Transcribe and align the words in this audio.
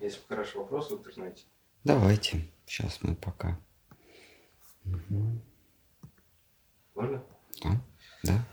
есть 0.00 0.20
хороший 0.28 0.58
вопрос 0.58 0.90
в 0.90 0.94
интернете. 0.94 1.44
Давайте. 1.84 2.42
Сейчас 2.66 2.98
мы 3.02 3.14
пока. 3.14 3.58
Угу. 4.84 5.40
Можно? 6.94 7.22
Да. 7.62 7.70
да. 8.24 8.44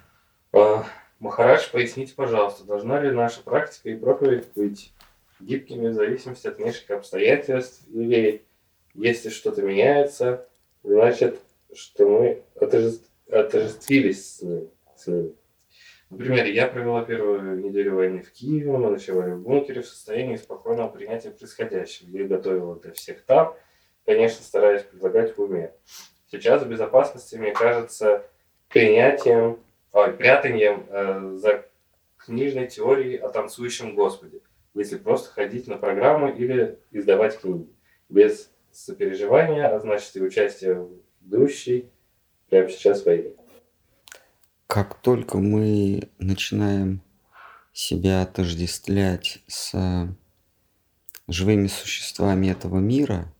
А, 0.53 0.85
Махарадж, 1.19 1.71
поясните, 1.71 2.13
пожалуйста, 2.13 2.63
должна 2.65 2.99
ли 2.99 3.11
наша 3.11 3.41
практика 3.41 3.89
и 3.89 3.95
проповедь 3.95 4.51
быть 4.55 4.93
гибкими 5.39 5.87
в 5.87 5.93
зависимости 5.93 6.47
от 6.47 6.57
внешних 6.57 6.91
обстоятельств, 6.91 7.87
или 7.87 8.45
если 8.93 9.29
что-то 9.29 9.61
меняется, 9.61 10.47
значит, 10.83 11.39
что 11.73 12.07
мы 12.07 12.43
отождествились 13.29 14.37
с 14.37 14.41
ним. 14.41 14.69
С 14.95 15.07
ним. 15.07 15.35
Например, 16.13 16.45
я 16.45 16.67
провела 16.67 17.03
первую 17.03 17.57
неделю 17.57 17.95
войны 17.95 18.21
в 18.21 18.31
Киеве, 18.31 18.71
мы 18.71 18.91
ночевали 18.91 19.31
в 19.31 19.41
бункере 19.41 19.81
в 19.81 19.87
состоянии 19.87 20.35
спокойного 20.35 20.89
принятия 20.89 21.31
происходящего. 21.31 22.15
Я 22.15 22.27
готовила 22.27 22.79
для 22.79 22.91
всех 22.91 23.23
там, 23.23 23.55
конечно, 24.05 24.43
стараясь 24.43 24.83
предлагать 24.83 25.35
в 25.35 25.41
уме. 25.41 25.73
Сейчас 26.29 26.61
в 26.61 26.69
безопасности, 26.69 27.35
мне 27.35 27.51
кажется, 27.51 28.27
принятием, 28.69 29.59
ой, 29.91 30.13
прятанием 30.13 30.85
э, 30.87 31.31
за 31.37 31.65
книжной 32.17 32.67
теорией 32.67 33.17
о 33.17 33.29
танцующем 33.29 33.95
Господе, 33.95 34.41
если 34.75 34.97
просто 34.97 35.31
ходить 35.31 35.67
на 35.67 35.77
программу 35.77 36.31
или 36.31 36.77
издавать 36.91 37.39
книги. 37.39 37.73
Без 38.09 38.51
сопереживания, 38.71 39.67
а 39.67 39.79
значит 39.79 40.15
и 40.15 40.21
участия 40.21 40.75
в 40.75 40.91
идущей 41.25 41.91
прямо 42.49 42.69
сейчас 42.69 43.03
войне. 43.03 43.33
Как 44.73 44.95
только 45.01 45.37
мы 45.37 46.09
начинаем 46.17 47.03
себя 47.73 48.23
отождествлять 48.23 49.43
с 49.45 49.71
живыми 51.27 51.67
существами 51.67 52.47
этого 52.47 52.79
мира, 52.79 53.31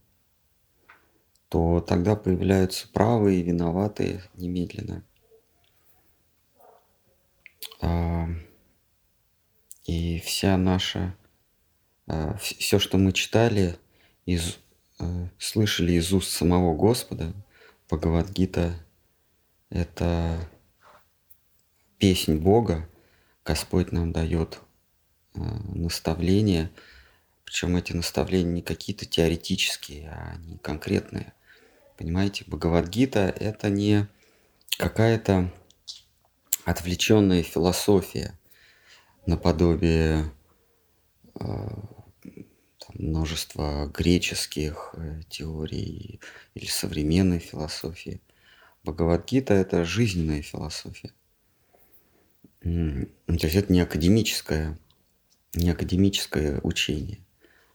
то 1.49 1.79
тогда 1.79 2.15
появляются 2.15 2.87
правые 2.87 3.39
и 3.39 3.43
виноватые 3.43 4.21
немедленно. 4.35 5.03
А, 7.81 8.27
и 9.85 10.19
вся 10.19 10.55
наша, 10.55 11.17
а, 12.05 12.37
все, 12.37 12.77
что 12.77 12.99
мы 12.99 13.11
читали, 13.11 13.79
из, 14.27 14.59
а, 14.99 15.29
слышали 15.39 15.93
из 15.93 16.13
уст 16.13 16.29
самого 16.29 16.75
Господа, 16.75 17.33
Бхагавадгита– 17.87 18.75
это 19.71 20.47
песнь 22.03 22.35
Бога. 22.35 22.89
Господь 23.45 23.91
нам 23.91 24.11
дает 24.11 24.59
наставления, 25.33 26.69
причем 27.45 27.75
эти 27.75 27.93
наставления 27.93 28.51
не 28.51 28.61
какие-то 28.61 29.05
теоретические, 29.05 30.09
а 30.09 30.33
они 30.35 30.57
конкретные– 30.57 31.33
Понимаете, 31.97 32.43
Бхагавадгита– 32.47 33.19
это 33.39 33.69
не 33.69 34.07
какая-то 34.77 35.53
отвлеченная 36.65 37.43
философия 37.43 38.37
наподобие 39.25 40.31
э, 41.39 41.45
множества 42.95 43.87
греческих 43.87 44.95
э, 44.97 45.21
теорий 45.29 46.19
или 46.55 46.65
современной 46.65 47.39
философии. 47.39 48.21
Бхагавадгита– 48.83 49.53
это 49.55 49.85
жизненная 49.85 50.41
философия. 50.41 51.13
То 52.63 53.07
есть 53.27 53.55
это 53.55 53.73
не 53.73 53.81
академическое, 53.81 54.79
не 55.53 55.69
академическое 55.69 56.61
учение, 56.63 57.19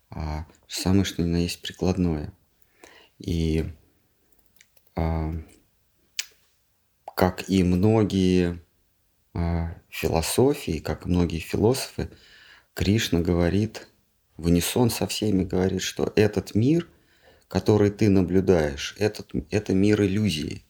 а 0.09 0.47
самое 0.67 1.05
что 1.05 1.23
ни 1.23 1.27
на 1.27 1.37
есть 1.37 1.61
прикладное. 1.61 2.33
И 3.19 3.67
а, 4.97 5.35
как 7.15 7.51
и 7.51 7.63
многие 7.65 8.63
а, 9.35 9.75
философии, 9.91 10.79
как 10.79 11.05
и 11.05 11.09
многие 11.11 11.41
философы, 11.41 12.11
Кришна 12.73 13.21
говорит, 13.21 13.89
в 14.39 14.47
унисон 14.47 14.89
со 14.89 15.07
всеми 15.07 15.45
говорит, 15.45 15.83
что 15.83 16.13
этот 16.17 16.55
мир, 16.55 16.89
который 17.47 17.91
ты 17.91 18.09
наблюдаешь, 18.09 18.95
этот, 18.99 19.33
это 19.51 19.75
мир 19.75 20.01
иллюзии. 20.03 20.63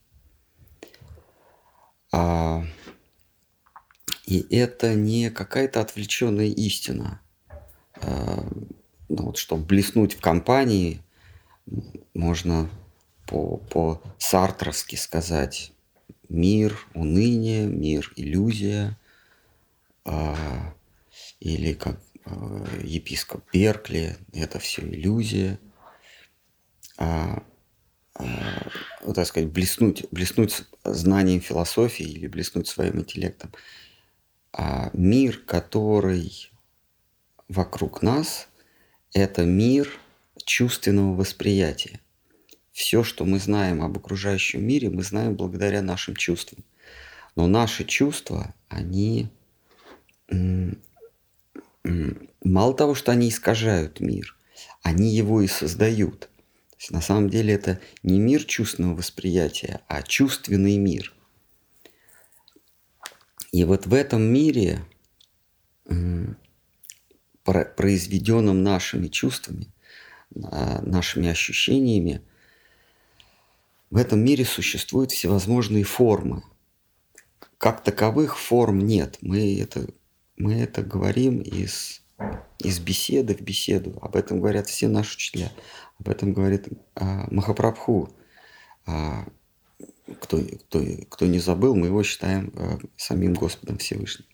А, 2.11 2.65
и 4.29 4.47
это 4.55 4.95
не 4.95 5.31
какая-то 5.31 5.81
отвлеченная 5.81 6.49
истина. 6.49 7.23
А, 7.95 8.47
ну, 9.09 9.23
вот, 9.23 9.39
чтобы 9.39 9.65
блеснуть 9.65 10.17
в 10.17 10.21
компании, 10.21 11.01
можно 12.13 12.69
по, 13.27 13.57
по 13.57 14.03
сартровски 14.19 14.97
сказать 14.97 15.73
мир, 16.29 16.79
уныние, 16.93 17.65
мир, 17.65 18.13
иллюзия, 18.17 18.99
а, 20.05 20.75
или 21.41 21.73
как 21.73 21.99
а, 22.27 22.67
епископ 22.83 23.43
Беркли, 23.51 24.19
это 24.35 24.59
все 24.59 24.83
иллюзия. 24.83 25.59
Вот, 28.19 29.15
так 29.15 29.27
сказать, 29.27 29.49
блеснуть, 29.51 30.05
блеснуть 30.11 30.65
знанием 30.85 31.41
философии 31.41 32.05
или 32.05 32.27
блеснуть 32.27 32.67
своим 32.67 32.99
интеллектом. 32.99 33.53
А 34.59 34.91
мир, 34.93 35.39
который 35.47 36.51
вокруг 37.49 38.03
нас, 38.03 38.49
это 39.15 39.45
мир 39.45 39.89
чувственного 40.45 41.15
восприятия 41.15 42.01
все, 42.73 43.03
что 43.03 43.25
мы 43.25 43.41
знаем 43.41 43.83
об 43.83 43.97
окружающем 43.97 44.65
мире, 44.65 44.89
мы 44.89 45.03
знаем 45.03 45.35
благодаря 45.35 45.83
нашим 45.83 46.15
чувствам. 46.15 46.65
Но 47.35 47.49
наши 47.49 47.85
чувства, 47.85 48.55
они 48.69 49.29
мало 52.45 52.75
того, 52.75 52.95
что 52.95 53.11
они 53.11 53.31
искажают 53.31 53.99
мир, 53.99 54.37
они 54.83 55.15
его 55.15 55.41
и 55.43 55.49
создают. 55.49 56.21
То 56.71 56.77
есть 56.79 56.91
на 56.93 57.01
самом 57.01 57.31
деле 57.31 57.55
это 57.55 57.81
не 58.05 58.21
мир 58.21 58.45
чувственного 58.45 58.95
восприятия, 58.95 59.81
а 59.89 60.03
чувственный 60.03 60.77
мир. 60.77 61.13
И 63.53 63.65
вот 63.65 63.87
в 63.87 63.95
этом 63.95 64.23
мире, 64.23 64.85
произведенном 67.45 68.63
нашими 68.63 69.09
чувствами, 69.09 69.73
а, 70.45 70.83
нашими 70.83 71.29
ощущениями, 71.29 72.23
в 73.91 73.97
этом 73.97 74.21
мире 74.21 74.45
существуют 74.45 75.13
всевозможные 75.13 75.85
формы. 75.85 76.43
Как 77.57 77.83
таковых 77.83 78.39
форм 78.39 78.81
нет. 78.81 79.17
Мы 79.23 79.59
это, 79.59 79.87
мы 80.37 80.61
это 80.61 80.83
говорим 80.83 81.41
из, 81.41 82.03
из 82.59 82.79
беседы 82.81 83.35
в 83.35 83.41
беседу. 83.41 83.99
Об 84.03 84.17
этом 84.17 84.41
говорят 84.41 84.67
все 84.67 84.89
наши 84.89 85.17
учителя. 85.17 85.51
Об 85.99 86.11
этом 86.11 86.35
говорит 86.35 86.69
а, 86.95 87.27
Махапрабху. 87.31 88.11
А, 88.85 89.27
кто, 90.21 90.41
кто, 90.41 90.85
кто 91.09 91.27
не 91.27 91.39
забыл, 91.39 91.75
мы 91.75 91.87
его 91.87 92.03
считаем 92.03 92.53
а, 92.57 92.79
самим 92.97 93.35
Господом 93.35 93.79
Всевышним. 93.79 94.27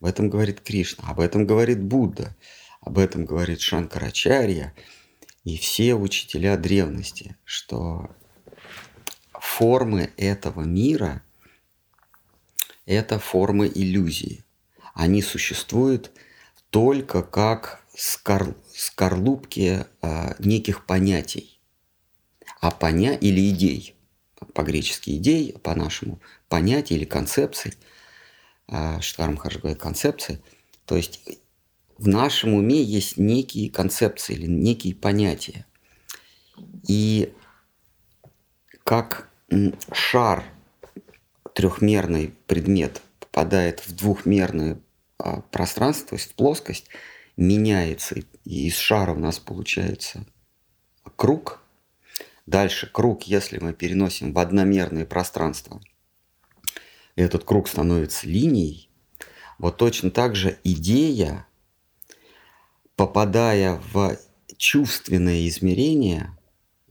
Об 0.00 0.06
этом 0.06 0.30
говорит 0.30 0.60
Кришна, 0.60 1.08
об 1.08 1.20
этом 1.20 1.46
говорит 1.46 1.82
Будда, 1.82 2.36
об 2.80 2.98
этом 2.98 3.24
говорит 3.24 3.60
Шанкарачарья 3.60 4.74
и 5.44 5.56
все 5.56 5.94
учителя 5.94 6.56
древности, 6.56 7.36
что 7.44 8.14
формы 9.32 10.12
этого 10.16 10.62
мира– 10.62 11.22
это 12.86 13.18
формы 13.18 13.70
иллюзии. 13.74 14.44
Они 14.94 15.20
существуют 15.22 16.12
только 16.70 17.22
как 17.22 17.84
скор, 17.94 18.54
скорлупки 18.74 19.84
а, 20.00 20.36
неких 20.38 20.86
понятий, 20.86 21.60
а 22.60 22.70
поня 22.70 23.14
или 23.14 23.50
идей, 23.50 23.97
по-гречески 24.54 25.10
идей, 25.10 25.52
по-нашему 25.62 26.20
понятия 26.48 26.94
или 26.96 27.04
концепции, 27.04 27.74
а, 28.66 29.00
говорит 29.16 29.78
концепции, 29.78 30.40
то 30.84 30.96
есть 30.96 31.20
в 31.96 32.06
нашем 32.06 32.54
уме 32.54 32.82
есть 32.82 33.16
некие 33.16 33.70
концепции 33.70 34.34
или 34.34 34.46
некие 34.46 34.94
понятия. 34.94 35.66
И 36.86 37.32
как 38.84 39.28
шар, 39.92 40.44
трехмерный 41.54 42.34
предмет 42.46 43.02
попадает 43.18 43.80
в 43.80 43.94
двухмерное 43.94 44.80
а, 45.18 45.40
пространство, 45.40 46.08
то 46.10 46.14
есть 46.14 46.30
в 46.30 46.34
плоскость, 46.34 46.88
меняется, 47.36 48.16
и 48.44 48.66
из 48.66 48.76
шара 48.76 49.12
у 49.12 49.18
нас 49.18 49.38
получается 49.38 50.24
круг. 51.16 51.60
Дальше 52.48 52.90
круг, 52.90 53.24
если 53.24 53.58
мы 53.58 53.74
переносим 53.74 54.32
в 54.32 54.38
одномерное 54.38 55.04
пространство, 55.04 55.82
этот 57.14 57.44
круг 57.44 57.68
становится 57.68 58.26
линией. 58.26 58.88
Вот 59.58 59.76
точно 59.76 60.10
так 60.10 60.34
же 60.34 60.58
идея, 60.64 61.46
попадая 62.96 63.78
в 63.92 64.16
чувственное 64.56 65.46
измерение 65.46 66.38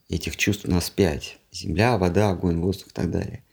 этих 0.10 0.38
чувств 0.38 0.66
у 0.66 0.70
нас 0.70 0.92
пять. 0.92 1.40
Земля, 1.52 1.98
вода, 1.98 2.30
огонь, 2.30 2.60
воздух 2.60 2.90
и 2.90 2.94
так 2.94 3.10
далее. 3.10 3.44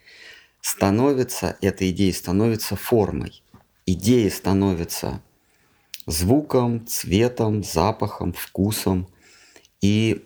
Становится, 0.60 1.56
эта 1.62 1.90
идея 1.90 2.12
становится 2.12 2.76
формой. 2.76 3.42
Идея 3.86 4.28
становится 4.28 5.22
звуком, 6.04 6.86
цветом, 6.86 7.64
запахом, 7.64 8.34
вкусом 8.34 9.08
и 9.80 10.22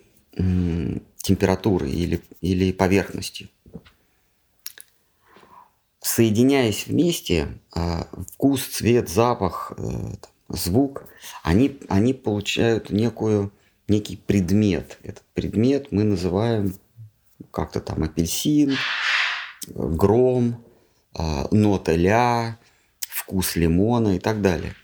температурой 1.29 1.93
или, 1.93 2.23
или 2.41 2.73
поверхностью. 2.73 3.49
Соединяясь 6.01 6.87
вместе, 6.87 7.49
э, 7.75 8.05
вкус, 8.33 8.63
цвет, 8.67 9.11
запах, 9.11 9.73
э, 9.77 9.83
звук, 10.49 11.05
они, 11.43 11.79
они 11.91 12.15
получают 12.15 12.89
некую, 12.89 13.53
некий 13.89 14.17
предмет. 14.17 14.99
Этот 15.03 15.25
предмет 15.35 15.93
мы 15.93 16.05
называем 16.05 16.75
как-то 17.51 17.81
там 17.81 18.03
апельсин, 18.05 18.77
гром, 19.67 20.65
э, 21.15 21.45
нота 21.51 21.95
ля, 21.95 22.59
вкус 23.01 23.55
лимона 23.57 24.17
и 24.17 24.19
так 24.19 24.41
далее. 24.41 24.75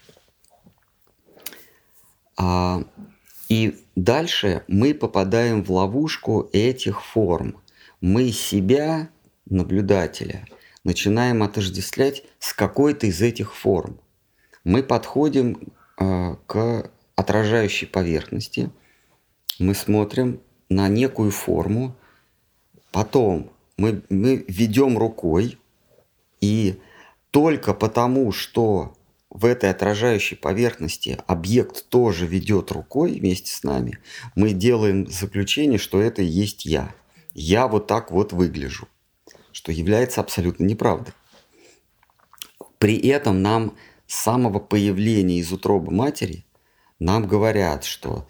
И 3.54 3.76
дальше 3.94 4.64
мы 4.66 4.94
попадаем 4.94 5.62
в 5.62 5.70
ловушку 5.70 6.50
этих 6.52 7.04
форм. 7.04 7.62
Мы 8.00 8.32
себя, 8.32 9.10
наблюдателя, 9.46 10.44
начинаем 10.82 11.40
отождествлять 11.44 12.24
с 12.40 12.52
какой-то 12.52 13.06
из 13.06 13.22
этих 13.22 13.54
форм. 13.54 14.00
Мы 14.64 14.82
подходим 14.82 15.72
э, 16.00 16.34
к 16.48 16.90
отражающей 17.14 17.86
поверхности, 17.86 18.72
мы 19.60 19.76
смотрим 19.76 20.40
на 20.68 20.88
некую 20.88 21.30
форму, 21.30 21.94
потом 22.90 23.52
мы, 23.76 24.02
мы 24.08 24.44
ведем 24.48 24.98
рукой, 24.98 25.58
и 26.40 26.80
только 27.30 27.72
потому, 27.72 28.32
что 28.32 28.96
в 29.34 29.44
этой 29.46 29.69
отражающей 29.69 30.36
поверхности 30.36 31.19
объект 31.26 31.88
тоже 31.88 32.25
ведет 32.25 32.70
рукой 32.70 33.19
вместе 33.19 33.52
с 33.52 33.64
нами, 33.64 33.98
мы 34.36 34.52
делаем 34.52 35.10
заключение, 35.10 35.78
что 35.78 36.00
это 36.00 36.22
и 36.22 36.26
есть 36.26 36.64
я. 36.64 36.94
Я 37.34 37.66
вот 37.66 37.88
так 37.88 38.12
вот 38.12 38.32
выгляжу, 38.32 38.88
что 39.50 39.72
является 39.72 40.20
абсолютно 40.20 40.64
неправдой. 40.64 41.12
При 42.78 42.96
этом 43.08 43.42
нам 43.42 43.76
с 44.06 44.22
самого 44.22 44.60
появления 44.60 45.40
из 45.40 45.50
утробы 45.50 45.92
матери 45.92 46.46
нам 47.00 47.26
говорят, 47.26 47.84
что 47.84 48.28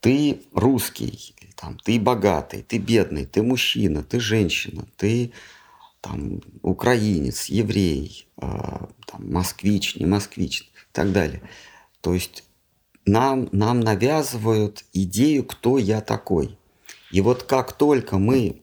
ты 0.00 0.42
русский, 0.52 1.34
там, 1.56 1.78
ты 1.82 1.98
богатый, 1.98 2.62
ты 2.62 2.76
бедный, 2.76 3.24
ты 3.24 3.42
мужчина, 3.42 4.02
ты 4.02 4.20
женщина, 4.20 4.86
ты 4.98 5.32
там, 6.04 6.42
украинец, 6.60 7.46
еврей, 7.46 8.28
э, 8.36 8.42
там, 8.42 9.32
москвич, 9.32 9.96
не 9.96 10.04
москвич 10.04 10.60
и 10.60 10.92
так 10.92 11.12
далее. 11.12 11.42
То 12.02 12.12
есть 12.12 12.44
нам, 13.06 13.48
нам 13.52 13.80
навязывают 13.80 14.84
идею, 14.92 15.44
кто 15.44 15.78
я 15.78 16.02
такой. 16.02 16.58
И 17.10 17.22
вот 17.22 17.44
как 17.44 17.72
только 17.72 18.18
мы, 18.18 18.62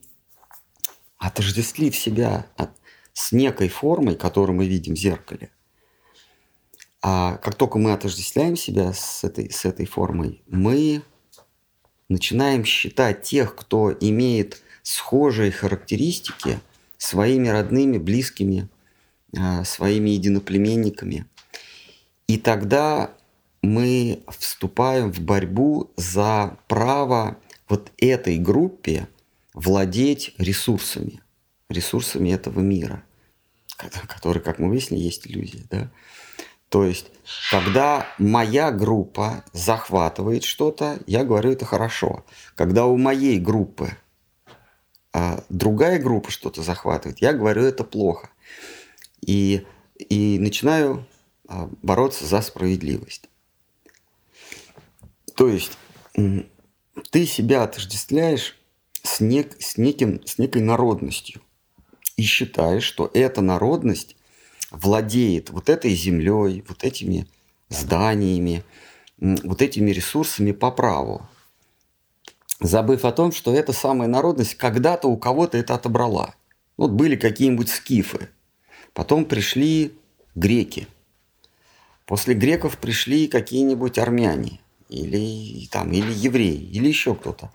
отождествив 1.17 1.95
себя 1.95 2.45
от, 2.57 2.69
с 3.13 3.31
некой 3.31 3.69
формой, 3.69 4.15
которую 4.15 4.55
мы 4.55 4.67
видим 4.67 4.93
в 4.93 4.99
зеркале, 4.99 5.49
а 7.01 7.37
как 7.37 7.55
только 7.55 7.79
мы 7.79 7.93
отождествляем 7.93 8.55
себя 8.55 8.93
с 8.93 9.23
этой, 9.23 9.49
с 9.49 9.65
этой 9.65 9.87
формой, 9.87 10.43
мы 10.47 11.01
начинаем 12.07 12.65
считать 12.65 13.23
тех, 13.23 13.55
кто 13.55 13.91
имеет 13.99 14.61
схожие 14.83 15.51
характеристики– 15.51 16.59
своими 17.01 17.47
родными, 17.47 17.97
близкими, 17.97 18.69
а, 19.35 19.63
своими 19.63 20.11
единоплеменниками. 20.11 21.25
И 22.27 22.37
тогда 22.37 23.09
мы 23.63 24.21
вступаем 24.37 25.11
в 25.11 25.19
борьбу 25.19 25.89
за 25.97 26.57
право 26.67 27.37
вот 27.67 27.91
этой 27.97 28.37
группе 28.37 29.07
владеть 29.55 30.35
ресурсами, 30.37 31.21
ресурсами 31.69 32.29
этого 32.29 32.59
мира, 32.59 33.03
который, 34.07 34.41
как 34.41 34.59
мы 34.59 34.69
выяснили, 34.69 35.01
есть 35.01 35.25
иллюзия. 35.25 35.63
Да? 35.71 35.89
То 36.69 36.85
есть, 36.85 37.07
когда 37.49 38.05
моя 38.19 38.69
группа 38.71 39.43
захватывает 39.53 40.43
что-то, 40.43 40.99
я 41.07 41.23
говорю, 41.23 41.51
это 41.51 41.65
хорошо. 41.65 42.25
Когда 42.55 42.85
у 42.85 42.95
моей 42.95 43.39
группы 43.39 43.97
а 45.13 45.43
другая 45.49 45.99
группа 45.99 46.31
что-то 46.31 46.63
захватывает, 46.63 47.19
я 47.19 47.33
говорю, 47.33 47.63
это 47.63 47.83
плохо. 47.83 48.29
И, 49.21 49.65
и 49.97 50.39
начинаю 50.39 51.05
а, 51.47 51.69
бороться 51.81 52.25
за 52.25 52.41
справедливость. 52.41 53.29
То 55.35 55.47
есть 55.49 55.77
ты 57.09 57.25
себя 57.25 57.63
отождествляешь 57.63 58.57
с, 59.03 59.19
нек, 59.19 59.55
с, 59.59 59.77
неким, 59.77 60.25
с 60.25 60.37
некой 60.37 60.61
народностью 60.61 61.41
и 62.17 62.23
считаешь, 62.23 62.83
что 62.83 63.09
эта 63.13 63.41
народность 63.41 64.15
владеет 64.69 65.49
вот 65.49 65.69
этой 65.69 65.93
землей, 65.93 66.63
вот 66.67 66.83
этими 66.83 67.27
зданиями, 67.69 68.63
вот 69.19 69.61
этими 69.61 69.91
ресурсами 69.91 70.51
по 70.51 70.71
праву 70.71 71.27
забыв 72.61 73.05
о 73.05 73.11
том, 73.11 73.31
что 73.31 73.53
эта 73.53 73.73
самая 73.73 74.07
народность 74.07 74.55
когда-то 74.55 75.07
у 75.07 75.17
кого-то 75.17 75.57
это 75.57 75.75
отобрала. 75.75 76.35
Вот 76.77 76.91
были 76.91 77.15
какие-нибудь 77.15 77.69
скифы, 77.69 78.29
потом 78.93 79.25
пришли 79.25 79.93
греки, 80.35 80.87
после 82.05 82.33
греков 82.33 82.77
пришли 82.77 83.27
какие-нибудь 83.27 83.97
армяне 83.97 84.59
или, 84.89 85.67
там, 85.67 85.91
или 85.91 86.11
евреи, 86.11 86.69
или 86.71 86.87
еще 86.87 87.15
кто-то. 87.15 87.51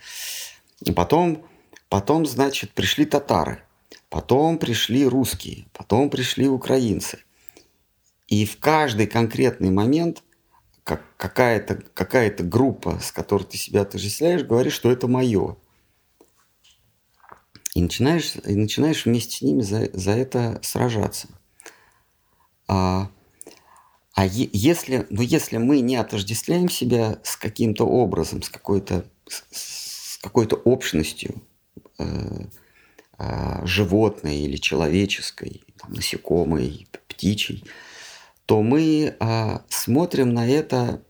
Потом, 0.95 1.45
потом, 1.89 2.27
значит, 2.27 2.73
пришли 2.73 3.05
татары, 3.05 3.63
потом 4.11 4.59
пришли 4.59 5.07
русские, 5.07 5.67
потом 5.73 6.11
пришли 6.11 6.49
украинцы. 6.49 7.19
И 8.29 8.45
в 8.45 8.59
каждый 8.59 9.07
конкретный 9.07 9.71
момент 9.71 10.23
как 10.87 11.03
какая-то 11.17 11.83
какая 11.95 12.31
группа, 12.31 13.01
с 13.01 13.11
которой 13.11 13.43
ты 13.43 13.59
себя 13.59 13.81
отождествляешь, 13.83 14.45
говорит, 14.45 14.73
что 14.73 14.93
это 14.93 15.09
мое. 15.09 15.57
И 17.75 17.83
начинаешь, 17.83 18.37
и 18.37 18.55
начинаешь 18.55 19.05
вместе 19.05 19.37
с 19.37 19.43
ними 19.43 19.63
за, 19.63 19.91
за 19.93 20.13
это 20.13 20.61
сражаться. 20.63 21.27
А, 22.69 23.11
а 24.15 24.27
е, 24.27 24.49
если, 24.53 25.09
ну 25.11 25.23
если 25.23 25.57
мы 25.57 25.81
не 25.81 25.97
отождествляем 25.97 26.69
себя 26.69 27.19
с 27.25 27.37
каким-то 27.37 27.85
образом, 27.85 28.43
с 28.43 28.49
какой-то, 28.49 29.05
с 29.27 30.19
какой-то 30.19 30.55
общностью 30.55 31.43
э, 31.99 32.45
э, 33.19 33.67
животной 33.67 34.37
или 34.37 34.57
человеческой, 34.57 35.65
там, 35.79 35.95
насекомой, 35.95 36.87
птичьей, 37.09 37.65
то 38.47 38.63
мы 38.63 39.17
а, 39.19 39.63
смотрим 39.69 40.33
на 40.33 40.49
это 40.49 41.03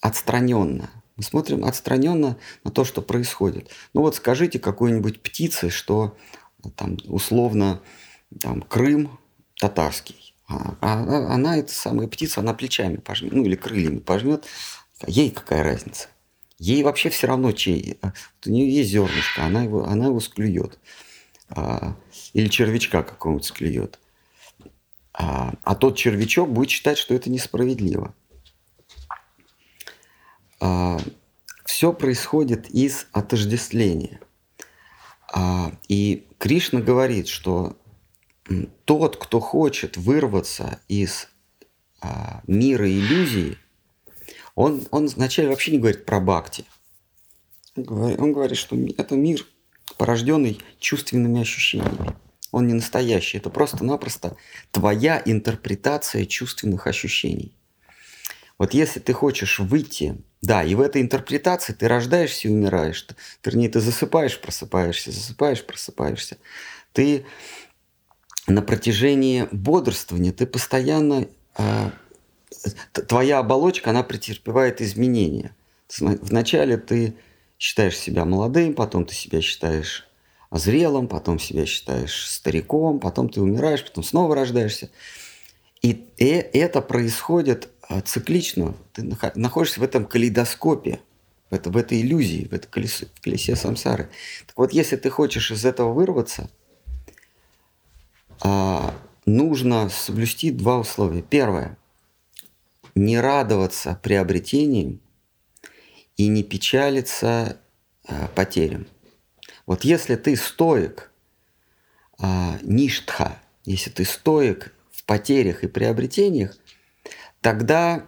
отстраненно. 0.00 0.90
Мы 1.16 1.22
смотрим 1.22 1.64
отстраненно 1.64 2.38
на 2.62 2.70
то, 2.70 2.84
что 2.84 3.02
происходит. 3.02 3.70
Ну 3.94 4.02
вот 4.02 4.14
скажите 4.14 4.58
какой-нибудь 4.58 5.20
птице, 5.22 5.70
что 5.70 6.16
там 6.76 6.98
условно 7.06 7.80
там, 8.40 8.62
Крым 8.62 9.18
татарский. 9.58 10.34
А, 10.46 10.76
а, 10.80 11.34
она, 11.34 11.56
эта 11.56 11.72
самая 11.72 12.06
птица, 12.06 12.40
она 12.40 12.54
плечами 12.54 12.96
пожмет, 12.96 13.32
ну 13.32 13.44
или 13.44 13.56
крыльями 13.56 13.98
пожмет. 13.98 14.44
Ей 15.06 15.30
какая 15.30 15.62
разница? 15.62 16.08
Ей 16.58 16.82
вообще 16.82 17.08
все 17.10 17.26
равно 17.26 17.52
чей. 17.52 17.98
Вот 18.02 18.12
у 18.46 18.50
нее 18.50 18.70
есть 18.70 18.90
зернышко, 18.90 19.44
она 19.44 19.62
его, 19.62 19.84
она 19.86 20.06
его 20.06 20.20
склюет. 20.20 20.78
А, 21.50 21.96
или 22.32 22.48
червячка 22.48 23.02
какого-нибудь 23.02 23.46
склюет. 23.46 23.98
А, 25.12 25.54
а 25.64 25.74
тот 25.74 25.96
червячок 25.96 26.50
будет 26.50 26.70
считать, 26.70 26.98
что 26.98 27.14
это 27.14 27.30
несправедливо. 27.30 28.14
А, 30.60 30.98
все 31.64 31.92
происходит 31.92 32.68
из 32.70 33.06
отождествления. 33.12 34.20
А, 35.32 35.72
и 35.88 36.26
Кришна 36.38 36.80
говорит, 36.80 37.28
что 37.28 37.76
тот, 38.84 39.16
кто 39.16 39.40
хочет 39.40 39.96
вырваться 39.96 40.80
из 40.88 41.28
а, 42.00 42.42
мира 42.46 42.88
иллюзии, 42.88 43.58
он, 44.54 44.86
он 44.90 45.06
вначале 45.08 45.48
вообще 45.48 45.72
не 45.72 45.78
говорит 45.78 46.04
про 46.04 46.20
бхакти. 46.20 46.64
Он 47.76 47.82
говорит, 47.84 48.18
он 48.18 48.32
говорит, 48.32 48.56
что 48.56 48.76
это 48.96 49.16
мир, 49.16 49.46
порожденный 49.96 50.60
чувственными 50.80 51.40
ощущениями 51.40 52.16
он 52.50 52.66
не 52.66 52.74
настоящий. 52.74 53.38
Это 53.38 53.50
просто-напросто 53.50 54.36
твоя 54.70 55.22
интерпретация 55.24 56.24
чувственных 56.24 56.86
ощущений. 56.86 57.54
Вот 58.58 58.74
если 58.74 58.98
ты 58.98 59.12
хочешь 59.12 59.60
выйти, 59.60 60.16
да, 60.42 60.64
и 60.64 60.74
в 60.74 60.80
этой 60.80 61.00
интерпретации 61.00 61.72
ты 61.72 61.86
рождаешься 61.86 62.48
и 62.48 62.50
умираешь. 62.50 63.06
Вернее, 63.44 63.68
ты 63.68 63.80
засыпаешь, 63.80 64.40
просыпаешься, 64.40 65.12
засыпаешь, 65.12 65.64
просыпаешься. 65.64 66.38
Ты 66.92 67.24
на 68.46 68.62
протяжении 68.62 69.46
бодрствования, 69.52 70.32
ты 70.32 70.46
постоянно, 70.46 71.28
э, 71.56 71.90
твоя 72.92 73.38
оболочка, 73.38 73.90
она 73.90 74.02
претерпевает 74.02 74.80
изменения. 74.80 75.54
Вначале 76.00 76.76
ты 76.76 77.14
считаешь 77.58 77.96
себя 77.96 78.24
молодым, 78.24 78.74
потом 78.74 79.04
ты 79.04 79.14
себя 79.14 79.40
считаешь 79.40 80.07
зрелым, 80.50 81.08
потом 81.08 81.38
себя 81.38 81.66
считаешь 81.66 82.28
стариком, 82.28 83.00
потом 83.00 83.28
ты 83.28 83.40
умираешь, 83.40 83.84
потом 83.84 84.04
снова 84.04 84.34
рождаешься. 84.34 84.90
И 85.82 86.06
это 86.16 86.80
происходит 86.80 87.68
а, 87.82 88.00
циклично. 88.00 88.74
Ты 88.92 89.08
находишься 89.34 89.80
в 89.80 89.82
этом 89.82 90.06
калейдоскопе, 90.06 91.00
в, 91.50 91.54
это, 91.54 91.70
в 91.70 91.76
этой 91.76 92.00
иллюзии, 92.00 92.48
в 92.50 92.52
этом 92.52 92.70
колесе, 92.70 93.06
в 93.14 93.20
колесе 93.20 93.56
самсары. 93.56 94.10
Так 94.46 94.56
вот, 94.56 94.72
если 94.72 94.96
ты 94.96 95.10
хочешь 95.10 95.50
из 95.50 95.64
этого 95.64 95.92
вырваться, 95.92 96.50
а, 98.40 98.94
нужно 99.26 99.88
соблюсти 99.88 100.50
два 100.50 100.78
условия. 100.78 101.22
Первое– 101.22 101.76
не 102.94 103.20
радоваться 103.20 103.98
приобретениям 104.02 105.00
и 106.16 106.26
не 106.26 106.42
печалиться 106.42 107.60
а, 108.06 108.28
потерям. 108.34 108.86
Вот 109.68 109.84
если 109.84 110.16
ты 110.16 110.34
стоек, 110.34 111.12
ништха, 112.62 113.40
если 113.64 113.90
ты 113.90 114.04
стоек 114.04 114.72
потерях 115.08 115.64
и 115.64 115.68
приобретениях, 115.68 116.56
тогда 117.40 118.06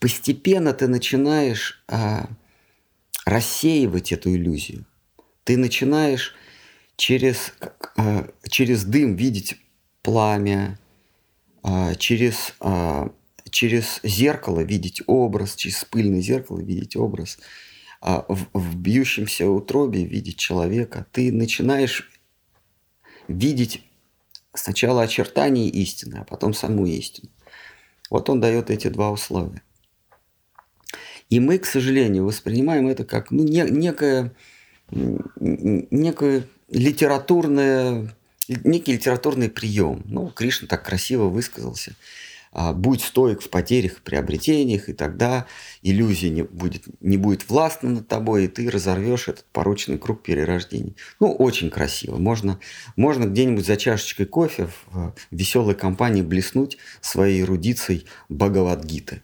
постепенно 0.00 0.72
ты 0.72 0.88
начинаешь 0.88 1.84
а, 1.86 2.28
рассеивать 3.26 4.10
эту 4.10 4.34
иллюзию. 4.34 4.86
Ты 5.44 5.58
начинаешь 5.58 6.34
через, 6.96 7.52
а, 7.96 8.26
через 8.48 8.84
дым 8.84 9.16
видеть 9.16 9.58
пламя, 10.02 10.78
а, 11.62 11.94
через, 11.96 12.54
а, 12.60 13.12
через 13.50 14.00
зеркало 14.02 14.60
видеть 14.60 15.02
образ, 15.06 15.56
через 15.56 15.84
пыльное 15.84 16.22
зеркало 16.22 16.60
видеть 16.60 16.96
образ, 16.96 17.38
а, 18.00 18.24
в, 18.28 18.46
в 18.52 18.76
бьющемся 18.76 19.48
утробе 19.48 20.04
видеть 20.04 20.36
человека. 20.36 21.06
Ты 21.12 21.32
начинаешь 21.32 22.10
видеть 23.28 23.82
Сначала 24.52 25.02
очертания 25.02 25.68
истины, 25.68 26.16
а 26.16 26.24
потом 26.24 26.54
саму 26.54 26.86
истину. 26.86 27.30
Вот 28.10 28.28
он 28.28 28.40
дает 28.40 28.68
эти 28.68 28.88
два 28.88 29.10
условия. 29.12 29.62
И 31.28 31.38
мы, 31.38 31.58
к 31.58 31.66
сожалению, 31.66 32.24
воспринимаем 32.24 32.88
это 32.88 33.04
как 33.04 33.30
ну, 33.30 33.44
не, 33.44 33.62
некое, 33.70 34.34
некое 34.90 36.42
литературное, 36.68 38.12
некий 38.48 38.94
литературный 38.94 39.48
прием. 39.48 40.02
Ну, 40.06 40.28
Кришна 40.30 40.66
так 40.66 40.84
красиво 40.84 41.26
высказался– 41.28 41.94
будь 42.52 43.02
стоек 43.02 43.42
в 43.42 43.48
потерях, 43.48 44.02
приобретениях, 44.02 44.88
и 44.88 44.92
тогда 44.92 45.46
иллюзия 45.82 46.30
не 46.30 46.42
будет, 46.42 46.84
не 47.00 47.16
будет 47.16 47.48
властна 47.48 47.90
над 47.90 48.08
тобой, 48.08 48.44
и 48.44 48.48
ты 48.48 48.68
разорвешь 48.68 49.28
этот 49.28 49.44
порочный 49.52 49.98
круг 49.98 50.22
перерождений. 50.22 50.96
Ну, 51.20 51.32
очень 51.32 51.70
красиво. 51.70 52.16
Можно, 52.16 52.58
можно 52.96 53.26
где-нибудь 53.26 53.66
за 53.66 53.76
чашечкой 53.76 54.26
кофе 54.26 54.68
в 54.90 55.14
веселой 55.30 55.74
компании 55.74 56.22
блеснуть 56.22 56.78
своей 57.00 57.42
эрудицией 57.42 58.06
Бхагавадгиты. 58.28 59.22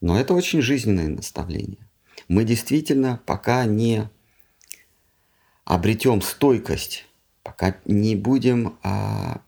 Но 0.00 0.18
это 0.18 0.34
очень 0.34 0.62
жизненное 0.62 1.08
наставление. 1.08 1.88
Мы 2.28 2.44
действительно 2.44 3.20
пока 3.26 3.64
не 3.64 4.08
обретем 5.64 6.22
стойкость, 6.22 7.06
пока 7.42 7.76
не 7.84 8.14
будем 8.14 8.78
а, 8.82 8.88
а, 8.88 9.40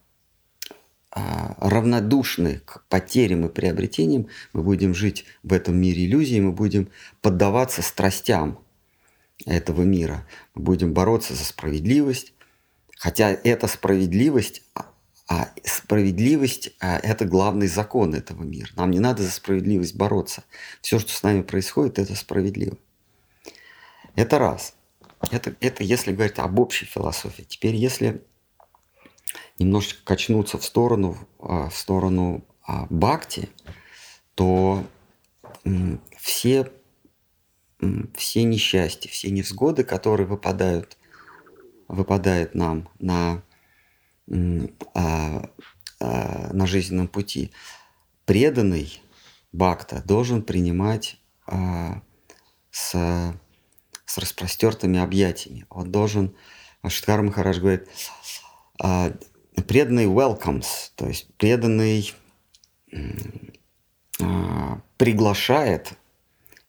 равнодушны 1.12 2.61
к 2.64 2.85
потерям 2.88 3.47
и 3.47 3.49
приобретениям, 3.49 4.29
мы 4.52 4.62
будем 4.62 4.95
жить 4.95 5.25
в 5.43 5.52
этом 5.52 5.76
мире 5.76 6.07
иллюзий, 6.07 6.40
мы 6.40 6.52
будем 6.52 6.88
поддаваться 7.21 7.83
страстям 7.83 8.61
этого 9.47 9.83
мира, 9.83 10.26
мы 10.55 10.62
будем 10.62 10.93
бороться 10.93 11.35
за 11.35 11.45
справедливость, 11.45 12.33
хотя 12.97 13.31
эта 13.31 13.67
справедливость, 13.67 14.62
а, 14.75 14.87
а 15.29 15.49
справедливость 15.64 16.73
а, 16.81 16.99
это 16.99 17.25
главный 17.25 17.67
закон 17.67 18.14
этого 18.14 18.45
мира. 18.45 18.69
Нам 18.76 18.90
не 18.90 19.00
надо 19.00 19.23
за 19.23 19.31
справедливость 19.31 19.97
бороться. 19.97 20.45
Все, 20.81 20.99
что 20.99 21.11
с 21.12 21.23
нами 21.23 21.43
происходит, 21.43 21.99
это 21.99 22.14
справедливо. 22.14 22.76
Это 24.14 24.38
раз. 24.38 24.75
Это, 25.31 25.55
это 25.61 25.83
если 25.83 26.12
говорить 26.12 26.38
об 26.38 26.59
общей 26.59 26.87
философии. 26.87 27.43
Теперь, 27.43 27.75
если 27.75 28.23
немножечко 29.61 30.00
качнуться 30.05 30.59
в 30.59 30.64
сторону, 30.64 31.17
а, 31.38 31.69
в 31.69 31.76
сторону 31.76 32.43
а, 32.67 32.87
бхакти, 32.88 33.50
то 34.35 34.85
все, 36.17 36.73
все 38.14 38.43
несчастья, 38.45 39.11
все 39.11 39.31
невзгоды, 39.31 39.85
которые 39.85 40.26
выпадают, 40.26 40.97
выпадают 41.88 42.55
нам 42.55 42.88
на, 42.99 43.43
а, 44.95 45.50
на 45.99 46.67
жизненном 46.67 47.09
пути, 47.09 47.52
преданный 48.25 49.02
бхакта 49.52 50.02
должен 50.07 50.43
принимать 50.43 51.21
с, 52.71 53.35
с 54.07 54.19
распростертыми 54.19 54.99
объятиями. 54.99 55.67
Он 55.69 55.93
должен, 55.93 56.35
Шиткар 56.87 57.21
Махарадж 57.21 57.59
говорит, 57.59 57.88
преданный 59.66 60.07
welcomes, 60.07 60.90
то 60.97 61.07
есть 61.07 61.28
преданный 61.37 62.12
а, 64.21 64.80
приглашает 64.97 65.92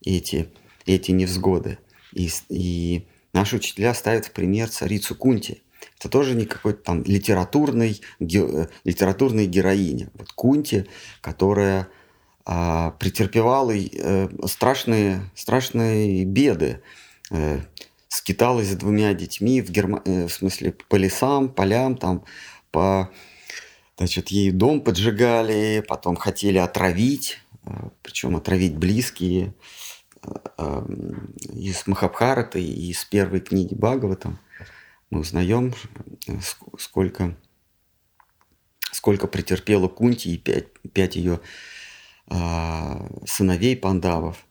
эти, 0.03 0.50
эти 0.85 1.11
невзгоды. 1.11 1.79
И, 2.13 2.29
и 2.50 3.07
наши 3.33 3.57
учителя 3.57 3.93
ставят 3.93 4.25
в 4.25 4.31
пример 4.31 4.69
царицу 4.69 5.15
Кунти. 5.15 5.63
Это 6.00 6.09
тоже 6.09 6.35
не 6.35 6.45
какой-то 6.45 6.83
там 6.83 7.03
литературный, 7.03 8.01
ге, 8.19 8.69
литературной 8.83 9.45
героиня. 9.45 10.09
Вот 10.13 10.31
Кунти, 10.33 10.88
которая 11.21 11.88
а, 12.45 12.91
претерпевала 12.91 13.73
э, 13.75 14.29
страшные, 14.45 15.21
страшные 15.35 16.25
беды. 16.25 16.81
Э, 17.29 17.61
скиталась 18.07 18.69
с 18.71 18.75
двумя 18.75 19.13
детьми 19.13 19.61
в, 19.61 19.69
Герма... 19.69 20.01
Э, 20.05 20.27
в 20.27 20.33
смысле 20.33 20.73
по 20.89 20.95
лесам, 20.95 21.50
полям, 21.50 21.95
там 21.95 22.25
по, 22.72 23.12
значит, 23.98 24.30
ей 24.30 24.51
дом 24.51 24.82
поджигали, 24.82 25.84
потом 25.88 26.16
хотели 26.16 26.58
отравить, 26.58 27.40
э, 27.66 27.90
причем 28.01 28.36
отравить 28.36 28.75
близкие 28.75 29.54
э, 30.24 30.30
э, 30.58 30.86
из 31.54 31.86
Махабхараты 31.88 32.62
и 32.62 32.92
из 32.92 33.06
первой 33.06 33.42
книги 33.42 33.74
Бхагаватам 33.75 34.40
мы 35.10 35.20
узнаем, 35.20 35.74
сколько, 36.80 37.38
сколько 38.92 39.28
претерпела 39.28 39.90
Кунти 39.90 40.34
и 40.34 40.38
пять, 40.38 40.72
пять 40.94 41.18
ее 41.18 41.42
сыновей 43.25 43.75
пандавов. 43.75 44.46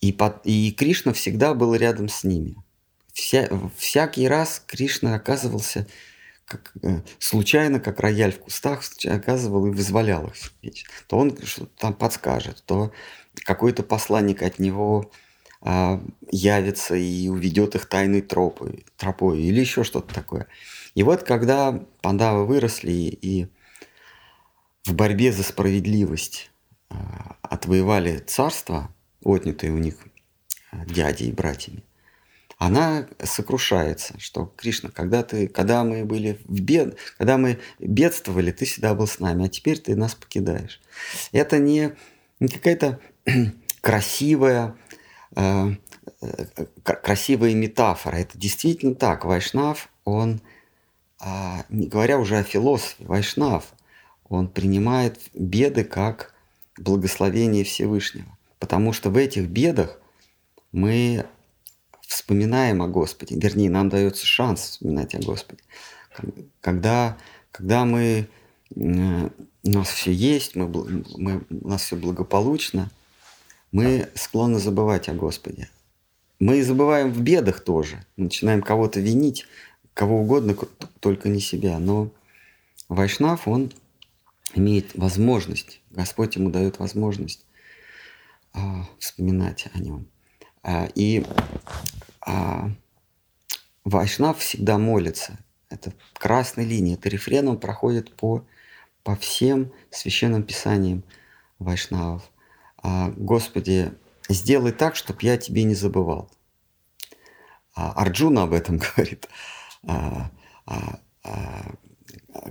И, 0.00 0.10
под, 0.10 0.40
и 0.46 0.72
Кришна 0.72 1.12
всегда 1.12 1.52
был 1.52 1.74
рядом 1.74 2.08
с 2.08 2.24
ними. 2.24 2.56
Вся, 3.12 3.48
всякий 3.76 4.26
раз 4.26 4.62
Кришна 4.66 5.14
оказывался 5.16 5.86
как, 6.46 6.72
э, 6.82 7.02
случайно, 7.18 7.80
как 7.80 8.00
рояль 8.00 8.32
в 8.32 8.38
кустах, 8.38 8.82
оказывал 9.04 9.66
и 9.66 9.70
вызволял 9.70 10.32
их. 10.62 10.88
То 11.08 11.18
он 11.18 11.36
что-то 11.44 11.70
там 11.76 11.94
подскажет, 11.94 12.62
то 12.64 12.92
какой-то 13.34 13.82
посланник 13.82 14.42
от 14.42 14.58
него 14.58 15.10
а, 15.60 16.00
явится 16.30 16.94
и 16.94 17.28
уведет 17.28 17.74
их 17.74 17.86
тайной 17.86 18.22
тропой, 18.22 18.86
тропой 18.96 19.42
или 19.42 19.60
еще 19.60 19.82
что-то 19.84 20.14
такое. 20.14 20.46
И 20.94 21.02
вот 21.02 21.24
когда 21.24 21.84
пандавы 22.00 22.46
выросли 22.46 22.92
и 22.92 23.48
в 24.84 24.94
борьбе 24.94 25.32
за 25.32 25.42
справедливость 25.42 26.52
а, 26.88 27.36
отвоевали 27.42 28.18
царство, 28.18 28.94
отнятое 29.24 29.72
у 29.72 29.78
них 29.78 29.96
а, 30.70 30.84
дядей 30.86 31.28
и 31.28 31.32
братьями, 31.32 31.82
она 32.58 33.06
сокрушается, 33.22 34.18
что 34.18 34.46
Кришна, 34.56 34.90
когда, 34.90 35.22
ты, 35.22 35.46
когда 35.46 35.84
мы 35.84 36.04
были 36.04 36.40
в 36.46 36.60
бед, 36.60 36.96
когда 37.18 37.36
мы 37.36 37.58
бедствовали, 37.78 38.50
ты 38.50 38.64
всегда 38.64 38.94
был 38.94 39.06
с 39.06 39.18
нами, 39.20 39.46
а 39.46 39.48
теперь 39.48 39.78
ты 39.78 39.94
нас 39.94 40.14
покидаешь. 40.14 40.80
Это 41.32 41.58
не, 41.58 41.92
не 42.40 42.48
какая-то 42.48 42.98
красивая, 43.82 44.74
э, 45.34 45.74
э, 46.22 46.46
красивая 46.82 47.52
метафора. 47.52 48.16
Это 48.16 48.38
действительно 48.38 48.94
так. 48.94 49.26
Вайшнав, 49.26 49.90
он, 50.04 50.40
э, 51.20 51.62
не 51.68 51.88
говоря 51.88 52.18
уже 52.18 52.38
о 52.38 52.42
философе, 52.42 53.04
Вайшнав, 53.04 53.66
он 54.30 54.48
принимает 54.48 55.20
беды 55.34 55.84
как 55.84 56.34
благословение 56.78 57.64
Всевышнего. 57.64 58.34
Потому 58.58 58.94
что 58.94 59.10
в 59.10 59.16
этих 59.18 59.46
бедах 59.48 60.00
мы 60.72 61.26
вспоминаем 62.06 62.82
о 62.82 62.88
Господе, 62.88 63.36
вернее, 63.36 63.70
нам 63.70 63.88
дается 63.88 64.26
шанс 64.26 64.60
вспоминать 64.60 65.14
о 65.14 65.18
Господе. 65.18 65.62
Когда, 66.60 67.16
когда 67.50 67.84
мы, 67.84 68.28
у 68.74 68.80
нас 69.64 69.88
все 69.88 70.12
есть, 70.12 70.56
мы, 70.56 70.68
мы, 70.68 71.42
у 71.50 71.68
нас 71.68 71.82
все 71.82 71.96
благополучно, 71.96 72.90
мы 73.72 74.08
склонны 74.14 74.58
забывать 74.58 75.08
о 75.08 75.14
Господе. 75.14 75.68
Мы 76.38 76.62
забываем 76.62 77.12
в 77.12 77.20
бедах 77.20 77.60
тоже, 77.60 78.04
начинаем 78.16 78.62
кого-то 78.62 79.00
винить, 79.00 79.46
кого 79.94 80.20
угодно, 80.20 80.54
только 81.00 81.28
не 81.28 81.40
себя. 81.40 81.78
Но 81.78 82.10
Вайшнав, 82.88 83.48
он 83.48 83.72
имеет 84.54 84.94
возможность, 84.94 85.80
Господь 85.90 86.36
ему 86.36 86.50
дает 86.50 86.78
возможность 86.78 87.44
а, 88.52 88.86
вспоминать 88.98 89.68
о 89.72 89.78
нем. 89.78 90.06
А, 90.66 90.88
и 90.96 91.24
а, 92.22 92.70
Вайшнав 93.84 94.40
всегда 94.40 94.78
молится. 94.78 95.38
Это 95.70 95.92
красная 96.14 96.64
линия, 96.64 96.94
это 96.94 97.08
рефрен, 97.08 97.46
он 97.46 97.60
проходит 97.60 98.12
по, 98.16 98.44
по 99.04 99.14
всем 99.14 99.72
священным 99.90 100.42
писаниям 100.42 101.04
Вайшнавов. 101.60 102.28
А, 102.78 103.12
Господи, 103.16 103.92
сделай 104.28 104.72
так, 104.72 104.96
чтобы 104.96 105.20
я 105.22 105.36
тебе 105.38 105.62
не 105.62 105.76
забывал. 105.76 106.28
Арджуна 107.74 108.42
об 108.42 108.52
этом 108.52 108.78
говорит. 108.96 109.28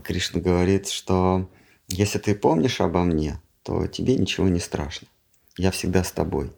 Кришна 0.04 0.40
говорит, 0.40 0.88
что 0.88 1.50
если 1.90 2.20
ты 2.20 2.34
помнишь 2.34 2.80
обо 2.80 3.04
мне, 3.04 3.42
то 3.64 3.88
тебе 3.88 4.16
ничего 4.16 4.48
не 4.48 4.62
страшно. 4.62 5.10
Я 5.58 5.72
всегда 5.72 6.04
с 6.04 6.12
тобой. 6.14 6.54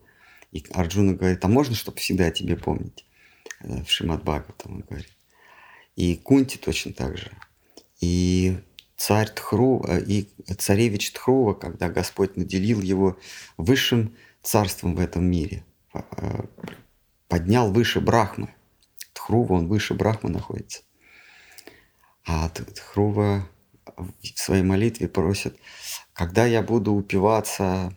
И 0.58 0.66
Арджуна 0.74 1.14
говорит, 1.14 1.46
а 1.46 1.48
можно, 1.48 1.76
чтобы 1.76 2.00
всегда 2.00 2.26
о 2.26 2.32
тебе 2.32 2.58
помнить? 2.58 3.06
Э, 3.60 3.84
в 3.84 3.92
Шимат 3.92 4.24
Бхагаватам 4.24 4.76
он 4.76 4.80
говорит. 4.82 5.16
И 5.96 6.16
Кунти 6.16 6.58
точно 6.58 6.94
так 6.94 7.16
же. 7.16 7.32
И 8.02 8.58
царь 8.96 9.30
Тхру, 9.30 9.86
э, 9.88 10.02
и 10.02 10.30
царевич 10.58 11.12
Тхрува, 11.12 11.54
когда 11.54 11.90
Господь 11.90 12.38
наделил 12.38 12.82
его 12.82 13.20
высшим 13.58 14.16
царством 14.42 14.96
в 14.96 15.00
этом 15.00 15.26
мире, 15.26 15.64
э, 15.94 16.46
поднял 17.28 17.72
выше 17.72 18.02
Брахмы. 18.02 18.50
Тхрува, 19.14 19.58
он 19.58 19.68
выше 19.68 19.94
Брахмы 19.94 20.32
находится. 20.32 20.82
А 22.26 22.50
Тхрува 22.50 23.48
в 23.96 24.40
своей 24.40 24.64
молитве 24.64 25.08
просит, 25.08 25.56
когда 26.14 26.48
я 26.48 26.64
буду 26.64 26.94
упиваться 26.94 27.96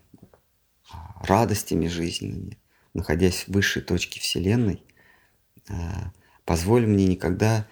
радостями 1.20 1.86
жизненными, 1.86 2.58
находясь 2.94 3.44
в 3.44 3.48
высшей 3.48 3.82
точке 3.82 4.20
Вселенной, 4.20 4.82
а, 5.68 6.12
позволь 6.44 6.86
мне 6.86 7.06
никогда 7.06 7.68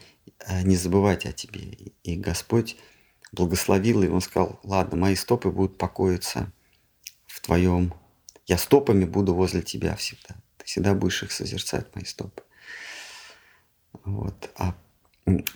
а, 0.47 0.63
не 0.63 0.77
забывать 0.77 1.27
о 1.27 1.33
тебе. 1.33 1.63
И 2.03 2.17
Господь 2.17 2.77
благословил, 3.33 4.03
и 4.03 4.09
он 4.09 4.21
сказал, 4.21 4.61
ладно, 4.63 4.97
мои 4.97 5.15
стопы 5.15 5.51
будут 5.51 5.79
покоиться 5.79 6.53
в 7.27 7.41
твоем... 7.41 7.95
Я 8.47 8.57
стопами 8.57 9.05
буду 9.05 9.35
возле 9.35 9.61
тебя 9.61 9.95
всегда. 9.97 10.37
Ты 10.57 10.65
всегда 10.65 10.95
будешь 10.95 11.23
их 11.23 11.33
созерцать, 11.33 11.95
мои 11.95 12.05
стопы. 12.05 12.43
Вот. 14.05 14.51
А 14.57 14.75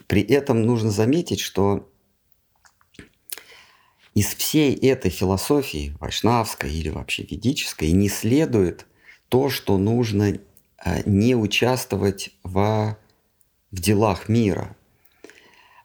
при 0.07 0.23
этом 0.23 0.63
нужно 0.63 0.91
заметить, 0.91 1.41
что 1.41 1.91
из 4.15 4.35
всей 4.35 4.75
этой 4.75 5.11
философии, 5.11 5.97
вайшнавской 6.01 6.73
или 6.73 6.91
вообще 6.91 7.23
ведической, 7.23 7.93
не 7.93 8.09
следует 8.09 8.87
то, 9.29 9.49
что 9.49 9.79
нужно 9.79 10.39
а, 10.79 11.01
не 11.07 11.35
участвовать 11.35 12.31
в, 12.43 12.97
в 13.71 13.81
делах 13.81 14.29
мира, 14.29 14.77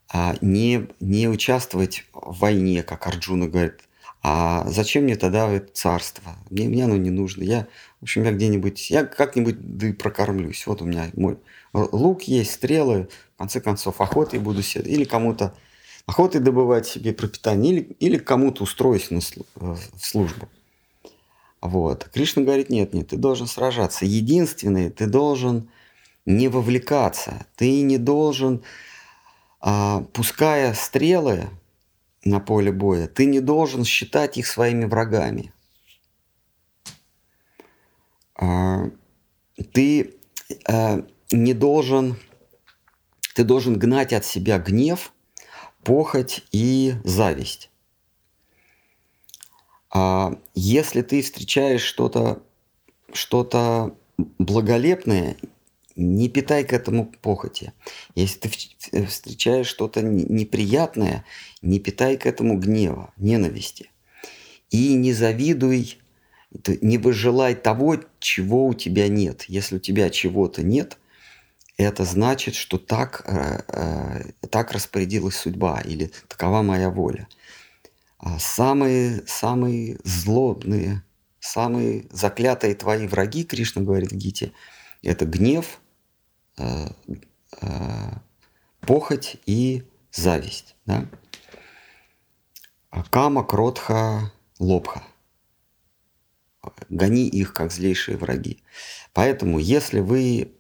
а 0.10 0.36
не, 0.42 0.88
не 1.00 1.28
участвовать 1.28 2.06
в 2.14 2.40
войне, 2.40 2.84
как 2.84 3.08
Арджуна 3.08 3.48
говорит, 3.48 3.82
а 4.24 4.66
зачем 4.68 5.04
мне 5.04 5.16
тогда 5.16 5.50
это 5.50 5.72
царство? 5.74 6.36
Мне, 6.50 6.68
мне 6.68 6.84
оно 6.86 6.98
не 6.98 7.12
нужно. 7.12 7.44
Я, 7.44 7.68
в 8.00 8.04
общем, 8.04 8.24
я 8.24 8.32
где-нибудь, 8.32 8.90
я 8.90 9.06
как-нибудь 9.06 9.78
да 9.78 9.88
и 9.88 9.94
прокормлюсь. 9.94 10.66
Вот 10.68 10.82
у 10.82 10.86
меня 10.86 11.10
мой 11.16 11.38
лук 11.74 12.24
есть, 12.24 12.52
стрелы, 12.52 13.10
в 13.36 13.38
конце 13.38 13.62
концов, 13.62 14.02
охотой 14.02 14.40
буду 14.40 14.64
сидеть. 14.64 14.88
Или 14.88 15.04
кому-то 15.04 15.56
охотой 16.08 16.42
добывать 16.42 16.88
себе 16.88 17.14
пропитание, 17.14 17.74
или, 17.74 17.82
или 18.00 18.18
кому-то 18.18 18.64
устроить 18.64 19.12
на, 19.12 19.20
в 19.56 19.78
службу. 20.00 20.50
Вот. 21.62 22.10
Кришна 22.14 22.44
говорит, 22.44 22.70
нет, 22.70 22.94
нет, 22.94 23.10
ты 23.10 23.18
должен 23.18 23.46
сражаться. 23.46 24.06
Единственное, 24.06 24.90
ты 24.90 25.06
должен 25.06 25.70
не 26.26 26.48
вовлекаться. 26.48 27.46
Ты 27.56 27.82
не 27.82 27.98
должен, 27.98 28.64
а, 29.60 30.02
пуская 30.14 30.74
стрелы 30.74 31.50
на 32.24 32.40
поле 32.40 32.72
боя, 32.72 33.08
ты 33.08 33.26
не 33.26 33.40
должен 33.40 33.84
считать 33.84 34.38
их 34.38 34.48
своими 34.48 34.86
врагами. 34.86 35.54
А, 38.36 38.90
ты 39.74 40.16
а, 40.66 41.06
не 41.32 41.54
должен, 41.54 42.16
ты 43.36 43.44
должен 43.44 43.78
гнать 43.78 44.14
от 44.14 44.26
себя 44.26 44.58
гнев, 44.58 45.12
похоть 45.88 46.44
и 46.52 46.96
зависть. 47.06 47.70
А 49.90 50.38
если 50.54 51.02
ты 51.02 51.22
встречаешь 51.22 51.82
что-то 51.82 52.44
что 53.14 53.96
благолепное, 54.38 55.38
не 55.96 56.28
питай 56.28 56.66
к 56.66 56.74
этому 56.74 57.06
похоти. 57.06 57.72
Если 58.16 58.50
ты 58.50 59.06
встречаешь 59.06 59.68
что-то 59.68 60.02
неприятное, 60.02 61.24
не 61.62 61.80
питай 61.80 62.18
к 62.18 62.26
этому 62.26 62.58
гнева, 62.58 63.14
ненависти. 63.16 63.90
И 64.70 64.94
не 64.94 65.14
завидуй, 65.14 66.00
не 66.82 66.98
выжелай 66.98 67.56
того, 67.56 67.96
чего 68.20 68.68
у 68.68 68.74
тебя 68.74 69.08
нет. 69.08 69.46
Если 69.48 69.78
у 69.78 69.80
тебя 69.80 70.10
чего-то 70.10 70.64
нет, 70.64 70.98
это 71.78 72.06
значит, 72.06 72.56
что 72.56 72.80
так, 72.80 73.22
э, 73.26 73.62
э, 73.68 74.48
так 74.50 74.72
распорядилась 74.72 75.36
судьба 75.36 75.80
или 75.82 76.12
такова 76.28 76.64
моя 76.64 76.90
воля. 76.90 77.28
А 78.18 78.40
самые, 78.40 79.24
самые 79.28 80.00
злобные, 80.04 81.04
самые 81.40 82.08
заклятые 82.12 82.74
твои 82.74 83.06
враги, 83.08 83.44
Кришна 83.44 83.84
говорит 83.84 84.12
в 84.12 84.16
Гите, 84.16 84.54
это 85.04 85.26
гнев, 85.26 85.80
э, 86.58 86.88
похоть 88.82 89.38
и 89.46 89.84
зависть. 90.12 90.76
Да? 90.88 91.06
Кама, 93.12 93.44
кротха, 93.44 94.32
лобха. 94.58 95.04
Гони 96.90 97.28
их, 97.28 97.54
как 97.54 97.72
злейшие 97.72 98.18
враги. 98.18 98.64
Поэтому, 99.14 99.60
если 99.60 100.00
вы 100.00 100.57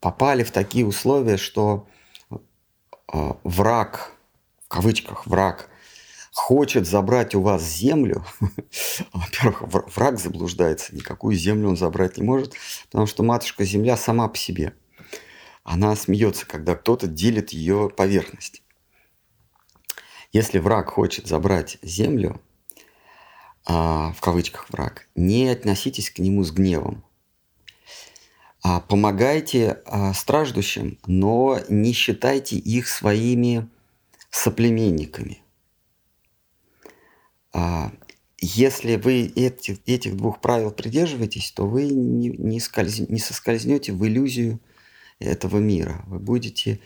попали 0.00 0.42
в 0.42 0.50
такие 0.50 0.86
условия, 0.86 1.36
что 1.36 1.86
э, 2.30 2.36
враг, 3.44 4.12
в 4.64 4.68
кавычках 4.68 5.26
враг, 5.26 5.68
хочет 6.32 6.86
забрать 6.86 7.34
у 7.34 7.40
вас 7.40 7.62
землю, 7.62 8.24
во-первых, 9.12 9.62
враг 9.94 10.18
заблуждается, 10.18 10.94
никакую 10.94 11.34
землю 11.34 11.70
он 11.70 11.76
забрать 11.76 12.18
не 12.18 12.22
может, 12.22 12.54
потому 12.90 13.06
что 13.06 13.22
матушка 13.22 13.64
земля 13.64 13.96
сама 13.96 14.28
по 14.28 14.36
себе. 14.36 14.74
Она 15.64 15.96
смеется, 15.96 16.46
когда 16.46 16.76
кто-то 16.76 17.06
делит 17.06 17.50
ее 17.50 17.90
поверхность. 17.90 18.62
Если 20.32 20.58
враг 20.58 20.90
хочет 20.90 21.26
забрать 21.26 21.78
землю, 21.82 22.40
а, 23.64 24.12
в 24.12 24.20
кавычках 24.20 24.70
враг, 24.70 25.08
не 25.16 25.48
относитесь 25.48 26.10
к 26.10 26.18
нему 26.18 26.44
с 26.44 26.52
гневом. 26.52 27.02
А, 28.68 28.80
помогайте 28.80 29.80
а, 29.86 30.12
страждущим, 30.12 30.98
но 31.06 31.60
не 31.68 31.92
считайте 31.92 32.56
их 32.56 32.88
своими 32.88 33.68
соплеменниками. 34.28 35.40
А, 37.52 37.92
если 38.38 38.96
вы 38.96 39.32
этих, 39.36 39.78
этих 39.86 40.16
двух 40.16 40.40
правил 40.40 40.72
придерживаетесь, 40.72 41.52
то 41.52 41.64
вы 41.68 41.84
не, 41.84 42.30
не, 42.30 42.58
скольз, 42.58 42.98
не 42.98 43.20
соскользнете 43.20 43.92
в 43.92 44.04
иллюзию 44.04 44.58
этого 45.20 45.58
мира. 45.58 46.02
Вы 46.08 46.18
будете 46.18 46.80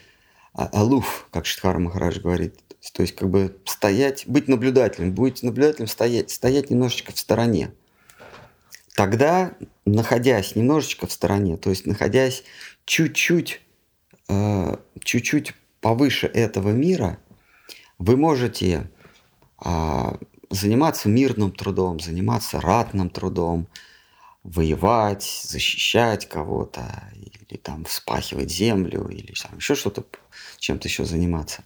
алуф, 0.53 1.27
как 1.31 1.47
Шидхара 1.47 1.79
Махарадж 1.79 2.19
говорит, 2.19 2.59
то 2.93 3.01
есть 3.01 3.15
как 3.15 3.31
бы 3.31 3.57
стоять, 3.65 4.25
быть 4.27 4.47
наблюдателем, 4.47 5.15
будете 5.15 5.47
наблюдателем 5.47 5.87
стоять, 5.87 6.29
стоять 6.29 6.69
немножечко 6.69 7.11
в 7.11 7.17
стороне. 7.17 7.71
Тогда, 9.01 9.55
находясь 9.83 10.55
немножечко 10.55 11.07
в 11.07 11.11
стороне, 11.11 11.57
то 11.57 11.71
есть 11.71 11.87
находясь 11.87 12.43
чуть-чуть, 12.85 13.59
э, 14.29 14.77
чуть-чуть 15.03 15.55
повыше 15.79 16.27
этого 16.27 16.69
мира, 16.69 17.17
вы 17.97 18.15
можете 18.15 18.91
э, 19.65 20.17
заниматься 20.51 21.09
мирным 21.09 21.51
трудом, 21.51 21.99
заниматься 21.99 22.61
ратным 22.61 23.09
трудом, 23.09 23.67
воевать, 24.43 25.23
защищать 25.47 26.29
кого-то, 26.29 27.11
или 27.15 27.57
там 27.57 27.85
вспахивать 27.85 28.51
землю, 28.51 29.07
или 29.07 29.33
там 29.33 29.57
еще 29.57 29.73
что-то, 29.73 30.05
чем-то 30.59 30.87
еще 30.87 31.05
заниматься. 31.05 31.63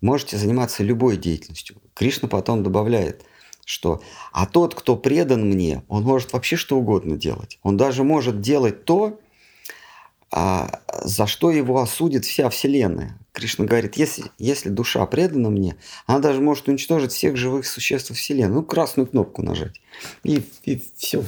Можете 0.00 0.38
заниматься 0.38 0.82
любой 0.82 1.18
деятельностью. 1.18 1.76
Кришна 1.92 2.26
потом 2.26 2.62
добавляет, 2.62 3.26
что 3.64 4.02
«а 4.32 4.46
тот, 4.46 4.74
кто 4.74 4.96
предан 4.96 5.48
мне, 5.48 5.82
он 5.88 6.02
может 6.02 6.32
вообще 6.32 6.56
что 6.56 6.76
угодно 6.76 7.16
делать. 7.16 7.58
Он 7.62 7.76
даже 7.76 8.04
может 8.04 8.40
делать 8.40 8.84
то, 8.84 9.18
а, 10.30 10.80
за 11.04 11.26
что 11.26 11.52
его 11.52 11.80
осудит 11.80 12.24
вся 12.24 12.50
Вселенная. 12.50 13.16
Кришна 13.32 13.66
говорит, 13.66 13.96
если, 13.96 14.24
если 14.38 14.68
душа 14.68 15.06
предана 15.06 15.48
мне, 15.48 15.76
она 16.06 16.18
даже 16.18 16.40
может 16.40 16.66
уничтожить 16.68 17.12
всех 17.12 17.36
живых 17.36 17.66
существ 17.66 18.12
Вселенной. 18.12 18.56
Ну, 18.56 18.62
красную 18.64 19.06
кнопку 19.06 19.42
нажать. 19.42 19.80
И, 20.24 20.42
и 20.64 20.82
все, 20.96 21.24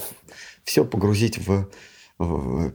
все 0.65 0.85
погрузить 0.85 1.39
в, 1.39 1.69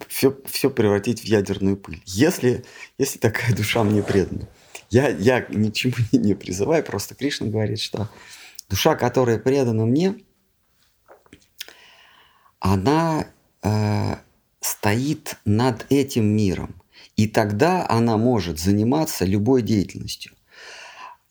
все, 0.07 0.37
все 0.45 0.69
превратить 0.69 1.21
в 1.21 1.25
ядерную 1.25 1.75
пыль. 1.75 2.01
Если, 2.05 2.63
если 2.97 3.19
такая 3.19 3.55
душа 3.55 3.83
мне 3.83 4.01
предана. 4.03 4.47
Я, 4.89 5.09
я 5.09 5.45
ничему 5.49 5.95
не, 6.11 6.19
не 6.27 6.33
призываю, 6.33 6.83
просто 6.83 7.15
Кришна 7.15 7.47
говорит, 7.47 7.79
что 7.79 8.09
душа, 8.71 8.95
которая 8.95 9.37
предана 9.37 9.85
мне, 9.85 10.15
она 12.59 13.27
э, 13.61 14.15
стоит 14.61 15.37
над 15.45 15.85
этим 15.89 16.25
миром. 16.25 16.81
И 17.17 17.27
тогда 17.27 17.85
она 17.87 18.17
может 18.17 18.59
заниматься 18.59 19.25
любой 19.25 19.61
деятельностью. 19.61 20.33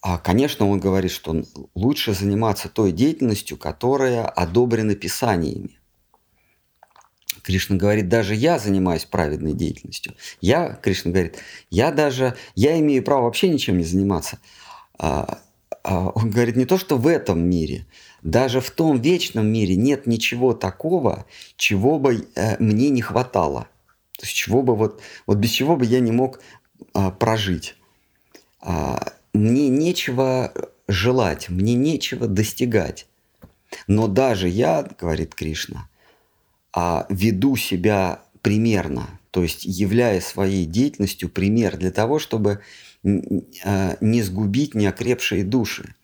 А, 0.03 0.19
конечно, 0.19 0.69
он 0.69 0.81
говорит, 0.81 1.11
что 1.11 1.43
лучше 1.75 2.15
заниматься 2.15 2.69
той 2.69 2.93
деятельностью, 2.93 3.57
которая 3.57 4.27
одобрена 4.27 4.95
писаниями. 4.95 5.79
Кришна 7.43 7.77
говорит, 7.77 8.09
даже 8.09 8.35
я 8.35 8.59
занимаюсь 8.59 9.07
праведной 9.07 9.55
деятельностью. 9.55 10.15
Я, 10.41 10.75
Кришна 10.75 11.11
говорит, 11.11 11.39
я 11.71 11.91
даже, 11.91 12.37
я 12.55 12.79
имею 12.81 13.03
право 13.03 13.25
вообще 13.25 13.49
ничем 13.49 13.79
не 13.79 13.85
заниматься. 13.85 14.39
А, 14.99 15.39
он 15.83 16.31
говорит, 16.31 16.57
не 16.57 16.67
то, 16.67 16.79
что 16.79 16.97
в 16.97 17.07
этом 17.07 17.41
мире, 17.41 17.87
даже 18.23 18.61
в 18.61 18.71
том 18.71 19.01
вечном 19.01 19.47
мире 19.47 19.77
нет 19.77 20.07
ничего 20.07 20.53
такого, 20.53 21.27
чего 21.57 21.99
бы 21.99 22.27
э, 22.35 22.57
мне 22.63 22.91
не 22.91 23.01
хватало. 23.03 23.69
То 24.19 24.27
есть 24.27 24.35
чего 24.37 24.63
бы 24.63 24.77
вот, 24.77 25.01
вот 25.27 25.39
без 25.39 25.51
чего 25.51 25.77
бы 25.77 25.87
я 25.87 26.01
не 26.01 26.13
мог 26.13 26.41
а, 26.93 27.11
прожить. 27.11 27.75
А, 28.61 29.15
мне 29.33 29.69
нечего 29.69 30.53
желать, 30.89 31.49
мне 31.49 31.75
нечего 31.75 32.27
достигать. 32.27 33.07
Но 33.87 34.09
даже 34.09 34.49
я, 34.49 34.87
говорит 35.01 35.35
Кришна, 35.35 35.89
а, 36.73 37.07
веду 37.09 37.57
себя 37.57 38.23
примерно, 38.43 39.19
то 39.31 39.43
есть 39.43 39.65
являя 39.65 40.21
своей 40.21 40.67
деятельностью 40.67 41.29
пример 41.29 41.77
для 41.77 41.91
того, 41.91 42.19
чтобы 42.19 42.51
а, 42.53 42.61
не 43.03 44.23
сгубить 44.23 44.75
неокрепшие 44.75 45.45
души. 45.45 45.95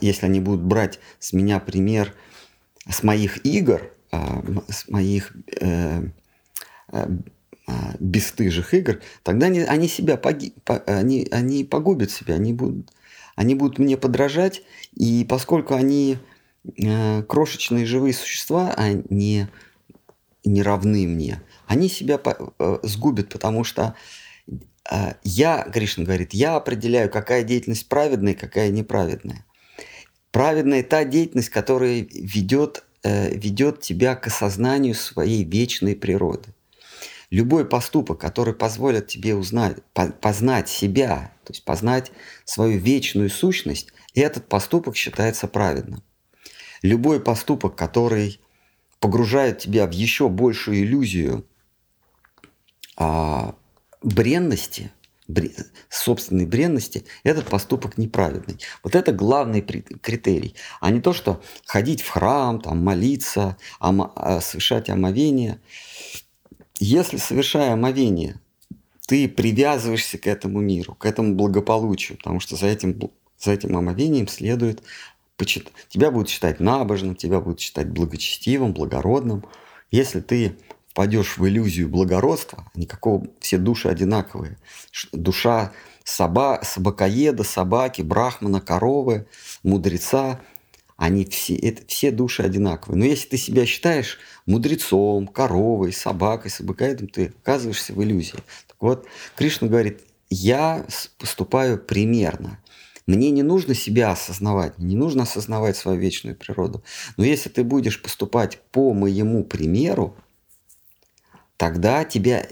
Если 0.00 0.26
они 0.26 0.40
будут 0.40 0.62
брать 0.62 0.98
с 1.18 1.32
меня 1.32 1.60
пример 1.60 2.14
с 2.88 3.02
моих 3.02 3.44
игр, 3.44 3.90
а, 4.10 4.42
с 4.68 4.88
моих 4.88 5.32
э, 5.60 6.02
а, 6.88 7.08
бесстыжих 7.98 8.74
игр, 8.74 9.00
тогда 9.22 9.46
они, 9.46 9.60
они 9.60 9.88
себя 9.88 10.16
поги, 10.16 10.54
по, 10.64 10.76
они, 10.86 11.26
они 11.30 11.64
погубят 11.64 12.10
себя, 12.10 12.34
они 12.34 12.52
будут, 12.52 12.92
они 13.34 13.54
будут 13.54 13.78
мне 13.78 13.96
подражать, 13.96 14.62
и 14.94 15.26
поскольку 15.28 15.74
они 15.74 16.18
э, 16.76 17.22
крошечные 17.24 17.86
живые 17.86 18.14
существа, 18.14 18.72
они 18.76 19.48
не 20.44 20.62
равны 20.62 21.08
мне, 21.08 21.42
они 21.66 21.88
себя 21.88 22.20
э, 22.24 22.78
сгубят, 22.84 23.30
потому 23.30 23.64
что 23.64 23.96
я, 25.24 25.62
Кришна 25.72 26.04
говорит, 26.04 26.32
я 26.32 26.56
определяю, 26.56 27.10
какая 27.10 27.42
деятельность 27.42 27.88
праведная 27.88 28.34
какая 28.34 28.70
неправедная. 28.70 29.44
Праведная 30.30 30.82
та 30.82 31.04
деятельность, 31.04 31.48
которая 31.48 32.06
ведет, 32.10 32.84
э, 33.02 33.34
ведет 33.34 33.80
тебя 33.80 34.14
к 34.14 34.26
осознанию 34.26 34.94
своей 34.94 35.44
вечной 35.44 35.96
природы. 35.96 36.54
Любой 37.30 37.66
поступок, 37.66 38.20
который 38.20 38.54
позволит 38.54 39.08
тебе 39.08 39.34
узнать, 39.34 39.78
познать 40.20 40.68
себя, 40.68 41.32
то 41.44 41.52
есть 41.52 41.64
познать 41.64 42.12
свою 42.44 42.78
вечную 42.78 43.30
сущность, 43.30 43.92
этот 44.14 44.48
поступок 44.48 44.96
считается 44.96 45.48
праведным. 45.48 46.02
Любой 46.82 47.20
поступок, 47.20 47.74
который 47.74 48.40
погружает 49.00 49.58
тебя 49.58 49.86
в 49.86 49.90
еще 49.90 50.28
большую 50.28 50.78
иллюзию 50.82 51.46
а, 52.96 53.56
бренности, 54.06 54.92
собственной 55.88 56.46
бренности, 56.46 57.04
этот 57.24 57.46
поступок 57.46 57.98
неправедный. 57.98 58.58
Вот 58.84 58.94
это 58.94 59.12
главный 59.12 59.60
критерий, 59.60 60.54
а 60.80 60.90
не 60.90 61.00
то, 61.00 61.12
что 61.12 61.42
ходить 61.64 62.02
в 62.02 62.08
храм, 62.08 62.60
там, 62.60 62.84
молиться, 62.84 63.56
ом... 63.80 64.12
А, 64.14 64.40
совершать 64.40 64.88
омовение. 64.88 65.60
Если, 66.78 67.16
совершая 67.16 67.72
омовение, 67.72 68.40
ты 69.08 69.28
привязываешься 69.28 70.18
к 70.18 70.26
этому 70.28 70.60
миру, 70.60 70.94
к 70.94 71.04
этому 71.06 71.34
благополучию, 71.34 72.18
потому 72.18 72.38
что 72.38 72.54
за 72.54 72.66
этим, 72.66 73.10
за 73.38 73.52
этим 73.52 73.76
омовением 73.76 74.28
следует 74.28 74.82
почит... 75.36 75.72
Тебя 75.88 76.12
будут 76.12 76.28
считать 76.28 76.60
набожным, 76.60 77.16
тебя 77.16 77.40
будут 77.40 77.60
считать 77.60 77.88
благочестивым, 77.88 78.72
благородным. 78.72 79.44
Если 79.90 80.20
ты 80.20 80.56
впадешь 80.96 81.36
в 81.36 81.46
иллюзию 81.46 81.90
благородства, 81.90 82.64
никакого, 82.74 83.26
все 83.38 83.58
души 83.58 83.90
одинаковые. 83.90 84.56
Душа 85.12 85.72
соба, 86.04 86.60
собакоеда, 86.62 87.44
собаки, 87.44 88.00
брахмана, 88.00 88.62
коровы, 88.62 89.26
мудреца, 89.62 90.40
они 90.96 91.26
все, 91.26 91.54
это, 91.54 91.86
все 91.86 92.10
души 92.10 92.42
одинаковые. 92.42 92.98
Но 92.98 93.04
если 93.04 93.28
ты 93.28 93.36
себя 93.36 93.66
считаешь 93.66 94.18
мудрецом, 94.46 95.26
коровой, 95.26 95.92
собакой, 95.92 96.50
собакоедом, 96.50 97.08
ты 97.08 97.34
оказываешься 97.42 97.92
в 97.92 98.02
иллюзии. 98.02 98.38
Так 98.66 98.76
вот, 98.80 99.06
Кришна 99.36 99.68
говорит, 99.68 100.00
я 100.30 100.86
поступаю 101.18 101.76
примерно. 101.76 102.58
Мне 103.06 103.30
не 103.30 103.42
нужно 103.42 103.74
себя 103.74 104.12
осознавать, 104.12 104.78
не 104.78 104.96
нужно 104.96 105.24
осознавать 105.24 105.76
свою 105.76 106.00
вечную 106.00 106.34
природу. 106.34 106.82
Но 107.18 107.24
если 107.26 107.50
ты 107.50 107.64
будешь 107.64 108.00
поступать 108.00 108.58
по 108.72 108.94
моему 108.94 109.44
примеру, 109.44 110.16
тогда 111.56 112.04
тебя 112.04 112.46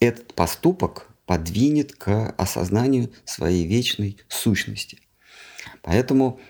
этот 0.00 0.34
поступок 0.34 1.08
подвинет 1.26 1.94
к 1.94 2.34
осознанию 2.38 3.12
своей 3.24 3.66
вечной 3.66 4.18
сущности. 4.28 5.00
Поэтому, 5.82 6.40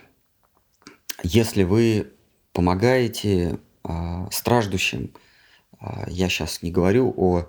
если 1.23 1.63
вы 1.63 2.13
помогаете 2.53 3.59
э, 3.85 4.27
страждущим, 4.31 5.15
э, 5.81 6.05
я 6.09 6.29
сейчас 6.29 6.63
не 6.63 6.71
говорю 6.71 7.15
о 7.17 7.49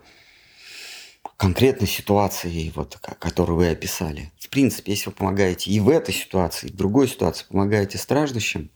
конкретной 1.36 1.88
ситуации, 1.88 2.72
вот, 2.76 2.98
которую 3.20 3.58
вы 3.58 3.70
описали. 3.70 4.32
В 4.40 4.50
принципе, 4.50 4.94
если 4.94 5.10
вы 5.10 5.16
помогаете 5.16 5.70
и 5.70 5.80
в 5.80 5.90
этой 5.90 6.14
ситуации, 6.14 6.68
и 6.68 6.72
в 6.72 6.76
другой 6.76 7.08
ситуации 7.08 7.46
помогаете 7.48 7.98
страждущим, 7.98 8.72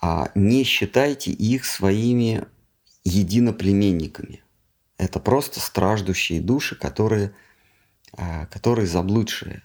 а 0.00 0.30
не 0.34 0.62
считайте 0.62 1.32
их 1.32 1.64
своими 1.64 2.46
единоплеменниками. 3.08 4.42
Это 4.98 5.20
просто 5.20 5.60
страждущие 5.60 6.40
души, 6.40 6.76
которые, 6.76 7.34
а, 8.12 8.46
которые 8.46 8.86
заблудшие. 8.86 9.62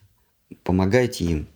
Помогайте 0.63 1.25
им, 1.25 1.47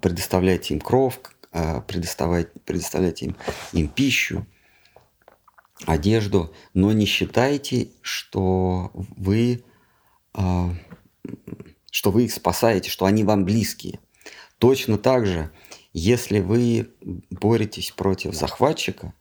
предоставляйте 0.00 0.74
им 0.74 0.80
кровь, 0.80 1.18
а, 1.52 1.80
предоставляйте, 1.80 2.50
предоставляйте 2.64 3.26
им, 3.26 3.36
им 3.72 3.88
пищу, 3.88 4.46
одежду, 5.86 6.54
но 6.74 6.92
не 6.92 7.06
считайте, 7.06 7.88
что 8.02 8.90
вы, 8.94 9.64
а, 10.34 10.74
что 11.90 12.10
вы 12.10 12.24
их 12.24 12.32
спасаете, 12.32 12.90
что 12.90 13.06
они 13.06 13.24
вам 13.24 13.44
близкие. 13.44 13.98
Точно 14.58 14.98
так 14.98 15.26
же, 15.26 15.50
если 15.92 16.40
вы 16.40 16.90
боретесь 17.30 17.90
против 17.90 18.34
захватчика, 18.34 19.12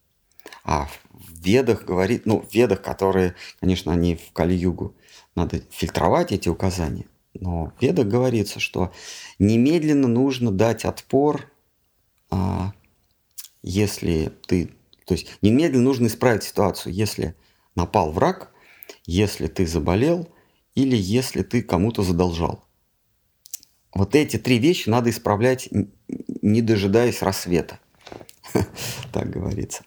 а 0.63 0.87
в 1.11 1.43
ведах 1.43 1.85
говорит, 1.85 2.25
ну, 2.25 2.41
в 2.41 2.53
ведах, 2.53 2.81
которые, 2.81 3.35
конечно, 3.59 3.91
они 3.91 4.15
в 4.15 4.31
Кали-Югу, 4.31 4.95
надо 5.35 5.61
фильтровать 5.69 6.31
эти 6.31 6.49
указания, 6.49 7.05
но 7.33 7.73
в 7.77 7.81
ведах 7.81 8.07
говорится, 8.07 8.59
что 8.59 8.91
немедленно 9.39 10.07
нужно 10.07 10.51
дать 10.51 10.85
отпор, 10.85 11.51
а, 12.29 12.73
если 13.63 14.31
ты, 14.47 14.71
то 15.05 15.13
есть 15.13 15.27
немедленно 15.41 15.83
нужно 15.83 16.07
исправить 16.07 16.43
ситуацию, 16.43 16.93
если 16.93 17.35
напал 17.75 18.11
враг, 18.11 18.51
если 19.05 19.47
ты 19.47 19.65
заболел 19.65 20.29
или 20.75 20.95
если 20.95 21.43
ты 21.43 21.61
кому-то 21.61 22.03
задолжал. 22.03 22.65
вот 23.93 24.15
эти 24.15 24.37
три 24.37 24.57
вещи 24.57 24.89
надо 24.89 25.09
исправлять, 25.09 25.69
не 26.41 26.61
дожидаясь 26.61 27.21
рассвета. 27.21 27.79
Так 29.11 29.29
говорится. 29.29 29.83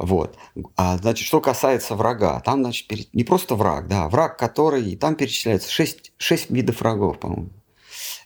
Вот. 0.00 0.38
А, 0.76 0.96
значит, 0.96 1.26
что 1.26 1.42
касается 1.42 1.94
врага, 1.94 2.40
там, 2.40 2.62
значит, 2.62 2.88
не 3.12 3.22
просто 3.22 3.54
враг, 3.54 3.86
да, 3.86 4.08
враг, 4.08 4.38
который, 4.38 4.96
там 4.96 5.14
перечисляется 5.14 5.70
6, 5.70 6.12
6 6.16 6.50
видов 6.50 6.80
врагов, 6.80 7.20
по-моему. 7.20 7.50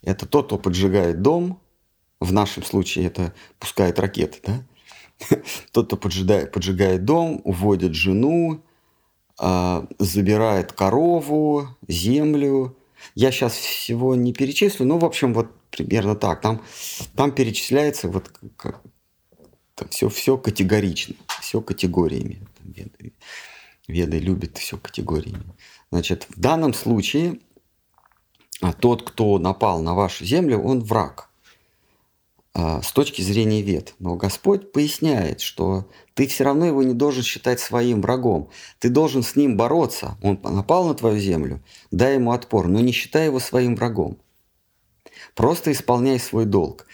Это 0.02 0.24
тот, 0.24 0.46
кто 0.46 0.58
поджигает 0.58 1.20
дом, 1.20 1.60
в 2.20 2.32
нашем 2.32 2.62
случае 2.62 3.06
это 3.06 3.34
пускает 3.58 3.98
ракеты, 3.98 4.38
да? 4.46 4.62
Тот, 5.72 5.86
кто 5.86 5.96
поджигает, 5.96 6.52
поджигает 6.52 7.04
дом, 7.04 7.40
уводит 7.44 7.94
жену, 7.94 8.62
а, 9.36 9.84
забирает 9.98 10.72
корову, 10.72 11.68
землю. 11.88 12.76
Я 13.16 13.32
сейчас 13.32 13.54
всего 13.54 14.14
не 14.14 14.32
перечислю, 14.32 14.86
но, 14.86 14.98
в 14.98 15.04
общем, 15.04 15.34
вот 15.34 15.50
примерно 15.70 16.14
так. 16.14 16.40
Там, 16.40 16.62
там 17.16 17.32
перечисляется 17.32 18.08
вот 18.08 18.30
там 19.74 19.88
все, 19.88 20.08
все 20.08 20.36
категорично, 20.36 21.16
все 21.40 21.60
категориями. 21.60 22.46
Веды, 22.62 23.12
веды 23.88 24.18
любят 24.18 24.58
все 24.58 24.78
категориями. 24.78 25.54
Значит, 25.90 26.26
в 26.28 26.40
данном 26.40 26.74
случае 26.74 27.38
а, 28.60 28.72
тот, 28.72 29.02
кто 29.02 29.38
напал 29.38 29.80
на 29.80 29.94
вашу 29.94 30.24
землю, 30.24 30.58
он 30.60 30.80
враг 30.80 31.28
а, 32.54 32.82
с 32.82 32.92
точки 32.92 33.20
зрения 33.20 33.62
вет. 33.62 33.94
Но 33.98 34.16
Господь 34.16 34.72
поясняет, 34.72 35.40
что 35.40 35.88
ты 36.14 36.26
все 36.28 36.44
равно 36.44 36.66
его 36.66 36.82
не 36.82 36.94
должен 36.94 37.22
считать 37.22 37.60
своим 37.60 38.00
врагом. 38.00 38.48
Ты 38.78 38.88
должен 38.88 39.22
с 39.22 39.34
ним 39.34 39.56
бороться. 39.56 40.16
Он 40.22 40.38
напал 40.42 40.86
на 40.86 40.94
твою 40.94 41.18
землю, 41.18 41.60
дай 41.90 42.14
ему 42.14 42.32
отпор, 42.32 42.68
но 42.68 42.80
не 42.80 42.92
считай 42.92 43.26
его 43.26 43.40
своим 43.40 43.74
врагом. 43.74 44.18
Просто 45.34 45.72
исполняй 45.72 46.20
свой 46.20 46.44
долг. 46.44 46.86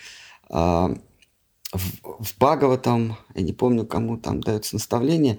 В, 1.72 2.24
в 2.24 2.38
Бхагаватам, 2.38 3.16
я 3.34 3.42
не 3.42 3.52
помню, 3.52 3.86
кому 3.86 4.16
там 4.16 4.40
дается 4.40 4.74
наставление, 4.74 5.38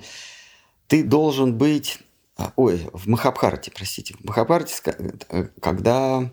ты 0.87 1.03
должен 1.03 1.57
быть... 1.57 1.99
А, 2.37 2.53
ой, 2.55 2.89
в 2.93 3.07
Махабхарате, 3.07 3.71
простите. 3.71 4.15
В 4.15 4.23
Махабхарате, 4.23 4.73
э, 5.29 5.47
когда, 5.59 6.31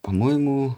по-моему, 0.00 0.76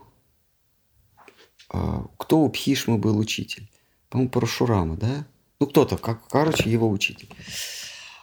а, 1.68 2.06
кто 2.16 2.40
у 2.40 2.48
Пхишмы 2.48 2.98
был 2.98 3.18
учитель? 3.18 3.70
По-моему, 4.08 4.30
Парашурама, 4.30 4.96
да? 4.96 5.26
Ну, 5.60 5.66
кто-то, 5.66 5.96
как, 5.96 6.26
короче, 6.28 6.68
его 6.68 6.88
учитель. 6.88 7.28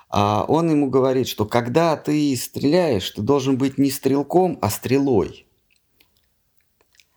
А 0.09 0.45
он 0.47 0.69
ему 0.69 0.89
говорит, 0.89 1.27
что 1.27 1.45
когда 1.45 1.97
ты 1.97 2.35
стреляешь, 2.35 3.09
ты 3.09 3.21
должен 3.21 3.57
быть 3.57 3.77
не 3.77 3.89
стрелком, 3.89 4.59
а 4.61 4.69
стрелой. 4.69 5.47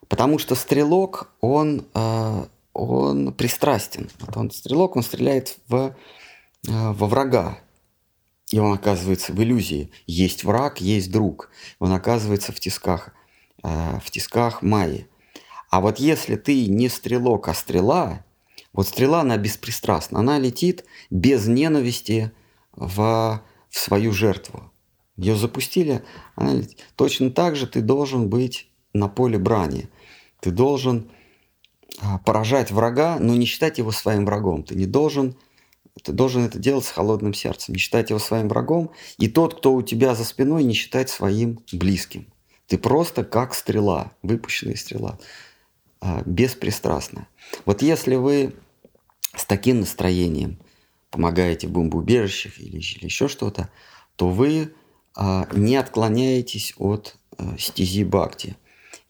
Потому 0.09 0.39
что 0.39 0.55
стрелок, 0.55 1.33
он 1.41 1.87
он 2.77 3.33
пристрастен. 3.33 4.11
Вот 4.21 4.37
он 4.37 4.51
стрелок, 4.51 4.97
он 4.97 5.03
стреляет 5.03 5.59
в, 5.69 5.75
э, 5.77 5.93
во 6.69 7.07
врага. 7.07 7.59
И 8.51 8.59
он 8.59 8.75
оказывается 8.75 9.33
в 9.33 9.43
иллюзии. 9.43 9.91
Есть 10.07 10.45
враг, 10.45 10.81
есть 10.81 11.11
друг. 11.11 11.51
Он 11.79 11.93
оказывается 11.93 12.53
в 12.53 12.61
тисках, 12.61 13.11
э, 13.63 13.99
в 14.05 14.11
тисках 14.11 14.63
Майи. 14.63 15.09
А 15.71 15.81
вот 15.81 15.99
если 15.99 16.37
ты 16.37 16.67
не 16.67 16.89
стрелок, 16.89 17.49
а 17.49 17.55
стрела, 17.55 18.25
вот 18.73 18.89
стрела, 18.89 19.23
она 19.23 19.37
беспристрастна. 19.39 20.21
Она 20.21 20.39
летит 20.39 20.85
без 21.11 21.47
ненависти 21.47 22.31
в, 22.73 23.43
в 23.71 23.79
свою 23.79 24.13
жертву. 24.13 24.71
Ее 25.17 25.35
запустили, 25.35 26.05
она 26.35 26.53
летит. 26.53 26.79
Точно 26.95 27.31
так 27.31 27.57
же 27.57 27.67
ты 27.67 27.81
должен 27.81 28.29
быть 28.29 28.69
на 28.93 29.09
поле 29.09 29.39
брани. 29.39 29.89
Ты 30.41 30.51
должен 30.51 31.11
поражать 32.25 32.71
врага, 32.71 33.19
но 33.19 33.35
не 33.35 33.47
считать 33.47 33.79
его 33.79 33.91
своим 33.91 34.27
врагом. 34.27 34.63
Ты 34.63 34.75
не 34.75 34.87
должен, 34.87 35.37
ты 36.03 36.13
должен 36.13 36.45
это 36.45 36.59
делать 36.59 36.85
с 36.85 36.91
холодным 36.91 37.35
сердцем, 37.35 37.75
не 37.75 37.81
считать 37.81 38.11
его 38.11 38.19
своим 38.19 38.49
врагом. 38.49 38.91
И 39.19 39.29
тот, 39.29 39.59
кто 39.59 39.75
у 39.75 39.83
тебя 39.83 40.15
за 40.15 40.25
спиной, 40.25 40.65
не 40.65 40.75
считать 40.75 41.09
своим 41.09 41.61
близким. 41.73 42.27
Ты 42.67 42.79
просто 42.79 43.25
как 43.25 43.55
стрела, 43.55 44.13
выпущенная 44.23 44.77
стрела, 44.77 45.19
а, 46.01 46.23
беспристрастная. 46.27 47.29
Вот 47.65 47.83
если 47.83 48.17
вы 48.17 48.55
с 49.35 49.45
таким 49.45 49.81
настроением 49.81 50.59
помогаете 51.11 51.69
в 51.69 51.71
бомбоубежищах 51.71 52.59
или, 52.59 52.79
или 52.79 53.05
еще 53.05 53.29
что-то, 53.29 53.71
то 54.17 54.29
вы 54.29 54.75
а, 55.15 55.49
не 55.53 55.77
отклоняетесь 55.77 56.75
от 56.77 57.17
стези 57.59 58.03
Бхакти. 58.03 58.57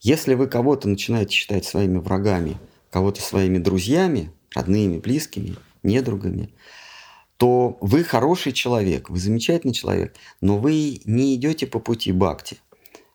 Если 0.01 0.35
вы 0.35 0.47
кого-то 0.47 0.87
начинаете 0.87 1.33
считать 1.33 1.65
своими 1.65 1.97
врагами– 1.97 2.57
кого-то 2.97 3.21
своими 3.21 3.59
друзьями, 3.59 4.31
родными, 4.55 4.97
близкими, 4.97 5.55
недругами, 5.83 6.49
то 7.37 7.77
вы 7.79 8.03
хороший 8.03 8.53
человек, 8.53 9.11
вы 9.11 9.19
замечательный 9.19 9.73
человек, 9.75 10.15
но 10.41 10.57
вы 10.57 10.99
не 11.05 11.35
идете 11.35 11.67
по 11.67 11.77
пути 11.79 12.11
бхакти. 12.11 12.57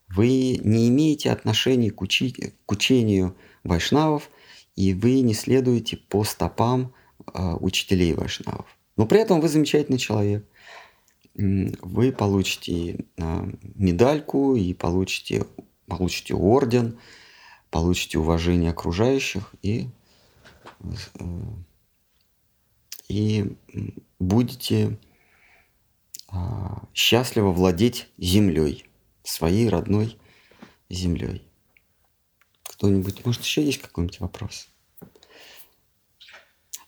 Вы 0.07 0.61
не 0.63 0.89
имеете 0.89 1.33
отношения 1.33 1.91
к, 1.91 2.01
учи, 2.01 2.55
к 2.65 2.71
учению 2.71 3.35
вайшнавов, 3.65 4.31
и 4.77 4.95
вы 4.95 5.21
не 5.23 5.35
следуете 5.35 5.97
по 5.97 6.23
стопам 6.23 6.95
э, 7.35 7.55
учителей 7.59 8.13
вайшнавов. 8.13 8.67
Но 8.97 9.07
при 9.07 9.19
этом 9.19 9.41
вы 9.41 9.49
замечательный 9.49 9.99
человек. 9.99 10.47
Вы 11.35 12.13
получите 12.13 13.05
э, 13.17 13.53
медальку 13.75 14.55
и 14.55 14.75
получите, 14.75 15.45
получите 15.89 16.35
орден– 16.35 17.01
получите 17.73 18.19
уважение 18.19 18.71
окружающих 18.71 19.55
и, 19.63 19.89
э, 20.83 21.25
и 23.09 23.57
будете 24.21 24.99
а, 26.29 26.85
счастливо 26.95 27.51
владеть 27.51 28.09
землей, 28.19 28.85
своей 29.25 29.69
родной 29.69 30.19
землей. 30.91 31.43
Кто-нибудь, 32.65 33.25
может, 33.25 33.43
еще 33.43 33.65
есть 33.65 33.81
какой-нибудь 33.81 34.21
вопрос? 34.21 34.69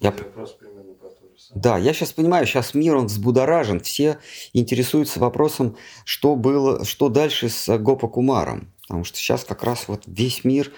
Я... 0.01 0.11
Вопрос 0.11 0.53
примерно 0.53 0.93
по 0.95 1.11
Да, 1.55 1.79
я 1.79 1.95
сейчас 1.95 2.13
понимаю, 2.13 2.47
сейчас 2.47 2.75
мир, 2.75 2.97
он 2.97 3.07
взбудоражен, 3.07 3.81
все 3.81 4.19
интересуются 4.53 5.19
вопросом, 5.19 5.79
что 6.05 6.37
было, 6.37 6.85
что 6.85 7.09
дальше 7.09 7.49
с 7.49 7.79
Гопа 7.79 8.07
Кумаром. 8.09 8.74
Потому 8.87 9.05
что 9.05 9.19
сейчас 9.19 9.45
как 9.45 9.63
раз 9.63 9.89
вот 9.89 10.03
весь 10.07 10.45
мир 10.45 10.73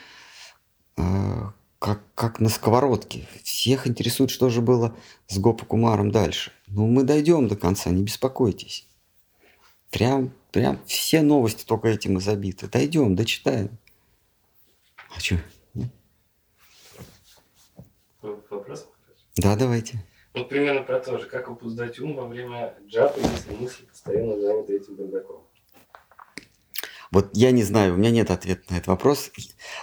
э, 0.97 1.03
как, 1.79 2.01
как 2.15 2.41
на 2.41 2.49
сковородке. 2.49 3.27
Всех 3.43 3.87
интересует, 3.87 4.31
что 4.31 4.49
же 4.49 4.61
было 4.61 4.97
с 5.27 5.39
Гопа 5.39 5.67
Кумаром 5.67 6.11
дальше. 6.11 6.53
Ну, 6.69 6.87
мы 6.87 7.03
дойдем 7.03 7.49
до 7.49 7.57
конца, 7.57 7.91
не 7.91 8.03
беспокойтесь. 8.03 8.87
Прям, 9.91 10.33
прям 10.53 10.81
все 10.87 11.23
новости 11.23 11.65
только 11.65 11.89
этим 11.89 12.19
и 12.19 12.21
забиты. 12.21 12.69
Дойдем, 12.69 13.15
дочитаем. 13.15 13.79
А 15.15 15.21
что? 15.21 15.37
Вопрос? 18.23 18.89
Да, 19.37 19.57
давайте. 19.57 20.05
Ну, 20.35 20.45
примерно 20.45 20.83
про 20.83 21.01
то 21.01 21.19
же. 21.19 21.27
Как 21.27 21.49
опоздать 21.49 21.99
ум 22.01 22.15
во 22.15 22.27
время 22.27 22.75
джапа, 22.87 23.19
если 23.19 23.55
мысли 23.55 23.85
постоянно 23.85 24.39
заняты 24.39 24.77
этим 24.77 24.97
бардаком? 24.97 25.46
Вот 27.11 27.31
я 27.35 27.51
не 27.51 27.63
знаю, 27.63 27.95
у 27.95 27.97
меня 27.97 28.11
нет 28.11 28.31
ответа 28.31 28.63
на 28.71 28.77
этот 28.77 28.89
вопрос. 28.89 29.31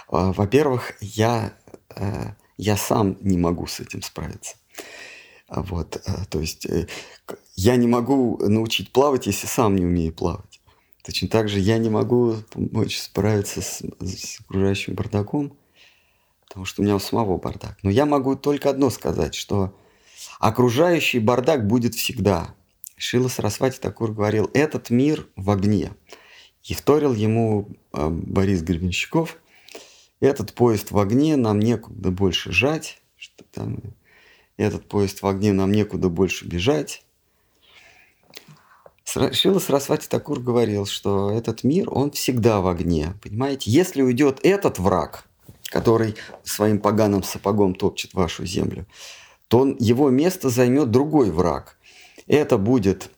А, 0.08 0.32
во-первых, 0.32 0.92
я, 1.00 1.54
э, 1.96 2.32
я 2.56 2.76
сам 2.76 3.16
не 3.20 3.38
могу 3.38 3.66
с 3.66 3.80
этим 3.80 4.02
справиться. 4.02 4.56
А 5.48 5.62
вот, 5.62 6.02
э, 6.04 6.24
то 6.28 6.40
есть 6.40 6.66
э, 6.66 6.86
я 7.56 7.76
не 7.76 7.86
могу 7.86 8.38
научить 8.38 8.92
плавать, 8.92 9.26
если 9.26 9.46
сам 9.46 9.76
не 9.76 9.84
умею 9.84 10.12
плавать. 10.12 10.60
Точно 11.04 11.28
так 11.28 11.48
же 11.48 11.60
я 11.60 11.78
не 11.78 11.90
могу 11.90 12.36
помочь 12.50 12.98
справиться 12.98 13.60
с, 13.60 13.82
с 14.00 14.40
окружающим 14.40 14.94
бардаком, 14.94 15.56
потому 16.46 16.64
что 16.64 16.80
у 16.80 16.84
меня 16.84 16.96
у 16.96 16.98
самого 16.98 17.36
бардак. 17.36 17.78
Но 17.82 17.90
я 17.90 18.06
могу 18.06 18.36
только 18.36 18.70
одно 18.70 18.88
сказать, 18.88 19.34
что 19.34 19.76
окружающий 20.40 21.18
бардак 21.18 21.66
будет 21.66 21.94
всегда. 21.94 22.54
Шила 22.96 23.28
Сарасвати 23.28 23.78
Такур 23.78 24.12
говорил, 24.12 24.50
этот 24.54 24.88
мир 24.88 25.28
в 25.36 25.50
огне. 25.50 25.92
И 26.64 26.74
вторил 26.74 27.12
ему 27.12 27.68
а, 27.92 28.08
Борис 28.08 28.62
Гребенщиков. 28.62 29.38
Этот 30.20 30.54
поезд 30.54 30.90
в 30.90 30.98
огне, 30.98 31.36
нам 31.36 31.58
некуда 31.58 32.10
больше 32.10 32.52
жать. 32.52 33.02
Что 33.16 33.44
там, 33.52 33.78
этот 34.56 34.88
поезд 34.88 35.22
в 35.22 35.26
огне, 35.26 35.52
нам 35.52 35.72
некуда 35.72 36.08
больше 36.08 36.46
бежать. 36.46 37.04
Шила 39.04 39.58
Сарасвати 39.58 40.08
Такур 40.08 40.40
говорил, 40.40 40.86
что 40.86 41.30
этот 41.30 41.62
мир, 41.62 41.88
он 41.92 42.10
всегда 42.10 42.60
в 42.60 42.66
огне. 42.66 43.14
Понимаете, 43.22 43.70
если 43.70 44.02
уйдет 44.02 44.40
этот 44.42 44.78
враг, 44.78 45.28
который 45.66 46.16
своим 46.42 46.80
поганым 46.80 47.22
сапогом 47.22 47.74
топчет 47.74 48.14
вашу 48.14 48.44
землю, 48.46 48.86
то 49.48 49.66
его 49.78 50.10
место 50.10 50.48
займет 50.48 50.90
другой 50.90 51.30
враг. 51.30 51.78
Это 52.26 52.58
будет 52.58 53.10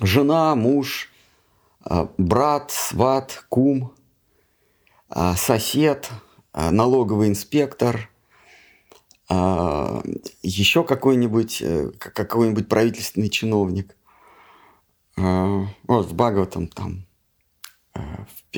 жена, 0.00 0.54
муж, 0.54 1.10
а, 1.82 2.08
брат, 2.18 2.70
сват, 2.70 3.44
кум, 3.48 3.94
а, 5.08 5.34
сосед, 5.36 6.10
а, 6.52 6.70
налоговый 6.70 7.28
инспектор, 7.28 8.08
еще 10.42 10.82
какой-нибудь 10.82 11.62
э, 11.62 11.92
какой-нибудь 12.00 12.68
правительственный 12.68 13.28
чиновник. 13.28 13.94
Вот 15.14 16.06
в 16.06 16.14
Бхагаватам 16.14 16.66
там 16.66 17.06
э, 17.94 18.00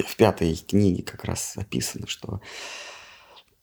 в 0.03 0.17
пятой 0.17 0.57
книге 0.57 1.03
как 1.03 1.25
раз 1.25 1.59
описано, 1.59 2.07
что 2.07 2.41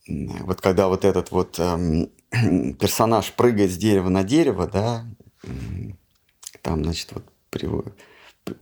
вот 0.06 0.60
когда 0.60 0.86
вот 0.86 1.04
этот 1.04 1.32
вот 1.32 1.58
эм, 1.58 2.10
персонаж 2.74 3.32
прыгает 3.32 3.72
с 3.72 3.76
дерева 3.76 4.08
на 4.08 4.22
дерево, 4.22 4.68
да, 4.68 5.04
там, 6.62 6.84
значит, 6.84 7.12
вот 7.12 7.94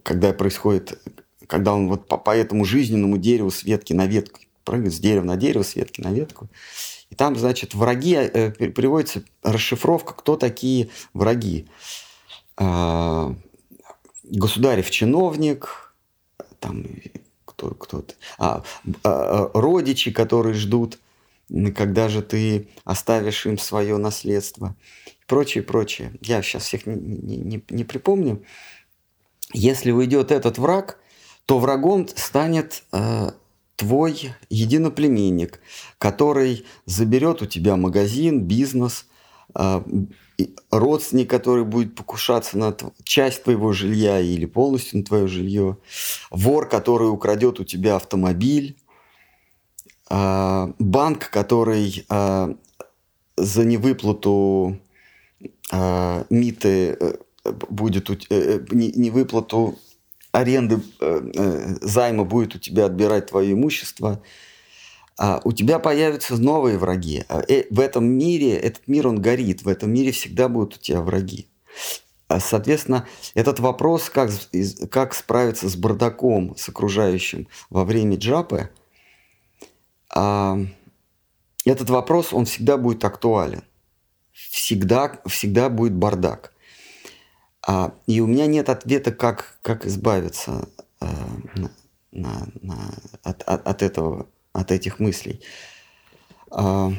когда 0.03 0.33
происходит, 0.33 1.01
когда 1.47 1.75
он 1.75 1.89
вот 1.89 2.09
по, 2.09 2.19
по 2.19 2.37
этому 2.37 2.65
жизненному 2.65 3.19
дереву 3.19 3.51
с 3.51 3.63
ветки 3.63 3.93
на 3.93 4.07
ветку 4.07 4.41
прыгает 4.65 4.93
с 4.93 4.99
дерева 4.99 5.25
на 5.25 5.37
дерево, 5.37 5.63
с 5.63 5.77
ветки 5.77 6.03
на 6.03 6.13
ветку, 6.13 6.49
и 7.09 7.15
там, 7.15 7.37
значит, 7.37 7.75
враги, 7.75 8.15
э, 8.15 8.51
приводится 8.51 9.23
расшифровка, 9.43 10.13
кто 10.13 10.37
такие 10.37 10.91
враги. 11.15 11.67
Э, 12.59 13.35
государев 14.25 14.91
чиновник, 14.91 15.95
там 16.61 16.85
кто, 17.47 17.71
кто-то, 17.71 18.15
а, 18.39 18.63
а, 19.03 19.51
родичи, 19.55 20.13
которые 20.13 20.55
ждут, 20.55 20.99
когда 21.75 22.09
же 22.09 22.23
ты 22.23 22.69
оставишь 22.85 23.47
им 23.47 23.59
свое 23.59 23.97
наследство, 23.97 24.77
и 25.07 25.25
прочее, 25.27 25.63
прочее. 25.63 26.13
Я 26.21 26.43
сейчас 26.43 26.65
всех 26.65 26.87
не, 26.87 27.37
не, 27.37 27.65
не, 27.69 27.85
припомню. 27.85 28.43
Если 29.53 29.91
уйдет 29.91 30.31
этот 30.31 30.59
враг, 30.59 30.99
то 31.47 31.59
врагом 31.59 32.07
станет 32.09 32.83
э, 32.93 33.31
твой 33.77 34.33
единоплеменник, 34.51 35.61
который 35.99 36.67
заберет 36.85 37.43
у 37.43 37.47
тебя 37.47 37.77
магазин, 37.77 38.45
бизнес, 38.45 39.07
э, 39.55 39.83
родственник, 40.71 41.31
который 41.31 41.65
будет 41.65 41.95
покушаться 41.95 42.59
на 42.59 42.77
часть 43.05 43.45
твоего 43.45 43.73
жилья 43.73 44.21
или 44.21 44.47
полностью 44.47 44.99
на 44.99 45.05
твое 45.05 45.27
жилье, 45.27 45.79
вор, 46.31 46.69
который 46.69 47.11
украдет 47.11 47.61
у 47.61 47.65
тебя 47.65 47.97
автомобиль, 47.97 48.77
банк, 50.11 51.31
который 51.31 52.07
э, 52.09 52.55
за 53.37 53.65
невыплату 53.65 54.79
э, 55.71 56.25
МИТы 56.31 56.97
э, 56.99 57.15
будет 57.71 58.11
э, 58.11 58.15
э, 58.31 58.61
не 58.71 59.11
выплату 59.11 59.79
аренды 60.33 60.81
займа 61.81 62.25
будет 62.25 62.55
у 62.55 62.59
тебя 62.59 62.85
отбирать 62.85 63.27
твое 63.27 63.53
имущество, 63.53 64.23
а 65.17 65.41
у 65.45 65.53
тебя 65.53 65.79
появятся 65.79 66.37
новые 66.37 66.79
враги. 66.79 67.25
А, 67.29 67.43
в 67.71 67.81
этом 67.81 68.05
мире, 68.05 68.55
этот 68.57 68.87
мир, 68.87 69.09
он 69.09 69.21
горит, 69.21 69.63
в 69.63 69.69
этом 69.69 69.93
мире 69.93 70.13
всегда 70.13 70.49
будут 70.49 70.77
у 70.77 70.81
тебя 70.81 71.01
враги. 71.01 71.49
А, 72.29 72.41
соответственно, 72.41 73.07
этот 73.35 73.59
вопрос, 73.59 74.11
как, 74.11 74.31
как 74.91 75.15
справиться 75.15 75.69
с 75.69 75.77
бардаком, 75.77 76.55
с 76.57 76.69
окружающим 76.69 77.49
во 77.71 77.85
время 77.85 78.17
джапы, 78.17 78.71
этот 80.11 81.91
вопрос, 81.91 82.33
он 82.33 82.45
всегда 82.47 82.77
будет 82.77 83.05
актуален. 83.05 83.63
Всегда, 84.33 85.21
всегда 85.27 85.69
будет 85.69 85.95
бардак. 85.95 86.53
А, 87.67 87.93
и 88.07 88.21
у 88.21 88.27
меня 88.27 88.47
нет 88.47 88.69
ответа, 88.69 89.13
как, 89.13 89.59
как 89.63 89.85
избавиться 89.85 90.69
а, 91.01 91.07
на, 91.55 91.71
на, 92.13 92.49
на, 92.63 92.95
от, 93.23 93.43
от, 93.43 93.67
от 93.67 93.83
этого, 93.83 94.29
от 94.53 94.73
этих 94.73 95.01
мыслей. 95.01 95.43
А, 96.51 96.93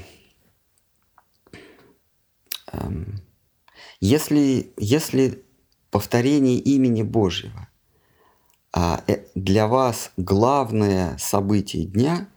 а, 2.67 2.91
если, 3.99 4.71
если 4.77 5.43
повторение 5.89 6.59
имени 6.59 7.01
Божьего 7.01 7.67
а, 8.71 9.03
э, 9.07 9.25
для 9.33 9.67
вас 9.67 10.11
главное 10.17 11.17
событие 11.17 11.85
дня, 11.85 12.27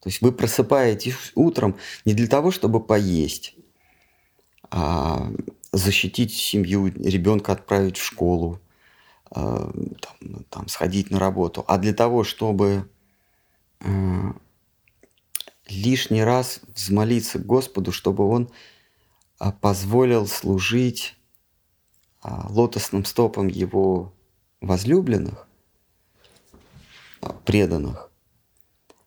то 0.00 0.08
есть 0.08 0.20
вы 0.20 0.32
просыпаетесь 0.32 1.32
утром 1.34 1.76
не 2.04 2.14
для 2.14 2.28
того, 2.28 2.50
чтобы 2.50 2.80
поесть, 2.80 3.56
а, 4.70 5.30
защитить 5.72 6.32
семью, 6.32 6.86
ребенка 6.86 7.52
отправить 7.52 7.96
в 7.96 8.04
школу, 8.04 8.60
э, 9.30 9.34
там, 9.34 10.44
там, 10.50 10.68
сходить 10.68 11.10
на 11.10 11.18
работу, 11.18 11.64
а 11.66 11.78
для 11.78 11.92
того, 11.92 12.24
чтобы 12.24 12.88
э, 13.80 14.32
лишний 15.68 16.22
раз 16.22 16.60
взмолиться 16.74 17.38
Господу, 17.38 17.92
чтобы 17.92 18.28
Он 18.28 18.50
э, 19.40 19.52
позволил 19.60 20.26
служить 20.26 21.16
э, 22.24 22.28
лотосным 22.48 23.04
стопом 23.04 23.48
Его 23.48 24.12
возлюбленных, 24.60 25.46
преданных. 27.44 28.07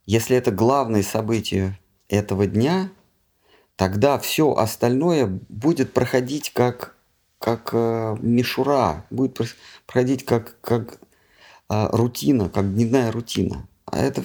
Если 0.05 0.35
это 0.35 0.51
главное 0.51 1.03
событие 1.03 1.79
этого 2.07 2.47
дня– 2.47 2.89
тогда 3.81 4.19
все 4.19 4.53
остальное 4.53 5.25
будет 5.25 5.91
проходить 5.91 6.51
как, 6.53 6.95
как 7.39 7.71
э, 7.73 8.15
мишура, 8.19 9.07
будет 9.09 9.39
проходить 9.87 10.23
как, 10.23 10.55
как 10.61 10.99
э, 11.67 11.87
рутина, 11.91 12.47
как 12.47 12.75
дневная 12.75 13.11
рутина. 13.11 13.67
А 13.85 13.97
это, 13.97 14.23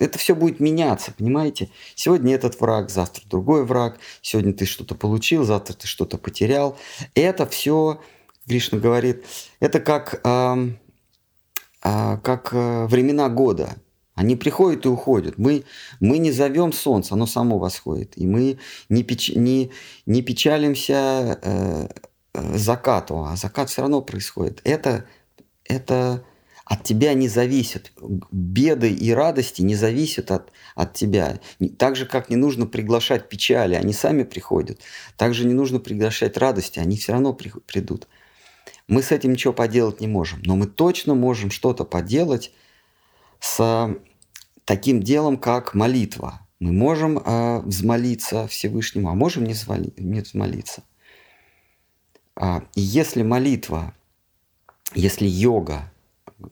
это 0.00 0.18
все 0.18 0.34
будет 0.34 0.58
меняться, 0.58 1.12
понимаете? 1.16 1.70
Сегодня 1.94 2.34
этот 2.34 2.60
враг, 2.60 2.90
завтра 2.90 3.22
другой 3.30 3.64
враг, 3.64 4.00
сегодня 4.22 4.52
ты 4.52 4.66
что-то 4.66 4.96
получил, 4.96 5.44
завтра 5.44 5.74
ты 5.74 5.86
что-то 5.86 6.18
потерял. 6.18 6.76
Это 7.14 7.46
все, 7.46 8.00
Кришна 8.48 8.80
говорит, 8.80 9.24
это 9.60 9.78
как, 9.78 10.20
э, 10.24 10.68
э, 11.84 12.18
как 12.24 12.48
э, 12.52 12.86
времена 12.86 13.28
года. 13.28 13.76
Они 14.16 14.34
приходят 14.34 14.86
и 14.86 14.88
уходят. 14.88 15.36
Мы, 15.36 15.64
мы 16.00 16.18
не 16.18 16.32
зовем 16.32 16.72
солнце, 16.72 17.14
оно 17.14 17.26
само 17.26 17.58
восходит. 17.58 18.14
И 18.16 18.26
мы 18.26 18.58
не, 18.88 19.04
печ, 19.04 19.30
не, 19.36 19.70
не 20.06 20.22
печалимся 20.22 21.38
э, 21.42 21.88
э, 22.32 22.56
закату, 22.56 23.24
а 23.24 23.36
закат 23.36 23.68
все 23.68 23.82
равно 23.82 24.00
происходит. 24.00 24.62
Это, 24.64 25.04
это 25.64 26.24
от 26.64 26.82
тебя 26.82 27.12
не 27.12 27.28
зависит. 27.28 27.92
Беды 28.32 28.90
и 28.90 29.12
радости 29.12 29.60
не 29.60 29.74
зависят 29.74 30.30
от, 30.30 30.50
от 30.74 30.94
тебя. 30.94 31.38
Так 31.78 31.94
же, 31.96 32.06
как 32.06 32.30
не 32.30 32.36
нужно 32.36 32.64
приглашать 32.64 33.28
печали, 33.28 33.74
они 33.74 33.92
сами 33.92 34.22
приходят. 34.22 34.80
Так 35.18 35.34
же 35.34 35.46
не 35.46 35.52
нужно 35.52 35.78
приглашать 35.78 36.38
радости, 36.38 36.78
они 36.78 36.96
все 36.96 37.12
равно 37.12 37.34
при, 37.34 37.52
придут. 37.66 38.08
Мы 38.88 39.02
с 39.02 39.12
этим 39.12 39.32
ничего 39.32 39.52
поделать 39.52 40.00
не 40.00 40.08
можем, 40.08 40.40
но 40.42 40.56
мы 40.56 40.66
точно 40.66 41.14
можем 41.14 41.50
что-то 41.50 41.84
поделать 41.84 42.50
с 43.40 43.94
таким 44.66 45.02
делом, 45.02 45.38
как 45.38 45.72
молитва. 45.74 46.46
Мы 46.58 46.72
можем 46.72 47.18
э, 47.18 47.60
взмолиться 47.60 48.46
Всевышнему, 48.46 49.08
а 49.08 49.14
можем 49.14 49.44
не, 49.44 49.54
звали, 49.54 49.92
не 49.96 50.20
взмолиться. 50.20 50.82
А, 52.34 52.62
и 52.74 52.80
если 52.80 53.22
молитва, 53.22 53.94
если 54.94 55.26
йога, 55.26 55.90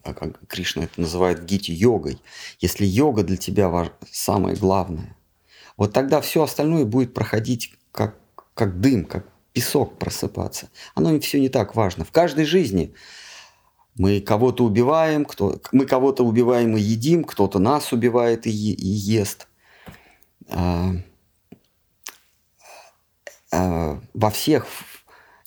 а 0.03 0.13
как 0.13 0.39
Кришна 0.47 0.85
это 0.85 1.01
называет 1.01 1.39
в 1.39 1.45
Гите 1.45 1.73
йогой, 1.73 2.19
если 2.59 2.85
йога 2.85 3.23
для 3.23 3.37
тебя 3.37 3.69
важ, 3.69 3.89
самое 4.09 4.55
главное, 4.55 5.15
вот 5.77 5.93
тогда 5.93 6.21
все 6.21 6.43
остальное 6.43 6.85
будет 6.85 7.13
проходить 7.13 7.73
как, 7.91 8.17
как 8.53 8.79
дым, 8.79 9.05
как 9.05 9.27
песок 9.53 9.99
просыпаться. 9.99 10.69
Оно 10.95 11.19
все 11.19 11.39
не 11.39 11.49
так 11.49 11.75
важно. 11.75 12.05
В 12.05 12.11
каждой 12.11 12.45
жизни 12.45 12.93
мы 13.95 14.19
кого-то 14.19 14.65
убиваем, 14.65 15.25
кто, 15.25 15.59
мы 15.71 15.85
кого-то 15.85 16.23
убиваем 16.23 16.75
и 16.75 16.81
едим, 16.81 17.23
кто-то 17.23 17.59
нас 17.59 17.93
убивает 17.93 18.45
и, 18.45 18.49
и 18.49 18.87
ест. 18.87 19.47
А, 20.49 20.91
а, 23.51 24.01
во 24.13 24.29
всех 24.29 24.67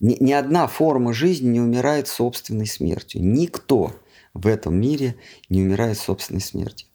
ни, 0.00 0.16
ни 0.20 0.32
одна 0.32 0.66
форма 0.66 1.12
жизни 1.12 1.48
не 1.48 1.60
умирает 1.60 2.08
собственной 2.08 2.66
смертью. 2.66 3.22
Никто 3.22 3.92
в 4.32 4.46
этом 4.46 4.80
мире 4.80 5.16
не 5.48 5.62
умирает 5.62 5.98
собственной 5.98 6.40
смертью. 6.40 6.88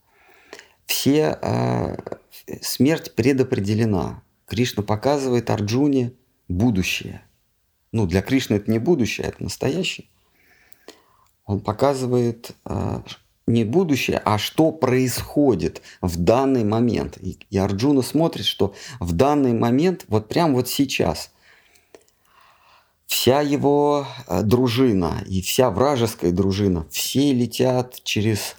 Все 0.86 1.38
а, 1.42 1.96
смерть 2.62 3.14
предопределена. 3.16 4.24
Кришна 4.48 4.84
показывает 4.84 5.50
Арджуне 5.50 6.14
будущее. 6.48 7.22
Ну, 7.92 8.08
для 8.08 8.24
Кришны 8.24 8.56
это 8.56 8.72
не 8.72 8.80
будущее, 8.80 9.28
это 9.28 9.44
настоящее. 9.44 10.08
Он 11.46 11.60
показывает 11.60 12.52
э, 12.66 13.02
не 13.48 13.64
будущее, 13.66 14.22
а 14.24 14.38
что 14.38 14.72
происходит 14.72 15.82
в 16.02 16.18
данный 16.18 16.64
момент. 16.64 17.18
И, 17.22 17.38
и 17.50 17.58
Арджуна 17.58 18.02
смотрит, 18.02 18.46
что 18.46 18.74
в 19.00 19.12
данный 19.14 19.54
момент, 19.54 20.06
вот 20.08 20.30
прям 20.30 20.54
вот 20.54 20.70
сейчас, 20.70 21.32
вся 23.06 23.42
его 23.42 24.08
э, 24.28 24.42
дружина 24.44 25.24
и 25.28 25.42
вся 25.42 25.70
вражеская 25.70 26.32
дружина, 26.32 26.88
все 26.90 27.34
летят 27.34 28.02
через, 28.04 28.56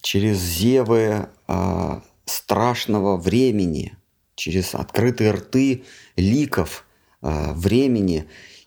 через 0.00 0.38
зевы 0.38 1.28
э, 1.48 2.00
страшного 2.26 3.16
времени, 3.16 3.96
через 4.34 4.74
открытые 4.74 5.30
рты 5.32 5.84
ликов 6.16 6.84
э, 7.22 7.52
времени, 7.54 8.26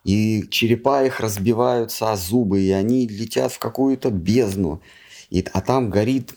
и 0.10 0.50
черепа 0.50 1.04
их 1.04 1.20
разбиваются 1.20 2.12
о 2.12 2.16
зубы, 2.16 2.62
и 2.62 2.72
они 2.72 3.08
летят 3.08 3.52
в 3.52 3.60
какую-то 3.60 4.10
бездну, 4.10 4.82
и, 5.30 5.46
а 5.54 5.62
там 5.62 5.92
горит 5.92 6.34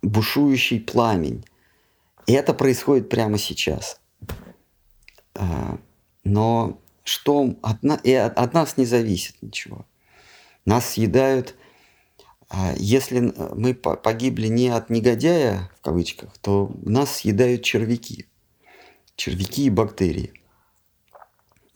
бушующий 0.00 0.80
пламень. 0.80 1.44
И 2.26 2.32
это 2.32 2.54
происходит 2.54 3.10
прямо 3.10 3.36
сейчас. 3.36 4.00
А, 5.34 5.78
но 6.24 6.80
что 7.04 7.56
от, 7.60 7.82
на, 7.82 7.96
и 7.96 8.12
от 8.14 8.54
нас 8.54 8.78
не 8.78 8.86
зависит 8.86 9.36
ничего. 9.42 9.84
Нас 10.64 10.92
съедают, 10.92 11.56
а, 12.48 12.72
если 12.78 13.34
мы 13.54 13.74
погибли 13.74 14.46
не 14.46 14.70
от 14.70 14.88
негодяя, 14.88 15.70
в 15.76 15.82
кавычках, 15.82 16.38
то 16.38 16.72
нас 16.82 17.16
съедают 17.16 17.62
червяки. 17.62 18.24
Червяки 19.14 19.66
и 19.66 19.70
бактерии. 19.70 20.37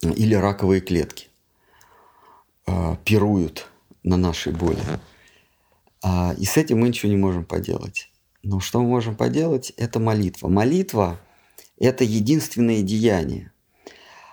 Или 0.03 0.35
раковые 0.35 0.81
клетки. 0.81 1.29
А, 2.67 2.97
пируют 3.05 3.69
на 4.03 4.17
нашей 4.17 4.53
боли. 4.53 4.79
И 6.39 6.45
с 6.45 6.57
этим 6.57 6.81
мы 6.81 6.89
ничего 6.89 7.11
не 7.11 7.17
можем 7.17 7.45
поделать. 7.45 8.11
Но 8.43 8.59
что 8.59 8.81
мы 8.81 8.89
можем 8.89 9.15
поделать? 9.15 9.73
Это 9.77 10.01
молитва. 10.01 10.49
Молитва– 10.49 11.21
это 11.79 12.03
единственное 12.03 12.83
деяние. 12.83 13.53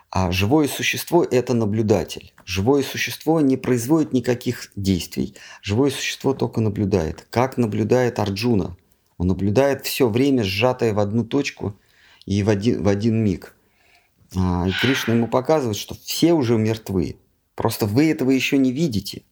А 0.10 0.32
живое 0.32 0.68
существо– 0.68 1.24
это 1.32 1.54
наблюдатель. 1.54 2.34
Живое 2.44 2.82
существо 2.82 3.40
не 3.42 3.56
производит 3.56 4.12
никаких 4.12 4.72
действий. 4.76 5.36
Живое 5.62 5.92
существо 5.92 6.34
только 6.34 6.60
наблюдает. 6.60 7.28
Как 7.30 7.58
наблюдает 7.58 8.18
Арджуна? 8.18 8.76
Он 9.20 9.28
наблюдает 9.28 9.86
все 9.86 10.10
время 10.10 10.44
сжатое 10.44 10.96
в 10.96 11.00
одну 11.00 11.24
точку 11.24 11.76
и 12.26 12.42
в 12.42 12.50
один, 12.50 12.82
в 12.82 12.88
один 12.88 13.24
миг. 13.24 13.56
А, 14.36 14.68
и 14.68 14.72
Кришна 14.72 15.14
ему 15.14 15.28
показывает, 15.28 15.78
что 15.78 15.96
все 15.96 16.34
уже 16.34 16.58
мертвы. 16.58 17.18
Просто 17.56 17.86
вы 17.86 18.12
этого 18.12 18.32
еще 18.32 18.58
не 18.58 18.72
видите. 18.72 19.24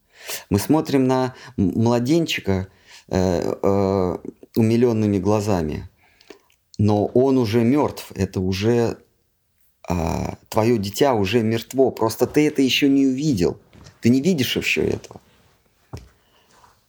Мы 0.50 0.60
смотрим 0.60 1.08
на 1.08 1.36
младенчика, 1.56 2.68
э, 3.08 3.54
э, 3.62 4.18
умиленными 4.56 5.20
глазами. 5.20 5.90
Но 6.78 7.06
он 7.06 7.38
уже 7.38 7.64
мертв, 7.64 8.12
это 8.16 8.40
уже 8.40 8.98
а, 9.88 10.36
твое 10.50 10.78
дитя 10.78 11.14
уже 11.14 11.42
мертво, 11.42 11.92
просто 11.92 12.28
ты 12.28 12.48
это 12.48 12.62
еще 12.62 12.90
не 12.90 13.08
увидел, 13.08 13.58
ты 14.02 14.10
не 14.10 14.22
видишь 14.22 14.58
еще 14.58 14.84
этого. 14.86 15.22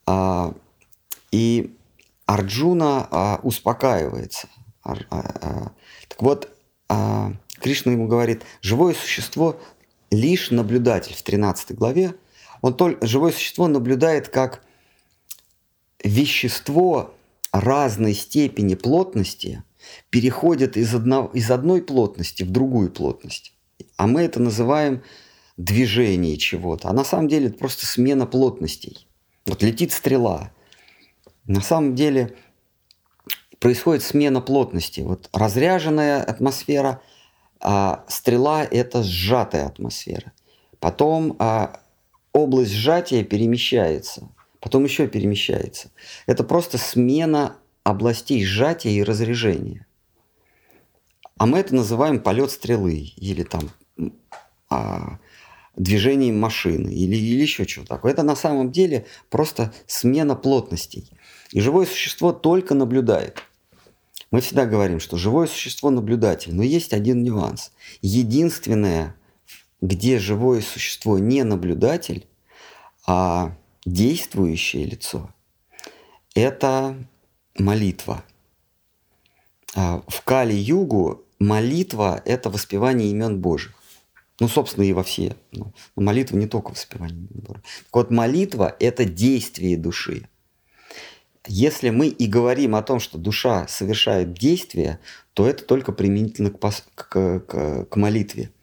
А, 0.05 0.53
и 1.31 1.77
Арджуна 2.27 3.07
а, 3.11 3.41
успокаивается. 3.43 4.49
А, 4.83 4.97
а, 5.11 5.73
так 6.09 6.23
вот, 6.23 6.51
а, 6.89 7.33
Кришна 7.61 7.93
ему 7.93 8.07
говорит, 8.07 8.43
живое 8.61 8.95
существо 8.95 9.61
лишь 10.11 10.51
наблюдатель 10.51 11.15
в 11.15 11.23
13 11.23 11.75
главе. 11.75 12.15
Он 12.63 12.75
только, 12.75 13.07
живое 13.07 13.33
существо 13.33 13.69
наблюдает 13.69 14.29
как 14.29 14.65
вещество 16.03 17.15
разной 17.53 18.15
степени 18.15 18.75
плотности 18.75 19.63
переходят 20.11 20.77
из, 20.77 20.95
одно, 20.95 21.31
из 21.33 21.51
одной 21.51 21.83
плотности 21.83 22.43
в 22.43 22.51
другую 22.51 22.91
плотность. 22.91 23.55
А 23.97 24.07
мы 24.07 24.23
это 24.23 24.41
называем 24.41 25.03
движение 25.57 26.37
чего-то. 26.37 26.89
А 26.89 26.93
на 26.93 27.05
самом 27.05 27.29
деле 27.29 27.49
это 27.49 27.59
просто 27.59 27.87
смена 27.87 28.27
плотностей. 28.27 29.07
Вот 29.47 29.63
летит 29.63 29.93
стрела. 29.93 30.53
На 31.47 31.61
самом 31.61 31.95
деле 31.95 32.37
происходит 33.59 34.03
смена 34.03 34.41
плотности. 34.41 35.01
Вот 35.01 35.29
разряженная 35.33 36.23
атмосфера, 36.23 37.03
а 37.61 38.05
стрела– 38.09 38.65
это 38.71 39.03
сжатая 39.03 39.67
атмосфера. 39.67 40.33
Потом 40.81 41.37
а, 41.39 41.81
область 42.33 42.73
сжатия 42.73 43.25
перемещается– 43.25 44.29
потом 44.61 44.85
еще 44.85 45.07
перемещается. 45.07 45.91
Это 46.27 46.45
просто 46.45 46.79
смена 46.79 47.57
областей 47.85 48.45
сжатия 48.45 48.91
и 48.91 49.03
разрежения. 49.03 49.87
А 51.37 51.47
мы 51.47 51.59
это 51.59 51.75
называем 51.75 52.21
полет 52.21 52.51
стрелы 52.51 53.13
или 53.17 53.45
там 53.45 53.71
а, 54.69 55.19
движением 55.77 56.39
машины 56.41 56.91
или, 56.91 57.17
или 57.17 57.41
еще 57.41 57.65
чего-то 57.65 57.95
такое. 57.95 58.13
Это 58.13 58.25
на 58.25 58.35
самом 58.35 58.73
деле 58.73 59.07
просто 59.31 59.73
смена 59.87 60.35
плотностей. 60.35 61.11
И 61.53 61.61
живое 61.61 61.87
существо 61.87 62.33
только 62.33 62.75
наблюдает. 62.75 63.43
Мы 64.31 64.41
всегда 64.41 64.67
говорим, 64.67 65.01
что 65.01 65.17
живое 65.17 65.47
существо 65.47 65.91
наблюдатель, 65.91 66.55
но 66.55 66.63
есть 66.63 66.93
один 66.93 67.23
нюанс. 67.23 67.73
Единственное, 68.03 69.17
где 69.81 70.19
живое 70.19 70.61
существо 70.61 71.19
не 71.19 71.45
наблюдатель, 71.45 72.27
а 73.07 73.57
действующее 73.87 74.85
лицо– 74.85 75.31
это 76.35 76.97
молитва. 77.57 78.23
А 79.75 80.03
в 80.09 80.23
Кали-Югу 80.25 81.25
молитва– 81.39 82.21
это 82.27 82.51
воспевание 82.51 83.11
имен 83.11 83.41
Божьих. 83.41 83.75
Ну, 84.41 84.49
собственно, 84.49 84.85
и 84.85 84.93
во 84.93 85.03
все. 85.03 85.37
Но 85.53 85.73
молитва 85.97 86.37
не 86.37 86.47
только 86.47 86.71
воспевание 86.71 87.17
имен 87.17 87.45
Божьих. 87.45 87.63
Так 87.63 87.95
вот, 87.95 88.11
молитва– 88.11 88.77
это 88.81 89.05
действие 89.05 89.79
души. 89.79 90.29
Если 91.49 91.91
мы 91.91 92.09
и 92.09 92.27
говорим 92.27 92.75
о 92.75 92.83
том, 92.83 93.01
что 93.01 93.19
душа 93.19 93.67
совершает 93.69 94.35
действие, 94.35 95.01
то 95.35 95.47
это 95.47 95.65
только 95.65 95.93
применительно 95.93 96.51
к, 96.51 96.59
к, 96.95 97.41
к, 97.41 97.85
к 97.87 97.97
молитве– 97.97 98.51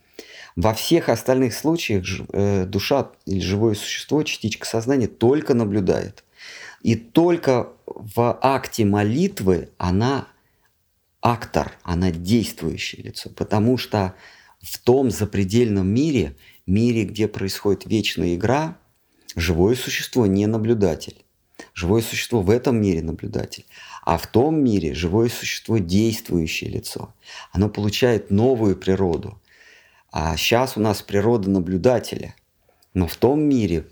во 0.55 0.73
всех 0.73 1.09
остальных 1.09 1.53
случаях 1.53 2.05
э, 2.31 2.65
душа 2.65 3.11
или 3.25 3.41
живое 3.41 3.75
существо, 3.75 4.23
частичка 4.23 4.65
сознания 4.65 5.07
только 5.07 5.53
наблюдает. 5.53 6.23
И 6.81 6.95
только 6.95 7.69
в 7.85 8.39
акте 8.41 8.85
молитвы 8.85 9.69
она 9.77 10.27
актор, 11.21 11.73
она 11.83 12.11
действующее 12.11 13.03
лицо. 13.03 13.29
Потому 13.31 13.77
что 13.77 14.15
в 14.61 14.77
том 14.79 15.11
запредельном 15.11 15.87
мире, 15.87 16.37
мире, 16.65 17.03
где 17.03 17.27
происходит 17.27 17.85
вечная 17.85 18.35
игра, 18.35 18.77
живое 19.35 19.75
существо 19.75 20.25
не 20.25 20.45
наблюдатель. 20.47 21.24
Живое 21.73 22.01
существо 22.01 22.41
в 22.41 22.49
этом 22.49 22.81
мире 22.81 23.01
наблюдатель. 23.01 23.65
А 24.03 24.17
в 24.17 24.27
том 24.27 24.63
мире 24.63 24.93
живое 24.93 25.29
существо 25.29 25.77
действующее 25.77 26.69
лицо. 26.69 27.13
Оно 27.51 27.69
получает 27.69 28.31
новую 28.31 28.75
природу. 28.75 29.41
А 30.11 30.37
сейчас 30.37 30.77
у 30.77 30.79
нас 30.79 31.01
природа 31.01 31.49
наблюдателя. 31.49 32.35
Но 32.93 33.07
в 33.07 33.15
том 33.15 33.41
мире 33.41 33.87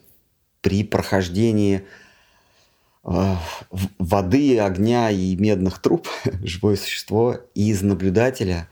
при 0.62 0.84
прохождении 0.84 1.84
э, 3.04 3.36
воды, 4.00 4.60
огня 4.60 5.10
и 5.10 5.36
медных 5.36 5.80
труб 5.80 6.08
живое 6.44 6.78
существо 6.78 7.38
из 7.54 7.82
наблюдателя 7.82 8.70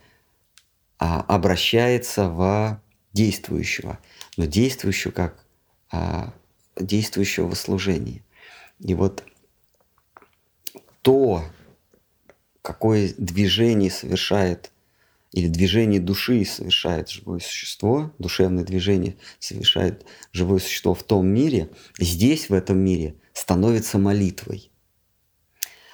а, 1.04 1.22
обращается 1.22 2.30
в 2.30 2.80
действующего, 3.12 3.98
но 4.38 4.46
действующего 4.46 5.12
как 5.12 5.44
а, 5.92 6.32
действующего 6.80 7.50
в 7.50 7.56
служении. 7.56 8.24
И 8.84 8.94
вот 8.94 9.24
то, 11.02 11.44
какое 12.62 13.14
движение 13.18 13.92
совершает 13.92 14.72
или 15.32 15.48
движение 15.48 16.02
души 16.02 16.44
совершает 16.44 17.10
живое 17.10 17.40
существо, 17.40 18.12
душевное 18.20 18.66
движение 18.66 19.16
совершает 19.40 20.06
живое 20.34 20.60
существо 20.60 20.94
в 20.94 21.04
том 21.04 21.26
мире, 21.28 21.70
здесь, 22.00 22.50
в 22.50 22.54
этом 22.54 22.80
мире, 22.80 23.16
становится 23.34 23.98
молитвой. 23.98 24.72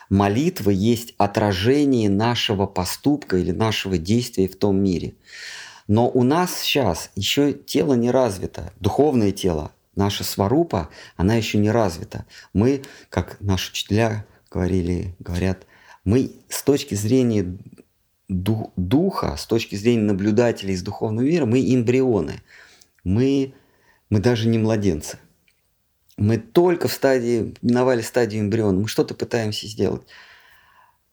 Молитва 0.10 0.70
есть 0.72 1.14
отражение 1.18 2.10
нашего 2.10 2.66
поступка 2.66 3.38
или 3.38 3.52
нашего 3.52 3.98
действия 3.98 4.48
в 4.48 4.56
том 4.56 4.82
мире. 4.82 5.16
Но 5.88 6.10
у 6.10 6.24
нас 6.24 6.60
сейчас 6.60 7.12
еще 7.16 7.54
тело 7.54 7.94
не 7.94 8.10
развито, 8.10 8.74
духовное 8.80 9.32
тело, 9.32 9.72
наша 9.98 10.24
сварупа, 10.24 10.90
она 11.16 11.36
еще 11.36 11.58
не 11.58 11.70
развита. 11.72 12.26
Мы, 12.54 12.84
как 13.10 13.42
наши 13.42 13.72
учителя 13.72 14.26
говорили, 14.50 15.16
говорят, 15.20 15.66
мы 16.06 16.32
с 16.48 16.64
точки 16.64 16.96
зрения 16.96 17.58
духа, 18.30 19.36
с 19.38 19.46
точки 19.46 19.76
зрения 19.76 20.04
наблюдателей 20.04 20.74
из 20.74 20.84
духовного 20.84 21.26
мира, 21.26 21.46
мы 21.46 21.60
эмбрионы. 21.60 22.42
Мы, 23.04 23.54
мы 24.10 24.20
даже 24.20 24.48
не 24.48 24.58
младенцы. 24.58 25.18
Мы 26.18 26.38
только 26.38 26.88
в 26.88 26.94
стадии, 26.94 27.54
миновали 27.62 28.02
стадию 28.02 28.42
эмбриона. 28.42 28.80
Мы 28.80 28.88
что-то 28.88 29.14
пытаемся 29.14 29.68
сделать. 29.68 30.04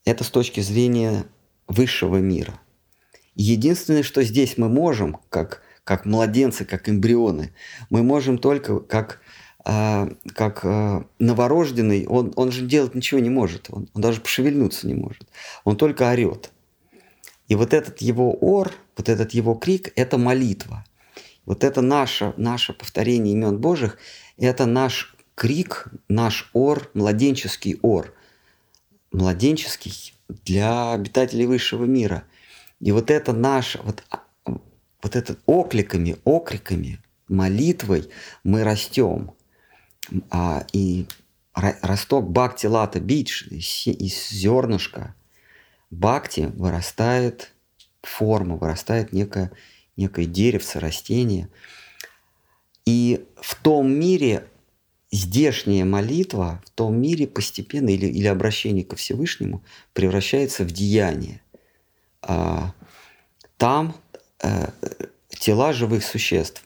Это 0.04 0.24
с 0.24 0.30
точки 0.30 0.60
зрения 0.60 1.24
высшего 1.66 2.16
мира. 2.16 2.60
Единственное, 3.34 4.02
что 4.02 4.22
здесь 4.22 4.58
мы 4.58 4.68
можем, 4.68 5.18
как, 5.28 5.62
как 5.84 6.06
младенцы, 6.06 6.64
как 6.64 6.88
эмбрионы. 6.88 7.52
Мы 7.90 8.02
можем 8.02 8.38
только 8.38 8.80
как, 8.80 9.20
э, 9.64 10.08
как 10.34 10.64
э, 10.64 11.04
новорожденный, 11.18 12.06
он, 12.06 12.32
он 12.36 12.50
же 12.50 12.66
делать 12.66 12.94
ничего 12.94 13.20
не 13.20 13.30
может, 13.30 13.66
он, 13.70 13.88
он 13.94 14.02
даже 14.02 14.20
пошевельнуться 14.20 14.86
не 14.86 14.94
может. 14.94 15.28
Он 15.64 15.76
только 15.76 16.10
орет. 16.10 16.50
И 17.48 17.54
вот 17.54 17.74
этот 17.74 18.00
его 18.00 18.32
ор, 18.32 18.72
вот 18.96 19.08
этот 19.08 19.32
его 19.32 19.54
крик– 19.54 19.92
это 19.96 20.16
молитва. 20.16 20.84
Вот 21.44 21.62
это 21.62 21.82
наше, 21.82 22.32
наше 22.38 22.72
повторение 22.72 23.34
имен 23.34 23.58
Божьих, 23.58 23.98
это 24.38 24.64
наш 24.64 25.14
крик, 25.34 25.88
наш 26.08 26.48
ор, 26.54 26.90
младенческий 26.94 27.78
ор. 27.82 28.14
Младенческий 29.12 30.14
для 30.28 30.92
обитателей 30.92 31.44
высшего 31.46 31.84
мира. 31.84 32.24
И 32.80 32.92
вот 32.92 33.10
это 33.10 33.32
наше, 33.32 33.80
вот, 33.82 34.02
вот 35.04 35.16
это 35.16 35.36
окликами, 35.46 36.16
окриками, 36.24 36.98
молитвой 37.28 38.08
мы 38.42 38.64
растем. 38.64 39.32
А, 40.30 40.66
и 40.72 41.06
росток 41.52 42.30
бхакти 42.30 42.66
лата 42.66 43.00
бидж 43.00 43.44
из 43.50 44.28
зернышка 44.30 45.14
бхакти 45.90 46.50
вырастает 46.56 47.52
форма, 48.02 48.56
вырастает 48.56 49.12
некое, 49.12 49.52
некое 49.96 50.24
деревце, 50.24 50.80
растение. 50.80 51.50
И 52.86 53.26
в 53.36 53.54
том 53.56 53.92
мире 53.92 54.46
здешняя 55.12 55.84
молитва, 55.84 56.62
в 56.64 56.70
том 56.70 56.98
мире 56.98 57.26
постепенно 57.26 57.90
или, 57.90 58.06
или 58.06 58.26
обращение 58.26 58.84
ко 58.84 58.96
Всевышнему 58.96 59.62
превращается 59.92 60.64
в 60.64 60.70
деяние. 60.70 61.42
А, 62.22 62.72
там 63.58 63.94
тела 65.28 65.72
живых 65.72 66.04
существ, 66.04 66.62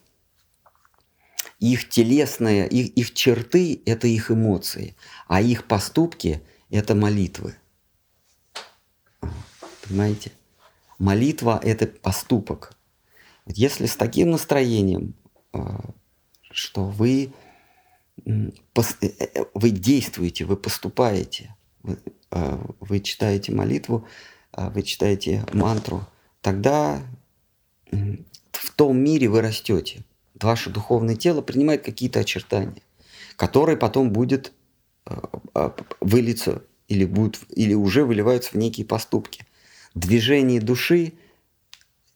их 1.59 1.89
телесные, 1.89 2.69
их, 2.69 2.89
их 2.95 3.15
черты– 3.15 3.83
это 3.87 4.07
их 4.07 4.31
эмоции, 4.31 4.97
а 5.27 5.41
их 5.41 5.65
поступки– 5.67 6.41
это 6.71 6.95
молитвы. 6.95 7.57
Понимаете? 9.83 10.33
Молитва– 10.99 11.61
это 11.63 11.87
поступок. 11.87 12.73
Если 13.47 13.87
с 13.87 13.97
таким 13.97 14.31
настроением, 14.31 15.15
а, 15.53 15.91
что 16.51 16.85
вы, 16.85 17.33
э, 18.25 18.51
э, 18.75 19.45
вы 19.55 19.71
действуете, 19.71 20.45
вы 20.45 20.57
поступаете, 20.57 21.57
вы, 21.83 21.99
вы 22.81 23.01
читаете 23.01 23.53
молитву, 23.53 24.07
вы 24.53 24.83
читаете 24.83 25.47
мантру, 25.55 26.07
тогда 26.43 27.03
в 27.91 28.73
том 28.77 28.99
мире 28.99 29.29
вы 29.29 29.41
растете. 29.41 30.05
Ваше 30.41 30.71
духовное 30.71 31.17
тело 31.17 31.43
принимает 31.43 31.83
какие-то 31.83 32.21
очертания, 32.21 32.83
которые 33.37 33.77
потом 33.77 34.11
будет 34.11 34.53
вылиться 36.01 36.63
или, 36.87 37.05
будут, 37.05 37.41
или 37.51 37.75
уже 37.75 38.05
выливаются 38.05 38.51
в 38.51 38.55
некие 38.55 38.87
поступки 38.87 39.45
движение 39.95 40.61
души 40.61 41.15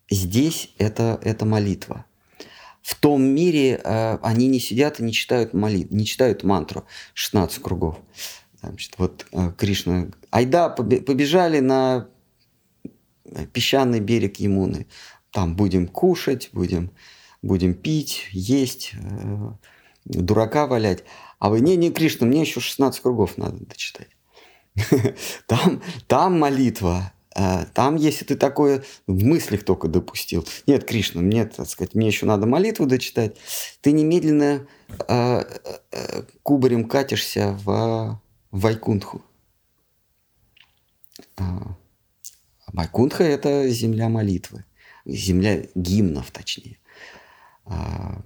здесь 0.09 0.73
это, 0.77 1.19
это 1.23 1.45
молитва. 1.45 2.05
В 2.81 2.95
том 2.95 3.23
мире 3.23 3.79
э, 3.83 4.17
они 4.21 4.47
не 4.47 4.59
сидят 4.59 4.99
и 4.99 5.03
не 5.03 5.13
читают 5.13 5.53
молит, 5.53 5.91
не 5.91 6.05
читают 6.05 6.43
мантру 6.43 6.85
16 7.13 7.61
кругов. 7.61 7.97
Значит, 8.59 8.95
вот 8.97 9.25
э, 9.31 9.51
Кришна, 9.57 10.09
айда, 10.31 10.69
побежали 10.69 11.59
на 11.59 12.07
песчаный 13.53 14.01
берег 14.01 14.37
Ямуны. 14.37 14.87
Там 15.33 15.55
будем 15.55 15.87
кушать, 15.87 16.51
будем, 16.53 16.91
будем 17.41 17.73
пить, 17.73 18.27
есть, 18.31 18.93
э, 18.93 19.51
дурака 20.05 20.67
валять. 20.67 21.03
А 21.39 21.49
вы, 21.49 21.59
не, 21.59 21.75
не, 21.75 21.91
Кришна, 21.91 22.27
мне 22.27 22.41
еще 22.41 22.59
16 22.59 23.01
кругов 23.01 23.37
надо 23.37 23.65
дочитать. 23.65 24.09
Там, 25.47 25.83
там 26.07 26.39
молитва, 26.39 27.13
а, 27.35 27.65
там, 27.73 27.95
если 27.95 28.25
ты 28.25 28.35
такое 28.35 28.83
в 29.07 29.23
мыслях 29.23 29.63
только 29.63 29.87
допустил, 29.87 30.47
нет, 30.67 30.83
Кришна, 30.83 31.21
мне, 31.21 31.45
так 31.45 31.67
сказать, 31.67 31.95
мне 31.95 32.07
еще 32.07 32.25
надо 32.25 32.45
молитву 32.45 32.85
дочитать, 32.85 33.37
ты 33.81 33.91
немедленно 33.91 34.67
э, 35.07 35.43
э, 35.91 36.23
кубарем 36.43 36.87
катишься 36.87 37.57
в, 37.63 38.19
в 38.51 38.59
Вайкунтху. 38.59 39.21
А, 41.37 41.75
Вайкунтха– 42.71 43.23
это 43.25 43.67
земля 43.69 44.09
молитвы, 44.09 44.65
земля 45.05 45.65
гимнов, 45.75 46.31
точнее. 46.31 46.77
А, 47.65 48.21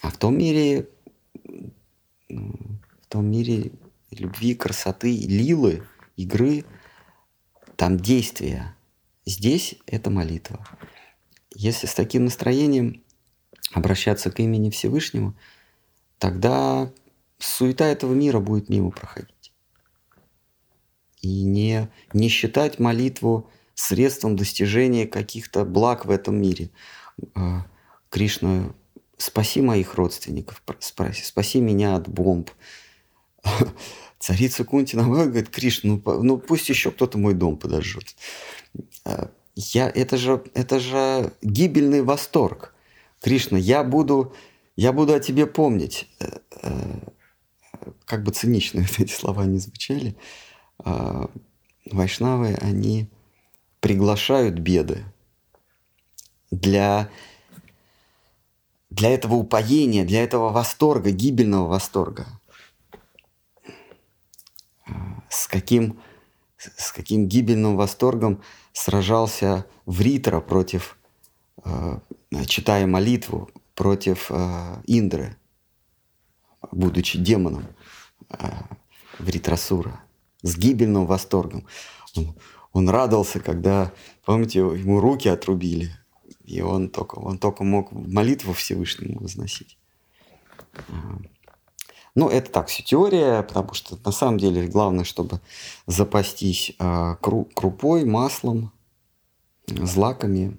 а 0.00 0.10
в 0.10 0.16
том 0.16 0.38
мире, 0.38 0.88
в 2.28 3.06
том 3.08 3.26
мире 3.30 3.72
любви, 4.10 4.54
красоты, 4.54 5.16
лилы, 5.16 5.82
игры– 6.16 6.64
там 7.82 7.98
действие. 7.98 8.76
Здесь 9.26 9.74
это 9.86 10.08
молитва. 10.08 10.64
Если 11.52 11.88
с 11.88 11.94
таким 11.94 12.26
настроением 12.26 13.02
обращаться 13.72 14.30
к 14.30 14.38
имени 14.38 14.70
Всевышнего, 14.70 15.34
тогда 16.18 16.92
суета 17.40 17.86
этого 17.86 18.14
мира 18.14 18.38
будет 18.38 18.68
мимо 18.68 18.92
проходить. 18.92 19.52
И 21.22 21.42
не, 21.42 21.90
не 22.12 22.28
считать 22.28 22.78
молитву 22.78 23.50
средством 23.82 24.36
достижения 24.36 25.06
каких-то 25.06 25.64
благ 25.64 26.04
в 26.04 26.10
этом 26.10 26.40
мире. 26.40 26.70
А, 27.34 27.66
Кришна, 28.10 28.72
спаси 29.16 29.60
моих 29.60 29.94
родственников, 29.94 30.62
спаси 30.80 31.60
меня 31.60 31.96
от 31.96 32.08
бомб, 32.08 32.50
Царица 34.18 34.64
Кунти 34.64 34.96
говорит, 34.96 35.48
Кришна, 35.48 36.00
ну, 36.04 36.22
ну 36.22 36.38
пусть 36.38 36.68
еще 36.68 36.90
кто-то 36.90 37.18
мой 37.18 37.34
дом 37.34 37.56
подожжет. 37.56 38.14
А, 39.04 39.30
я, 39.54 39.90
это, 39.90 40.16
же, 40.16 40.42
это 40.54 40.78
же 40.78 41.32
гибельный 41.42 42.02
восторг. 42.02 42.74
Кришна, 43.20 43.58
я 43.58 43.84
буду, 43.84 44.34
я 44.76 44.92
буду 44.92 45.14
о 45.14 45.20
тебе 45.20 45.46
помнить. 45.46 46.08
Э, 46.20 46.38
э, 46.62 47.00
как 48.04 48.22
бы 48.22 48.32
цинично 48.32 48.86
эти 48.98 49.12
слова 49.12 49.44
не 49.44 49.58
звучали, 49.58 50.16
а, 50.78 51.28
вайшнавы, 51.90 52.54
они 52.54 53.08
приглашают 53.82 54.58
беды 54.58 55.04
для, 56.50 57.10
для 58.88 59.10
этого 59.10 59.34
упоения, 59.34 60.06
для 60.06 60.24
этого 60.24 60.48
восторга, 60.48 61.10
гибельного 61.10 61.68
восторга 61.68 62.26
с 65.32 65.46
каким, 65.46 65.98
с 66.58 66.92
каким 66.92 67.26
гибельным 67.26 67.76
восторгом 67.76 68.42
сражался 68.72 69.66
Вритра 69.86 70.40
против, 70.40 70.98
э, 71.64 71.98
читая 72.46 72.86
молитву, 72.86 73.50
против 73.74 74.26
э, 74.30 74.82
Индры, 74.86 75.36
будучи 76.70 77.18
демоном 77.18 77.66
э, 78.28 78.50
Вритрасура, 79.18 80.00
с 80.42 80.56
гибельным 80.56 81.06
восторгом. 81.06 81.66
Он, 82.14 82.34
он 82.72 82.88
радовался, 82.88 83.40
когда, 83.40 83.92
помните, 84.24 84.60
ему 84.60 85.00
руки 85.00 85.28
отрубили, 85.28 85.90
и 86.44 86.60
он 86.60 86.88
только, 86.88 87.16
он 87.16 87.38
только 87.38 87.64
мог 87.64 87.92
молитву 87.92 88.52
Всевышнему 88.52 89.20
возносить. 89.20 89.78
Ну, 92.14 92.28
это 92.28 92.50
так, 92.50 92.68
все 92.68 92.82
теория, 92.82 93.42
потому 93.42 93.72
что 93.72 93.98
на 94.04 94.12
самом 94.12 94.38
деле 94.38 94.66
главное, 94.66 95.04
чтобы 95.04 95.40
запастись 95.86 96.72
э, 96.78 96.84
кру- 97.22 97.50
крупой, 97.54 98.04
маслом, 98.04 98.70
злаками 99.66 100.58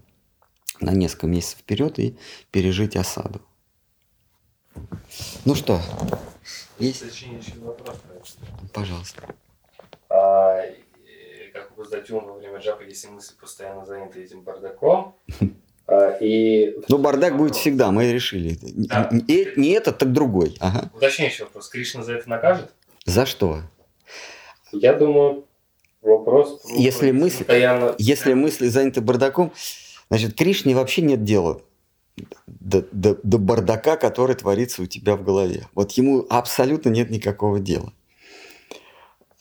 на 0.79 0.91
несколько 0.91 1.27
месяцев 1.27 1.59
вперед 1.59 1.99
и 1.99 2.17
пережить 2.49 2.95
осаду. 2.95 3.39
Ну 5.45 5.53
что, 5.53 5.79
есть? 6.79 7.03
вопрос. 7.59 7.97
Пожалуйста. 8.73 9.35
А, 10.09 10.63
как 11.83 12.03
обуздать 12.03 12.09
ум 12.11 12.25
во 12.25 12.33
время 12.33 12.59
джапа, 12.59 12.83
если 12.83 13.07
мысли 13.09 13.35
постоянно 13.39 13.85
заняты 13.85 14.23
этим 14.23 14.41
бардаком? 14.41 15.15
А, 15.85 16.11
и... 16.21 16.77
Ну, 16.87 16.97
бардак 16.97 17.35
будет 17.35 17.55
всегда, 17.55 17.91
мы 17.91 18.09
решили. 18.09 18.57
Да. 18.61 19.09
Не, 19.11 19.47
не 19.57 19.71
этот, 19.71 19.97
так 19.97 20.13
другой. 20.13 20.55
Ага. 20.61 20.89
Уточняющий 20.95 21.43
вопрос. 21.43 21.67
Кришна 21.67 22.03
за 22.03 22.13
это 22.13 22.29
накажет? 22.29 22.71
За 23.03 23.25
что? 23.25 23.63
Я 24.71 24.93
думаю, 24.93 25.43
вопрос... 26.01 26.61
Если 26.69 27.11
мысли, 27.11 27.39
постоянно... 27.39 27.95
если 27.97 28.33
мысли 28.33 28.67
заняты 28.67 29.01
бардаком, 29.01 29.51
значит, 30.07 30.35
Кришне 30.35 30.73
вообще 30.73 31.01
нет 31.01 31.25
дела 31.25 31.61
до, 32.47 32.85
до, 32.93 33.19
до 33.21 33.37
бардака, 33.37 33.97
который 33.97 34.37
творится 34.37 34.83
у 34.83 34.85
тебя 34.85 35.17
в 35.17 35.23
голове. 35.25 35.67
Вот 35.75 35.91
ему 35.91 36.25
абсолютно 36.29 36.91
нет 36.91 37.09
никакого 37.09 37.59
дела. 37.59 37.91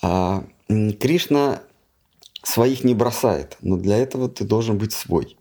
А, 0.03 0.43
Кришна 0.68 1.62
своих 2.43 2.84
не 2.84 2.95
бросает, 2.95 3.57
но 3.61 3.76
для 3.76 3.99
этого 3.99 4.28
ты 4.28 4.45
должен 4.45 4.78
быть 4.78 4.93
свой. 4.93 5.36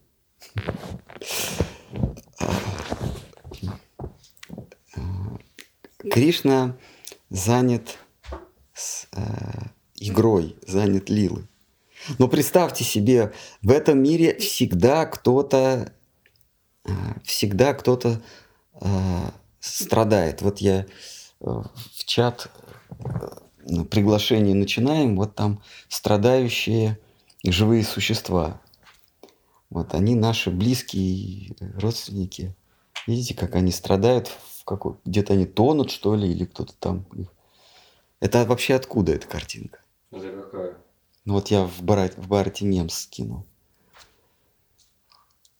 Кришна 6.11 6.77
занят 7.29 7.97
с, 8.73 9.07
э, 9.13 9.21
игрой, 9.95 10.55
занят 10.65 11.09
лилы. 11.09 11.47
Но 12.17 12.27
представьте 12.27 12.83
себе, 12.83 13.33
в 13.61 13.71
этом 13.71 14.01
мире 14.01 14.37
всегда 14.39 15.05
кто-то, 15.05 15.93
э, 16.85 16.91
всегда 17.23 17.73
кто-то 17.73 18.21
э, 18.81 19.29
страдает. 19.59 20.41
Вот 20.41 20.57
я 20.59 20.81
э, 20.81 20.85
в 21.39 22.05
чат 22.05 22.49
э, 22.89 23.30
э, 23.71 23.83
приглашение 23.85 24.53
начинаем, 24.53 25.15
вот 25.15 25.35
там 25.35 25.61
страдающие 25.87 26.99
живые 27.43 27.83
существа. 27.83 28.61
Вот 29.69 29.93
они 29.93 30.15
наши 30.15 30.51
близкие 30.51 31.55
родственники. 31.75 32.55
Видите, 33.07 33.33
как 33.33 33.55
они 33.55 33.71
страдают, 33.71 34.27
в 34.27 34.65
какой, 34.65 34.95
где-то 35.05 35.33
они 35.33 35.45
тонут, 35.45 35.89
что 35.89 36.15
ли, 36.15 36.29
или 36.29 36.45
кто-то 36.45 36.73
там 36.77 37.05
их 37.13 37.27
это 38.21 38.45
вообще 38.45 38.75
откуда 38.75 39.13
эта 39.13 39.27
картинка? 39.27 39.79
Это 40.11 40.31
какая? 40.43 40.77
Ну 41.25 41.33
вот 41.33 41.47
я 41.47 41.65
в, 41.65 41.81
Барат, 41.81 42.15
в 42.17 42.27
Барате 42.27 42.65
Немс 42.65 42.93
скинул. 42.93 43.45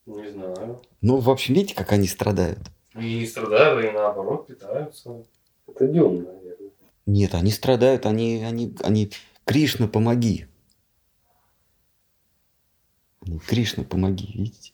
Не 0.06 0.30
знаю. 0.30 0.82
Ну, 1.02 1.18
в 1.18 1.30
общем, 1.30 1.56
видите, 1.56 1.76
как 1.76 1.92
они 1.92 2.08
страдают? 2.08 2.60
И 2.94 3.20
не 3.20 3.26
страдают, 3.26 3.84
и 3.84 3.92
наоборот 3.92 4.46
питаются. 4.48 5.24
Это 5.68 5.88
дюн, 5.88 6.24
наверное. 6.24 6.41
Нет, 7.12 7.36
они 7.36 7.52
страдают, 7.52 8.06
они, 8.06 8.42
они, 8.42 8.74
они, 8.84 9.12
Кришна, 9.44 9.90
помоги. 9.90 10.46
Кришна, 13.48 13.84
помоги, 13.84 14.32
видите? 14.34 14.72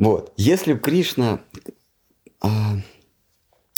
Вот, 0.00 0.32
если 0.36 0.72
бы 0.72 0.80
Кришна 0.80 1.42
а, 2.40 2.78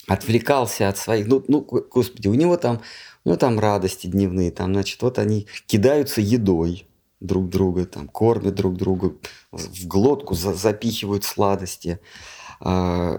отвлекался 0.08 0.88
от 0.88 0.96
своих, 0.96 1.26
ну, 1.26 1.44
ну, 1.48 1.60
господи, 1.60 2.28
у 2.28 2.34
него 2.34 2.56
там, 2.56 2.80
у 3.24 3.28
него 3.28 3.36
там 3.36 3.60
радости 3.60 4.06
дневные, 4.06 4.50
там, 4.50 4.72
значит, 4.72 5.02
вот 5.02 5.18
они 5.18 5.46
кидаются 5.66 6.22
едой 6.22 6.86
друг 7.20 7.50
друга, 7.50 7.84
там, 7.84 8.08
кормят 8.08 8.54
друг 8.54 8.76
друга, 8.78 9.14
в 9.50 9.86
глотку 9.86 10.34
за, 10.34 10.54
запихивают 10.54 11.24
сладости, 11.24 12.00
э, 12.64 13.18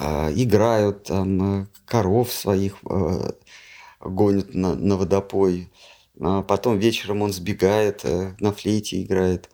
играют, 0.00 1.04
там, 1.04 1.68
коров 1.84 2.32
своих 2.32 2.76
э, 2.88 3.32
гонят 4.00 4.54
на, 4.54 4.74
на 4.74 4.96
водопой, 4.96 5.70
а 6.20 6.42
потом 6.42 6.78
вечером 6.78 7.22
он 7.22 7.32
сбегает, 7.32 8.04
э, 8.04 8.34
на 8.40 8.52
флейте 8.52 9.02
играет, 9.02 9.50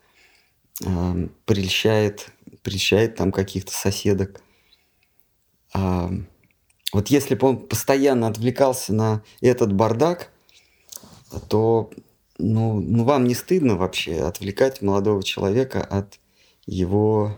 э, 0.84 1.28
прельщает, 1.44 2.30
прельщает 2.62 3.16
там 3.16 3.32
каких-то 3.32 3.72
соседок. 3.72 4.40
Э, 5.74 6.08
вот 6.92 7.08
если 7.08 7.34
бы 7.34 7.48
он 7.48 7.58
постоянно 7.66 8.28
отвлекался 8.28 8.94
на 8.94 9.22
этот 9.40 9.72
бардак, 9.72 10.30
то 11.48 11.90
ну, 12.38 12.80
ну 12.80 13.04
вам 13.04 13.24
не 13.24 13.34
стыдно 13.34 13.76
вообще 13.76 14.20
отвлекать 14.20 14.82
молодого 14.82 15.22
человека 15.22 15.82
от 15.82 16.18
его 16.66 17.36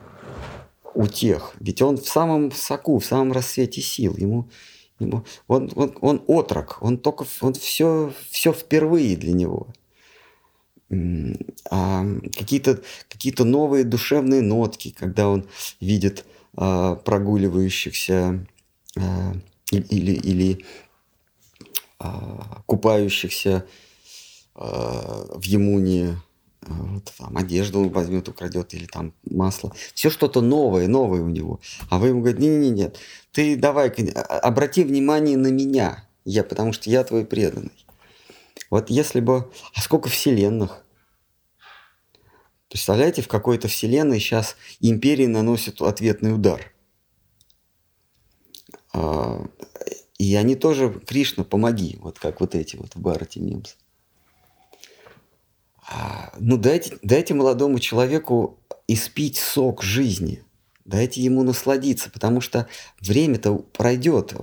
утех. 0.94 1.54
Ведь 1.60 1.82
он 1.82 1.98
в 1.98 2.06
самом 2.06 2.52
соку, 2.52 2.98
в 2.98 3.04
самом 3.04 3.32
рассвете 3.32 3.80
сил. 3.80 4.16
Ему, 4.16 4.48
ему, 4.98 5.24
он, 5.46 5.70
он, 5.74 5.96
он 6.00 6.22
отрок, 6.26 6.78
он 6.80 6.98
только 6.98 7.24
он 7.40 7.54
все, 7.54 8.12
все 8.30 8.52
впервые 8.52 9.16
для 9.16 9.32
него. 9.32 9.68
А 11.70 12.04
какие-то 12.36 12.80
какие 13.08 13.34
новые 13.42 13.84
душевные 13.84 14.40
нотки, 14.40 14.94
когда 14.98 15.28
он 15.28 15.46
видит 15.80 16.24
а, 16.56 16.94
прогуливающихся 16.94 18.46
а, 18.96 19.34
или, 19.70 20.12
или 20.12 20.64
а, 21.98 22.62
купающихся 22.64 23.66
а, 24.54 25.26
в 25.34 25.44
Емуне, 25.44 26.16
вот, 26.62 27.12
там, 27.16 27.36
одежду 27.36 27.80
он 27.80 27.90
возьмет, 27.90 28.28
украдет, 28.28 28.74
или 28.74 28.86
там 28.86 29.14
масло. 29.24 29.72
Все 29.94 30.10
что-то 30.10 30.40
новое, 30.40 30.88
новое 30.88 31.22
у 31.22 31.28
него. 31.28 31.60
А 31.88 31.98
вы 31.98 32.08
ему 32.08 32.20
говорите, 32.20 32.42
не-не-не, 32.42 32.70
нет, 32.70 32.98
ты 33.32 33.56
давай, 33.56 33.88
обрати 33.88 34.84
внимание 34.84 35.36
на 35.36 35.48
меня, 35.48 36.04
я, 36.24 36.44
потому 36.44 36.72
что 36.72 36.90
я 36.90 37.04
твой 37.04 37.24
преданный. 37.24 37.86
Вот 38.70 38.90
если 38.90 39.20
бы... 39.20 39.50
А 39.74 39.80
сколько 39.80 40.08
вселенных? 40.08 40.84
Представляете, 42.68 43.22
в 43.22 43.28
какой-то 43.28 43.68
вселенной 43.68 44.20
сейчас 44.20 44.56
империи 44.80 45.26
наносят 45.26 45.80
ответный 45.80 46.34
удар– 46.34 46.72
а, 48.92 49.46
и 50.18 50.34
они 50.34 50.56
тоже, 50.56 50.90
Кришна, 51.06 51.44
помоги, 51.44 51.96
вот 52.00 52.18
как 52.18 52.40
вот 52.40 52.54
эти 52.54 52.76
вот 52.76 52.94
в 52.94 53.00
Барате 53.00 53.40
Мимс. 53.40 53.76
А, 55.90 56.32
ну 56.38 56.56
дайте, 56.56 56.98
дайте 57.02 57.34
молодому 57.34 57.78
человеку 57.78 58.58
испить 58.86 59.38
сок 59.38 59.82
жизни, 59.82 60.42
дайте 60.84 61.22
ему 61.22 61.42
насладиться, 61.42 62.10
потому 62.10 62.40
что 62.40 62.68
время-то 63.00 63.54
пройдет. 63.56 64.34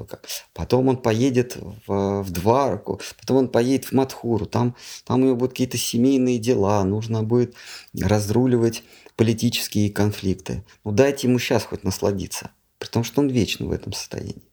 Потом 0.54 0.88
он 0.88 0.98
поедет 0.98 1.58
в, 1.88 2.24
в 2.24 2.32
Дварку, 2.32 3.00
потом 3.20 3.38
он 3.38 3.48
поедет 3.50 3.86
в 3.86 3.92
Матхуру, 3.92 4.48
там, 4.48 4.76
там 5.06 5.22
у 5.22 5.26
него 5.26 5.36
будут 5.36 5.52
какие-то 5.52 5.78
семейные 5.78 6.40
дела, 6.40 6.84
нужно 6.84 7.24
будет 7.24 7.54
разруливать 7.94 8.84
политические 9.16 9.92
конфликты. 9.92 10.64
Ну 10.84 10.92
дайте 10.92 11.28
ему 11.28 11.38
сейчас 11.38 11.64
хоть 11.64 11.84
насладиться 11.84 12.52
при 12.80 12.88
том, 12.88 13.04
что 13.04 13.22
он 13.22 13.30
вечно 13.30 13.68
в 13.68 13.72
этом 13.72 13.94
состоянии. 13.94 14.44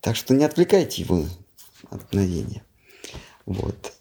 Так 0.00 0.16
что 0.16 0.34
не 0.34 0.44
отвлекайте 0.44 1.02
его 1.02 1.24
от 1.90 2.04
мгновения. 2.04 2.62
Вот. 3.46 3.92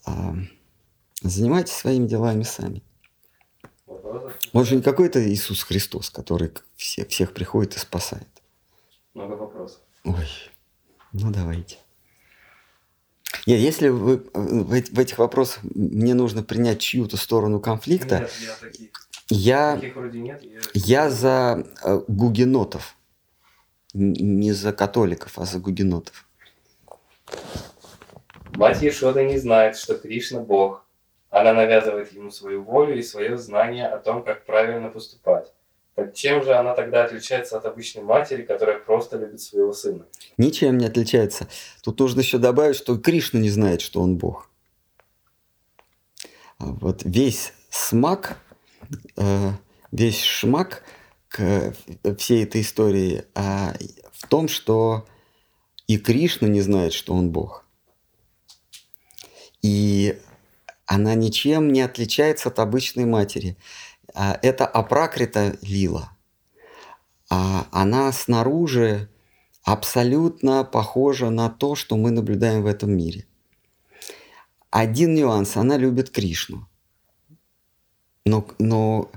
Занимайтесь 1.24 1.74
своими 1.74 2.05
делами 2.05 2.43
сами. 2.43 2.84
Он 4.51 4.65
же 4.65 4.76
не 4.76 4.82
какой-то 4.82 5.26
Иисус 5.26 5.63
Христос, 5.63 6.09
который 6.09 6.51
все, 6.76 7.05
всех 7.05 7.34
приходит 7.34 7.76
и 7.76 7.80
спасает. 7.80 8.28
Много 9.13 9.34
вопросов. 9.34 9.80
Ой, 10.03 10.28
ну 11.13 11.32
давайте. 11.32 11.78
Нет, 13.47 13.59
если 13.59 13.88
вы, 13.88 14.17
в, 14.34 14.67
в 14.67 14.99
этих 14.99 15.17
вопросах 15.17 15.63
мне 15.63 16.13
нужно 16.13 16.43
принять 16.43 16.80
чью-то 16.80 17.17
сторону 17.17 17.59
конфликта, 17.59 18.19
Нет, 18.19 18.32
я 18.41 18.55
таких. 18.55 18.89
Я, 19.30 19.76
Таких 19.76 19.95
вроде 19.95 20.19
нет. 20.19 20.43
Я, 20.43 20.59
я 20.74 21.09
за 21.09 21.65
э, 21.84 22.01
гугенотов. 22.07 22.95
Не 23.93 24.51
за 24.51 24.74
католиков, 24.74 25.39
а 25.39 25.45
за 25.45 25.59
гугенотов. 25.59 26.28
Мать 28.55 28.82
Ешода 28.82 29.24
не 29.24 29.38
знает, 29.38 29.78
что 29.78 29.97
Кришна 29.97 30.39
Бог. 30.41 30.82
Она 31.34 31.53
навязывает 31.53 32.13
ему 32.13 32.31
свою 32.31 32.63
волю 32.63 32.97
и 32.97 33.01
свое 33.01 33.38
знание 33.38 33.88
о 33.88 33.97
том, 33.97 34.23
как 34.23 34.45
правильно 34.45 34.89
поступать. 34.89 35.51
Так 35.95 36.13
чем 36.13 36.43
же 36.43 36.53
она 36.53 36.73
тогда 36.73 37.03
отличается 37.03 37.57
от 37.57 37.65
обычной 37.65 38.03
матери, 38.03 38.43
которая 38.43 38.79
просто 38.79 39.17
любит 39.17 39.41
своего 39.41 39.73
сына? 39.73 40.05
Ничем 40.38 40.77
не 40.77 40.86
отличается. 40.86 41.47
Тут 41.84 41.99
нужно 41.99 42.21
еще 42.21 42.38
добавить, 42.38 42.75
что 42.75 42.97
Кришна 42.97 43.39
не 43.39 43.49
знает, 43.49 43.81
что 43.81 44.01
он 44.01 44.17
Бог. 44.17 44.49
А 46.57 46.65
вот 46.65 47.01
весь 47.03 47.53
смак 47.69 48.38
Э, 49.15 49.51
весь 49.91 50.23
шмак 50.23 50.84
к 51.27 51.73
всей 52.17 52.43
этой 52.43 52.61
истории 52.61 53.25
а 53.36 53.73
в 54.11 54.27
том, 54.27 54.47
что 54.47 55.05
и 55.88 55.97
Кришна 55.97 56.47
не 56.47 56.61
знает, 56.61 56.93
что 56.93 57.13
он 57.13 57.31
Бог. 57.31 57.65
И 59.61 60.19
она 60.95 61.15
ничем 61.15 61.71
не 61.71 61.81
отличается 61.81 62.49
от 62.49 62.59
обычной 62.59 63.05
матери. 63.05 63.57
А 64.13 64.37
это 64.41 64.65
апракрита 64.65 65.57
лила. 65.61 66.11
А 67.29 67.67
она 67.71 68.11
снаружи 68.11 69.09
абсолютно 69.63 70.63
похожа 70.63 71.29
на 71.29 71.49
то, 71.49 71.75
что 71.75 71.97
мы 71.97 72.11
наблюдаем 72.11 72.63
в 72.63 72.67
этом 72.67 72.91
мире. 72.91 73.25
Один 74.69 75.15
нюанс. 75.15 75.57
Она 75.57 75.77
любит 75.77 76.09
Кришну. 76.09 76.67
Но, 78.25 78.47
но 78.59 79.11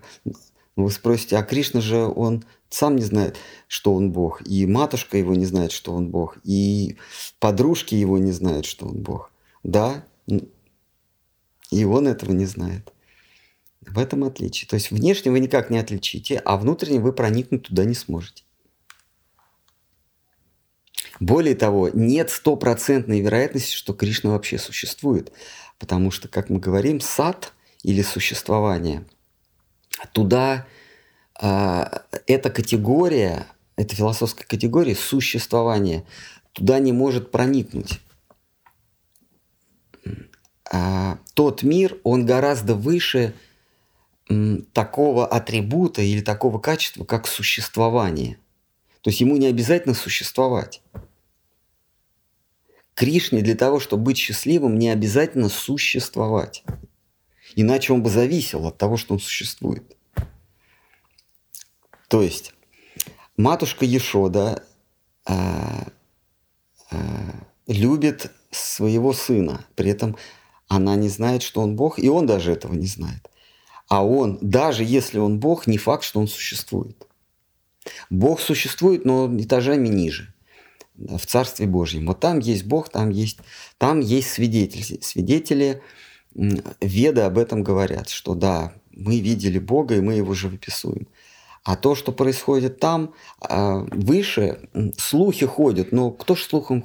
вы 0.77 0.91
спросите, 0.91 1.37
а 1.37 1.43
Кришна 1.43 1.81
же, 1.81 2.07
он 2.07 2.45
сам 2.71 2.97
не 2.97 3.03
знает, 3.03 3.37
что 3.69 3.95
он 3.95 4.11
Бог, 4.13 4.43
и 4.47 4.67
матушка 4.67 5.17
его 5.17 5.35
не 5.35 5.47
знает, 5.47 5.73
что 5.73 5.93
он 5.93 6.11
Бог, 6.11 6.39
и 6.43 6.97
подружки 7.39 7.95
его 7.95 8.19
не 8.19 8.33
знают, 8.33 8.67
что 8.67 8.87
он 8.87 9.03
Бог. 9.03 9.31
Да, 9.63 10.05
и 11.71 11.85
он 11.85 12.09
этого 12.09 12.33
не 12.33 12.47
знает. 12.47 12.93
В 13.81 13.99
этом 13.99 14.25
отличие. 14.25 14.69
То 14.69 14.75
есть 14.75 14.91
внешне 14.91 15.31
вы 15.31 15.41
никак 15.41 15.71
не 15.71 15.79
отличите, 15.79 16.39
а 16.39 16.57
внутренне 16.57 17.01
вы 17.01 17.13
проникнуть 17.13 17.65
туда 17.65 17.85
не 17.85 17.95
сможете. 17.95 18.43
Более 21.21 21.55
того, 21.55 21.89
нет 21.93 22.31
стопроцентной 22.31 23.21
вероятности, 23.21 23.75
что 23.75 23.95
Кришна 23.95 24.31
вообще 24.31 24.59
существует. 24.59 25.33
Потому 25.79 26.11
что, 26.11 26.29
как 26.29 26.51
мы 26.51 26.59
говорим, 26.59 27.01
сад 27.01 27.53
или 27.83 28.03
существование. 28.03 29.05
Туда 30.13 30.67
э, 31.41 31.85
эта 32.27 32.51
категория 32.51 33.47
эта 33.77 33.95
философская 33.95 34.47
категория 34.47 34.95
существования 34.95 36.05
туда 36.53 36.79
не 36.79 36.93
может 36.93 37.31
проникнуть. 37.31 38.01
А 40.71 41.19
тот 41.35 41.63
мир, 41.63 41.99
он 42.03 42.27
гораздо 42.27 42.75
выше 42.75 43.35
такого 44.73 45.27
атрибута 45.27 46.03
или 46.03 46.21
такого 46.21 46.59
качества, 46.59 47.05
как 47.05 47.27
существование. 47.27 48.39
То 49.03 49.11
есть 49.11 49.21
ему 49.21 49.37
не 49.37 49.47
обязательно 49.47 49.95
существовать. 49.95 50.83
Кришне 52.95 53.43
для 53.43 53.55
того, 53.55 53.79
чтобы 53.79 54.05
быть 54.05 54.17
счастливым, 54.17 54.79
не 54.79 54.89
обязательно 54.89 55.49
существовать. 55.49 56.65
Иначе 57.55 57.93
он 57.93 58.03
бы 58.03 58.11
зависел 58.11 58.67
от 58.67 58.79
того, 58.79 58.97
что 58.97 59.15
он 59.15 59.21
существует. 59.21 59.97
То 62.09 62.23
есть 62.23 62.55
матушка 63.37 63.85
Ешода 63.85 64.65
а, 65.25 65.87
любит 67.67 68.33
своего 68.51 69.13
сына, 69.13 69.65
при 69.75 69.91
этом 69.91 70.17
она 70.69 70.97
не 70.97 71.09
знает, 71.09 71.43
что 71.43 71.61
он 71.61 71.77
Бог, 71.77 71.99
и 71.99 72.09
он 72.09 72.27
даже 72.27 72.53
этого 72.53 72.75
не 72.75 72.87
знает. 72.87 73.31
А 73.89 74.05
он, 74.05 74.39
даже 74.41 74.85
если 74.85 75.19
он 75.19 75.39
Бог, 75.39 75.67
не 75.67 75.79
факт, 75.79 76.05
что 76.05 76.21
он 76.21 76.29
существует. 76.29 77.07
Бог 78.11 78.41
существует, 78.41 79.05
но 79.05 79.33
этажами 79.41 79.89
ниже, 79.89 80.35
в 80.97 81.25
Царстве 81.25 81.67
Божьем. 81.67 82.07
Вот 82.07 82.21
там 82.21 82.41
есть 82.41 82.65
Бог, 82.65 82.89
там 82.89 83.11
есть, 83.11 83.39
там 83.79 84.01
есть 84.01 84.31
свидетели. 84.31 85.01
Свидетели 85.03 85.83
Веды 86.37 87.23
об 87.23 87.39
этом 87.39 87.63
говорят, 87.63 88.11
что 88.11 88.35
да, 88.35 88.75
мы 88.91 89.21
видели 89.21 89.59
Бога, 89.59 89.97
и 89.97 90.01
мы 90.01 90.15
его 90.15 90.35
живописуем. 90.35 91.09
А 91.65 91.77
то, 91.77 91.95
что 91.95 92.13
происходит 92.13 92.79
там, 92.79 93.15
а, 93.41 93.87
выше, 93.91 94.69
слухи 94.99 95.47
ходят. 95.47 95.93
Но 95.93 96.11
кто 96.11 96.35
ж 96.35 96.43
слухом, 96.43 96.85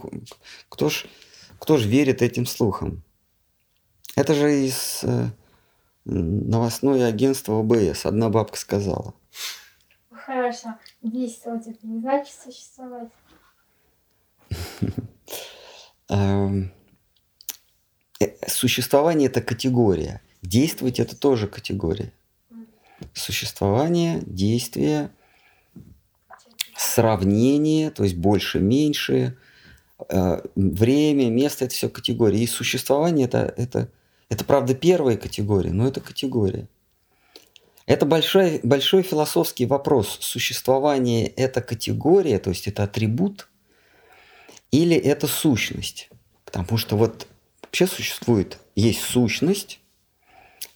кто 0.69 0.89
ж, 0.89 1.05
кто 1.59 1.77
ж 1.77 1.85
верит 1.85 2.21
этим 2.21 2.45
слухам? 2.45 3.03
Это 4.15 4.33
же 4.33 4.65
из 4.65 5.01
э, 5.03 5.27
новостное 6.05 7.07
агентство 7.07 7.59
ОБС. 7.59 8.05
Одна 8.05 8.29
бабка 8.29 8.57
сказала. 8.57 9.13
Хорошо. 10.11 10.75
Действовать 11.01 11.67
это 11.67 11.87
не 11.87 11.99
значит 11.99 12.33
существовать. 12.33 13.09
Эм, 16.09 16.71
э, 18.19 18.47
существование– 18.47 19.27
это 19.29 19.41
категория. 19.41 20.21
Действовать– 20.41 20.99
это 21.01 21.15
тоже 21.15 21.47
категория. 21.47 22.11
Существование, 23.13 24.21
действие, 24.25 25.09
сравнение, 26.77 27.89
то 27.91 28.03
есть 28.03 28.15
больше-меньше, 28.15 29.37
э, 30.09 30.41
время, 30.55 31.29
место– 31.29 31.65
это 31.65 31.73
все 31.73 31.89
категории. 31.89 32.41
И 32.41 32.47
существование 32.47 33.25
это,– 33.27 33.53
это 33.57 33.89
это, 34.31 34.45
правда, 34.45 34.73
первая 34.73 35.17
категория, 35.17 35.73
но 35.73 35.85
это 35.85 35.99
категория. 35.99 36.69
Это 37.85 38.05
большой, 38.05 38.61
большой 38.63 39.03
философский 39.03 39.65
вопрос. 39.65 40.19
Существование– 40.21 41.27
это 41.35 41.61
категория, 41.61 42.39
то 42.39 42.49
есть 42.49 42.65
это 42.65 42.83
атрибут, 42.83 43.49
или 44.71 44.95
это 44.95 45.27
сущность? 45.27 46.09
Потому 46.45 46.77
что 46.77 46.95
вот 46.95 47.27
вообще 47.61 47.85
существует, 47.87 48.57
есть 48.73 49.01
сущность, 49.01 49.81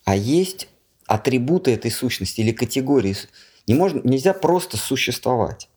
а 0.04 0.18
есть 0.18 0.68
атрибуты 1.08 1.72
этой 1.72 1.92
сущности 1.92 2.42
или 2.42 2.52
категории. 2.52 3.16
Не 3.68 3.76
можно, 3.76 4.02
нельзя 4.04 4.34
просто 4.34 4.76
существовать. 4.76 5.70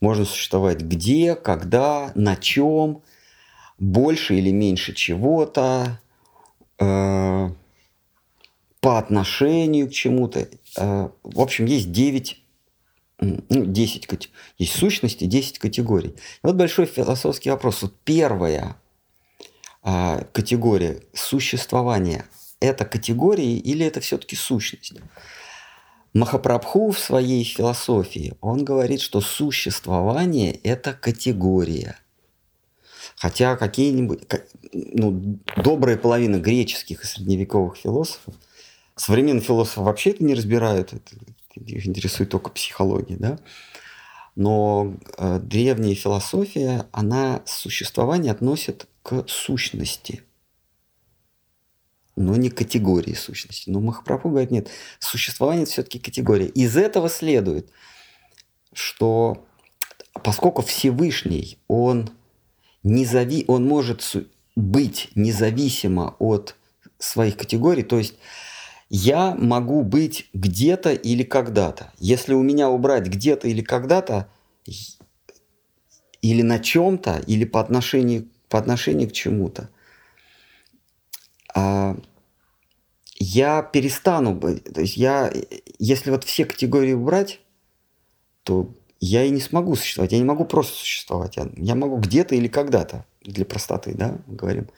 Можно 0.00 0.24
существовать 0.24 0.80
где, 0.80 1.34
когда, 1.34 2.12
на 2.14 2.36
чем, 2.36 3.02
больше 3.78 4.36
или 4.36 4.50
меньше 4.52 4.94
чего-то, 4.94 6.00
Э, 6.80 7.50
по 8.80 8.98
отношению 8.98 9.88
к 9.88 9.92
чему-то. 9.92 10.48
Э, 10.76 11.10
в 11.22 11.40
общем, 11.40 11.66
есть 11.66 11.92
9, 11.92 12.42
ну, 13.20 13.66
10, 13.66 14.30
есть 14.56 14.72
сущности, 14.72 15.26
10 15.26 15.58
категорий. 15.58 16.08
И 16.08 16.14
вот 16.42 16.56
большой 16.56 16.86
философский 16.86 17.50
вопрос. 17.50 17.82
Вот 17.82 17.94
первая 18.04 18.76
э, 19.84 20.24
категория 20.32 21.02
существования– 21.12 22.24
это 22.60 22.86
категории 22.86 23.58
или 23.58 23.84
это 23.84 24.00
все-таки 24.00 24.34
сущность? 24.34 24.94
Махапрабху 26.14 26.90
в 26.90 26.98
своей 26.98 27.44
философии, 27.44 28.32
он 28.40 28.64
говорит, 28.64 29.02
что 29.02 29.20
существование– 29.20 30.52
это 30.64 30.94
категория– 30.94 31.98
Хотя 33.20 33.54
какие-нибудь, 33.54 34.22
ну, 34.72 35.38
добрая 35.58 35.98
половина 35.98 36.36
греческих 36.36 37.04
и 37.04 37.06
средневековых 37.06 37.76
философов, 37.76 38.34
современные 38.96 39.42
философы 39.42 39.82
вообще 39.82 40.10
это 40.12 40.24
не 40.24 40.32
разбирают, 40.32 40.94
это, 40.94 41.16
их 41.54 41.86
интересует 41.86 42.30
только 42.30 42.48
психология, 42.48 43.16
да? 43.18 43.38
Но 44.36 44.96
э, 45.18 45.38
древняя 45.38 45.94
философия, 45.94 46.86
она 46.92 47.42
существование 47.44 48.32
относит 48.32 48.88
к 49.02 49.28
сущности, 49.28 50.22
но 52.16 52.36
не 52.36 52.48
к 52.48 52.56
категории 52.56 53.12
сущности. 53.12 53.68
Но 53.68 53.80
Махапрабху 53.80 54.30
говорит, 54.30 54.50
нет, 54.50 54.70
существование 54.98 55.64
это 55.64 55.72
все-таки 55.72 55.98
категория. 55.98 56.46
Из 56.46 56.74
этого 56.74 57.10
следует, 57.10 57.70
что 58.72 59.46
поскольку 60.24 60.62
Всевышний, 60.62 61.58
он 61.68 62.08
незави... 62.82 63.44
он 63.48 63.66
может 63.66 64.16
быть 64.56 65.10
независимо 65.14 66.16
от 66.18 66.56
своих 66.98 67.36
категорий, 67.36 67.82
то 67.82 67.98
есть 67.98 68.14
я 68.88 69.34
могу 69.34 69.82
быть 69.82 70.28
где-то 70.34 70.92
или 70.92 71.22
когда-то. 71.22 71.92
Если 71.98 72.34
у 72.34 72.42
меня 72.42 72.68
убрать 72.68 73.06
где-то 73.06 73.46
или 73.48 73.62
когда-то, 73.62 74.28
или 76.22 76.42
на 76.42 76.58
чем-то, 76.58 77.22
или 77.26 77.44
по 77.44 77.60
отношению, 77.60 78.28
по 78.48 78.58
отношению 78.58 79.08
к 79.08 79.12
чему-то, 79.12 79.70
а, 81.54 81.96
я 83.16 83.62
перестану 83.62 84.34
быть. 84.34 84.64
То 84.64 84.80
есть 84.80 84.96
я, 84.96 85.32
если 85.78 86.10
вот 86.10 86.24
все 86.24 86.44
категории 86.44 86.92
убрать, 86.92 87.40
то 88.42 88.74
я 89.00 89.24
и 89.24 89.30
не 89.30 89.40
смогу 89.40 89.76
существовать. 89.76 90.12
Я 90.12 90.18
не 90.18 90.24
могу 90.24 90.44
просто 90.44 90.76
существовать. 90.76 91.36
Я, 91.36 91.48
я 91.56 91.74
могу 91.74 91.96
где-то 91.96 92.34
или 92.34 92.48
когда-то, 92.48 93.06
для 93.22 93.44
простоты, 93.44 93.94
да, 93.94 94.18
говорим. 94.26 94.68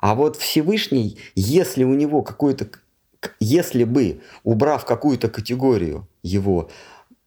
А 0.00 0.14
вот 0.14 0.36
Всевышний, 0.36 1.18
если 1.34 1.84
у 1.84 1.94
него 1.94 2.22
какой-то, 2.22 2.68
если 3.40 3.84
бы, 3.84 4.20
убрав 4.42 4.84
какую-то 4.84 5.28
категорию 5.28 6.08
его, 6.22 6.70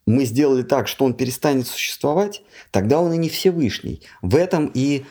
мы 0.07 0.25
сделали 0.25 0.63
так, 0.63 0.87
что 0.87 1.05
он 1.05 1.13
перестанет 1.13 1.67
существовать, 1.67 2.43
тогда 2.71 2.99
он 2.99 3.13
и 3.13 3.17
не 3.17 3.29
Всевышний. 3.29 4.01
В 4.21 4.35
этом 4.35 4.71
и 4.73 5.05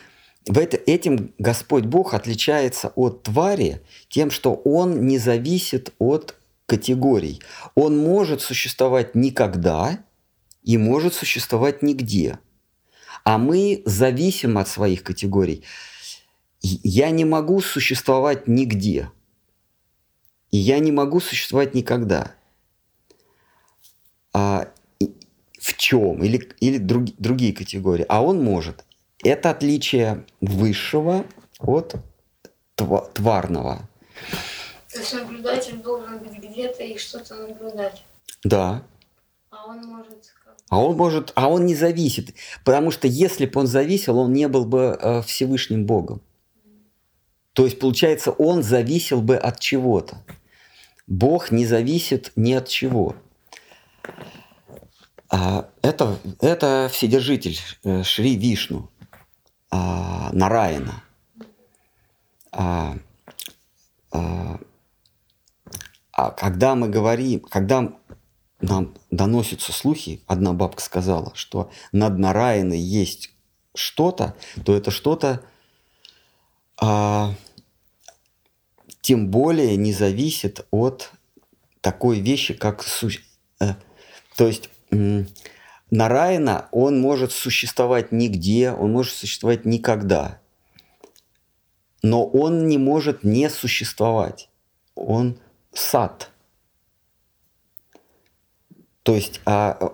в 0.47 0.57
это, 0.57 0.77
этим 0.77 1.33
Господь 1.37 1.85
Бог 1.85 2.13
отличается 2.13 2.91
от 2.95 3.23
твари 3.23 3.81
тем, 4.09 4.31
что 4.31 4.53
он 4.53 5.05
не 5.05 5.17
зависит 5.17 5.93
от 5.99 6.35
категорий. 6.65 7.41
Он 7.75 7.97
может 7.97 8.41
существовать 8.41 9.13
никогда, 9.13 9.99
и 10.63 10.77
может 10.77 11.13
существовать 11.13 11.81
нигде. 11.81 12.39
А 13.23 13.37
мы 13.37 13.81
зависим 13.85 14.57
от 14.57 14.67
своих 14.67 15.03
категорий. 15.03 15.63
Я 16.61 17.09
не 17.09 17.25
могу 17.25 17.61
существовать 17.61 18.47
нигде. 18.47 19.11
И 20.51 20.57
я 20.57 20.79
не 20.79 20.91
могу 20.91 21.19
существовать 21.19 21.73
никогда. 21.73 22.33
А 24.33 24.71
в 25.59 25.77
чем? 25.77 26.23
Или, 26.23 26.37
или 26.59 26.77
друг, 26.77 27.05
другие 27.17 27.53
категории. 27.53 28.05
А 28.09 28.21
он 28.21 28.43
может. 28.43 28.85
Это 29.23 29.51
отличие 29.51 30.25
высшего 30.41 31.25
от 31.59 31.95
тварного. 32.75 33.87
То 34.91 34.99
есть 34.99 35.13
наблюдатель 35.13 35.77
должен 35.77 36.19
быть 36.19 36.37
где-то 36.37 36.83
и 36.83 36.97
что-то 36.97 37.35
наблюдать. 37.35 38.03
Да. 38.43 38.83
А 39.51 39.67
он 39.67 39.85
может 39.85 40.33
а 40.71 40.79
он 40.79 40.95
может, 40.95 41.33
а 41.35 41.49
он 41.49 41.65
не 41.65 41.75
зависит, 41.75 42.33
потому 42.63 42.91
что 42.91 43.05
если 43.05 43.45
бы 43.45 43.59
он 43.59 43.67
зависел, 43.67 44.17
он 44.17 44.31
не 44.31 44.47
был 44.47 44.63
бы 44.63 44.97
э, 44.99 45.21
Всевышним 45.21 45.85
Богом. 45.85 46.21
То 47.51 47.65
есть, 47.65 47.77
получается, 47.77 48.31
он 48.31 48.63
зависел 48.63 49.21
бы 49.21 49.35
от 49.35 49.59
чего-то. 49.59 50.23
Бог 51.07 51.51
не 51.51 51.65
зависит 51.65 52.31
ни 52.37 52.53
от 52.53 52.69
чего. 52.69 53.17
А 55.29 55.69
это, 55.81 56.17
это 56.39 56.89
Вседержитель 56.89 57.59
э, 57.83 58.03
Шри 58.03 58.37
Вишну, 58.37 58.89
а, 59.71 60.29
Нараина. 60.31 61.03
А, 62.53 62.95
а, 64.13 64.57
а 66.13 66.31
когда 66.31 66.75
мы 66.75 66.87
говорим, 66.87 67.41
когда 67.41 67.91
нам 68.61 68.93
доносятся 69.09 69.73
слухи, 69.73 70.21
одна 70.27 70.53
бабка 70.53 70.81
сказала, 70.81 71.31
что 71.35 71.71
над 71.91 72.17
Нараиной 72.17 72.79
есть 72.79 73.31
что-то, 73.75 74.35
то 74.65 74.75
это 74.75 74.91
что-то 74.91 75.43
а, 76.77 77.33
тем 79.01 79.29
более 79.29 79.75
не 79.77 79.93
зависит 79.93 80.65
от 80.71 81.11
такой 81.81 82.19
вещи, 82.19 82.53
как... 82.53 82.83
Су... 82.83 83.09
Э, 83.59 83.75
то 84.35 84.47
есть 84.47 84.69
Нараяна, 85.91 86.69
он 86.71 86.99
может 86.99 87.31
существовать 87.31 88.11
нигде, 88.11 88.71
он 88.71 88.93
может 88.93 89.13
существовать 89.13 89.65
никогда. 89.65 90.39
Но 92.01 92.25
он 92.25 92.67
не 92.67 92.77
может 92.77 93.23
не 93.23 93.49
существовать. 93.49 94.49
Он 94.95 95.37
сад. 95.73 96.30
То 99.03 99.15
есть 99.15 99.41
а, 99.45 99.93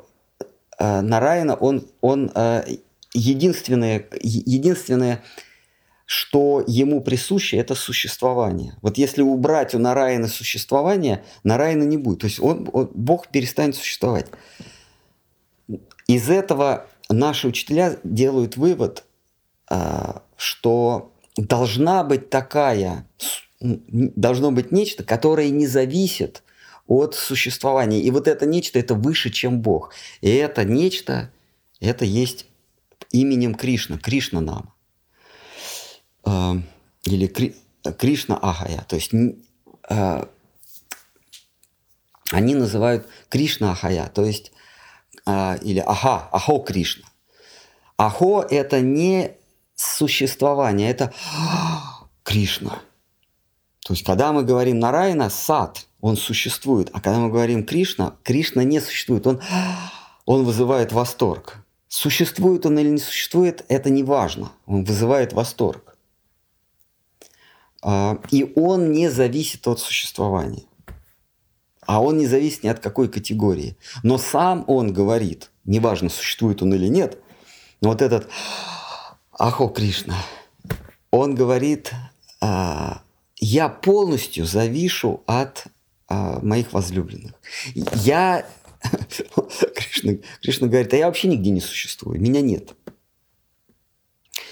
а, 0.78 1.02
Нараяна, 1.02 1.56
он, 1.56 1.88
он 2.02 2.32
а, 2.36 2.66
единственное, 3.14 4.06
единственное, 4.22 5.24
что 6.06 6.64
ему 6.68 7.02
присуще, 7.02 7.58
это 7.58 7.76
существование. 7.76 8.76
Вот 8.82 8.98
если 8.98 9.22
убрать 9.22 9.76
у 9.76 9.80
Нараяна 9.80 10.28
существование, 10.28 11.24
Нараяна 11.44 11.84
не 11.84 11.98
будет. 11.98 12.20
То 12.20 12.28
есть 12.28 12.40
он, 12.40 12.70
он, 12.72 12.90
Бог 12.94 13.28
перестанет 13.28 13.76
существовать. 13.76 14.28
Из 16.08 16.30
этого 16.30 16.88
наши 17.10 17.48
учителя 17.48 17.98
делают 18.04 18.56
вывод, 18.58 19.04
а, 19.70 20.22
что 20.36 21.12
должна 21.36 22.04
быть 22.04 22.30
такая, 22.30 23.08
должно 23.60 24.52
быть 24.52 24.72
нечто, 24.72 25.04
которое 25.04 25.50
не 25.50 25.68
зависит 25.68 26.44
от 26.88 27.16
существования. 27.16 28.02
И 28.02 28.12
вот 28.12 28.28
это 28.28 28.46
нечто, 28.46 28.80
это 28.80 28.96
выше, 28.96 29.30
чем 29.30 29.62
Бог. 29.62 29.94
И 30.22 30.30
это 30.30 30.64
нечто, 30.64 31.32
это 31.80 32.06
есть 32.06 32.46
именем 33.12 33.56
Кришна, 33.56 33.98
Кришна 33.98 34.42
нам. 34.42 34.74
А, 36.24 36.56
или 37.04 37.28
Кришна 37.98 38.38
Ахая. 38.42 38.86
То 38.88 38.96
есть 38.96 39.12
а, 39.90 40.30
они 42.32 42.56
называют 42.56 43.08
Кришна 43.30 43.72
Ахая, 43.72 44.10
то 44.10 44.26
есть 44.26 44.52
а, 45.26 45.58
или 45.62 45.80
Аха, 45.80 46.28
Ахо 46.32 46.60
Кришна. 46.60 47.06
Ахо– 47.98 48.46
это 48.50 48.80
не 48.80 49.32
существование, 49.76 50.90
это 50.90 51.14
Кришна. 52.24 52.82
То 53.86 53.94
есть, 53.94 54.06
когда 54.06 54.34
мы 54.34 54.44
говорим 54.44 54.80
Нарайна, 54.80 55.30
сад, 55.30 55.87
он 56.02 56.18
существует. 56.18 56.90
А 56.94 57.02
когда 57.02 57.20
мы 57.20 57.30
говорим 57.30 57.66
Кришна, 57.66 58.16
Кришна 58.24 58.64
не 58.64 58.80
существует. 58.80 59.26
Он, 59.28 59.42
он 60.26 60.44
вызывает 60.44 60.92
восторг. 60.92 61.66
Существует 61.88 62.66
он 62.66 62.78
или 62.78 62.90
не 62.90 63.00
существует, 63.00 63.66
это 63.70 63.90
не 63.90 64.04
важно. 64.04 64.52
Он 64.66 64.84
вызывает 64.84 65.34
восторг. 65.34 65.98
А, 67.82 68.20
и 68.32 68.52
он 68.56 68.92
не 68.92 69.10
зависит 69.10 69.68
от 69.68 69.80
существования 69.80 70.64
а 71.88 72.02
он 72.02 72.18
не 72.18 72.28
зависит 72.28 72.64
ни 72.64 72.68
от 72.68 72.80
какой 72.80 73.08
категории. 73.08 73.78
Но 74.04 74.18
сам 74.18 74.66
он 74.68 74.94
говорит, 74.94 75.50
неважно, 75.64 76.10
существует 76.10 76.62
он 76.62 76.74
или 76.74 76.88
нет, 76.88 77.18
но 77.82 77.90
вот 77.90 78.02
этот 78.02 78.30
Ахо 79.32 79.70
Кришна, 79.70 80.18
он 81.12 81.34
говорит, 81.34 81.94
«А, 82.42 83.02
я 83.38 83.70
полностью 83.70 84.46
завишу 84.46 85.24
от 85.26 85.68
моих 86.10 86.74
возлюбленных. 86.74 87.34
Я, 87.74 88.46
Кришна, 89.76 90.14
Кришна 90.42 90.68
говорит, 90.68 90.94
а 90.94 90.98
я 90.98 91.08
вообще 91.08 91.28
нигде 91.28 91.50
не 91.50 91.62
существую, 91.62 92.22
меня 92.22 92.42
нет. 92.42 92.76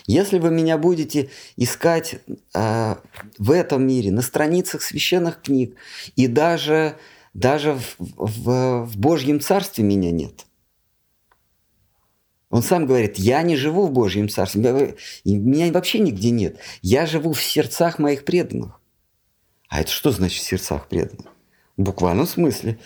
Если 0.07 0.37
вы 0.37 0.51
меня 0.51 0.77
будете 0.77 1.29
искать 1.55 2.19
э, 2.53 2.95
в 3.39 3.51
этом 3.51 3.87
мире, 3.87 4.11
на 4.11 4.21
страницах 4.21 4.83
священных 4.83 5.41
книг 5.41 5.75
и 6.15 6.27
даже 6.27 6.97
даже 7.35 7.73
в, 7.73 7.95
в, 7.99 8.85
в 8.85 8.97
Божьем 8.97 9.41
Царстве 9.41 9.83
меня 9.83 10.09
нет. 10.09 10.45
Он 12.49 12.63
сам 12.63 12.85
говорит, 12.85 13.17
я 13.17 13.41
не 13.41 13.57
живу 13.57 13.87
в 13.87 13.91
Божьем 13.91 14.29
Царстве, 14.29 14.95
меня 15.25 15.71
вообще 15.73 15.99
нигде 15.99 16.31
нет. 16.31 16.57
Я 16.81 17.05
живу 17.05 17.33
в 17.33 17.43
сердцах 17.43 17.99
моих 17.99 18.23
преданных. 18.23 18.79
А 19.67 19.81
это 19.81 19.91
что 19.91 20.11
значит 20.11 20.41
в 20.41 20.47
сердцах 20.47 20.87
преданных? 20.87 21.34
Буквальном 21.77 22.27
смысле. 22.27 22.79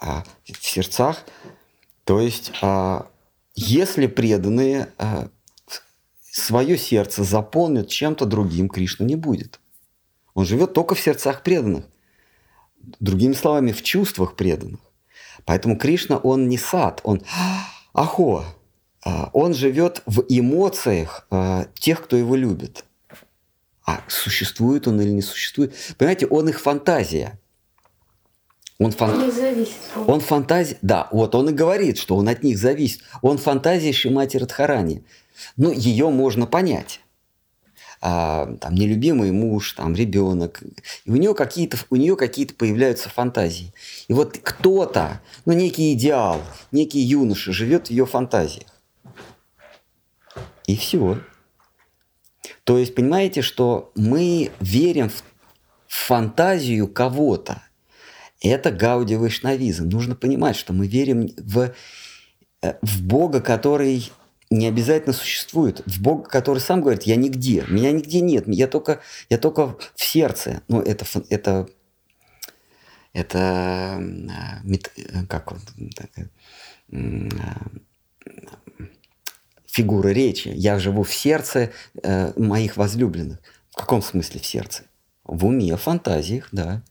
А, 0.00 0.24
в 0.44 0.64
сердцах, 0.64 1.24
то 2.04 2.20
есть, 2.20 2.52
а, 2.62 3.08
если 3.54 4.06
преданные 4.06 4.92
а, 4.98 5.28
свое 6.20 6.78
сердце 6.78 7.24
заполнят 7.24 7.88
чем-то 7.88 8.24
другим, 8.24 8.68
Кришна 8.68 9.04
не 9.04 9.16
будет. 9.16 9.60
Он 10.34 10.46
живет 10.46 10.72
только 10.72 10.94
в 10.94 11.00
сердцах 11.00 11.42
преданных. 11.42 11.84
Другими 13.00 13.32
словами, 13.32 13.72
в 13.72 13.82
чувствах 13.82 14.36
преданных. 14.36 14.80
Поэтому 15.44 15.76
Кришна, 15.76 16.18
он 16.18 16.48
не 16.48 16.56
сад, 16.56 17.00
он 17.04 17.22
ахо. 17.92 18.44
Он 19.32 19.54
живет 19.54 20.02
в 20.06 20.24
эмоциях 20.28 21.26
тех, 21.74 22.04
кто 22.04 22.16
его 22.16 22.36
любит. 22.36 22.84
А 23.86 24.04
существует 24.08 24.86
он 24.86 25.00
или 25.00 25.10
не 25.10 25.22
существует? 25.22 25.74
Понимаете, 25.98 26.26
он 26.26 26.48
их 26.48 26.60
фантазия. 26.60 27.39
Он, 28.80 28.92
фан... 28.92 29.26
Не 29.26 29.30
зависит. 29.30 29.76
он 30.06 30.20
фантазия, 30.20 30.78
да, 30.80 31.06
вот 31.12 31.34
он 31.34 31.50
и 31.50 31.52
говорит, 31.52 31.98
что 31.98 32.16
он 32.16 32.28
от 32.30 32.42
них 32.42 32.56
зависит. 32.56 33.02
Он 33.20 33.36
фантазия 33.36 33.92
Шимати 33.92 34.38
Радхарани. 34.38 35.04
Ну, 35.58 35.70
ее 35.70 36.08
можно 36.08 36.46
понять 36.46 37.00
а, 38.00 38.56
там, 38.58 38.74
нелюбимый 38.74 39.32
муж, 39.32 39.74
там, 39.74 39.94
ребенок. 39.94 40.62
И 41.04 41.10
у 41.10 41.16
нее 41.16 41.34
какие-то, 41.34 41.76
у 41.90 41.96
нее 41.96 42.16
какие-то 42.16 42.54
появляются 42.54 43.10
фантазии. 43.10 43.74
И 44.08 44.14
вот 44.14 44.38
кто-то, 44.42 45.20
ну, 45.44 45.52
некий 45.52 45.92
идеал, 45.92 46.40
некий 46.72 47.00
юноша 47.00 47.52
живет 47.52 47.88
в 47.88 47.90
ее 47.90 48.06
фантазиях. 48.06 48.70
И 50.66 50.74
все. 50.74 51.18
То 52.64 52.78
есть, 52.78 52.94
понимаете, 52.94 53.42
что 53.42 53.92
мы 53.94 54.50
верим 54.58 55.10
в 55.10 55.22
фантазию 55.86 56.88
кого-то. 56.88 57.62
Это 58.40 58.70
Гауди 58.70 59.16
Вайшнавизм. 59.16 59.88
Нужно 59.88 60.14
понимать, 60.14 60.56
что 60.56 60.72
мы 60.72 60.86
верим 60.86 61.28
в, 61.36 61.72
э, 62.62 62.74
в 62.80 63.02
Бога, 63.02 63.40
который 63.40 64.10
не 64.50 64.66
обязательно 64.66 65.12
существует. 65.12 65.82
В 65.86 66.00
Бога, 66.02 66.28
который 66.28 66.58
сам 66.58 66.80
говорит, 66.80 67.04
я 67.04 67.16
нигде, 67.16 67.64
меня 67.68 67.92
нигде 67.92 68.20
нет, 68.20 68.44
я 68.48 68.66
только, 68.66 69.00
я 69.28 69.38
только 69.38 69.76
в 69.94 70.04
сердце. 70.04 70.62
Ну, 70.68 70.80
это, 70.80 71.06
это, 71.28 71.68
это 73.12 74.02
как 75.28 75.52
он, 75.52 75.60
фигура 79.66 80.08
речи. 80.08 80.48
Я 80.48 80.78
живу 80.78 81.04
в 81.04 81.14
сердце 81.14 81.70
э, 82.02 82.32
моих 82.36 82.76
возлюбленных. 82.76 83.38
В 83.70 83.76
каком 83.76 84.02
смысле 84.02 84.40
в 84.40 84.46
сердце? 84.46 84.84
В 85.24 85.46
уме, 85.46 85.76
в 85.76 85.80
фантазиях, 85.80 86.48
да. 86.50 86.82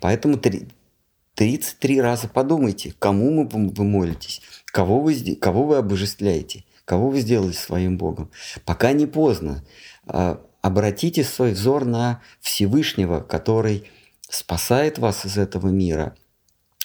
Поэтому 0.00 0.36
33 0.36 2.00
раза 2.00 2.28
подумайте, 2.28 2.94
кому 2.98 3.48
вы 3.48 3.84
молитесь, 3.84 4.42
кого 4.66 5.00
вы, 5.00 5.36
кого 5.36 5.64
вы 5.64 5.76
обожествляете, 5.76 6.64
кого 6.84 7.10
вы 7.10 7.20
сделали 7.20 7.52
своим 7.52 7.96
Богом. 7.96 8.30
Пока 8.64 8.92
не 8.92 9.06
поздно. 9.06 9.64
А, 10.06 10.40
обратите 10.60 11.24
свой 11.24 11.52
взор 11.52 11.84
на 11.84 12.20
Всевышнего, 12.40 13.20
который 13.20 13.90
спасает 14.28 14.98
вас 14.98 15.24
из 15.24 15.38
этого 15.38 15.68
мира, 15.68 16.14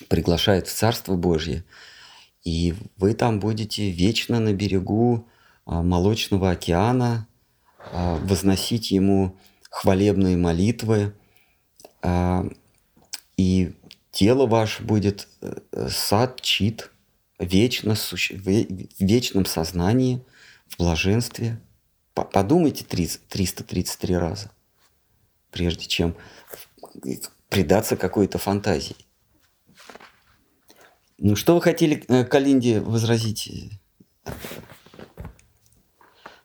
приглашает 0.07 0.67
в 0.67 0.73
Царство 0.73 1.15
Божье, 1.15 1.63
и 2.43 2.75
вы 2.97 3.13
там 3.13 3.39
будете 3.39 3.89
вечно 3.89 4.39
на 4.39 4.53
берегу 4.53 5.27
а, 5.65 5.81
Молочного 5.81 6.51
океана, 6.51 7.27
а, 7.91 8.17
возносить 8.17 8.91
Ему 8.91 9.37
хвалебные 9.69 10.37
молитвы, 10.37 11.13
и 13.37 13.73
тело 14.11 14.47
ваше 14.47 14.83
будет 14.83 15.27
э, 15.41 15.59
э, 15.71 15.89
сад 15.89 16.41
чит, 16.41 16.91
вечно, 17.39 17.95
в 17.95 18.47
вечном 18.99 19.45
сознании, 19.45 20.25
в 20.67 20.77
блаженстве. 20.77 21.59
Подумайте 22.13 22.83
333 22.83 24.17
раза, 24.17 24.51
прежде 25.51 25.85
чем 25.85 26.15
предаться 27.49 27.95
какой-то 27.95 28.39
фантазии. 28.39 28.95
Ну, 31.19 31.35
что 31.35 31.55
вы 31.55 31.61
хотели 31.61 32.03
э, 32.07 32.25
Калинде 32.25 32.79
возразить? 32.79 33.71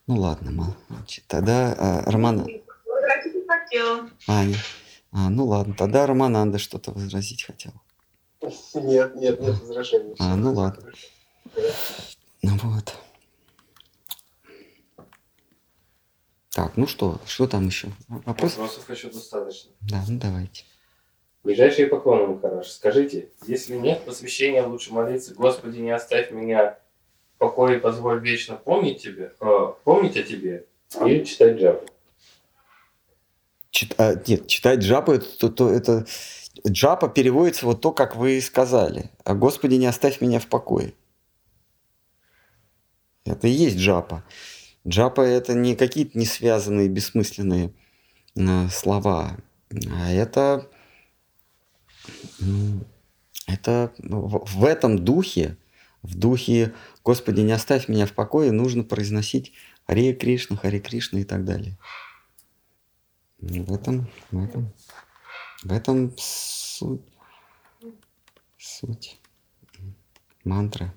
Ну 0.07 0.17
ладно, 0.17 0.51
мало. 0.51 0.77
Тогда 1.27 1.75
а, 1.79 2.03
Романа... 2.11 2.47
Возразить 2.87 3.35
не 3.35 3.47
хотела. 3.47 4.11
Аня. 4.27 4.57
А, 5.13 5.29
ну 5.29 5.47
ладно, 5.47 5.75
тогда 5.75 6.07
Романанда 6.07 6.59
что-то 6.59 6.91
возразить 6.91 7.45
хотел. 7.45 7.73
Нет, 8.75 9.15
нет, 9.15 9.41
нет 9.41 9.61
возражений. 9.61 10.15
А, 10.19 10.37
ну 10.37 10.53
ладно. 10.55 10.91
Ну 12.43 12.59
вот. 12.63 12.95
Так, 16.51 16.77
ну 16.77 16.87
что, 16.87 17.21
что 17.27 17.47
там 17.47 17.67
еще? 17.67 17.89
Вопрос? 18.09 18.57
Вопросов 18.57 18.91
еще 18.91 19.11
достаточно. 19.11 19.71
Да, 19.83 20.03
ну 20.09 20.19
давайте. 20.19 20.65
Ближайшие 21.45 21.89
поклоны, 21.89 22.27
Махараш. 22.27 22.69
Скажите, 22.69 23.31
если 23.47 23.77
нет 23.77 24.05
посвящения, 24.05 24.65
лучше 24.65 24.93
молиться, 24.93 25.35
Господи, 25.35 25.79
не 25.79 25.91
оставь 25.91 26.31
меня 26.31 26.79
в 27.35 27.39
покое, 27.39 27.81
позволь 27.81 28.21
вечно 28.21 28.57
помнить 28.57 29.03
тебе, 29.03 29.33
э, 29.41 29.73
помнить 29.85 30.17
о 30.17 30.23
тебе 30.23 30.67
или 31.01 31.25
читать 31.25 31.59
джапу. 31.59 31.87
Чит- 33.73 33.95
а, 33.99 34.15
нет, 34.27 34.47
читать 34.49 34.81
джапу 34.81 35.13
это, 35.13 35.27
то, 35.39 35.49
то- 35.49 35.71
это 35.71 36.07
джапа 36.69 37.09
переводится 37.09 37.65
вот 37.65 37.81
то, 37.81 37.91
как 37.91 38.17
вы 38.17 38.39
сказали. 38.43 39.11
А 39.25 39.35
Господи, 39.35 39.75
не 39.77 39.87
оставь 39.87 40.21
меня 40.21 40.39
в 40.39 40.47
покое. 40.47 40.93
Это 43.25 43.49
и 43.49 43.51
есть 43.51 43.79
джапа. 43.79 44.25
Джапа 44.87 45.23
это 45.23 45.55
не 45.55 45.75
какие-то 45.75 46.19
несвязанные, 46.19 46.89
бессмысленные 46.89 47.73
э, 48.37 48.69
слова, 48.69 49.39
а 49.71 50.13
это 50.13 50.69
м, 52.41 52.85
это 53.47 53.93
в 53.99 54.65
этом 54.65 54.99
духе, 54.99 55.57
в 56.03 56.15
духе 56.15 56.75
Господи, 57.05 57.41
не 57.41 57.53
оставь 57.53 57.89
меня 57.89 58.05
в 58.05 58.13
покое, 58.13 58.53
нужно 58.53 58.85
произносить 58.85 59.53
Харе 59.87 60.13
Кришна, 60.13 60.57
Харе 60.57 60.79
Кришна 60.79 61.21
и 61.21 61.25
так 61.25 61.45
далее. 61.47 61.79
В 63.43 63.75
этом, 63.75 64.09
в 64.31 64.45
этом, 64.45 64.73
в 65.65 65.73
этом 65.73 66.13
суть, 66.17 67.03
суть 68.57 69.21
мантры. 70.45 70.93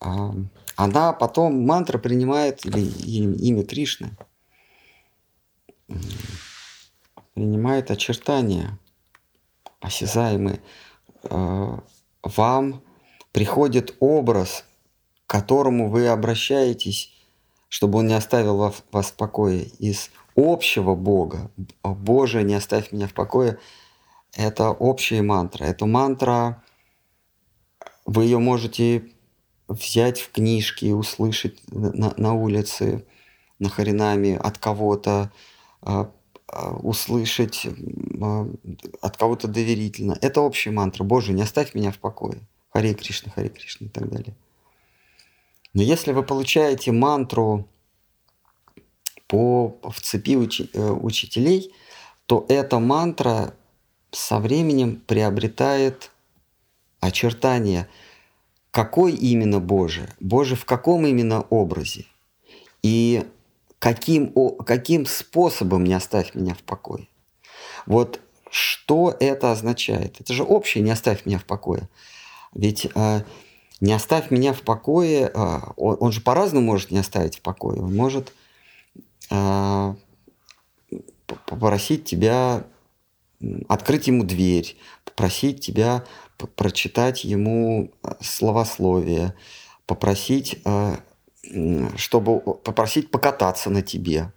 А, 0.00 0.34
она 0.76 1.12
потом, 1.12 1.66
мантра 1.66 1.98
принимает, 1.98 2.64
или 2.64 2.80
им- 2.80 3.34
имя 3.34 3.64
Кришны, 3.64 4.16
принимает 7.34 7.90
очертания 7.90 8.78
осязаемые. 9.80 10.62
А, 11.24 11.84
Вам 12.22 12.82
приходит 13.32 13.94
образ, 14.00 14.64
к 15.26 15.30
которому 15.30 15.90
вы 15.90 16.08
обращаетесь, 16.08 17.13
чтобы 17.74 17.98
он 17.98 18.06
не 18.06 18.14
оставил 18.14 18.56
ва- 18.56 18.72
вас 18.92 19.06
в 19.06 19.14
покое, 19.14 19.64
из 19.80 20.12
общего 20.36 20.94
Бога. 20.94 21.50
Боже, 21.82 22.44
не 22.44 22.54
оставь 22.54 22.92
меня 22.92 23.08
в 23.08 23.14
покое. 23.14 23.58
Это 24.32 24.70
общая 24.70 25.22
мантра. 25.22 25.64
Эта 25.64 25.84
мантра, 25.84 26.62
вы 28.06 28.26
ее 28.26 28.38
можете 28.38 29.10
взять 29.66 30.20
в 30.20 30.30
книжке, 30.30 30.94
услышать 30.94 31.60
на, 31.66 32.14
на 32.16 32.34
улице, 32.34 33.06
на 33.58 33.68
Харинаме 33.70 34.38
от 34.38 34.58
кого-то, 34.58 35.32
а, 35.82 36.12
а, 36.46 36.76
услышать 36.76 37.66
а, 38.22 38.48
от 39.00 39.16
кого-то 39.16 39.48
доверительно. 39.48 40.16
Это 40.20 40.42
общая 40.42 40.70
мантра. 40.70 41.02
Боже, 41.02 41.32
не 41.32 41.42
оставь 41.42 41.74
меня 41.74 41.90
в 41.90 41.98
покое. 41.98 42.38
Харе 42.72 42.94
Кришна, 42.94 43.32
Харе 43.32 43.48
Кришна 43.48 43.88
и 43.88 43.90
так 43.90 44.08
далее. 44.08 44.36
Но 45.74 45.82
если 45.82 46.12
вы 46.12 46.22
получаете 46.22 46.92
мантру 46.92 47.68
по, 49.26 49.76
в 49.82 50.00
цепи 50.00 50.36
учи- 50.36 50.70
э, 50.72 50.90
учителей, 50.90 51.72
то 52.26 52.46
эта 52.48 52.78
мантра 52.78 53.54
со 54.10 54.38
временем 54.38 55.02
приобретает 55.06 56.10
очертания, 57.00 57.88
какой 58.70 59.12
именно 59.12 59.60
Боже, 59.60 60.08
Боже 60.20 60.56
в 60.56 60.64
каком 60.64 61.06
именно 61.06 61.42
образе, 61.42 62.06
и 62.82 63.24
каким, 63.78 64.32
каким 64.64 65.06
способом 65.06 65.84
не 65.84 65.94
оставь 65.94 66.34
меня 66.34 66.54
в 66.54 66.62
покое. 66.62 67.08
Вот 67.86 68.20
что 68.50 69.14
это 69.18 69.52
означает? 69.52 70.20
Это 70.20 70.32
же 70.32 70.44
общее 70.44 70.82
«не 70.82 70.90
оставь 70.90 71.26
меня 71.26 71.38
в 71.38 71.44
покое». 71.44 71.88
Ведь 72.54 72.86
э, 72.94 73.24
не 73.84 73.92
оставь 73.92 74.30
меня 74.30 74.52
в 74.52 74.62
покое, 74.62 75.30
а, 75.34 75.72
он, 75.76 75.96
он 76.00 76.12
же 76.12 76.20
по-разному 76.20 76.66
может 76.66 76.90
не 76.90 76.98
оставить 76.98 77.36
в 77.38 77.42
покое. 77.42 77.80
Он 77.80 77.94
может 77.94 78.32
а, 79.30 79.94
попросить 81.46 82.04
тебя 82.04 82.64
открыть 83.68 84.06
ему 84.06 84.24
дверь, 84.24 84.76
попросить 85.04 85.60
тебя 85.60 86.04
прочитать 86.56 87.24
ему 87.24 87.92
а, 88.02 88.16
словословие, 88.20 89.34
попросить, 89.86 90.60
а, 90.64 91.00
чтобы 91.96 92.40
попросить 92.40 93.10
покататься 93.10 93.70
на 93.70 93.82
тебе, 93.82 94.32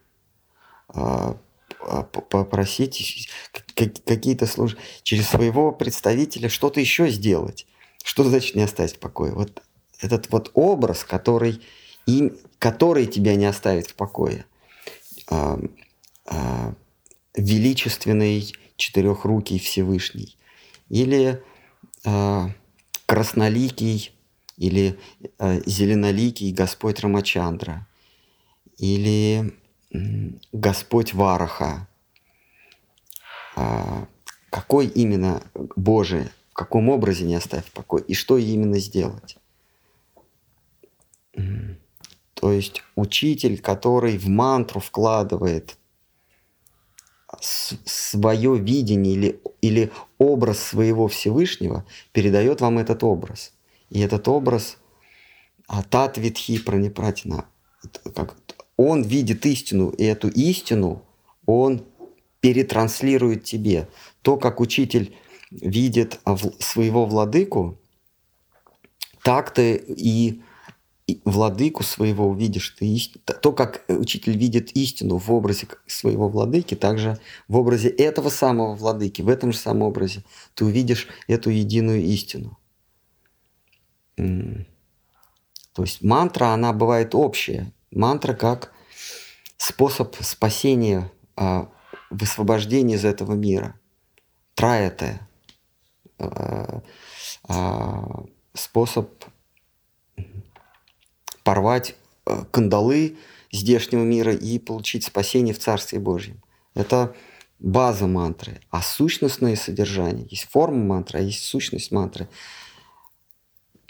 а, 0.90 1.38
а, 1.80 2.04
попросить 2.04 3.30
какие-то 3.76 4.46
службы 4.46 4.80
через 5.04 5.30
своего 5.30 5.72
представителя 5.72 6.50
что-то 6.50 6.80
еще 6.80 7.10
сделать. 7.10 7.67
Что 8.08 8.24
значит 8.24 8.56
не 8.56 8.62
оставить 8.62 8.96
в 8.96 9.00
покое? 9.00 9.34
Вот 9.34 9.62
этот 10.00 10.32
вот 10.32 10.52
образ, 10.54 11.04
который, 11.04 11.62
им, 12.06 12.38
который 12.58 13.06
тебя 13.06 13.36
не 13.36 13.46
оставит 13.46 13.88
в 13.88 13.96
покое. 13.96 14.46
А, 15.30 15.60
а, 16.26 16.74
величественный 17.36 18.54
четырехрукий 18.78 19.60
Всевышний. 19.60 20.38
Или 20.88 21.44
а, 22.06 22.50
красноликий 23.08 24.14
или 24.56 24.98
а, 25.38 25.60
зеленоликий 25.66 26.54
Господь 26.54 27.02
Рамачандра. 27.02 27.86
Или 28.78 29.54
Господь 30.54 31.14
Вараха. 31.14 31.90
А, 33.58 34.08
какой 34.50 34.88
именно 34.88 35.44
Божий, 35.76 36.30
каком 36.58 36.90
образе 36.90 37.24
не 37.24 37.36
оставь 37.36 37.66
в 37.66 37.72
покое, 37.72 38.04
и 38.04 38.16
что 38.16 38.38
именно 38.38 38.80
сделать. 38.80 39.38
То 42.34 42.52
есть 42.52 42.84
учитель, 42.96 43.62
который 43.62 44.18
в 44.18 44.28
мантру 44.28 44.80
вкладывает 44.80 45.78
свое 47.40 48.58
видение 48.58 49.14
или, 49.14 49.40
или 49.62 49.92
образ 50.18 50.58
своего 50.60 51.08
Всевышнего, 51.08 51.86
передает 52.12 52.62
вам 52.62 52.80
этот 52.80 53.04
образ. 53.04 53.54
И 53.92 54.00
этот 54.00 54.28
образ 54.28 54.78
а, 55.68 55.84
Татвитхи 55.84 56.58
Пранипратина, 56.58 57.46
как 58.16 58.36
он 58.78 59.04
видит 59.04 59.46
истину, 59.46 59.90
и 59.90 60.06
эту 60.06 60.30
истину 60.30 61.04
он 61.46 61.84
перетранслирует 62.40 63.44
тебе. 63.44 63.88
То, 64.24 64.38
как 64.38 64.60
учитель 64.60 65.16
видит 65.52 66.20
своего 66.60 67.06
владыку, 67.06 67.80
так 69.24 69.54
ты 69.54 69.76
и 69.76 70.42
владыку 71.24 71.84
своего 71.84 72.28
увидишь. 72.28 72.70
Ты 72.78 72.86
ис- 72.86 73.18
То, 73.20 73.54
как 73.54 73.86
учитель 73.88 74.38
видит 74.38 74.72
истину 74.72 75.18
в 75.18 75.32
образе 75.32 75.68
своего 75.86 76.28
владыки, 76.28 76.76
также 76.76 77.18
в 77.48 77.58
образе 77.58 77.90
этого 77.90 78.30
самого 78.30 78.76
владыки, 78.76 79.22
в 79.22 79.30
этом 79.30 79.52
же 79.54 79.58
самом 79.58 79.84
образе, 79.84 80.24
ты 80.54 80.66
увидишь 80.66 81.08
эту 81.28 81.50
единую 81.50 82.04
истину. 82.04 82.58
То 84.18 85.84
есть 85.84 86.02
мантра, 86.02 86.48
она 86.48 86.74
бывает 86.74 87.14
общая. 87.16 87.72
Мантра 87.92 88.34
как 88.34 88.74
способ 89.58 90.16
спасения, 90.22 91.12
а, 91.36 91.70
высвобождения 92.10 92.96
из 92.96 93.06
этого 93.06 93.34
мира. 93.34 93.80
Траятая. 94.56 95.27
А, 96.20 96.82
а, 97.48 98.26
Способ 98.54 99.10
порвать 101.44 101.96
э, 102.26 102.44
кандалы 102.52 103.18
здешнего 103.52 104.04
мира 104.04 104.34
и 104.34 104.60
получить 104.60 105.06
спасение 105.06 105.54
в 105.54 105.60
Царстве 105.60 106.00
Божьем. 106.00 106.42
Это 106.74 107.16
база 107.60 108.08
мантры. 108.08 108.60
А 108.70 108.82
сущностное 108.82 109.56
содержание, 109.56 110.28
есть 110.30 110.46
форма 110.50 110.84
мантры, 110.84 111.20
а 111.20 111.22
есть 111.22 111.44
сущность 111.44 111.92
мантры. 111.92 112.28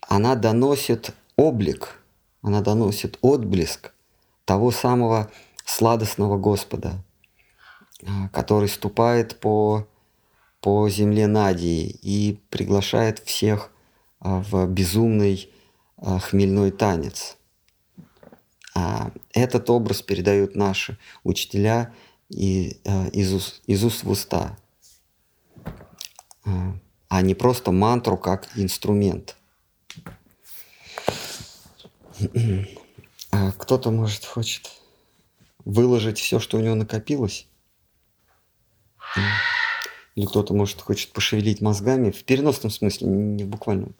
Она 0.02 0.36
доносит 0.36 1.14
облик, 1.36 2.00
она 2.42 2.62
доносит 2.62 3.18
отблеск 3.22 3.94
того 4.46 4.72
самого 4.72 5.32
сладостного 5.66 6.38
Господа, 6.38 7.04
который 8.32 8.70
ступает 8.70 9.40
по, 9.40 9.88
по 10.68 10.90
земле 10.90 11.28
Надии 11.28 11.98
и 12.02 12.42
приглашает 12.50 13.20
всех 13.20 13.72
а, 14.20 14.42
в 14.42 14.68
безумный 14.68 15.50
а, 15.96 16.20
хмельной 16.20 16.72
танец. 16.72 17.38
А, 18.76 19.12
Этот 19.32 19.70
образ 19.70 20.02
передают 20.02 20.58
наши 20.58 20.98
учителя 21.24 21.94
и, 22.28 22.82
из, 23.14 23.34
ус- 23.34 23.62
из 23.66 23.82
уст 23.86 24.04
в 24.04 24.10
уста. 24.10 24.58
А, 26.44 27.22
не 27.22 27.34
просто 27.34 27.72
мантру 27.72 28.18
как 28.18 28.50
инструмент. 28.58 29.38
Кто-то, 33.58 33.90
может, 33.92 34.26
хочет 34.26 34.70
выложить 35.64 36.20
все, 36.20 36.42
что 36.42 36.58
у 36.58 36.60
него 36.60 36.76
накопилось. 36.76 37.48
Или 40.18 40.26
кто-то, 40.26 40.56
может, 40.56 40.82
хочет 40.82 41.12
пошевелить 41.12 41.62
мозгами 41.62 42.10
в 42.10 42.24
переносном 42.24 42.72
смысле, 42.72 43.08
не 43.08 43.44
в 43.44 43.50
буквальном. 43.50 43.94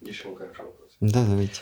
Еще 0.00 0.34
хороший 0.34 0.64
вопрос. 0.64 0.96
Да, 1.00 1.26
давайте. 1.26 1.60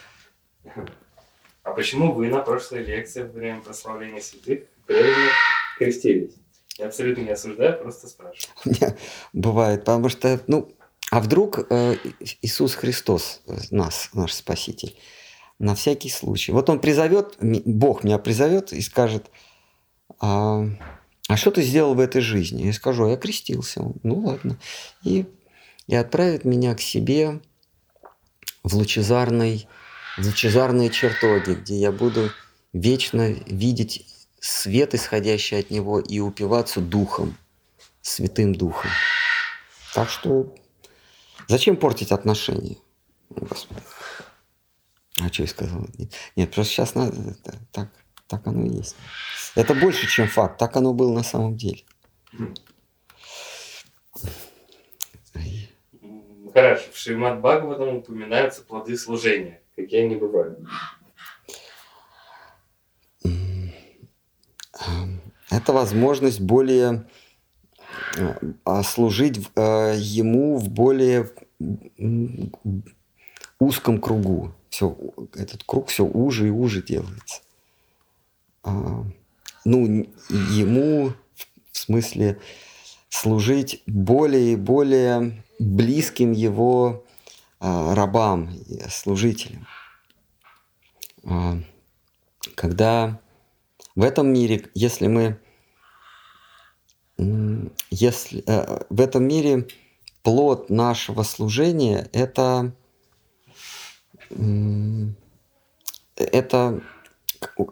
А 1.65 1.73
почему 1.73 2.13
вы 2.13 2.29
на 2.29 2.43
прошлой 2.43 2.85
лекции 2.85 3.23
во 3.23 3.29
время 3.29 3.61
прославления 3.61 4.21
святых 4.21 4.69
правильно 4.87 5.31
крестились? 5.79 6.37
Я 6.79 6.87
абсолютно 6.87 7.23
не 7.23 7.31
осуждаю, 7.31 7.77
просто 7.81 8.07
спрашиваю. 8.07 8.97
Бывает, 9.33 9.81
потому 9.81 10.11
что, 10.11 10.41
ну, 10.47 10.73
а 11.11 11.19
вдруг 11.19 11.67
э, 11.71 11.97
Иисус 12.43 12.77
Христос, 12.77 13.43
э, 13.49 13.57
нас, 13.73 14.11
наш 14.13 14.33
Спаситель, 14.33 14.97
на 15.59 15.75
всякий 15.75 16.09
случай. 16.09 16.53
Вот 16.53 16.71
Он 16.71 16.79
призовет, 16.79 17.37
Бог 17.41 18.05
меня 18.05 18.19
призовет 18.19 18.73
и 18.73 18.81
скажет, 18.81 19.29
а, 20.21 20.67
а 21.31 21.37
что 21.37 21.53
ты 21.53 21.62
сделал 21.62 21.95
в 21.95 22.01
этой 22.01 22.20
жизни? 22.22 22.64
Я 22.64 22.72
скажу, 22.72 23.09
я 23.09 23.16
крестился. 23.16 23.85
Ну 24.03 24.18
ладно. 24.18 24.59
И, 25.05 25.26
и 25.87 25.95
отправит 25.95 26.45
меня 26.45 26.74
к 26.74 26.81
себе 26.81 27.41
в 28.64 28.74
лучезарной, 28.74 29.68
в 30.18 30.26
лучезарные 30.26 30.91
чертоги, 30.91 31.53
где 31.53 31.76
я 31.76 31.93
буду 31.93 32.33
вечно 32.72 33.31
видеть 33.47 34.09
свет, 34.41 34.93
исходящий 34.97 35.61
от 35.61 35.70
него, 35.70 36.01
и 36.01 36.18
упиваться 36.18 36.81
духом, 36.81 37.39
святым 38.03 38.53
духом. 38.53 38.91
Так 39.95 40.11
что 40.11 40.53
зачем 41.47 41.76
портить 41.76 42.11
отношения? 42.11 42.78
Господи. 43.28 43.83
А 45.20 45.33
что 45.33 45.45
я 45.45 45.49
сказал? 45.49 45.87
Нет, 46.35 46.53
просто 46.53 46.72
сейчас 46.72 46.97
надо, 46.97 47.35
так, 47.70 47.89
так 48.26 48.45
оно 48.49 48.66
и 48.66 48.78
есть. 48.78 48.97
Это 49.55 49.75
больше, 49.75 50.07
чем 50.07 50.29
факт, 50.29 50.59
так 50.59 50.77
оно 50.77 50.93
было 50.93 51.13
на 51.13 51.23
самом 51.23 51.57
деле. 51.57 51.83
Хорошо, 56.53 56.85
в 56.93 56.97
Шримад 56.97 57.41
Бхагаватам 57.41 57.97
упоминаются 57.97 58.63
плоды 58.63 58.97
служения. 58.97 59.61
Какие 59.77 60.05
они 60.05 60.17
бывают? 60.17 60.59
Это 65.51 65.73
возможность 65.73 66.41
более 66.41 67.07
э, 68.17 68.83
служить 68.85 69.41
э, 69.57 69.95
ему 69.97 70.59
в 70.59 70.69
более 70.69 71.31
узком 73.59 74.01
кругу. 74.01 74.53
Все, 74.71 74.97
этот 75.35 75.65
круг 75.65 75.89
все 75.89 76.05
уже 76.05 76.47
и 76.47 76.51
уже 76.51 76.83
делается. 76.83 77.43
А, 79.65 79.69
ну, 79.69 80.07
ему 80.29 81.13
в 81.73 81.79
смысле 81.79 82.39
служить 83.09 83.83
более 83.87 84.53
и 84.53 84.57
более 84.57 85.43
близким 85.59 86.33
его 86.33 87.05
а, 87.59 87.95
рабам, 87.95 88.51
служителям. 88.89 89.67
А, 91.25 91.59
когда 92.55 93.21
в 93.95 94.03
этом 94.03 94.33
мире, 94.33 94.69
если 94.75 95.09
мы, 95.09 95.39
если 97.91 98.43
э, 98.47 98.85
в 98.89 99.01
этом 99.01 99.25
мире 99.25 99.69
плод 100.23 100.71
нашего 100.71 101.23
служения 101.23 102.09
это 102.15 102.73
это 106.17 106.83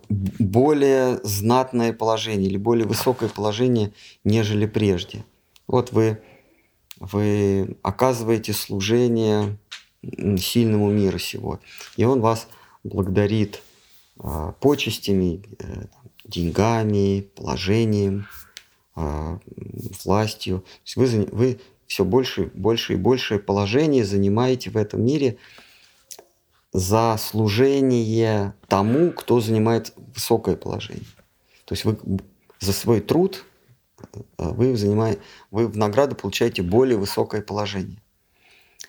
более 0.08 1.20
знатное 1.22 1.92
положение 1.92 2.48
или 2.48 2.56
более 2.56 2.86
высокое 2.86 3.28
положение, 3.28 3.92
нежели 4.24 4.66
прежде. 4.66 5.24
Вот 5.66 5.92
вы, 5.92 6.22
вы 6.98 7.76
оказываете 7.82 8.52
служение 8.52 9.58
сильному 10.02 10.90
миру 10.90 11.18
сего, 11.18 11.60
и 11.96 12.04
он 12.04 12.20
вас 12.20 12.48
благодарит 12.84 13.62
а, 14.18 14.52
почестями, 14.52 15.42
э, 15.58 15.86
деньгами, 16.24 17.28
положением, 17.34 18.26
а, 18.94 19.40
властью. 20.04 20.60
То 20.60 21.02
есть 21.02 21.14
вы, 21.14 21.28
вы 21.32 21.60
все 21.86 22.04
больше, 22.04 22.50
больше 22.54 22.94
и 22.94 22.96
большее 22.96 23.40
положение 23.40 24.04
занимаете 24.04 24.70
в 24.70 24.76
этом 24.76 25.04
мире– 25.04 25.36
за 26.72 27.16
служение 27.18 28.54
тому, 28.66 29.12
кто 29.12 29.40
занимает 29.40 29.92
высокое 29.96 30.56
положение. 30.56 31.06
То 31.64 31.74
есть 31.74 31.84
вы 31.84 31.98
за 32.60 32.72
свой 32.72 33.00
труд 33.00 33.44
э, 34.12 34.20
вы, 34.36 34.76
занимаете, 34.76 35.20
вы 35.50 35.68
в 35.68 35.76
награду 35.76 36.14
получаете 36.14 36.62
более 36.62 36.98
высокое 36.98 37.42
положение. 37.42 38.02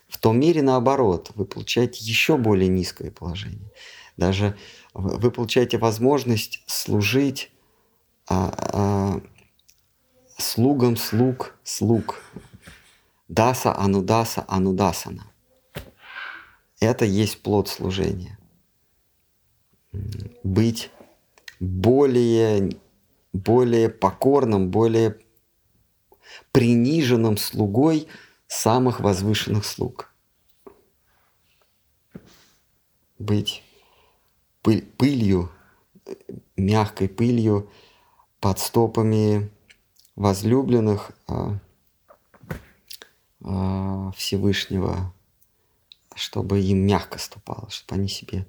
В 0.07 0.17
том 0.17 0.39
мире 0.39 0.61
наоборот, 0.61 1.31
вы 1.35 1.45
получаете 1.45 2.03
еще 2.03 2.37
более 2.37 2.67
низкое 2.67 3.11
положение. 3.11 3.71
Даже 4.17 4.57
вы 4.93 5.31
получаете 5.31 5.77
возможность 5.77 6.63
служить 6.65 7.51
а, 8.27 8.53
а, 8.57 9.21
слугам 10.37 10.97
слуг 10.97 11.55
слуг. 11.63 12.21
Даса 13.27 13.75
анудаса 13.77 14.43
анудасана. 14.47 15.28
Это 16.79 17.05
есть 17.05 17.41
плод 17.41 17.67
служения. 17.67 18.37
Быть 20.43 20.91
более, 21.59 22.71
более 23.33 23.89
покорным, 23.89 24.69
более 24.69 25.19
приниженным 26.51 27.37
слугой 27.37 28.07
самых 28.47 28.99
возвышенных 29.01 29.65
слуг. 29.65 30.13
Быть 33.17 33.63
пыль, 34.61 34.85
пылью, 34.97 35.51
мягкой 36.55 37.09
пылью 37.09 37.69
под 38.39 38.59
стопами 38.59 39.49
возлюбленных 40.15 41.11
а, 41.27 41.59
а, 43.41 44.11
Всевышнего 44.15 45.13
чтобы 46.19 46.59
им 46.59 46.85
мягко 46.85 47.17
ступало, 47.17 47.69
чтобы 47.69 47.99
они 47.99 48.07
себе 48.07 48.45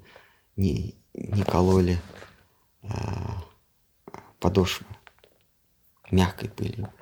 не, 0.57 0.95
не 1.15 1.43
кололи 1.43 1.99
а, 2.83 3.43
подошвы 4.39 4.87
мягкой 6.11 6.51
пылью. 6.51 6.93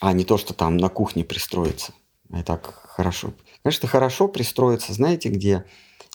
А 0.00 0.12
не 0.12 0.24
то, 0.24 0.38
что 0.38 0.54
там 0.54 0.76
на 0.76 0.88
кухне 0.88 1.24
пристроиться. 1.24 1.92
И 2.30 2.42
так 2.42 2.66
хорошо. 2.66 3.32
Конечно, 3.62 3.88
хорошо 3.88 4.28
пристроиться, 4.28 4.92
знаете 4.92 5.28
где? 5.28 5.64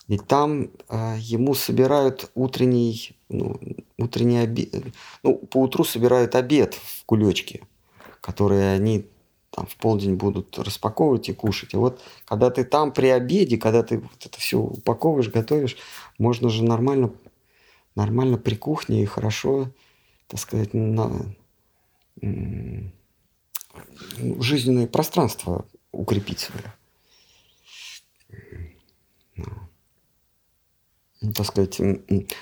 Ведь 0.06 0.26
там 0.26 0.70
э, 0.88 1.16
ему 1.18 1.54
собирают 1.54 2.30
утренний, 2.34 3.16
ну, 3.28 3.58
утренний 3.96 4.38
обед, 4.38 4.84
ну, 5.22 5.38
по 5.38 5.58
утру 5.58 5.84
собирают 5.84 6.34
обед 6.34 6.74
в 6.74 7.04
кулечке, 7.06 7.66
который 8.20 8.74
они 8.74 9.06
там 9.54 9.66
в 9.66 9.76
полдень 9.76 10.16
будут 10.16 10.58
распаковывать 10.58 11.28
и 11.28 11.32
кушать. 11.32 11.74
А 11.74 11.78
вот 11.78 12.02
когда 12.24 12.50
ты 12.50 12.64
там 12.64 12.92
при 12.92 13.06
обеде, 13.06 13.56
когда 13.56 13.84
ты 13.84 13.98
вот 13.98 14.26
это 14.26 14.38
все 14.40 14.58
упаковываешь, 14.58 15.30
готовишь, 15.30 15.76
можно 16.18 16.48
же 16.48 16.64
нормально, 16.64 17.12
нормально 17.94 18.36
при 18.36 18.56
кухне 18.56 19.02
и 19.02 19.06
хорошо, 19.06 19.70
так 20.26 20.40
сказать, 20.40 20.74
на, 20.74 21.08
жизненное 24.40 24.88
пространство 24.88 25.66
укрепить 25.92 26.40
свое. 26.40 26.74
Ну, 31.20 31.32
так 31.32 31.46
сказать, 31.46 31.80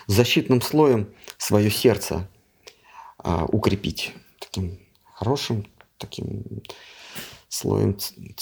защитным 0.07 0.63
слоем 0.63 1.13
свое 1.37 1.71
сердце 1.71 2.29
а, 3.19 3.45
укрепить 3.45 4.15
таким 4.41 4.79
хорошим, 5.05 5.67
таким 5.99 6.63
слоем 7.53 7.99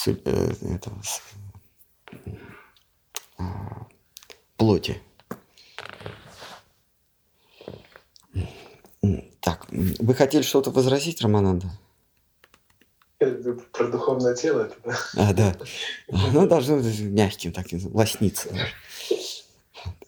э, 0.06 0.52
этого, 0.74 1.02
а, 3.38 3.86
плоти. 4.56 5.02
Так, 9.40 9.66
вы 9.70 10.14
хотели 10.14 10.42
что-то 10.42 10.70
возразить, 10.70 11.22
Романанда? 11.22 11.66
Про 13.72 13.88
духовное 13.88 14.34
тело 14.34 14.66
это, 14.66 14.76
да? 14.84 14.96
А, 15.16 15.32
да. 15.34 15.56
Ну, 16.32 16.46
должно 16.46 16.76
быть 16.76 17.00
мягким 17.00 17.52
таким, 17.52 17.80
лосниться. 17.92 18.48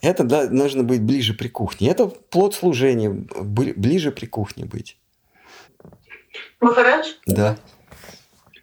Это 0.00 0.22
да, 0.22 0.48
нужно 0.48 0.84
быть 0.84 1.02
ближе 1.02 1.34
при 1.34 1.48
кухне. 1.48 1.90
Это 1.90 2.06
плод 2.06 2.54
служения, 2.54 3.10
ближе 3.10 4.12
при 4.12 4.26
кухне 4.26 4.64
быть. 4.64 4.96
Махарадж, 6.60 7.14
Да. 7.26 7.58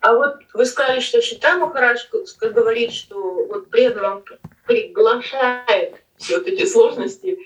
А 0.01 0.13
вот 0.13 0.35
вы 0.53 0.65
сказали, 0.65 0.99
что 0.99 1.21
Шита 1.21 1.57
Махарадж 1.57 2.05
говорит, 2.39 2.93
что 2.93 3.45
вот 3.45 3.69
преданным 3.69 4.23
приглашает 4.65 5.95
все 6.17 6.37
вот 6.37 6.47
эти 6.47 6.65
сложности, 6.65 7.37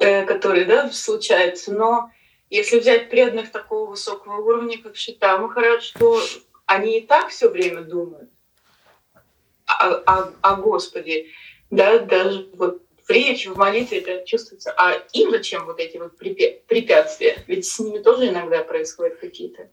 э, 0.00 0.24
которые 0.24 0.64
да, 0.64 0.90
случаются, 0.90 1.72
но 1.72 2.10
если 2.50 2.80
взять 2.80 3.10
преданных 3.10 3.50
такого 3.50 3.90
высокого 3.90 4.40
уровня, 4.40 4.80
как 4.82 4.96
Шита 4.96 5.38
Махарадж, 5.38 5.92
то 5.98 6.20
они 6.66 6.98
и 6.98 7.06
так 7.06 7.28
все 7.28 7.48
время 7.48 7.82
думают 7.82 8.30
о, 9.66 9.94
о, 9.94 10.32
о 10.40 10.56
Господе, 10.56 11.26
да, 11.70 11.98
даже 11.98 12.48
вот 12.54 12.82
в 13.04 13.10
речи, 13.10 13.48
в 13.48 13.56
молитве 13.56 13.98
это 13.98 14.24
чувствуется. 14.26 14.72
А 14.76 14.92
им 15.12 15.30
зачем 15.30 15.64
вот 15.64 15.80
эти 15.80 15.96
вот 15.96 16.20
препя- 16.20 16.60
препятствия? 16.66 17.42
Ведь 17.46 17.66
с 17.66 17.78
ними 17.78 17.98
тоже 17.98 18.28
иногда 18.28 18.62
происходят 18.62 19.18
какие-то. 19.18 19.68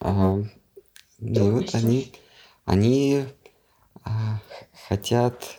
А, 0.00 0.36
ну 1.24 1.52
вот 1.52 1.70
Трудности. 1.70 1.76
они, 1.76 2.12
они 2.66 3.24
а, 4.04 4.40
хотят 4.88 5.58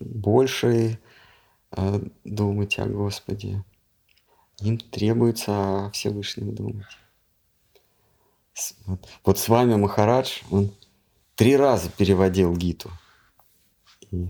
больше 0.00 0.98
а, 1.70 2.00
думать 2.24 2.78
о 2.78 2.84
Господе. 2.86 3.64
Им 4.60 4.78
требуется 4.78 5.86
о 5.86 5.90
Всевышнем 5.92 6.54
думать. 6.54 6.86
Вот, 8.86 9.06
вот 9.24 9.38
с 9.38 9.48
вами 9.48 9.74
Махарадж, 9.76 10.42
он 10.50 10.72
три 11.34 11.56
раза 11.56 11.90
переводил 11.90 12.54
Гиту. 12.54 12.90
И, 14.10 14.28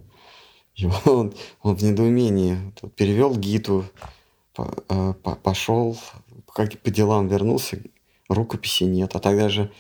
и 0.77 0.87
он, 1.05 1.35
он 1.63 1.77
в 1.77 1.83
недоумении 1.83 2.73
перевел 2.97 3.37
Гиту, 3.37 3.85
по- 4.55 4.85
э, 4.89 5.15
по- 5.15 5.37
пошел, 5.37 5.97
как 6.53 6.79
по 6.81 6.91
делам 6.91 7.29
вернулся, 7.29 7.81
рукописи 8.29 8.85
нет. 8.85 9.15
А 9.15 9.21
тогда 9.21 9.49
же 9.49 9.73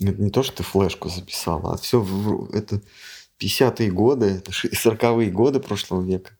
это 0.00 0.22
не 0.22 0.30
то, 0.30 0.42
что 0.42 0.58
ты 0.58 0.62
флешку 0.62 1.08
записал, 1.08 1.66
а 1.66 1.76
все 1.76 2.04
это 2.52 2.80
50-е 3.40 3.90
годы, 3.90 4.26
это 4.26 4.52
ши- 4.52 4.70
40-е 4.70 5.30
годы 5.30 5.60
прошлого 5.60 6.02
века. 6.02 6.36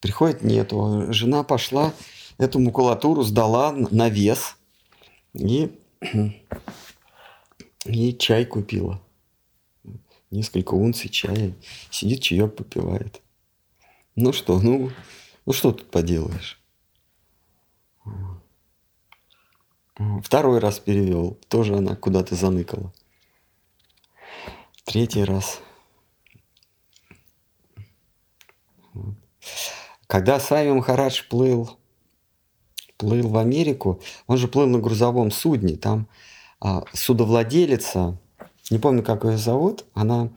Приходит 0.00 0.42
нету. 0.42 1.06
Жена 1.12 1.42
пошла, 1.42 1.92
эту 2.38 2.60
макулатуру 2.60 3.22
сдала 3.22 3.72
на 3.72 4.08
вес 4.08 4.56
и, 5.34 5.72
и 7.84 8.16
чай 8.16 8.44
купила. 8.44 9.02
Несколько 10.30 10.74
унций 10.74 11.10
чая. 11.10 11.54
Сидит, 11.90 12.22
чаек 12.22 12.54
попивает. 12.54 13.22
Ну 14.14 14.32
что, 14.32 14.60
ну, 14.60 14.90
ну 15.46 15.52
что 15.52 15.72
тут 15.72 15.90
поделаешь? 15.90 16.60
Второй 20.22 20.60
раз 20.60 20.78
перевел. 20.78 21.38
Тоже 21.48 21.76
она 21.76 21.96
куда-то 21.96 22.34
заныкала. 22.34 22.92
Третий 24.84 25.24
раз. 25.24 25.60
Когда 30.06 30.40
Сави 30.40 30.70
Махарадж 30.72 31.22
плыл, 31.28 31.76
плыл 32.96 33.28
в 33.28 33.36
Америку, 33.36 34.00
он 34.26 34.38
же 34.38 34.48
плыл 34.48 34.66
на 34.66 34.78
грузовом 34.78 35.30
судне. 35.30 35.76
Там 35.76 36.08
а, 36.60 36.84
судовладелица, 36.94 38.18
не 38.70 38.78
помню, 38.78 39.02
как 39.02 39.24
ее 39.24 39.36
зовут, 39.36 39.84
она 39.94 40.30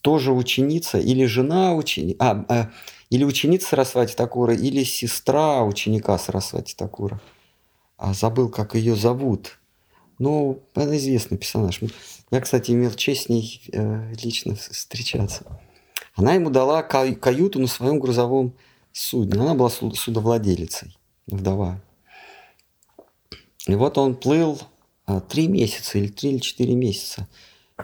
тоже 0.00 0.32
ученица 0.32 0.98
или 0.98 1.26
жена 1.26 1.74
ученика, 1.74 2.46
а, 2.48 2.70
или 3.10 3.24
ученица 3.24 3.68
Сарасвати 3.68 4.14
Такура, 4.14 4.54
или 4.54 4.82
сестра 4.84 5.62
ученика 5.62 6.16
Сарасвати 6.16 6.74
Такура. 6.74 7.20
А 8.02 8.14
забыл, 8.14 8.48
как 8.48 8.74
ее 8.74 8.96
зовут. 8.96 9.60
Ну, 10.18 10.60
это 10.74 10.96
известный 10.96 11.38
персонаж. 11.38 11.80
Я, 12.32 12.40
кстати, 12.40 12.72
имел 12.72 12.90
честь 12.94 13.26
с 13.26 13.28
ней 13.28 13.62
э, 13.72 14.12
лично 14.20 14.56
встречаться. 14.56 15.44
Она 16.16 16.34
ему 16.34 16.50
дала 16.50 16.82
каю- 16.82 17.14
каюту 17.14 17.60
на 17.60 17.68
своем 17.68 18.00
грузовом 18.00 18.54
судне. 18.90 19.40
Она 19.40 19.54
была 19.54 19.70
су- 19.70 19.94
судовладелицей, 19.94 20.98
вдова. 21.28 21.80
И 23.68 23.74
вот 23.76 23.96
он 23.98 24.16
плыл 24.16 24.60
а, 25.06 25.20
три 25.20 25.46
месяца 25.46 25.98
или 25.98 26.08
три 26.08 26.30
или 26.30 26.38
четыре 26.38 26.74
месяца 26.74 27.28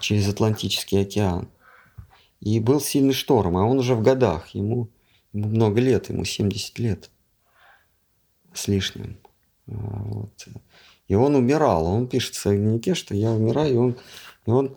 через 0.01 0.29
Атлантический 0.29 1.01
океан. 1.01 1.49
И 2.41 2.59
был 2.59 2.81
сильный 2.81 3.15
шторм, 3.15 3.57
а 3.57 3.65
он 3.65 3.79
уже 3.79 3.95
в 3.95 4.03
годах. 4.03 4.49
Ему, 4.49 4.89
ему 5.33 5.49
много 5.49 5.81
лет, 5.81 6.09
ему 6.09 6.25
70 6.25 6.77
лет 6.81 7.09
с 8.53 8.67
лишним. 8.67 9.17
Вот. 9.69 10.49
И 11.09 11.15
он 11.15 11.35
умирал. 11.35 11.87
Он 11.87 12.07
пишет 12.07 12.35
в 12.35 12.39
своем 12.39 12.63
дневнике, 12.63 12.95
что 12.95 13.15
я 13.15 13.31
умираю, 13.33 13.73
и 13.73 13.77
он, 13.77 13.97
и 14.47 14.51
он 14.51 14.77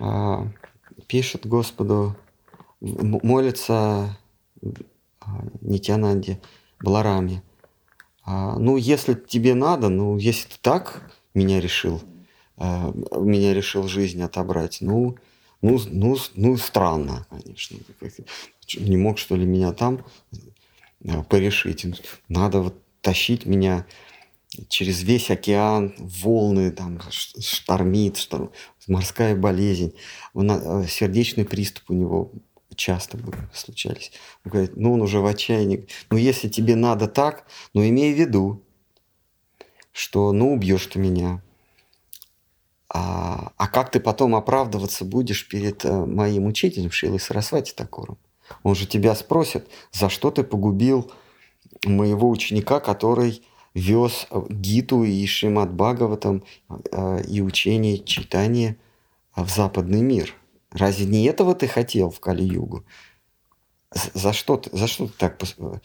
а, 0.00 0.48
пишет 1.06 1.46
Господу, 1.46 2.16
молится 2.80 4.16
а, 5.20 5.44
Нитянанде 5.60 6.40
Балараме. 6.82 7.42
А, 8.24 8.58
ну, 8.58 8.76
если 8.76 9.14
тебе 9.14 9.54
надо, 9.54 9.88
ну, 9.88 10.16
если 10.16 10.48
ты 10.48 10.56
так 10.60 11.10
меня 11.34 11.60
решил, 11.60 12.00
а, 12.56 12.92
меня 13.18 13.54
решил 13.54 13.88
жизнь 13.88 14.22
отобрать, 14.22 14.78
ну, 14.80 15.16
ну, 15.62 15.78
ну, 15.90 16.16
ну 16.34 16.56
странно, 16.56 17.26
конечно. 17.30 17.76
Не 18.78 18.96
мог, 18.96 19.18
что 19.18 19.36
ли, 19.36 19.44
меня 19.44 19.72
там 19.72 20.04
а, 21.06 21.22
порешить? 21.22 21.86
Надо 22.28 22.60
вот 22.60 22.74
тащить 23.00 23.46
меня 23.46 23.86
через 24.68 25.02
весь 25.02 25.30
океан, 25.30 25.94
волны, 25.98 26.70
там 26.72 27.00
штормит, 27.10 28.16
шторм, 28.16 28.50
морская 28.88 29.36
болезнь, 29.36 29.94
Он, 30.34 30.50
а, 30.50 30.86
сердечный 30.86 31.44
приступ 31.44 31.90
у 31.90 31.94
него 31.94 32.32
часто 32.74 33.18
случались. 33.54 34.12
Он 34.44 34.52
говорит, 34.52 34.76
ну 34.76 34.94
он 34.94 35.02
уже 35.02 35.20
в 35.20 35.26
отчаянии. 35.26 35.86
Ну 36.10 36.16
если 36.16 36.48
тебе 36.48 36.76
надо 36.76 37.08
так, 37.08 37.44
ну 37.74 37.86
имей 37.86 38.14
в 38.14 38.18
виду, 38.18 38.62
что 39.92 40.32
ну 40.32 40.54
убьешь 40.54 40.86
ты 40.86 40.98
меня. 40.98 41.42
А, 42.92 43.52
а 43.56 43.68
как 43.68 43.90
ты 43.92 44.00
потом 44.00 44.34
оправдываться 44.34 45.04
будешь 45.04 45.46
перед 45.46 45.84
э, 45.84 46.06
моим 46.06 46.46
учителем 46.46 46.90
Шилой 46.90 47.20
Сарасвати 47.20 47.72
Такуром? 47.72 48.18
Он 48.64 48.74
же 48.74 48.86
тебя 48.86 49.14
спросит, 49.14 49.68
за 49.92 50.08
что 50.08 50.32
ты 50.32 50.42
погубил 50.42 51.12
моего 51.84 52.28
ученика, 52.28 52.80
который 52.80 53.44
вез 53.74 54.26
э, 54.30 54.42
Гиту 54.48 55.04
и 55.04 55.26
Шримад 55.26 55.72
Бхагаватам 55.72 56.44
э, 56.68 57.22
и 57.24 57.40
учение 57.40 57.98
читания 57.98 58.76
в 59.36 59.48
западный 59.48 60.02
мир. 60.02 60.34
Разве 60.72 61.06
не 61.06 61.24
этого 61.24 61.54
ты 61.54 61.66
хотел 61.66 62.10
в 62.10 62.20
Кали-Югу? 62.20 62.84
За 63.92 64.32
что, 64.32 64.56
ты, 64.56 64.76
за 64.76 64.86
что 64.86 65.08
ты 65.08 65.12
так... 65.18 65.40
э, 65.58 65.78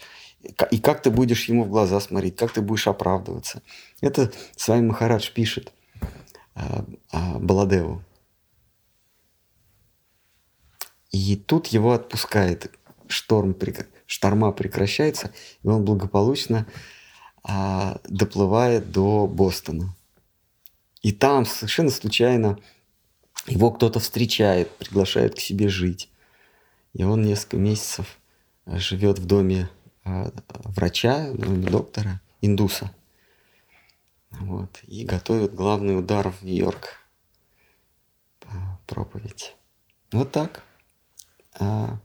И 0.72 0.80
как 0.80 1.02
ты 1.02 1.10
будешь 1.10 1.50
ему 1.50 1.64
в 1.64 1.70
глаза 1.70 2.00
смотреть? 2.00 2.36
Как 2.36 2.52
ты 2.52 2.62
будешь 2.62 2.88
оправдываться? 2.88 3.62
Это 4.02 4.32
с 4.56 4.68
вами 4.68 4.88
Махарадж 4.88 5.32
пишет 5.32 5.74
э, 6.56 6.84
э, 7.12 7.40
Баладеву. 7.40 8.04
И 11.12 11.36
тут 11.36 11.68
его 11.68 11.94
отпускает. 11.94 12.72
Шторм, 13.08 13.56
шторма 14.08 14.52
прекращается, 14.52 15.32
и 15.64 15.68
он 15.68 15.86
благополучно 15.86 16.66
а, 17.48 18.00
доплывает 18.06 18.92
до 18.92 19.28
Бостона. 19.28 19.96
И 21.02 21.12
там 21.12 21.46
совершенно 21.46 21.92
случайно 21.92 22.58
его 23.46 23.72
кто-то 23.72 24.00
встречает, 24.00 24.76
приглашает 24.78 25.36
к 25.36 25.40
себе 25.40 25.70
жить. 25.70 26.10
И 26.94 27.04
он 27.04 27.22
несколько 27.22 27.58
месяцев 27.58 28.18
э, 28.66 28.80
живет 28.80 29.20
в 29.20 29.28
доме 29.28 29.70
э, 30.06 30.32
врача, 30.48 31.32
в 31.32 31.38
доме 31.38 31.70
доктора, 31.70 32.22
индуса. 32.42 32.92
Вот. 34.32 34.80
И 34.88 35.06
готовит 35.06 35.54
главный 35.54 36.00
удар 36.00 36.32
в 36.32 36.42
Нью-Йорк. 36.42 37.00
Проповедь. 38.88 39.56
Вот 40.12 40.32
так. 40.32 40.64
А, 41.60 42.00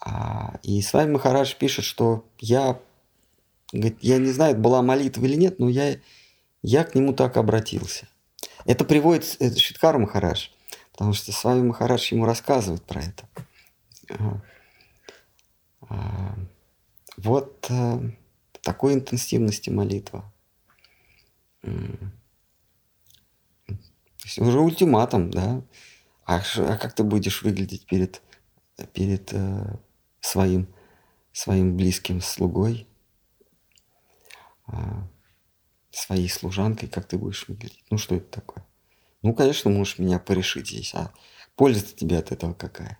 а, 0.00 0.58
и 0.62 0.80
с 0.80 0.92
вами 0.92 1.12
Махарадж 1.12 1.54
пишет, 1.54 1.84
что 1.84 2.24
я, 2.38 2.78
говорит, 3.72 3.98
я 4.00 4.18
не 4.18 4.32
знаю, 4.32 4.56
была 4.56 4.82
молитва 4.82 5.24
или 5.24 5.36
нет, 5.36 5.58
но 5.58 5.68
я, 5.68 5.96
я 6.62 6.84
к 6.84 6.94
нему 6.94 7.12
так 7.12 7.36
обратился. 7.36 8.08
Это 8.64 8.84
приводит 8.84 9.36
это 9.38 9.58
Шиткар 9.58 9.98
Махарадж, 9.98 10.48
потому 10.92 11.12
что 11.12 11.32
с 11.32 11.44
вами 11.44 11.62
Махарадж 11.62 12.12
ему 12.12 12.24
рассказывает 12.24 12.82
про 12.84 13.02
это. 13.02 13.28
А, 15.88 16.34
Вот 17.16 17.66
э, 17.70 18.10
такой 18.62 18.94
интенсивности 18.94 19.70
молитва. 19.70 20.32
Уже 24.38 24.60
ультиматум, 24.60 25.30
да? 25.30 25.62
А, 26.24 26.40
а 26.56 26.76
как 26.76 26.94
ты 26.94 27.02
будешь 27.02 27.42
выглядеть 27.42 27.86
перед, 27.86 28.22
перед 28.92 29.32
э, 29.32 29.78
своим, 30.20 30.68
своим 31.32 31.76
близким 31.76 32.20
слугой? 32.20 32.86
А, 34.72 35.08
своей 35.90 36.28
служанкой, 36.28 36.88
как 36.88 37.06
ты 37.06 37.18
будешь 37.18 37.48
выглядеть. 37.48 37.84
Ну, 37.90 37.98
что 37.98 38.14
это 38.14 38.26
такое? 38.30 38.64
Ну, 39.22 39.34
конечно, 39.34 39.70
можешь 39.70 39.98
меня 39.98 40.18
порешить 40.18 40.68
здесь, 40.68 40.94
а 40.94 41.12
польза 41.56 41.84
тебе 41.84 42.18
от 42.18 42.32
этого 42.32 42.54
какая? 42.54 42.98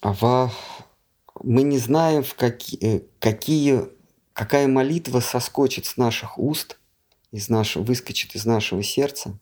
А 0.00 0.12
во... 0.12 0.52
Мы 1.42 1.62
не 1.62 1.78
знаем, 1.78 2.24
в 2.24 2.34
какие, 2.34 3.06
какие, 3.20 3.88
какая 4.32 4.66
молитва 4.66 5.20
соскочит 5.20 5.86
с 5.86 5.96
наших 5.96 6.38
уст, 6.38 6.78
из 7.30 7.48
нашего, 7.48 7.82
выскочит 7.82 8.34
из 8.34 8.46
нашего 8.46 8.82
сердца 8.82 9.38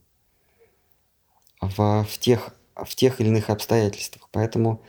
в, 1.60 2.04
в, 2.04 2.18
тех, 2.18 2.54
в 2.74 2.94
тех 2.94 3.20
или 3.20 3.28
иных 3.28 3.50
обстоятельствах. 3.50 4.28
Поэтому 4.32 4.82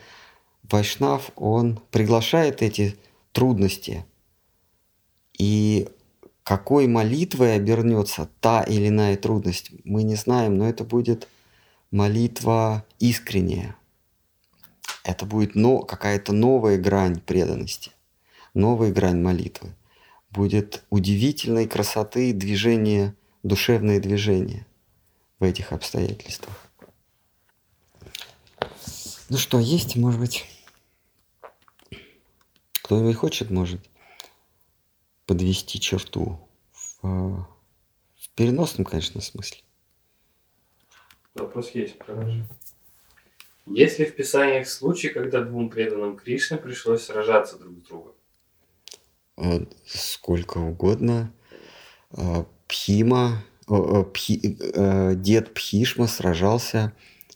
Вайшнав, 0.64 1.30
он 1.36 1.77
приглашает 1.91 2.61
эти 2.61 2.98
трудности. 3.36 4.06
И 5.38 5.90
какой 6.44 6.88
молитвой 6.88 7.56
обернется 7.56 8.30
та 8.40 8.64
или 8.64 8.88
иная 8.88 9.18
трудность, 9.18 9.72
мы 9.84 10.03
не 10.03 10.16
знаем, 10.16 10.57
но 10.57 10.70
это 10.70 10.86
будет 10.86 11.28
молитва 11.91 12.86
искренняя. 12.98 13.76
Это 15.03 15.26
будет 15.26 15.53
но, 15.53 15.80
какая-то 15.80 16.32
новая 16.32 16.78
грань 16.78 17.20
преданности, 17.20 17.91
новая 18.53 18.94
грань 18.94 19.22
молитвы. 19.22 19.76
Будет 20.30 20.86
удивительной 20.90 21.68
красоты 21.68 22.32
движение, 22.32 23.16
душевное 23.44 23.99
движение 23.99 24.66
в 25.40 25.44
этих 25.44 25.74
обстоятельствах. 25.74 26.56
Ну 29.28 29.38
что, 29.38 29.60
есть, 29.60 29.98
может 29.98 30.20
быть, 30.22 30.45
кто-нибудь 32.86 33.16
хочет, 33.16 33.49
может, 33.49 33.82
подвести 35.26 35.80
черту 35.80 36.40
в, 36.72 37.02
в 37.02 38.30
переносном, 38.36 38.86
конечно, 38.86 39.22
смысле. 39.22 39.57
Вопрос 41.34 41.72
есть, 41.72 41.95
хорошо. 41.98 42.45
Есть 43.66 43.98
ли 43.98 44.06
в 44.06 44.16
Писаниях 44.16 44.68
случаи, 44.68 45.07
когда 45.07 45.41
двум 45.41 45.72
преданным 45.72 46.16
Кришне 46.16 46.57
пришлось 46.57 47.06
сражаться 47.06 47.57
друг 47.57 47.76
с 47.80 47.88
другом? 47.88 48.14
Э, 49.38 49.66
сколько 49.88 50.60
угодно. 50.60 51.34
Э, 52.12 52.44
Пхима, 52.68 53.44
Пхи, 53.66 54.60
э, 54.60 55.16
дед 55.16 55.56
Пхишма 55.56 56.06
сражался 56.06 56.94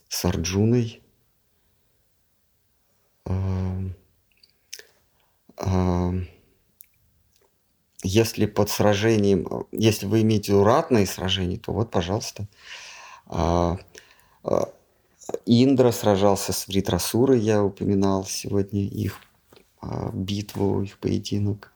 с 0.09 0.25
Арджуной. 0.25 1.01
Если 8.01 8.45
под 8.45 8.69
сражением, 8.69 9.67
если 9.71 10.05
вы 10.05 10.21
имеете 10.21 10.61
ратные 10.61 11.05
сражения, 11.05 11.57
то 11.57 11.73
вот, 11.73 11.91
пожалуйста. 11.91 12.47
А, 13.25 13.77
а, 14.43 14.69
Индра 15.45 15.91
сражался 15.91 16.53
с 16.53 16.67
Вритрасурой, 16.67 17.39
я 17.39 17.61
упоминал 17.61 18.25
сегодня 18.25 18.81
их 18.81 19.19
а, 19.81 20.11
битву, 20.13 20.81
их 20.81 20.97
поединок. 20.97 21.73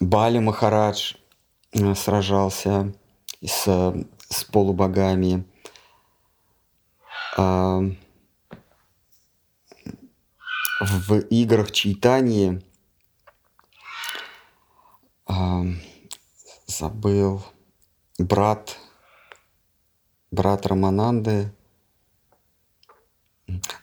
Бали 0.00 0.38
Махарадж 0.38 1.14
э, 1.72 1.94
сражался 1.94 2.92
с, 3.44 3.94
с 4.32 4.44
полубогами. 4.44 5.44
В 10.80 11.18
играх 11.30 11.70
Чайтании 11.70 12.60
забыл 16.66 17.42
брат, 18.18 18.76
брат 20.30 20.66
Рамананды. 20.66 21.52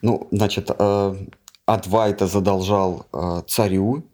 Ну, 0.02 0.28
значит, 0.30 0.70
э, 0.76 1.26
Адвайта 1.66 2.26
задолжал 2.26 3.06
э, 3.12 3.42
царю, 3.46 4.04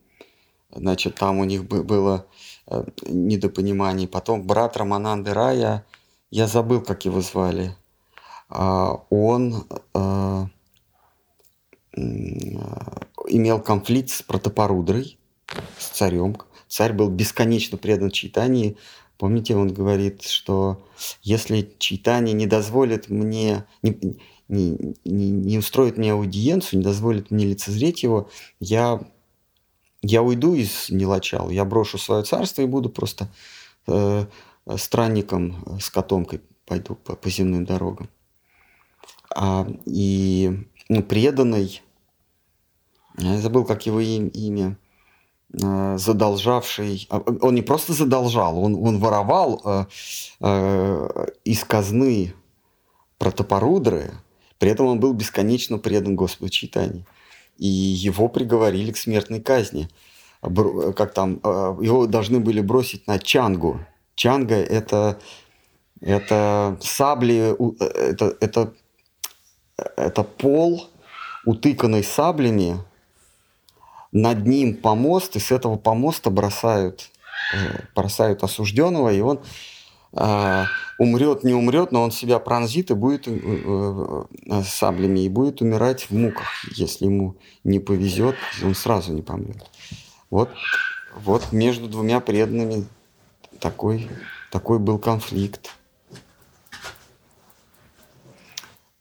значит, 0.70 1.14
там 1.14 1.38
у 1.38 1.44
них 1.44 1.64
было 1.64 2.26
э, 2.66 2.84
недопонимание. 3.06 4.06
Потом 4.06 4.46
брат 4.46 4.76
Рамананды 4.76 5.32
Рая, 5.32 5.84
я 6.30 6.46
забыл, 6.46 6.80
как 6.80 7.04
его 7.04 7.20
звали, 7.20 7.74
а, 8.48 9.02
он 9.10 9.64
имел 11.94 13.60
конфликт 13.60 14.10
с 14.10 14.22
Протопорудрой, 14.22 15.18
с 15.78 15.86
царем, 15.88 16.36
Царь 16.68 16.92
был 16.92 17.08
бесконечно 17.08 17.78
предан 17.78 18.10
читанию. 18.10 18.76
Помните, 19.18 19.56
он 19.56 19.72
говорит, 19.72 20.22
что 20.22 20.84
если 21.22 21.72
читание 21.78 22.34
не 22.34 22.46
дозволит 22.46 23.08
мне, 23.08 23.64
не, 23.82 24.18
не, 24.48 24.94
не, 25.04 25.30
не 25.30 25.58
устроит 25.58 25.96
мне 25.96 26.12
аудиенцию, 26.12 26.80
не 26.80 26.84
дозволит 26.84 27.30
мне 27.30 27.46
лицезреть 27.46 28.02
его, 28.02 28.28
я, 28.60 29.00
я 30.02 30.22
уйду 30.22 30.54
из 30.54 30.90
Нелачал, 30.90 31.50
я 31.50 31.64
брошу 31.64 31.98
свое 31.98 32.24
царство 32.24 32.62
и 32.62 32.66
буду 32.66 32.90
просто 32.90 33.28
э, 33.86 34.26
странником 34.76 35.78
с 35.80 35.90
котомкой 35.90 36.40
пойду 36.66 36.94
по, 36.96 37.14
по 37.14 37.30
земным 37.30 37.64
дорогам. 37.64 38.08
А, 39.34 39.66
и 39.84 40.66
ну, 40.88 41.02
преданный, 41.02 41.82
я 43.18 43.38
забыл, 43.38 43.64
как 43.64 43.86
его 43.86 44.00
имя, 44.00 44.76
Э, 45.62 45.96
задолжавший, 45.96 47.06
а, 47.08 47.22
он 47.40 47.54
не 47.54 47.62
просто 47.62 47.92
задолжал, 47.92 48.58
он, 48.58 48.74
он 48.74 48.98
воровал 48.98 49.62
э, 49.64 49.84
э, 50.40 51.26
из 51.44 51.64
казны 51.64 52.34
протопорудры, 53.16 54.10
при 54.58 54.70
этом 54.70 54.86
он 54.86 55.00
был 55.00 55.12
бесконечно 55.12 55.78
предан 55.78 56.16
Господу 56.16 56.50
Читании. 56.50 57.06
И 57.58 57.66
его 57.66 58.28
приговорили 58.28 58.92
к 58.92 58.98
смертной 58.98 59.40
казни. 59.40 59.88
Как 60.42 61.14
там, 61.14 61.40
э, 61.42 61.76
его 61.80 62.06
должны 62.06 62.40
были 62.40 62.60
бросить 62.60 63.06
на 63.06 63.18
Чангу. 63.18 63.80
Чанга 64.16 64.56
это, 64.56 65.20
это 66.00 66.76
сабли, 66.80 67.54
это, 68.10 68.36
это, 68.40 68.72
это 69.96 70.22
пол, 70.24 70.88
утыканный 71.44 72.02
саблями, 72.02 72.80
над 74.12 74.46
ним 74.46 74.74
помост, 74.74 75.36
и 75.36 75.38
с 75.38 75.52
этого 75.52 75.76
помоста 75.76 76.30
бросают, 76.30 77.10
э, 77.54 77.80
бросают 77.94 78.42
осужденного, 78.42 79.12
и 79.12 79.20
он 79.20 79.40
э, 80.14 80.64
умрет, 80.98 81.44
не 81.44 81.52
умрет, 81.52 81.92
но 81.92 82.02
он 82.02 82.10
себя 82.10 82.38
пронзит 82.38 82.90
и 82.90 82.94
будет 82.94 83.28
э, 83.28 83.32
э, 83.36 84.62
саблями, 84.62 85.20
и 85.20 85.28
будет 85.28 85.60
умирать 85.60 86.08
в 86.08 86.12
муках. 86.12 86.48
Если 86.74 87.04
ему 87.04 87.36
не 87.62 87.78
повезет, 87.78 88.36
он 88.64 88.74
сразу 88.74 89.12
не 89.12 89.20
помрет. 89.20 89.70
Вот, 90.30 90.48
вот 91.14 91.52
между 91.52 91.86
двумя 91.86 92.20
преданными 92.20 92.86
такой, 93.60 94.08
такой 94.50 94.78
был 94.78 94.98
конфликт. 94.98 95.74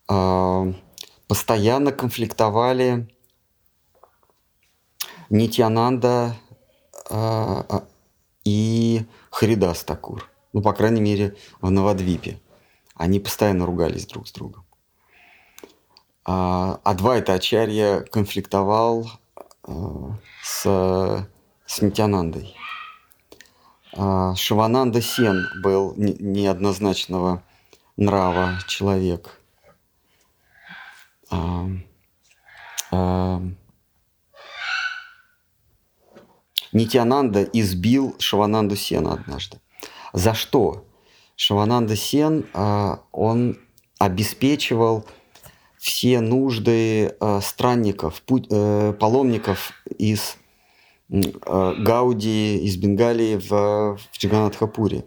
Э, 0.08 0.72
постоянно 1.28 1.92
конфликтовали 1.92 3.08
Нитьянанда 5.30 6.36
э, 7.10 7.62
и 8.44 9.04
Харидас 9.30 9.84
Такур. 9.84 10.28
Ну, 10.52 10.62
по 10.62 10.72
крайней 10.72 11.00
мере, 11.00 11.36
в 11.60 11.70
Навадвипе. 11.70 12.40
Они 12.94 13.20
постоянно 13.20 13.66
ругались 13.66 14.06
друг 14.06 14.26
с 14.28 14.32
другом. 14.32 14.64
А 16.24 16.80
Адвайта 16.82 17.34
Ачарья 17.34 18.00
конфликтовал 18.00 19.10
с, 20.42 21.28
с 21.66 21.82
Нитянандой. 21.82 22.56
А 23.98 24.34
Шивананда 24.34 25.00
Сен 25.00 25.48
был 25.62 25.94
неоднозначного 25.96 27.42
нрава 27.96 28.58
человек. 28.66 29.40
А, 31.30 31.66
а, 32.90 33.42
Нитянанда 36.72 37.42
избил 37.44 38.14
Шавананду 38.18 38.76
Сена 38.76 39.14
однажды. 39.14 39.60
За 40.12 40.34
что? 40.34 40.84
Шавананда 41.36 41.96
Сен, 41.96 42.46
а, 42.52 43.00
он 43.12 43.58
обеспечивал 43.98 45.06
все 45.78 46.20
нужды 46.20 47.16
странников, 47.40 48.22
э, 48.28 48.92
паломников 48.98 49.72
из 49.98 50.36
Гауди, 51.08 52.58
из 52.64 52.76
Бенгалии 52.76 53.36
в, 53.36 53.96
в 53.96 54.18
Джаганатхапуре. 54.18 55.04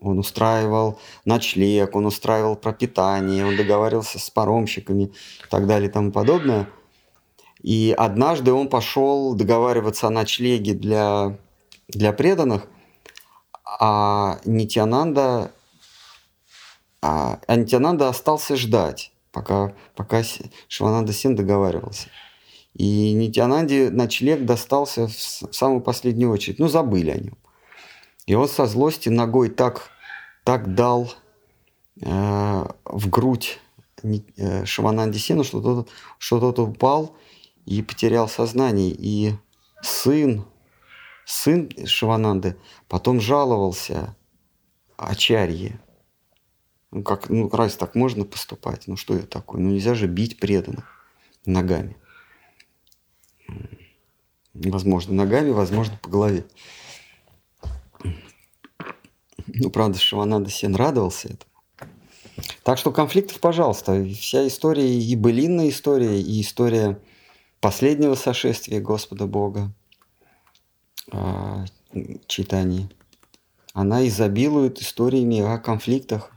он 0.00 0.18
устраивал 0.18 1.00
ночлег, 1.24 1.96
он 1.96 2.06
устраивал 2.06 2.56
пропитание, 2.56 3.44
он 3.44 3.56
договаривался 3.56 4.18
с 4.18 4.30
паромщиками 4.30 5.04
и 5.04 5.48
так 5.50 5.66
далее 5.66 5.88
и 5.88 5.92
тому 5.92 6.12
подобное. 6.12 6.68
И 7.62 7.94
однажды 7.96 8.52
он 8.52 8.68
пошел 8.68 9.34
договариваться 9.34 10.06
о 10.06 10.10
ночлеге 10.10 10.74
для, 10.74 11.36
для 11.88 12.12
преданных, 12.12 12.66
а 13.64 14.38
Нитянанда, 14.44 15.50
а, 17.02 17.40
а 17.46 17.56
Нитянанда 17.56 18.08
остался 18.08 18.56
ждать, 18.56 19.12
пока, 19.32 19.74
пока 19.96 20.22
Шивананда 20.68 21.12
Син 21.12 21.34
договаривался. 21.34 22.08
И 22.74 23.12
Нитянанде 23.12 23.90
ночлег 23.90 24.44
достался 24.44 25.06
в 25.06 25.12
самую 25.52 25.80
последнюю 25.80 26.30
очередь. 26.30 26.58
Ну, 26.58 26.68
забыли 26.68 27.10
о 27.10 27.18
нем. 27.18 27.38
И 28.26 28.34
он 28.34 28.48
со 28.48 28.66
злости 28.66 29.08
ногой 29.08 29.48
так, 29.48 29.90
так 30.44 30.74
дал 30.74 31.12
э, 32.00 32.64
в 32.84 33.10
грудь 33.10 33.60
э, 34.02 34.64
Шивананде 34.64 35.18
Сину, 35.18 35.44
что 35.44 35.60
тот, 35.60 35.90
что 36.18 36.40
тот 36.40 36.58
упал 36.58 37.16
и 37.64 37.80
потерял 37.82 38.28
сознание. 38.28 38.90
И 38.90 39.34
сын, 39.82 40.44
сын 41.24 41.70
Шивананды 41.84 42.56
потом 42.88 43.20
жаловался 43.20 44.16
Ачарье. 44.96 45.80
Ну, 46.90 47.02
как, 47.04 47.28
ну, 47.28 47.48
раз 47.50 47.76
так 47.76 47.94
можно 47.94 48.24
поступать? 48.24 48.88
Ну, 48.88 48.96
что 48.96 49.14
это 49.14 49.26
такое? 49.26 49.60
Ну, 49.60 49.70
нельзя 49.70 49.94
же 49.94 50.06
бить 50.06 50.40
преданных 50.40 51.06
ногами. 51.44 51.96
Возможно, 54.54 55.14
ногами, 55.14 55.50
возможно, 55.50 55.98
по 56.02 56.08
голове. 56.08 56.44
Ну, 59.46 59.70
правда, 59.70 59.98
Шивананда 59.98 60.50
Сен 60.50 60.74
радовался 60.74 61.28
этому. 61.28 61.54
Так 62.62 62.78
что 62.78 62.92
конфликтов, 62.92 63.40
пожалуйста. 63.40 64.04
Вся 64.06 64.46
история, 64.46 64.98
и 64.98 65.16
былинная 65.16 65.68
история, 65.68 66.20
и 66.20 66.40
история 66.40 66.98
последнего 67.60 68.14
сошествия 68.14 68.80
Господа 68.80 69.26
Бога 69.26 69.72
э, 71.12 71.64
читании, 72.26 72.88
она 73.72 74.06
изобилует 74.06 74.80
историями 74.80 75.40
о 75.40 75.58
конфликтах 75.58 76.30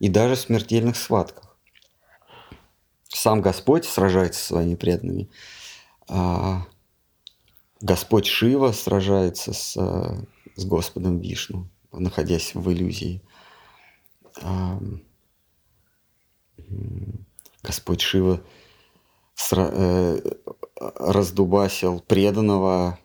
и 0.00 0.08
даже 0.08 0.36
смертельных 0.36 0.96
схватках. 0.96 1.56
Сам 3.08 3.40
Господь 3.40 3.84
сражается 3.84 4.40
со 4.40 4.46
своими 4.48 4.74
преданными. 4.74 5.28
А 6.08 6.66
Господь 7.80 8.26
Шива 8.26 8.72
сражается 8.72 9.52
с, 9.52 9.74
с 10.56 10.64
Господом 10.64 11.20
Вишну, 11.20 11.68
находясь 11.92 12.54
в 12.54 12.72
иллюзии. 12.72 13.22
А, 14.42 14.80
Господь 17.62 18.00
Шива 18.00 18.40
э, 19.52 20.18
раздубасил 20.76 22.00
преданного, 22.00 22.98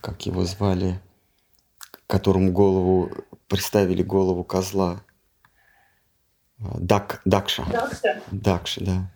как 0.00 0.26
его 0.26 0.44
звали, 0.44 1.00
которому 2.06 2.52
голову 2.52 3.10
приставили 3.48 4.02
голову 4.02 4.44
козла. 4.44 5.02
Дак, 6.58 7.22
Дакша. 7.24 7.64
Дакша. 7.64 8.22
Дакша, 8.30 8.84
да. 8.84 9.10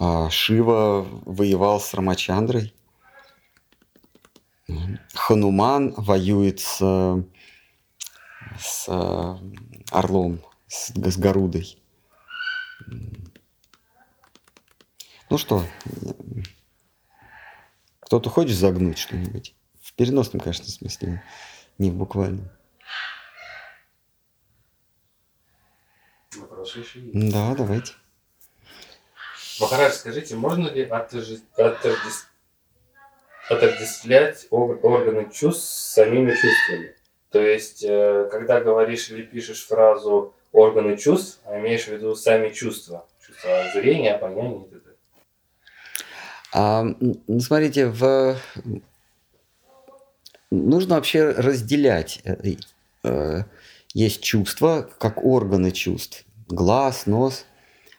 Шива 0.00 1.02
воевал 1.24 1.80
с 1.80 1.92
Рамачандрой. 1.94 2.74
Хануман 5.14 5.92
воюет 5.96 6.60
с, 6.60 7.24
с 8.58 8.88
орлом, 9.90 10.40
с, 10.66 10.92
с 10.94 11.16
Гарудой. 11.16 11.82
Ну 15.30 15.36
что, 15.36 15.64
кто-то 18.00 18.30
хочет 18.30 18.56
загнуть 18.56 18.98
что-нибудь? 18.98 19.54
В 19.82 19.94
переносном, 19.94 20.40
конечно, 20.40 20.64
смысле, 20.66 21.22
не 21.78 21.90
в 21.90 21.94
буквальном. 21.94 22.48
Да, 27.12 27.54
давайте. 27.54 27.92
Махарадж, 29.60 29.94
скажите, 29.94 30.36
можно 30.36 30.68
ли 30.68 30.88
отождествлять 33.48 34.46
органы 34.50 35.28
чувств 35.32 35.64
с 35.64 35.94
самими 35.94 36.30
чувствами? 36.32 36.94
То 37.30 37.40
есть, 37.42 37.84
э, 37.84 38.28
когда 38.30 38.60
говоришь 38.60 39.10
или 39.10 39.22
пишешь 39.22 39.66
фразу 39.66 40.34
органы 40.52 40.96
чувств, 40.96 41.40
а 41.44 41.58
имеешь 41.58 41.84
в 41.84 41.88
виду 41.88 42.14
сами 42.14 42.50
чувства, 42.50 43.06
чувства 43.24 43.64
зрения, 43.74 44.14
обоняния 44.14 44.64
и 44.64 44.70
т.д. 44.70 44.80
А, 46.52 46.84
ну, 47.00 47.40
смотрите, 47.40 47.86
в... 47.88 48.36
нужно 50.50 50.94
вообще 50.94 51.30
разделять. 51.30 52.20
Э, 52.24 52.36
э, 53.04 53.42
есть 53.92 54.22
чувства, 54.22 54.88
как 54.98 55.24
органы 55.24 55.72
чувств. 55.72 56.24
Глаз, 56.48 57.06
нос– 57.06 57.44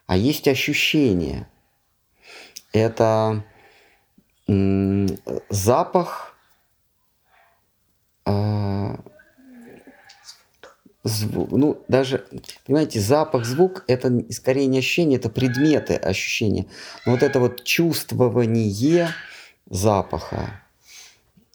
а 0.09 0.17
есть 0.17 0.47
ощущение. 0.47 1.47
Это 2.73 3.45
запах, 4.47 6.35
э, 8.25 8.95
звук, 11.03 11.51
ну 11.51 11.83
даже, 11.87 12.25
понимаете, 12.65 12.99
запах, 12.99 13.45
звук– 13.45 13.83
это 13.87 14.11
скорее 14.31 14.65
не 14.65 14.79
ощущение, 14.79 15.19
это 15.19 15.29
предметы 15.29 15.93
ощущения. 15.93 16.65
Но 17.05 17.11
вот 17.11 17.21
это 17.21 17.39
вот 17.39 17.63
чувствование 17.63 19.09
запаха, 19.69 20.63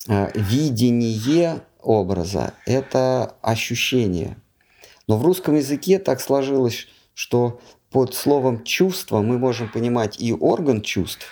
э, 0.09 0.31
видение 0.37 1.61
образа– 1.83 2.55
это 2.67 3.35
ощущение. 3.43 4.37
Но 5.09 5.19
в 5.19 5.25
русском 5.25 5.57
языке 5.57 5.99
так 5.99 6.21
сложилось, 6.21 6.87
что 7.15 7.61
под 7.95 8.13
словом 8.13 8.65
чувство 8.65 9.23
мы 9.23 9.39
можем 9.39 9.69
понимать 9.69 10.21
и 10.21 10.33
орган 10.33 10.83
чувств, 10.83 11.29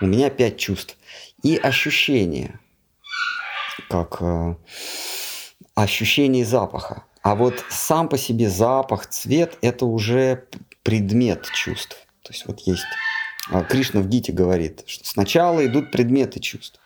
у 0.00 0.06
меня 0.06 0.30
пять 0.30 0.56
чувств, 0.56 0.96
и 1.42 1.54
ощущение, 1.54 2.58
как 3.90 4.16
э, 4.22 4.54
ощущение 5.74 6.46
запаха. 6.46 7.04
А 7.20 7.34
вот 7.34 7.62
сам 7.68 8.08
по 8.08 8.16
себе 8.16 8.48
запах, 8.48 9.06
цвет– 9.06 9.58
это 9.60 9.84
уже 9.84 10.46
предмет 10.82 11.44
чувств. 11.52 11.98
То 12.22 12.32
есть 12.32 12.46
вот 12.46 12.60
есть 12.60 12.86
э, 13.50 13.62
Кришна 13.68 14.00
в 14.00 14.08
Гите 14.08 14.32
говорит, 14.32 14.84
что 14.86 15.04
сначала 15.06 15.62
идут 15.66 15.90
предметы 15.90 16.40
чувств. 16.40 16.80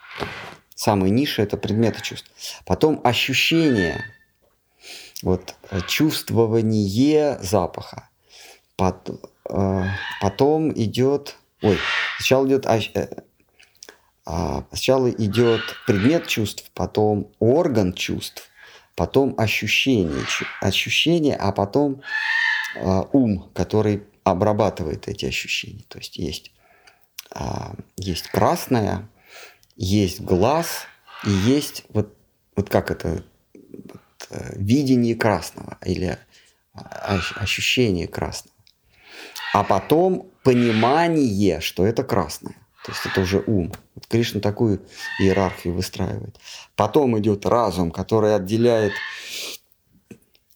Самые 0.74 1.12
ниши– 1.12 1.42
это 1.42 1.56
предметы 1.56 2.02
чувств. 2.02 2.28
Потом 2.64 3.00
ощущение, 3.04 4.04
вот 5.22 5.54
э, 5.70 5.78
чувствование 5.86 7.38
запаха. 7.40 8.08
Э, 8.78 9.84
потом 10.20 10.72
идет, 10.72 11.36
ой, 11.62 11.78
сначала 12.18 12.46
идет, 12.46 12.66
э, 12.66 13.22
а, 14.24 14.64
сначала 14.70 15.08
идет 15.10 15.62
предмет 15.86 16.26
чувств, 16.26 16.70
потом 16.74 17.30
орган 17.38 17.92
чувств, 17.94 18.50
потом 18.94 19.34
ощущение, 19.38 20.24
ощущение, 20.60 21.36
а 21.36 21.52
потом 21.52 22.02
а, 22.76 23.02
ум, 23.12 23.50
который 23.54 24.02
обрабатывает 24.24 25.06
эти 25.08 25.26
ощущения. 25.26 25.84
То 25.88 25.98
есть 25.98 26.16
есть, 26.16 26.52
а, 27.30 27.74
есть 27.96 28.28
красное, 28.28 29.08
есть 29.76 30.20
глаз 30.20 30.86
и 31.24 31.30
есть 31.30 31.84
вот, 31.90 32.14
вот 32.56 32.68
как 32.68 32.90
это 32.90 33.22
вот, 33.52 34.02
э, 34.30 34.52
видение 34.56 35.14
красного 35.14 35.78
или 35.84 36.18
ощущение 36.74 38.08
красного 38.08 38.55
а 39.52 39.64
потом 39.64 40.30
понимание, 40.42 41.60
что 41.60 41.86
это 41.86 42.04
красное. 42.04 42.56
То 42.84 42.92
есть 42.92 43.04
это 43.04 43.20
уже 43.20 43.42
ум. 43.46 43.72
Вот 43.94 44.06
Кришна 44.06 44.40
такую 44.40 44.80
иерархию 45.18 45.74
выстраивает. 45.74 46.38
Потом 46.76 47.18
идет 47.18 47.44
разум, 47.44 47.90
который 47.90 48.34
отделяет 48.34 48.92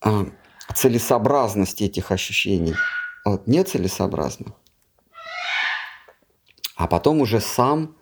а, 0.01 0.27
целесообразность 0.75 1.83
этих 1.83 2.13
ощущений 2.13 2.77
от 3.25 3.47
нецелесообразных. 3.47 4.53
А 6.77 6.87
потом 6.87 7.21
уже 7.21 7.41
сам 7.41 7.95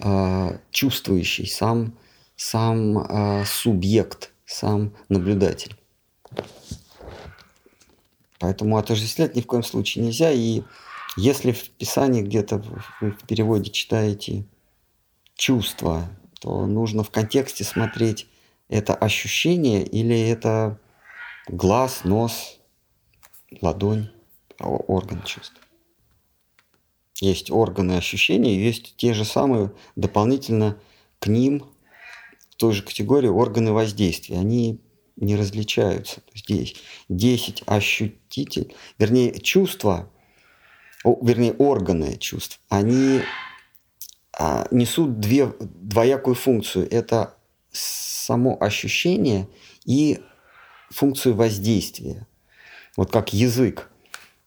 э, 0.00 0.58
чувствующий, 0.70 1.46
сам, 1.46 1.98
сам 2.36 2.98
э, 2.98 3.44
субъект, 3.44 4.32
сам 4.46 4.94
наблюдатель. 5.10 5.76
Поэтому 8.38 8.76
отождествлять 8.76 9.34
ни 9.34 9.40
в 9.40 9.46
коем 9.46 9.62
случае 9.62 10.04
нельзя. 10.04 10.30
И 10.30 10.62
если 11.16 11.52
в 11.52 11.70
Писании 11.70 12.22
где-то 12.22 12.58
в, 12.58 13.10
в 13.10 13.26
переводе 13.26 13.70
читаете 13.70 14.44
чувства, 15.34 16.08
то 16.40 16.66
нужно 16.66 17.02
в 17.02 17.10
контексте 17.10 17.64
смотреть, 17.64 18.26
это 18.68 18.94
ощущение 18.94 19.82
или 19.82 20.18
это 20.20 20.78
глаз, 21.48 22.04
нос, 22.04 22.58
ладонь, 23.60 24.10
орган 24.60 25.22
чувств. 25.22 25.56
Есть 27.20 27.50
органы 27.50 27.92
ощущения, 27.92 28.62
есть 28.62 28.94
те 28.96 29.14
же 29.14 29.24
самые 29.24 29.72
дополнительно 29.96 30.78
к 31.18 31.26
ним 31.26 31.64
в 32.50 32.56
той 32.56 32.72
же 32.72 32.82
категории 32.82 33.28
органы 33.28 33.72
воздействия. 33.72 34.38
Они 34.38 34.80
не 35.20 35.36
различаются. 35.36 36.20
Здесь 36.34 36.76
10 37.08 37.62
ощутитель, 37.66 38.74
вернее, 38.98 39.38
чувства, 39.40 40.10
вернее, 41.04 41.52
органы 41.52 42.16
чувств, 42.16 42.60
они 42.68 43.20
а, 44.38 44.66
несут 44.70 45.18
две, 45.20 45.52
двоякую 45.60 46.34
функцию. 46.34 46.88
Это 46.90 47.34
само 47.70 48.56
ощущение 48.60 49.48
и 49.84 50.20
функцию 50.90 51.34
воздействия. 51.34 52.26
Вот 52.96 53.10
как 53.10 53.32
язык. 53.32 53.90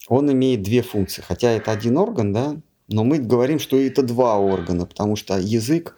Он 0.07 0.31
имеет 0.31 0.61
две 0.61 0.81
функции. 0.81 1.21
Хотя 1.21 1.51
это 1.51 1.71
один 1.71 1.97
орган, 1.97 2.33
да, 2.33 2.57
но 2.87 3.03
мы 3.03 3.19
говорим, 3.19 3.59
что 3.59 3.79
это 3.79 4.03
два 4.03 4.37
органа, 4.37 4.85
потому 4.85 5.15
что 5.15 5.37
язык, 5.37 5.95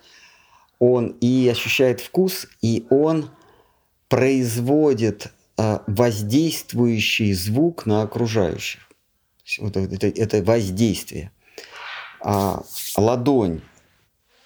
он 0.78 1.16
и 1.22 1.48
ощущает 1.50 2.02
вкус, 2.02 2.48
и 2.62 2.86
он 2.90 3.30
производит 4.14 5.34
э, 5.58 5.80
воздействующий 5.88 7.34
звук 7.34 7.88
на 7.88 8.04
окружающих. 8.04 8.88
Вот 9.58 9.76
это, 9.76 10.06
это 10.06 10.44
воздействие. 10.44 11.32
А 12.22 12.62
ладонь, 12.96 13.62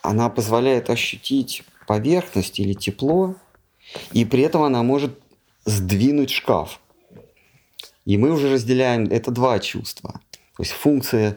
она 0.02 0.30
позволяет 0.30 0.89
ощутить 0.89 1.65
поверхность 1.85 2.61
или 2.61 2.72
тепло, 2.72 3.35
и 4.14 4.23
при 4.23 4.44
этом 4.44 4.61
она 4.61 4.84
может 4.84 5.19
сдвинуть 5.65 6.30
шкаф. 6.30 6.80
И 8.06 8.18
мы 8.18 8.31
уже 8.31 8.49
разделяем, 8.49 9.03
это 9.07 9.31
два 9.31 9.60
чувства. 9.60 10.22
То 10.56 10.64
есть 10.64 10.72
функция 10.72 11.35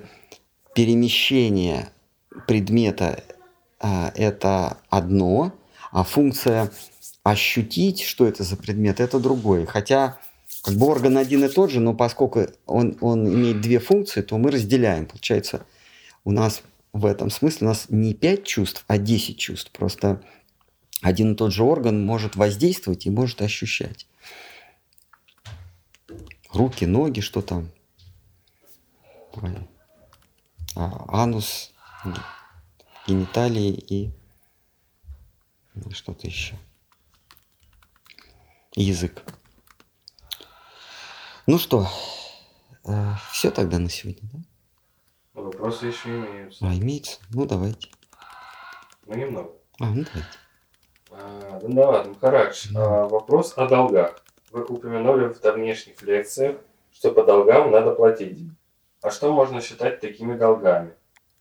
перемещения 0.76 1.90
предмета 2.46 3.24
а, 3.80 4.12
это 4.14 4.78
одно, 4.88 5.52
а 5.90 6.04
функция 6.04 6.70
ощутить, 7.30 8.02
что 8.02 8.26
это 8.26 8.42
за 8.42 8.56
предмет, 8.56 9.00
это 9.00 9.18
другое. 9.18 9.66
Хотя 9.66 10.18
как 10.62 10.74
бы 10.74 10.86
орган 10.86 11.16
один 11.16 11.44
и 11.44 11.48
тот 11.48 11.70
же, 11.70 11.80
но 11.80 11.94
поскольку 11.94 12.46
он, 12.66 12.96
он 13.00 13.26
имеет 13.32 13.60
две 13.60 13.78
функции, 13.78 14.22
то 14.22 14.36
мы 14.36 14.50
разделяем. 14.50 15.06
Получается, 15.06 15.64
у 16.24 16.32
нас 16.32 16.62
в 16.92 17.06
этом 17.06 17.30
смысле 17.30 17.66
у 17.66 17.70
нас 17.70 17.86
не 17.88 18.14
5 18.14 18.44
чувств, 18.44 18.84
а 18.88 18.98
10 18.98 19.38
чувств. 19.38 19.70
Просто 19.70 20.22
один 21.02 21.32
и 21.32 21.36
тот 21.36 21.52
же 21.52 21.62
орган 21.62 22.04
может 22.04 22.36
воздействовать 22.36 23.06
и 23.06 23.10
может 23.10 23.40
ощущать. 23.42 24.06
Руки, 26.52 26.84
ноги, 26.84 27.20
что 27.20 27.42
там? 27.42 27.70
А, 30.74 31.22
анус, 31.22 31.72
ге- 32.04 32.12
гениталии 33.06 33.72
и 33.72 34.10
ну, 35.74 35.90
что-то 35.92 36.26
еще. 36.26 36.56
Язык. 38.76 39.22
Ну 41.46 41.58
что, 41.58 41.88
все 43.32 43.50
тогда 43.50 43.78
на 43.78 43.90
сегодня, 43.90 44.28
да? 44.32 44.38
Вопросы 45.42 45.86
еще 45.86 46.08
имеются. 46.08 46.64
А, 46.64 46.74
имеется? 46.74 47.18
Ну, 47.30 47.46
давайте. 47.46 47.88
Ну, 49.06 49.14
немного. 49.14 49.50
А, 49.80 49.86
ну, 49.86 50.04
давайте. 50.04 50.38
А, 51.10 51.58
ну 51.62 51.74
да 51.74 51.88
ладно, 51.88 52.12
Махарадж, 52.12 52.68
а, 52.76 53.08
вопрос 53.08 53.54
о 53.56 53.66
долгах. 53.66 54.22
Вы 54.52 54.64
упомянули 54.64 55.26
в 55.26 55.40
давнешних 55.40 56.00
лекциях, 56.02 56.58
что 56.92 57.10
по 57.10 57.24
долгам 57.24 57.70
надо 57.70 57.92
платить. 57.94 58.38
А 59.02 59.10
что 59.10 59.32
можно 59.32 59.60
считать 59.60 60.00
такими 60.00 60.36
долгами? 60.36 60.94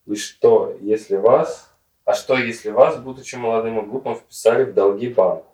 И 0.06 0.16
что, 0.16 0.76
если 0.80 1.16
вас... 1.16 1.72
А 2.04 2.14
что, 2.14 2.36
если 2.36 2.70
вас, 2.70 2.98
будучи 2.98 3.36
молодым 3.36 3.78
и 3.78 3.86
глупым, 3.86 4.16
вписали 4.16 4.64
в 4.64 4.74
долги 4.74 5.08
банку? 5.08 5.49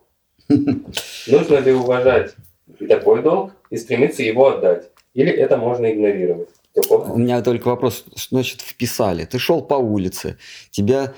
Нужно 1.27 1.57
ли 1.59 1.73
уважать 1.73 2.35
такой 2.89 3.23
долг 3.23 3.53
и 3.71 3.77
стремиться 3.77 4.23
его 4.23 4.49
отдать? 4.49 4.91
Или 5.15 5.31
это 5.31 5.57
можно 5.57 5.91
игнорировать? 5.91 6.49
Только 6.75 6.93
У 6.93 7.17
меня 7.17 7.43
только 7.43 7.69
вопрос, 7.69 8.05
значит 8.15 8.61
вписали? 8.61 9.25
Ты 9.25 9.39
шел 9.39 9.63
по 9.63 9.75
улице, 9.75 10.37
тебя 10.71 11.15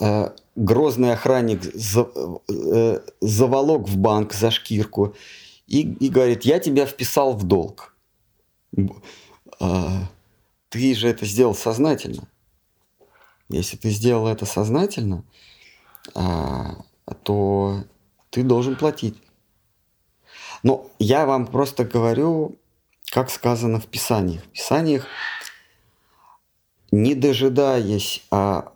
э, 0.00 0.30
грозный 0.54 1.12
охранник 1.12 1.62
за- 1.62 2.10
э, 2.48 3.00
заволок 3.20 3.88
в 3.88 3.96
банк 3.96 4.32
за 4.32 4.50
шкирку 4.50 5.16
и, 5.66 5.82
и 5.82 6.08
говорит, 6.08 6.44
я 6.44 6.60
тебя 6.60 6.86
вписал 6.86 7.32
в 7.34 7.44
долг. 7.44 7.94
А, 9.58 10.08
ты 10.68 10.94
же 10.94 11.08
это 11.08 11.26
сделал 11.26 11.54
сознательно. 11.54 12.28
Если 13.48 13.76
ты 13.76 13.90
сделал 13.90 14.28
это 14.28 14.46
сознательно, 14.46 15.24
а, 16.14 16.84
то 17.24 17.82
ты 18.30 18.42
должен 18.42 18.76
платить. 18.76 19.16
Но 20.62 20.90
я 20.98 21.26
вам 21.26 21.46
просто 21.46 21.84
говорю, 21.84 22.56
как 23.10 23.30
сказано 23.30 23.80
в 23.80 23.86
Писаниях. 23.86 24.42
В 24.44 24.48
Писаниях, 24.48 25.06
не 26.90 27.14
дожидаясь 27.14 28.22
а, 28.30 28.72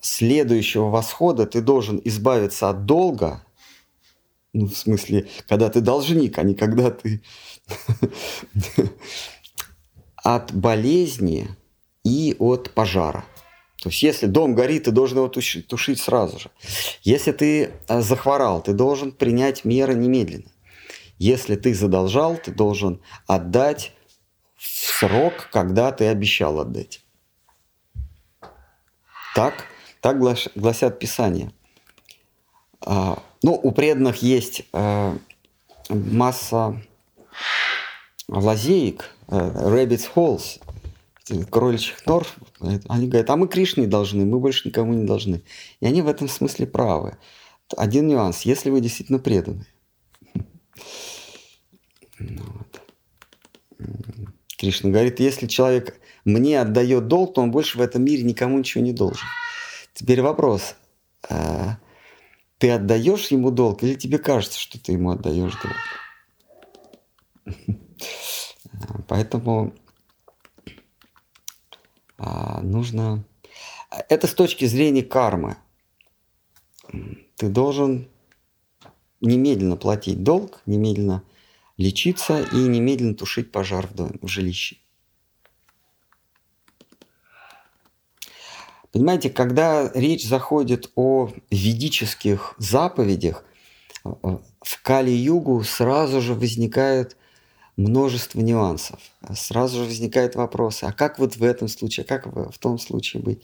следующего 0.00 0.88
восхода, 0.88 1.46
ты 1.46 1.60
должен 1.60 2.00
избавиться 2.04 2.68
от 2.68 2.86
долга, 2.86 3.42
ну, 4.52 4.66
в 4.66 4.76
смысле, 4.76 5.28
когда 5.48 5.68
ты 5.68 5.80
должник, 5.80 6.38
а 6.38 6.42
не 6.42 6.54
когда 6.54 6.90
ты 6.90 7.22
от 10.16 10.52
болезни 10.54 11.48
и 12.04 12.34
от 12.38 12.72
пожара. 12.72 13.24
То 13.82 13.90
есть, 13.90 14.02
если 14.02 14.26
дом 14.26 14.54
горит, 14.54 14.84
ты 14.84 14.90
должен 14.90 15.18
его 15.18 15.28
туш- 15.28 15.62
тушить 15.62 16.00
сразу 16.00 16.38
же. 16.38 16.50
Если 17.02 17.32
ты 17.32 17.72
а, 17.88 18.00
захворал, 18.00 18.62
ты 18.62 18.72
должен 18.72 19.12
принять 19.12 19.64
меры 19.64 19.94
немедленно. 19.94 20.50
Если 21.18 21.56
ты 21.56 21.74
задолжал, 21.74 22.36
ты 22.36 22.52
должен 22.52 23.00
отдать 23.26 23.92
в 24.56 24.66
срок, 24.66 25.48
когда 25.52 25.92
ты 25.92 26.06
обещал 26.08 26.58
отдать. 26.60 27.02
Так, 29.34 29.66
так 30.00 30.18
глас- 30.18 30.48
гласят 30.54 30.98
Писания. 30.98 31.52
А, 32.80 33.22
ну, 33.42 33.52
у 33.52 33.72
преданных 33.72 34.22
есть 34.22 34.62
а, 34.72 35.16
масса 35.90 36.82
лазеек, 38.28 39.10
а, 39.28 39.50
rabbit's 39.70 40.08
holes, 40.14 40.60
кроличьих 41.50 42.06
нор. 42.06 42.26
Они 42.60 43.08
говорят, 43.08 43.30
а 43.30 43.36
мы 43.36 43.48
Кришне 43.48 43.86
должны, 43.86 44.24
мы 44.24 44.38
больше 44.38 44.68
никому 44.68 44.94
не 44.94 45.06
должны. 45.06 45.42
И 45.80 45.86
они 45.86 46.02
в 46.02 46.08
этом 46.08 46.28
смысле 46.28 46.66
правы. 46.66 47.18
Один 47.76 48.06
нюанс, 48.06 48.42
если 48.42 48.70
вы 48.70 48.80
действительно 48.80 49.18
преданы. 49.18 49.66
Вот. 52.18 52.80
Кришна 54.56 54.90
говорит, 54.90 55.20
если 55.20 55.46
человек 55.46 56.00
мне 56.24 56.60
отдает 56.60 57.08
долг, 57.08 57.34
то 57.34 57.42
он 57.42 57.50
больше 57.50 57.78
в 57.78 57.80
этом 57.80 58.04
мире 58.04 58.22
никому 58.22 58.58
ничего 58.58 58.82
не 58.82 58.92
должен. 58.92 59.26
Теперь 59.94 60.22
вопрос. 60.22 60.76
а, 61.28 61.78
Ты 62.58 62.70
отдаешь 62.70 63.28
ему 63.28 63.50
долг 63.50 63.82
или 63.82 63.94
тебе 63.94 64.18
кажется, 64.18 64.58
что 64.58 64.82
ты 64.82 64.92
ему 64.92 65.10
отдаешь 65.10 65.54
долг? 67.44 67.56
Поэтому 69.08 69.74
нужно... 72.18 73.24
Это 74.08 74.26
с 74.26 74.34
точки 74.34 74.64
зрения 74.64 75.02
кармы. 75.02 75.56
Ты 77.36 77.48
должен 77.48 78.08
немедленно 79.20 79.76
платить 79.76 80.22
долг, 80.22 80.60
немедленно 80.66 81.22
лечиться 81.76 82.42
и 82.42 82.56
немедленно 82.56 83.14
тушить 83.14 83.52
пожар 83.52 83.86
в, 83.86 83.94
доме, 83.94 84.18
в 84.22 84.28
жилище. 84.28 84.76
Понимаете, 88.92 89.28
когда 89.28 89.90
речь 89.92 90.26
заходит 90.26 90.90
о 90.94 91.30
ведических 91.50 92.54
заповедях, 92.58 93.44
в 94.04 94.82
Кали-югу 94.82 95.62
сразу 95.64 96.20
же 96.20 96.34
возникает 96.34 97.16
множество 97.76 98.40
нюансов. 98.40 99.00
Сразу 99.34 99.78
же 99.78 99.84
возникают 99.84 100.34
вопросы, 100.34 100.84
а 100.84 100.92
как 100.92 101.18
вот 101.18 101.36
в 101.36 101.42
этом 101.42 101.68
случае, 101.68 102.04
а 102.04 102.06
как 102.06 102.26
в 102.26 102.58
том 102.58 102.78
случае 102.78 103.22
быть? 103.22 103.42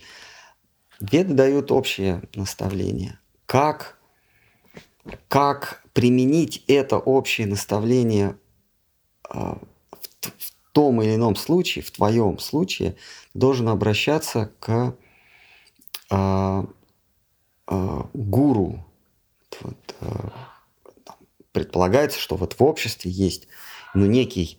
Веды 1.01 1.35
дают 1.35 1.71
общее 1.73 2.23
наставление. 2.35 3.19
Как, 3.47 3.99
как 5.29 5.85
применить 5.93 6.65
это 6.69 6.97
общее 6.99 7.47
наставление 7.47 8.37
а, 9.29 9.59
в, 9.91 10.27
в 10.27 10.53
том 10.73 11.03
или 11.03 11.17
ином 11.17 11.37
случае, 11.37 11.85
в 11.85 11.91
твоем 11.91 12.39
случае, 12.39 12.97
должен 13.35 13.69
обращаться 13.69 14.53
к 14.61 14.97
а, 16.11 16.65
э, 17.69 18.03
гуру, 18.15 18.85
вот, 19.61 19.95
э, 20.01 20.29
предполагается, 21.53 22.19
что 22.19 22.37
вот 22.37 22.59
в 22.59 22.63
обществе 22.63 23.11
есть 23.11 23.49
ну, 23.95 24.07
некий, 24.07 24.59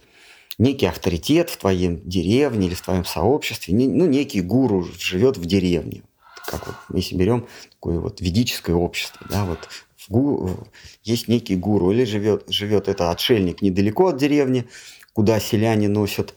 некий 0.57 0.85
авторитет 0.85 1.49
в 1.49 1.57
твоем 1.57 2.01
деревне 2.07 2.67
или 2.67 2.75
в 2.75 2.81
твоем 2.81 3.05
сообществе, 3.05 3.73
ну, 3.73 4.05
некий 4.05 4.41
гуру 4.41 4.87
живет 4.99 5.37
в 5.37 5.45
деревне. 5.45 6.03
Как 6.45 6.67
вот, 6.67 6.75
если 6.93 7.15
берем 7.15 7.47
такое 7.71 7.99
вот 7.99 8.19
ведическое 8.19 8.75
общество, 8.75 9.25
да, 9.29 9.45
вот 9.45 9.69
в 9.95 10.09
гу, 10.09 10.67
есть 11.03 11.27
некий 11.27 11.55
гуру, 11.55 11.91
или 11.91 12.03
живет, 12.03 12.43
живет 12.49 12.87
это 12.87 13.11
отшельник 13.11 13.61
недалеко 13.61 14.07
от 14.07 14.17
деревни, 14.17 14.67
куда 15.13 15.39
селяне 15.39 15.87
носят 15.87 16.33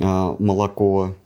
а, 0.00 0.36
молоко 0.38 1.16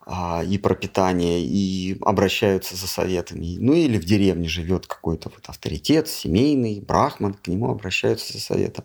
а, 0.00 0.44
и 0.44 0.56
пропитание, 0.58 1.44
и 1.44 1.98
обращаются 2.02 2.76
за 2.76 2.86
советами. 2.86 3.56
Ну 3.58 3.74
или 3.74 3.98
в 3.98 4.04
деревне 4.04 4.48
живет 4.48 4.86
какой-то 4.86 5.30
вот 5.30 5.48
авторитет, 5.48 6.06
семейный, 6.06 6.80
брахман, 6.80 7.34
к 7.34 7.48
нему 7.48 7.70
обращаются 7.70 8.32
за 8.32 8.40
советом. 8.40 8.84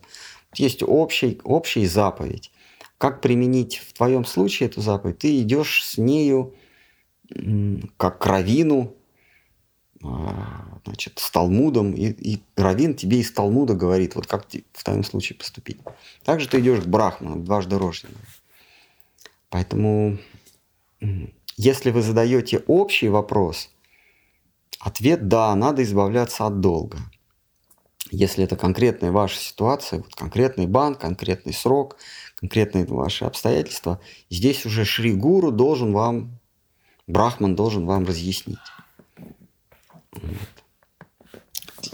Есть 0.56 0.84
общий, 0.84 1.40
общая 1.44 1.88
заповедь. 1.88 2.52
Как 2.98 3.22
применить 3.22 3.78
в 3.78 3.94
твоем 3.94 4.26
случае 4.26 4.70
эту 4.70 4.82
заповедь? 4.82 5.20
Ты 5.20 5.42
идешь 5.42 5.84
с 5.84 5.98
нею 5.98 6.54
как 7.98 8.20
к 8.20 8.26
равину, 8.26 8.94
а, 10.04 10.80
значит, 10.86 11.20
с 11.20 11.30
Талмудом, 11.32 11.94
и, 11.94 12.10
и 12.10 12.44
Равин 12.56 12.96
тебе 12.96 13.20
из 13.20 13.32
Талмуда 13.32 13.74
говорит, 13.74 14.16
вот 14.16 14.28
как 14.28 14.48
в 14.74 14.84
твоем 14.84 15.04
случае 15.04 15.38
поступить. 15.38 15.80
Также 16.24 16.48
ты 16.48 16.60
идешь 16.60 16.82
к 16.82 16.88
Брахману, 16.88 17.42
дважды 17.44 17.78
рожденному. 17.78 18.20
Поэтому, 19.50 20.18
если 21.58 21.92
вы 21.92 22.02
задаете 22.02 22.64
общий 22.68 23.10
вопрос, 23.10 23.70
ответ 24.80 25.28
«да», 25.28 25.54
надо 25.56 25.84
избавляться 25.84 26.48
от 26.48 26.62
долга. 26.62 26.98
Если 28.12 28.44
это 28.44 28.58
конкретная 28.58 29.12
ваша 29.12 29.40
ситуация, 29.40 30.00
вот 30.00 30.14
конкретный 30.16 30.68
банк, 30.68 31.00
конкретный 31.00 31.54
срок, 31.54 31.96
конкретные 32.40 32.86
ваши 32.86 33.24
обстоятельства, 33.24 34.02
здесь 34.30 34.66
уже 34.66 34.84
Шри 34.84 35.14
Гуру 35.14 35.52
должен 35.52 35.94
вам, 35.94 36.38
Брахман 37.08 37.56
должен 37.56 37.86
вам 37.86 38.06
разъяснить. 38.06 38.60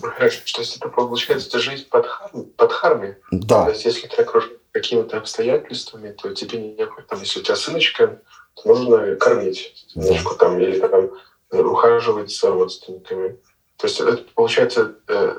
Хорошо, 0.02 0.42
то 0.54 0.62
есть 0.62 0.78
это 0.78 0.90
получается 0.90 1.50
это 1.50 1.60
жизнь 1.60 1.88
под, 1.88 2.08
под 2.56 2.72
харми? 2.72 3.18
Да. 3.32 3.66
То 3.66 3.72
есть 3.72 3.86
если 3.86 4.08
ты 4.08 4.22
окружен 4.22 4.58
какими-то 4.72 5.18
обстоятельствами, 5.18 6.12
то 6.12 6.34
тебе 6.34 6.60
не 6.60 6.74
необходимо, 6.74 7.22
если 7.22 7.40
у 7.40 7.44
тебя 7.44 7.56
сыночка, 7.56 8.22
то 8.56 8.68
нужно 8.68 9.16
кормить 9.16 9.86
сыночку 9.94 10.36
там, 10.36 10.60
или 10.60 10.80
там 10.80 11.12
ухаживать 11.52 12.32
за 12.32 12.50
родственниками. 12.50 13.38
То 13.78 13.88
есть 13.88 14.00
это 14.00 14.24
получается 14.34 14.96
э, 15.08 15.36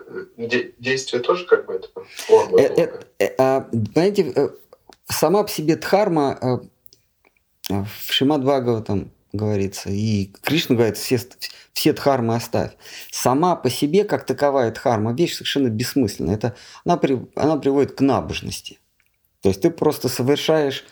действие 0.78 1.20
тоже 1.22 1.44
как 1.44 1.66
бы 1.66 1.74
это 1.74 1.88
форма. 2.06 2.60
Э, 2.60 3.02
э, 3.18 3.34
а, 3.36 3.62
понимаете, 3.62 4.52
сама 5.06 5.42
по 5.42 5.50
себе 5.50 5.76
дхарма 5.76 6.62
в 7.68 8.12
Шимадвагава 8.12 8.82
там 8.82 9.10
говорится, 9.32 9.90
и 9.90 10.32
Кришна 10.42 10.76
говорит, 10.76 10.96
все, 10.96 11.20
все 11.72 11.92
дхармы 11.92 12.36
оставь. 12.36 12.72
Сама 13.10 13.56
по 13.56 13.70
себе, 13.70 14.04
как 14.04 14.24
таковая 14.24 14.70
дхарма, 14.70 15.12
вещь 15.12 15.34
совершенно 15.34 15.68
бессмысленная. 15.68 16.34
Это, 16.34 16.56
она, 16.84 16.96
при, 16.96 17.26
она 17.34 17.56
приводит 17.56 17.92
к 17.92 18.00
набожности. 18.00 18.78
То 19.42 19.48
есть 19.50 19.60
ты 19.60 19.70
просто 19.70 20.08
совершаешь 20.08 20.84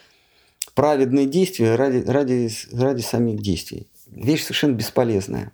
праведные 0.75 1.27
действия 1.27 1.77
ради, 1.77 2.05
ради, 2.09 2.51
ради 2.73 3.03
самих 3.03 3.41
действий. 3.41 3.89
Вещь 4.07 4.43
совершенно 4.43 4.75
бесполезная. 4.75 5.53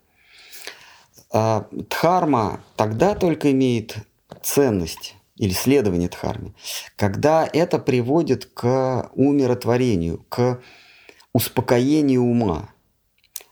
А 1.32 1.66
дхарма 1.70 2.60
тогда 2.76 3.14
только 3.14 3.50
имеет 3.52 3.96
ценность 4.42 5.14
или 5.36 5.52
следование 5.52 6.08
дхарме, 6.08 6.52
когда 6.96 7.48
это 7.50 7.78
приводит 7.78 8.44
к 8.46 9.10
умиротворению, 9.14 10.24
к 10.28 10.60
успокоению 11.32 12.22
ума. 12.22 12.68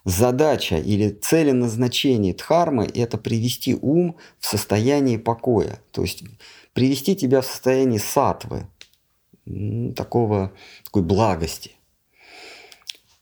Задача 0.05 0.77
или 0.77 1.11
целеназначение 1.11 2.35
дхармы– 2.35 2.87
это 2.95 3.19
привести 3.19 3.75
ум 3.75 4.17
в 4.39 4.47
состояние 4.47 5.19
покоя, 5.19 5.81
то 5.91 6.03
есть 6.03 6.25
привести 6.73 7.17
тебя 7.17 7.41
в 7.41 7.47
состояние 7.47 8.01
сатвы, 8.01 8.67
такого, 9.97 10.53
такой 10.85 11.03
благости. 11.03 11.73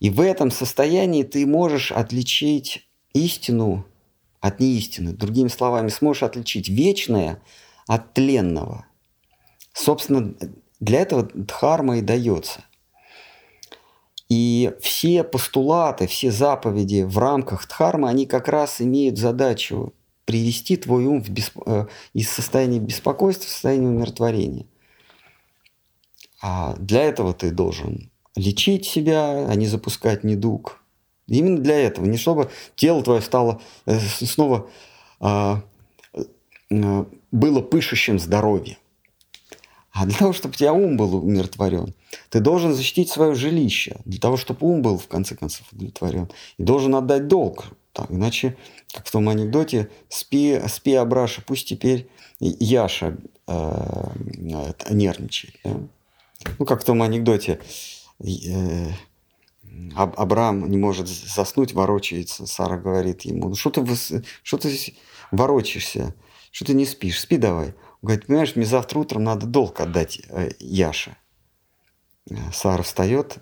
И 0.01 0.11
в 0.11 0.21
этом 0.21 0.51
состоянии 0.51 1.25
ты 1.25 1.47
можешь 1.47 1.91
отличить 1.91 2.89
истину 3.13 3.85
от 4.41 4.61
неистины. 4.61 5.13
Другими 5.13 5.49
словами, 5.49 5.89
сможешь 5.89 6.23
отличить 6.23 6.69
вечное 6.69 7.43
от 7.87 8.15
тленного. 8.15 8.87
Собственно, 9.73 10.35
для 10.81 11.01
этого 11.01 11.29
дхарма 11.35 11.99
и 11.99 12.03
дается. 12.03 12.65
И 14.29 14.75
все 14.81 15.25
постулаты, 15.25 16.07
все 16.07 16.31
заповеди 16.31 17.03
в 17.03 17.17
рамках 17.19 17.67
дхармы, 17.67 18.09
они 18.09 18.27
как 18.27 18.49
раз 18.49 18.81
имеют 18.81 19.19
задачу 19.19 19.95
привести 20.27 20.77
твой 20.77 21.07
ум 21.07 21.23
в 21.23 21.31
бесп... 21.31 21.57
Э, 21.65 21.87
из 22.13 22.29
состояния 22.31 22.79
беспокойства 22.79 23.47
в 23.47 23.51
состояние 23.51 23.89
умиротворения. 23.89 24.67
А 26.43 26.77
для 26.77 27.05
этого 27.05 27.33
ты 27.33 27.51
должен 27.51 28.11
лечить 28.37 28.85
себя, 28.85 29.47
а 29.49 29.55
не 29.55 29.67
запускать 29.67 30.25
недуг. 30.25 30.83
Именно 31.29 31.59
для 31.59 31.79
этого, 31.79 32.07
не 32.07 32.17
чтобы 32.17 32.51
тело 32.75 33.03
твое 33.03 33.21
стало 33.21 33.61
э, 33.87 33.99
снова 34.01 34.69
а, 35.21 35.63
э, 36.71 37.05
было 37.31 37.61
пышущим 37.61 38.19
здоровьем. 38.19 38.77
А 39.93 40.07
для 40.07 40.17
того, 40.17 40.33
чтобы 40.33 40.55
у 40.55 40.57
тебя 40.57 40.73
ум 40.73 40.97
был 40.97 41.17
умиротворен, 41.17 41.95
ты 42.31 42.41
должен 42.41 42.73
защитить 42.73 43.11
свое 43.11 43.35
жилище, 43.35 43.97
для 44.05 44.21
того, 44.21 44.37
чтобы 44.37 44.67
ум 44.67 44.81
был, 44.81 44.97
в 44.97 45.09
конце 45.09 45.35
концов, 45.35 45.67
удовлетворен. 45.73 46.31
И 46.57 46.63
должен 46.63 46.95
отдать 46.95 47.27
долг. 47.27 47.67
Так, 47.93 48.11
иначе, 48.11 48.57
как 48.93 49.07
в 49.07 49.11
том 49.11 49.29
анекдоте, 49.29 49.91
спи, 50.09 50.61
спи 50.69 50.95
Абраша, 50.95 51.43
пусть 51.45 51.67
теперь 51.67 52.09
Яша 52.39 53.17
э, 53.49 54.11
нервничает. 54.91 55.57
Да? 55.65 55.81
Ну, 56.59 56.65
как 56.65 56.83
в 56.83 56.85
том 56.85 57.03
анекдоте, 57.03 57.59
э, 58.21 58.91
Абрам 59.95 60.69
не 60.71 60.77
может 60.77 61.09
заснуть, 61.09 61.73
ворочается. 61.73 62.47
Сара 62.47 62.77
говорит 62.77 63.23
ему, 63.23 63.49
ну 63.49 63.55
что 63.55 63.71
ты, 63.71 63.85
что 64.43 64.59
ты 64.59 64.95
ворочаешься, 65.31 66.15
что 66.51 66.65
ты 66.65 66.75
не 66.75 66.87
спишь, 66.87 67.21
спи 67.21 67.37
давай. 67.37 67.69
Он 67.69 67.75
говорит, 68.09 68.27
понимаешь, 68.27 68.57
мне 68.57 68.65
завтра 68.65 68.99
утром 69.01 69.25
надо 69.25 69.47
долг 69.47 69.81
отдать 69.81 70.21
э, 70.29 70.51
Яше. 70.61 71.17
Э, 72.31 72.35
Сара 72.53 72.83
встает, 72.83 73.39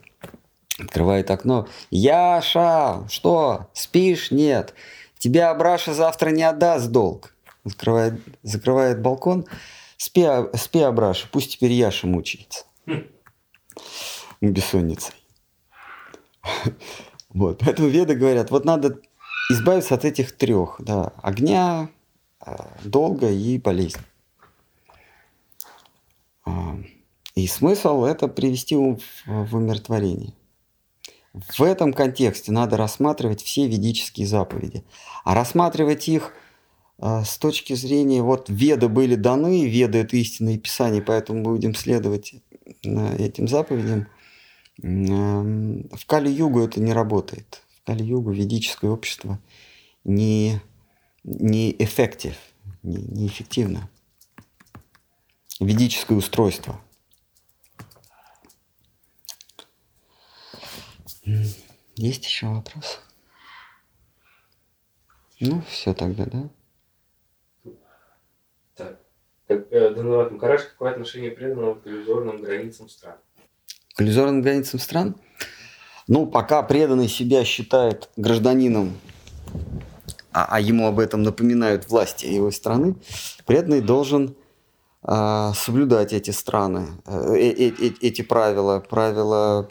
открывает 0.79 1.31
окно. 1.31 1.69
Яша, 1.91 3.07
что, 3.09 3.71
спишь? 3.75 4.31
Нет. 4.31 4.75
Тебя 5.19 5.51
Абраша 5.51 5.95
завтра 5.95 6.31
не 6.31 6.43
отдаст 6.43 6.89
долг. 6.89 7.35
Закрывает, 7.65 8.21
закрывает 8.43 9.01
балкон. 9.01 9.47
Спи, 9.97 10.27
спи, 10.55 10.81
Абраша, 10.81 11.27
пусть 11.31 11.53
теперь 11.53 11.73
Яша 11.73 12.07
мучается. 12.07 12.65
Бессонницей. 14.41 15.16
Вот. 17.31 17.59
Поэтому 17.65 17.89
веды 17.89 18.15
говорят, 18.15 18.51
вот 18.51 18.65
надо 18.65 18.99
избавиться 19.51 19.95
от 19.95 20.07
этих 20.07 20.33
трех. 20.33 20.77
Да, 20.79 21.13
огня, 21.23 21.91
э, 22.45 22.57
долга 22.83 23.31
и 23.31 23.59
болезнь. 23.59 24.01
А, 26.47 26.79
и 27.35 27.47
смысл 27.47 28.05
это 28.05 28.29
привести 28.29 28.75
ум 28.77 28.99
в 29.27 29.55
умиротворение. 29.55 30.33
В 31.35 31.63
этом 31.63 31.93
контексте 31.93 32.51
надо 32.51 32.79
рассматривать 32.79 33.43
все 33.43 33.67
ведические 33.67 34.27
заповеди. 34.27 34.85
А 35.25 35.35
рассматривать 35.35 36.09
их 36.09 36.33
а, 36.99 37.25
с 37.25 37.37
точки 37.37 37.75
зрения, 37.75 38.23
вот 38.23 38.49
веды 38.49 38.89
были 38.89 39.17
даны, 39.17 39.67
веды 39.67 39.99
это 39.99 40.17
истинные 40.17 40.59
писания, 40.59 41.03
поэтому 41.03 41.41
мы 41.41 41.53
будем 41.53 41.75
следовать 41.75 42.37
этим 42.83 43.49
заповедям. 43.49 44.07
В 44.79 46.07
Кали-Югу 46.07 46.61
это 46.61 46.81
не 46.81 46.93
работает. 46.93 47.63
В 47.81 47.87
Кали-Югу 47.87 48.31
ведическое 48.31 48.91
общество 48.91 49.39
не, 50.05 50.61
не 51.25 51.75
эффектив, 51.79 52.37
не, 52.83 52.97
не 52.97 53.27
эффективно 53.27 53.89
ведическое 55.61 56.19
устройство. 56.19 56.81
Есть 61.97 62.25
еще 62.25 62.47
вопрос? 62.47 63.01
Ну, 65.41 65.63
все 65.63 65.93
тогда, 65.93 66.27
да? 66.27 66.49
Так. 68.75 69.01
Как, 69.49 69.73
э, 69.73 69.91
Данилат 69.91 70.31
Макараш, 70.31 70.65
какое 70.65 70.93
отношение 70.93 71.31
преданного 71.31 71.75
к 71.75 71.87
иллюзорным 71.87 72.43
границам 72.43 72.89
стран? 72.89 73.19
К 73.97 74.03
иллюзорным 74.03 74.43
границам 74.43 74.79
стран? 74.79 75.17
Ну, 76.07 76.27
пока 76.27 76.63
преданный 76.63 77.09
себя 77.09 77.45
считает 77.45 78.11
гражданином 78.17 78.99
а, 80.33 80.47
а 80.51 80.61
ему 80.61 80.87
об 80.87 80.99
этом 80.99 81.23
напоминают 81.23 81.89
власти 81.89 82.27
его 82.27 82.51
страны, 82.51 82.97
преданный 83.47 83.81
должен 83.81 84.37
а, 85.03 85.55
соблюдать 85.55 86.13
эти 86.13 86.31
страны, 86.31 86.89
э, 87.07 87.37
э, 87.37 87.51
э, 87.53 87.69
э, 87.71 87.93
эти 88.03 88.21
правила, 88.21 88.81
правила 88.81 89.71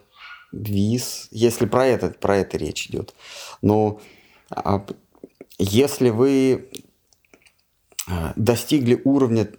виз, 0.52 1.28
если 1.30 1.68
про 1.68 1.86
это, 1.86 2.10
про 2.10 2.38
это 2.38 2.58
речь 2.58 2.88
идет. 2.88 3.14
Но 3.62 4.02
а, 4.50 4.84
если 5.60 6.10
вы 6.10 6.72
а, 8.08 8.34
достигли 8.36 9.00
уровня 9.04 9.50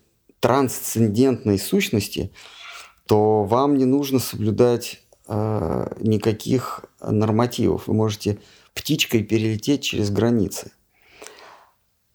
трансцендентной 0.41 1.61
сущности, 1.61 2.33
то 3.07 3.45
вам 3.45 3.77
не 3.77 3.85
нужно 3.85 4.19
соблюдать 4.19 5.03
э, 5.29 5.95
никаких 6.01 6.85
нормативов. 7.01 7.87
Вы 7.87 7.95
можете 7.95 8.39
птичкой 8.75 9.23
перелететь 9.23 9.83
через 9.83 10.11
границы. 10.11 10.73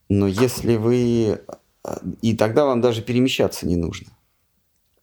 Но 0.09 0.27
если 0.27 0.75
вы... 0.75 1.41
И 2.21 2.35
тогда 2.35 2.65
вам 2.65 2.81
даже 2.81 3.01
перемещаться 3.01 3.65
не 3.65 3.75
нужно. 3.75 4.11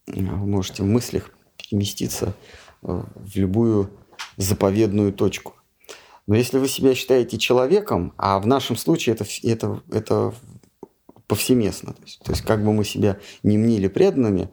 Вы 0.06 0.46
можете 0.46 0.82
в 0.82 0.86
мыслях 0.86 1.30
переместиться 1.56 2.34
в 2.82 3.34
любую 3.34 3.90
заповедную 4.36 5.12
точку. 5.12 5.54
Но 6.26 6.36
если 6.36 6.58
вы 6.58 6.68
себя 6.68 6.94
считаете 6.94 7.38
человеком, 7.38 8.12
а 8.16 8.38
в 8.38 8.46
нашем 8.46 8.76
случае 8.76 9.14
это, 9.14 9.24
это, 9.42 9.82
это 9.90 10.34
повсеместно, 11.26 11.94
то 11.94 12.02
есть, 12.02 12.20
то 12.20 12.32
есть 12.32 12.42
как 12.42 12.62
бы 12.62 12.72
мы 12.72 12.84
себя 12.84 13.18
не 13.42 13.56
мнили 13.56 13.88
преданными, 13.88 14.50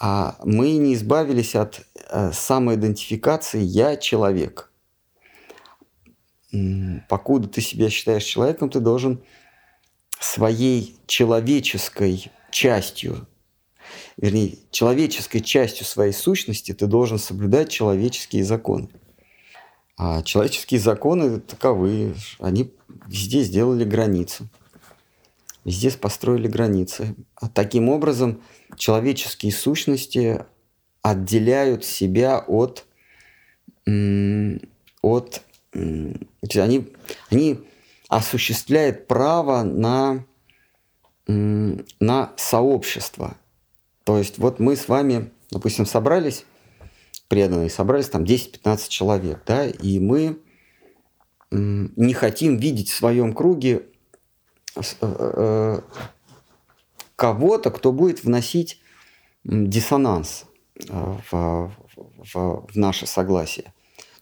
а 0.00 0.36
мы 0.42 0.72
не 0.78 0.94
избавились 0.94 1.54
от 1.54 1.82
э, 2.08 2.32
самоидентификации 2.32 3.60
«я 3.60 3.96
человек». 3.96 4.72
Покуда 7.08 7.48
ты 7.48 7.60
себя 7.60 7.90
считаешь 7.90 8.24
человеком, 8.24 8.70
ты 8.70 8.80
должен 8.80 9.22
своей 10.18 10.96
человеческой 11.06 12.32
частью, 12.50 13.28
вернее, 14.16 14.58
человеческой 14.72 15.40
частью 15.40 15.86
своей 15.86 16.12
сущности 16.12 16.72
ты 16.72 16.86
должен 16.86 17.18
соблюдать 17.18 17.68
человеческие 17.68 18.42
законы. 18.42 18.88
А 19.96 20.22
человеческие 20.22 20.80
законы 20.80 21.40
таковы, 21.40 22.14
они 22.40 22.72
везде 23.06 23.42
сделали 23.42 23.84
границу. 23.84 24.48
Везде 25.64 25.90
построили 25.90 26.48
границы. 26.48 27.14
Таким 27.54 27.88
образом 27.88 28.42
человеческие 28.76 29.52
сущности 29.52 30.44
отделяют 31.02 31.84
себя 31.84 32.38
от, 32.38 32.86
от 33.86 35.42
они, 36.54 36.88
они 37.30 37.60
осуществляют 38.08 39.06
право 39.06 39.62
на, 39.62 40.24
на 41.26 42.32
сообщество. 42.36 43.36
То 44.04 44.18
есть 44.18 44.38
вот 44.38 44.58
мы 44.58 44.76
с 44.76 44.88
вами, 44.88 45.30
допустим, 45.50 45.86
собрались, 45.86 46.44
преданные, 47.28 47.70
собрались 47.70 48.08
там 48.08 48.24
10-15 48.24 48.88
человек, 48.88 49.42
да, 49.46 49.66
и 49.66 49.98
мы 49.98 50.38
не 51.52 52.14
хотим 52.14 52.56
видеть 52.56 52.90
в 52.90 52.96
своем 52.96 53.32
круге 53.32 53.86
кого-то, 57.16 57.70
кто 57.70 57.92
будет 57.92 58.24
вносить 58.24 58.80
диссонанс 59.44 60.46
э, 60.88 61.16
в, 61.30 61.70
в, 62.32 62.66
в 62.66 62.76
наше 62.76 63.06
согласие. 63.06 63.74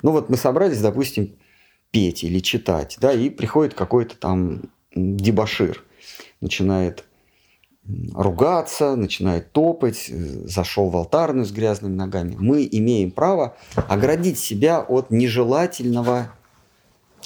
Ну 0.02 0.10
вот 0.12 0.28
мы 0.28 0.36
собрались, 0.36 0.80
допустим, 0.80 1.36
петь 1.90 2.24
или 2.24 2.40
читать, 2.40 2.98
да, 3.00 3.12
и 3.12 3.30
приходит 3.30 3.74
какой-то 3.74 4.16
там 4.16 4.62
дебашир, 4.94 5.84
начинает 6.40 7.04
ругаться, 8.14 8.96
начинает 8.96 9.52
топать, 9.52 10.08
зашел 10.08 10.90
в 10.90 10.96
алтарную 10.96 11.46
с 11.46 11.52
грязными 11.52 11.94
ногами. 11.94 12.36
Мы 12.38 12.68
имеем 12.70 13.10
право 13.10 13.56
оградить 13.88 14.38
себя 14.38 14.80
от 14.80 15.10
нежелательного 15.10 16.30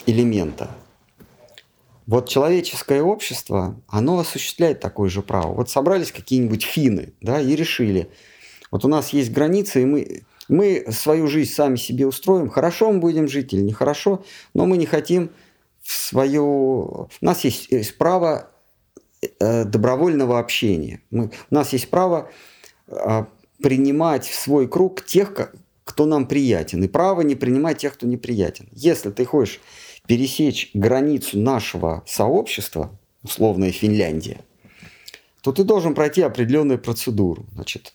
элемента. 0.07 0.71
Вот 2.07 2.29
человеческое 2.29 3.03
общество, 3.03 3.81
оно 3.89 4.19
осуществляет 4.19 4.81
такое 4.81 5.09
же 5.09 5.23
право. 5.23 5.55
Вот 5.55 5.71
собрались 5.71 6.13
какие-нибудь 6.13 6.65
финны, 6.65 7.13
да, 7.21 7.41
и 7.41 7.55
решили, 7.55 8.11
вот 8.71 8.85
у 8.85 8.89
нас 8.89 9.11
есть 9.11 9.31
границы, 9.31 9.83
и 9.83 9.85
мы, 9.85 10.23
мы 10.49 10.85
свою 10.91 11.29
жизнь 11.29 11.53
сами 11.53 11.77
себе 11.77 12.07
устроим, 12.07 12.49
хорошо 12.49 12.91
мы 12.91 12.99
будем 12.99 13.29
жить 13.29 13.53
или 13.53 13.61
нехорошо, 13.61 14.25
но 14.55 14.67
мы 14.67 14.79
не 14.79 14.87
хотим 14.87 15.31
в 15.83 15.93
свою... 15.93 17.09
У 17.21 17.25
нас 17.25 17.45
есть, 17.45 17.71
есть 17.71 17.99
право 17.99 18.51
э, 19.41 19.65
добровольного 19.65 20.39
общения. 20.39 21.03
Мы, 21.11 21.31
у 21.51 21.55
нас 21.55 21.73
есть 21.73 21.91
право 21.91 22.31
э, 22.89 23.25
принимать 23.63 24.27
в 24.27 24.35
свой 24.35 24.69
круг 24.69 25.05
тех, 25.05 25.53
кто 25.85 26.07
нам 26.07 26.27
приятен, 26.27 26.83
и 26.83 26.89
право 26.89 27.21
не 27.21 27.35
принимать 27.35 27.79
тех, 27.79 27.95
кто 27.95 28.07
неприятен. 28.07 28.69
Если 28.73 29.11
ты 29.11 29.25
хочешь 29.25 29.61
пересечь 30.07 30.71
границу 30.75 31.39
нашего 31.39 32.03
сообщества, 32.07 32.99
условная 33.23 33.73
Финляндия, 33.73 34.41
то 35.43 35.53
ты 35.53 35.65
должен 35.65 35.95
пройти 35.95 36.23
определенную 36.23 36.79
процедуру. 36.79 37.47
Значит, 37.55 37.95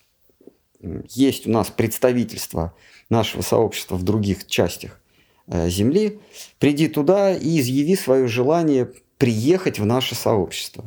есть 1.09 1.47
у 1.47 1.51
нас 1.51 1.69
представительство 1.69 2.73
нашего 3.09 3.41
сообщества 3.41 3.95
в 3.95 4.03
других 4.03 4.47
частях 4.47 4.99
э, 5.47 5.69
Земли, 5.69 6.19
приди 6.59 6.87
туда 6.87 7.35
и 7.35 7.59
изъяви 7.59 7.95
свое 7.95 8.27
желание 8.27 8.91
приехать 9.17 9.79
в 9.79 9.85
наше 9.85 10.15
сообщество. 10.15 10.85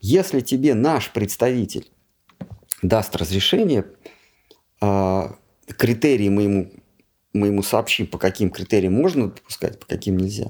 Если 0.00 0.40
тебе 0.40 0.74
наш 0.74 1.12
представитель 1.12 1.90
даст 2.82 3.14
разрешение, 3.16 3.84
а, 4.80 5.36
критерии 5.76 6.28
мы 6.28 6.42
ему, 6.42 6.70
мы 7.32 7.48
ему 7.48 7.62
сообщим, 7.62 8.06
по 8.06 8.18
каким 8.18 8.50
критериям 8.50 8.94
можно 8.94 9.28
допускать, 9.28 9.78
по 9.78 9.86
каким 9.86 10.16
нельзя, 10.16 10.48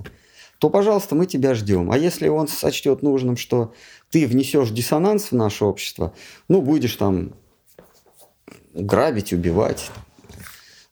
то, 0.58 0.68
пожалуйста, 0.68 1.14
мы 1.14 1.26
тебя 1.26 1.54
ждем. 1.54 1.90
А 1.90 1.98
если 1.98 2.28
он 2.28 2.46
сочтет 2.46 3.02
нужным, 3.02 3.36
что 3.36 3.72
ты 4.10 4.26
внесешь 4.26 4.70
диссонанс 4.70 5.30
в 5.30 5.34
наше 5.34 5.64
общество, 5.64 6.14
ну, 6.48 6.60
будешь 6.60 6.96
там 6.96 7.32
грабить, 8.74 9.32
убивать, 9.32 9.90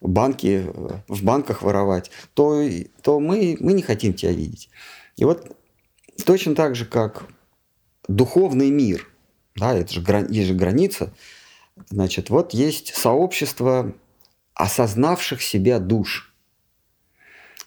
банки, 0.01 0.65
в 1.09 1.23
банках 1.23 1.62
воровать, 1.62 2.10
то, 2.35 2.62
то 3.02 3.20
мы, 3.20 3.56
мы 3.60 3.73
не 3.73 3.82
хотим 3.82 4.15
тебя 4.15 4.32
видеть. 4.32 4.70
И 5.16 5.24
вот 5.24 5.55
точно 6.24 6.55
так 6.55 6.74
же, 6.74 6.85
как 6.85 7.27
духовный 8.09 8.70
мир, 8.70 9.06
да, 9.56 9.74
это 9.74 9.93
же, 9.93 10.02
есть 10.31 10.48
же 10.48 10.55
граница, 10.55 11.12
значит, 11.90 12.31
вот 12.31 12.55
есть 12.55 12.94
сообщество 12.94 13.93
осознавших 14.59 15.40
себя 15.40 15.78
душ. 15.78 16.35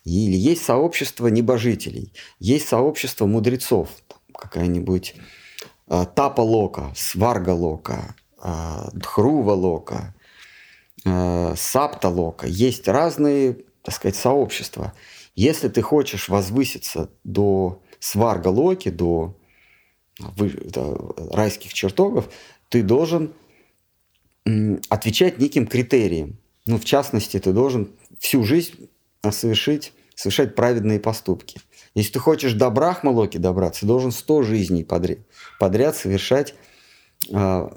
Или 0.04 0.36
есть 0.36 0.64
сообщество 0.64 1.28
небожителей, 1.28 2.14
есть 2.40 2.68
сообщество 2.68 3.26
мудрецов, 3.26 3.90
какая-нибудь 4.34 5.16
э, 5.88 6.06
Тапа 6.16 6.42
Лока, 6.42 6.92
Сварга 6.96 7.52
Лока, 7.52 8.16
э, 8.44 8.90
Дхрува 8.94 9.54
Лока, 9.54 10.16
э, 11.06 11.54
Сапта 11.56 12.10
Лока. 12.10 12.48
Есть 12.48 12.88
разные, 12.88 13.58
так 13.84 13.96
сказать, 13.96 14.16
сообщества. 14.16 14.94
Если 15.36 15.70
ты 15.70 15.82
хочешь 15.82 16.30
возвыситься 16.30 17.10
до 17.24 17.82
Сварга 18.00 18.50
Локи, 18.50 18.90
до 18.90 19.38
райских 21.32 21.74
чертогов, 21.74 22.30
ты 22.70 22.84
должен 22.84 23.34
отвечать 24.90 25.38
неким 25.40 25.68
критериям. 25.68 26.38
Ну, 26.72 26.78
в 26.78 26.86
частности, 26.86 27.38
ты 27.38 27.52
должен 27.52 27.92
всю 28.18 28.46
жизнь 28.46 28.90
совершить, 29.30 29.92
совершать 30.16 30.56
праведные 30.56 31.02
поступки. 31.02 31.60
Если 31.96 32.14
ты 32.14 32.20
хочешь 32.20 32.54
до 32.54 32.70
Брахмалоки 32.70 33.36
добраться, 33.36 33.82
ты 33.82 33.88
должен 33.88 34.12
100 34.14 34.44
жизней 34.44 34.86
подряд, 34.86 35.18
подряд 35.60 35.98
совершать 35.98 36.56
э, 37.30 37.70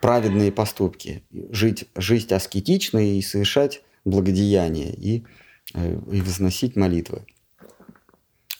праведные 0.00 0.50
поступки, 0.50 1.24
жить, 1.50 1.90
жить 1.94 2.32
аскетично 2.32 3.18
и 3.18 3.20
совершать 3.20 3.82
благодеяния 4.06 4.94
и, 4.94 5.26
э, 5.74 6.00
и 6.10 6.20
возносить 6.22 6.74
молитвы. 6.74 7.26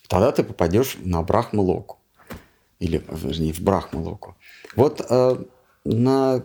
Тогда 0.07 0.33
ты 0.33 0.45
попадешь 0.45 0.99
на 0.99 1.23
Брахмалоку 1.23 1.97
или, 2.79 3.03
вернее, 3.09 3.55
в 3.55 3.61
Брахмалоку. 3.61 4.37
Вот 4.77 5.01
э, 5.09 5.45
на, 5.87 6.43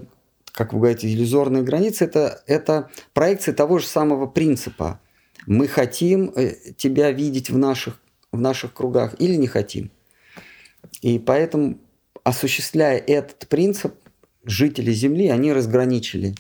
как 0.52 0.73
вы 0.73 0.80
говорите, 0.80 1.11
иллюзорные 1.11 1.64
границы 1.64 2.06
это, 2.06 2.44
это 2.48 2.90
проекция 3.14 3.53
того 3.53 3.80
же 3.80 3.88
самого 3.88 4.28
принципа. 4.28 4.99
Мы 5.48 5.68
хотим 5.68 6.32
э, 6.36 6.56
тебя 6.78 7.11
видеть 7.11 7.49
в 7.49 7.57
наших, 7.57 7.99
в 8.32 8.40
наших 8.40 8.73
кругах 8.73 9.15
или 9.19 9.36
не 9.36 9.48
хотим. 9.48 9.91
И 11.02 11.19
поэтому, 11.19 11.80
осуществляя 12.23 12.98
этот 12.98 13.48
принцип, 13.48 13.95
жители 14.44 14.91
Земли, 14.91 15.30
они 15.30 15.53
разграничили 15.53 16.36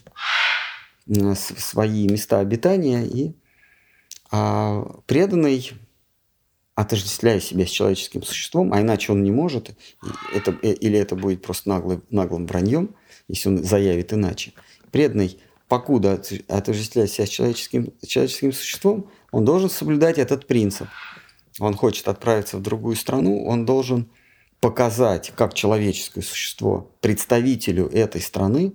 э, 1.07 1.35
свои 1.35 2.07
места 2.07 2.39
обитания, 2.39 3.05
и 3.05 3.33
а 4.33 4.85
преданный 5.07 5.71
отождествляя 6.75 7.39
себя 7.39 7.65
с 7.65 7.69
человеческим 7.69 8.23
существом, 8.23 8.71
а 8.71 8.79
иначе 8.79 9.11
он 9.11 9.23
не 9.23 9.31
может, 9.31 9.71
это, 10.33 10.57
э, 10.61 10.71
или 10.71 10.97
это 10.97 11.15
будет 11.15 11.41
просто 11.41 11.69
наглым, 11.69 12.03
наглым 12.09 12.47
враньем, 12.47 12.95
если 13.31 13.49
он 13.49 13.63
заявит 13.63 14.13
иначе. 14.13 14.53
Преданный, 14.91 15.39
покуда 15.67 16.21
отождествляя 16.47 17.07
себя 17.07 17.25
с 17.25 17.29
человеческим, 17.29 17.93
человеческим 18.05 18.51
существом, 18.51 19.09
он 19.31 19.45
должен 19.45 19.69
соблюдать 19.69 20.17
этот 20.17 20.47
принцип. 20.47 20.87
Он 21.59 21.75
хочет 21.75 22.07
отправиться 22.07 22.57
в 22.57 22.61
другую 22.61 22.95
страну, 22.95 23.45
он 23.45 23.65
должен 23.65 24.09
показать, 24.59 25.31
как 25.35 25.53
человеческое 25.53 26.21
существо, 26.21 26.91
представителю 27.01 27.87
этой 27.87 28.21
страны, 28.21 28.73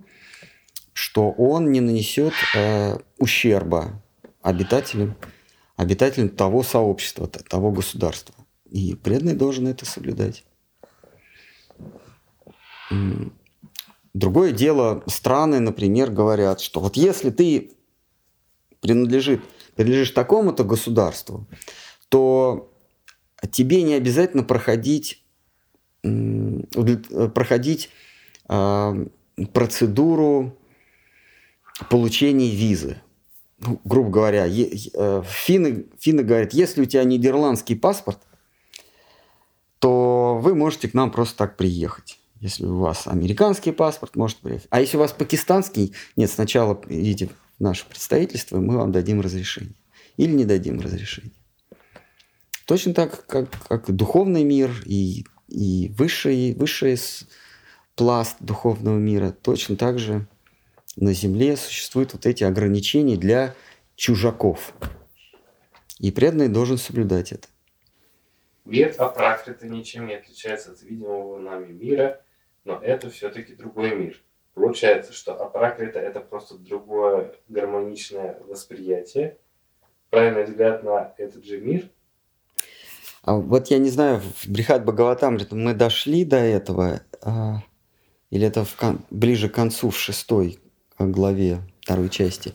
что 0.93 1.31
он 1.31 1.71
не 1.71 1.79
нанесет 1.79 2.33
э, 2.55 2.97
ущерба 3.19 4.01
обитателям, 4.41 5.15
обитателям 5.75 6.29
того 6.29 6.63
сообщества, 6.63 7.27
того 7.27 7.71
государства. 7.71 8.33
И 8.69 8.95
преданный 8.95 9.35
должен 9.35 9.67
это 9.67 9.85
соблюдать. 9.85 10.43
Другое 14.17 14.51
дело, 14.51 15.03
страны, 15.05 15.59
например, 15.59 16.09
говорят, 16.09 16.59
что 16.59 16.79
вот 16.79 16.97
если 16.97 17.29
ты 17.29 17.73
принадлежит, 18.81 19.43
принадлежишь 19.75 20.09
такому-то 20.09 20.63
государству, 20.63 21.45
то 22.09 22.73
тебе 23.51 23.83
не 23.83 23.93
обязательно 23.93 24.41
проходить, 24.41 25.23
проходить 26.01 27.91
а, 28.47 28.95
процедуру 29.53 30.57
получения 31.87 32.49
визы. 32.49 32.99
Ну, 33.59 33.79
грубо 33.83 34.09
говоря, 34.09 34.47
э, 34.47 35.21
финны, 35.25 35.85
финны 35.99 36.23
говорят, 36.23 36.53
если 36.53 36.81
у 36.81 36.85
тебя 36.85 37.03
нидерландский 37.03 37.75
паспорт, 37.75 38.19
то 39.77 40.39
вы 40.41 40.55
можете 40.55 40.87
к 40.87 40.95
нам 40.95 41.11
просто 41.11 41.37
так 41.37 41.55
приехать. 41.55 42.17
Если 42.39 42.65
у 42.65 42.77
вас 42.77 43.07
американский 43.07 43.71
паспорт, 43.71 44.15
можете 44.15 44.41
приехать. 44.41 44.67
А 44.69 44.79
если 44.79 44.97
у 44.97 44.99
вас 44.99 45.11
пакистанский, 45.11 45.93
нет, 46.15 46.29
сначала 46.29 46.79
идите 46.87 47.29
в 47.57 47.63
наше 47.63 47.85
представительство, 47.87 48.59
мы 48.59 48.77
вам 48.77 48.91
дадим 48.91 49.21
разрешение. 49.21 49.73
Или 50.17 50.31
не 50.31 50.45
дадим 50.45 50.79
разрешение. 50.79 51.33
Точно 52.65 52.93
так, 52.93 53.25
как, 53.25 53.49
как 53.67 53.95
духовный 53.95 54.43
мир 54.43 54.71
и, 54.85 55.25
и 55.47 55.93
высший, 55.97 56.53
высший 56.53 56.99
пласт 57.95 58.37
духовного 58.39 58.97
мира, 58.97 59.31
точно 59.31 59.75
так 59.75 59.99
же 59.99 60.27
на 60.95 61.13
Земле 61.13 61.55
существуют 61.55 62.13
вот 62.13 62.25
эти 62.25 62.43
ограничения 62.43 63.17
для 63.17 63.55
чужаков. 63.95 64.73
И 65.99 66.11
преданный 66.11 66.49
должен 66.49 66.77
соблюдать 66.77 67.31
это. 67.31 67.47
Мир 68.65 68.93
Апракрита 68.97 69.65
ничем 69.65 70.07
не 70.07 70.15
отличается 70.15 70.71
от 70.71 70.81
видимого 70.83 71.39
нами 71.39 71.71
мира, 71.71 72.21
но 72.67 72.75
это 72.83 73.09
все-таки 73.09 73.55
другой 73.55 73.95
мир. 73.95 74.21
Получается, 74.53 75.13
что 75.13 75.41
Апракрита– 75.41 75.99
это 76.09 76.19
просто 76.19 76.57
другое 76.57 77.33
гармоничное 77.47 78.39
восприятие, 78.45 79.37
правильный 80.09 80.43
взгляд 80.43 80.83
на 80.83 81.13
этот 81.17 81.45
же 81.45 81.59
мир. 81.59 81.89
А 83.23 83.35
вот 83.35 83.67
я 83.67 83.77
не 83.77 83.89
знаю, 83.89 84.19
в 84.19 84.47
Брихат 84.49 84.83
Бхагаватамрит 84.83 85.51
мы 85.51 85.73
дошли 85.73 86.25
до 86.25 86.37
этого, 86.37 87.01
а, 87.21 87.63
или 88.29 88.45
это 88.45 88.65
в 88.65 88.75
кон, 88.75 88.99
ближе 89.09 89.47
к 89.47 89.55
концу, 89.55 89.89
в 89.89 89.97
шестой 89.97 90.59
главе 90.99 91.59
второй 91.81 92.09
части. 92.09 92.53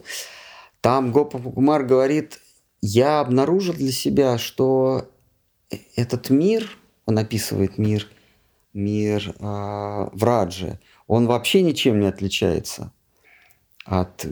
Там 0.83 1.13
Гопа 1.13 1.39
Кумар 1.39 1.85
говорит, 1.85 2.39
я 2.83 3.21
обнаружил 3.21 3.75
для 3.75 3.93
себя, 3.93 4.37
что 4.37 5.09
этот 5.97 6.29
мир, 6.29 6.69
он 7.07 7.19
описывает 7.19 7.79
мир, 7.79 8.09
мир 8.73 9.35
э, 9.39 9.43
в 9.43 10.25
Радже, 10.25 10.81
он 11.07 11.27
вообще 11.27 11.63
ничем 11.63 12.01
не 12.01 12.07
отличается 12.07 12.93
от, 13.85 14.27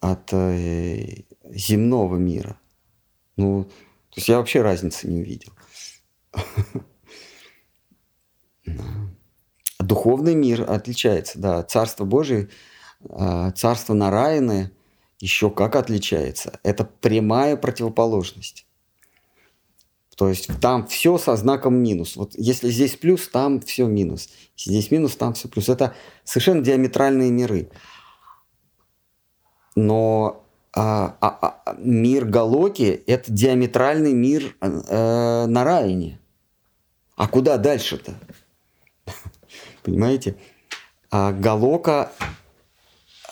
от 0.00 0.32
э, 0.32 1.24
земного 1.50 2.16
мира. 2.16 2.58
Ну, 3.36 3.64
то 3.64 4.16
есть 4.16 4.28
я 4.28 4.38
вообще 4.38 4.62
разницы 4.62 5.08
не 5.08 5.20
увидел. 5.20 5.52
Духовный 9.78 10.34
мир 10.34 10.68
отличается, 10.68 11.38
да. 11.38 11.62
Царство 11.62 12.04
Божие– 12.04 12.48
а, 13.10 13.50
царство 13.52 13.94
Нараины 13.94 14.70
еще 15.20 15.50
как 15.50 15.76
отличается. 15.76 16.58
Это 16.62 16.84
прямая 16.84 17.56
противоположность. 17.56 18.65
То 20.16 20.30
есть 20.30 20.48
там 20.60 20.86
все 20.86 21.18
со 21.18 21.36
знаком 21.36 21.76
минус. 21.76 22.16
Вот 22.16 22.32
если 22.36 22.70
здесь 22.70 22.96
плюс, 22.96 23.28
там 23.28 23.60
все 23.60 23.86
минус. 23.86 24.30
Если 24.56 24.70
здесь 24.70 24.90
минус, 24.90 25.14
там 25.14 25.34
все 25.34 25.46
плюс. 25.48 25.68
Это 25.68 25.94
совершенно 26.24 26.62
диаметральные 26.62 27.30
миры. 27.30 27.68
Но 29.74 30.46
а, 30.74 31.16
а, 31.20 31.60
а, 31.66 31.74
мир 31.78 32.24
Галоки– 32.24 33.02
это 33.06 33.30
диаметральный 33.30 34.14
мир 34.14 34.56
э, 34.62 35.46
Нараине. 35.46 36.18
А 37.14 37.28
куда 37.28 37.58
дальше-то? 37.58 38.14
Понимаете? 39.82 40.36
А 41.10 41.32
Галока 41.32 42.10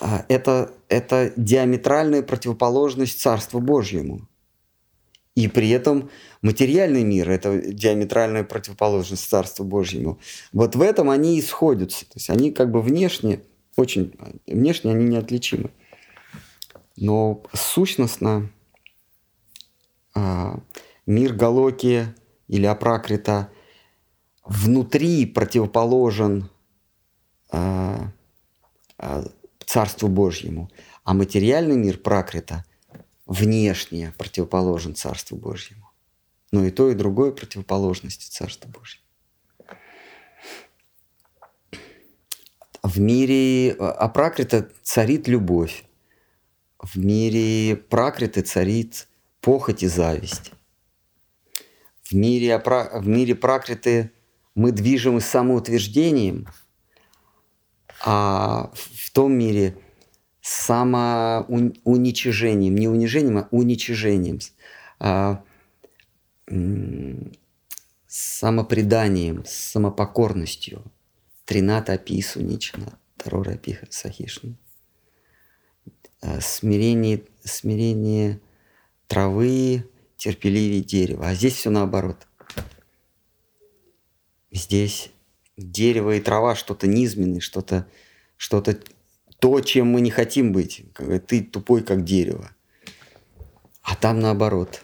а, 0.00 0.26
это, 0.28 0.70
это 0.90 1.32
диаметральная 1.36 2.22
противоположность 2.22 3.20
Царству 3.20 3.60
Божьему. 3.60 4.28
И 5.34 5.48
при 5.48 5.70
этом 5.70 6.10
материальный 6.44 7.02
мир– 7.02 7.30
это 7.30 7.58
диаметральная 7.58 8.44
противоположность 8.44 9.28
Царству 9.28 9.64
Божьему. 9.64 10.20
Вот 10.52 10.76
в 10.76 10.82
этом 10.82 11.08
они 11.08 11.38
и 11.38 11.42
сходятся. 11.42 12.04
То 12.04 12.12
есть 12.16 12.28
они 12.30 12.52
как 12.52 12.70
бы 12.70 12.82
внешне, 12.82 13.40
очень 13.76 14.14
внешне 14.46 14.92
они 14.92 15.06
неотличимы. 15.06 15.70
Но 16.96 17.42
сущностно 17.54 18.50
а, 20.14 20.60
мир 21.06 21.32
Галоки 21.32 22.14
или 22.46 22.66
Апракрита 22.66 23.50
внутри 24.44 25.24
противоположен 25.24 26.50
а, 27.50 28.10
Царству 29.64 30.08
Божьему, 30.08 30.70
а 31.04 31.14
материальный 31.14 31.76
мир 31.76 31.96
пракрита 31.98 32.64
внешне 33.26 34.12
противоположен 34.18 34.94
Царству 34.94 35.36
Божьему. 35.36 35.83
Но 36.54 36.64
и 36.64 36.70
то, 36.70 36.90
и 36.90 36.94
другое 36.94 37.32
противоположности 37.32 38.30
Царства 38.30 38.68
Божьего. 38.68 39.02
В 42.82 43.00
мире 43.00 43.72
апракрита 43.72 44.70
царит 44.82 45.26
любовь. 45.26 45.84
В 46.78 46.96
мире 46.96 47.76
пракриты 47.76 48.42
царит 48.42 49.08
похоть 49.40 49.82
и 49.82 49.88
зависть. 49.88 50.52
В 52.04 52.12
мире, 52.12 52.58
в 52.58 53.06
мире 53.06 53.34
пракриты 53.34 54.12
мы 54.54 54.70
движемы 54.70 55.20
самоутверждением– 55.20 56.46
а 58.04 58.70
в 58.74 59.10
том 59.12 59.32
мире 59.32 59.78
самоуничижением, 60.42 62.74
не 62.74 62.88
унижением, 62.88 63.38
а 63.38 63.48
уничижением, 63.50 64.40
а, 65.00 65.42
самопреданием, 68.06 69.44
самопокорностью. 69.46 70.82
Трината 71.44 71.94
Апису 71.94 72.40
Ничана, 72.40 72.98
Тарора 73.16 73.52
Апиха 73.52 73.86
Сахишна. 73.90 74.54
А, 76.22 76.40
смирение, 76.40 77.22
смирение 77.44 78.40
травы, 79.08 79.88
терпеливее 80.16 80.82
дерева. 80.82 81.28
А 81.28 81.34
здесь 81.34 81.54
все 81.54 81.70
наоборот. 81.70 82.26
Здесь 84.50 85.10
дерево 85.56 86.16
и 86.16 86.20
трава 86.20 86.54
что-то 86.54 86.86
низменное, 86.86 87.40
что-то 87.40 87.86
что-то 88.36 88.78
то, 89.38 89.60
чем 89.60 89.88
мы 89.88 90.00
не 90.00 90.10
хотим 90.10 90.52
быть. 90.52 90.84
Ты 91.26 91.42
тупой, 91.42 91.82
как 91.82 92.04
дерево. 92.04 92.50
А 93.82 93.96
там 93.96 94.20
наоборот. 94.20 94.83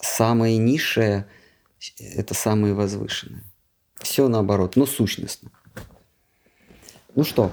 Самое 0.00 0.58
низшее– 0.58 1.26
это 1.98 2.34
самое 2.34 2.74
возвышенное. 2.74 3.44
Все 3.96 4.28
наоборот, 4.28 4.76
но 4.76 4.86
сущностно. 4.86 5.50
Ну 7.14 7.24
что, 7.24 7.50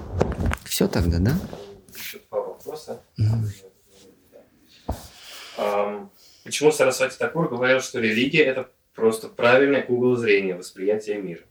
все 0.64 0.88
тогда, 0.88 1.18
да? 1.18 1.38
Еще 1.94 2.20
два 2.30 2.40
вопроса. 2.40 3.02
Mm-hmm. 3.18 3.68
Почему 6.44 6.72
Сарасвати 6.72 7.18
Такур 7.18 7.48
говорил, 7.48 7.80
что 7.80 8.00
религия– 8.00 8.42
это 8.44 8.70
Просто 8.98 9.28
правильный 9.28 9.84
угол 9.86 10.16
зрения, 10.16 10.56
восприятия 10.56 11.18
мира. 11.18 11.44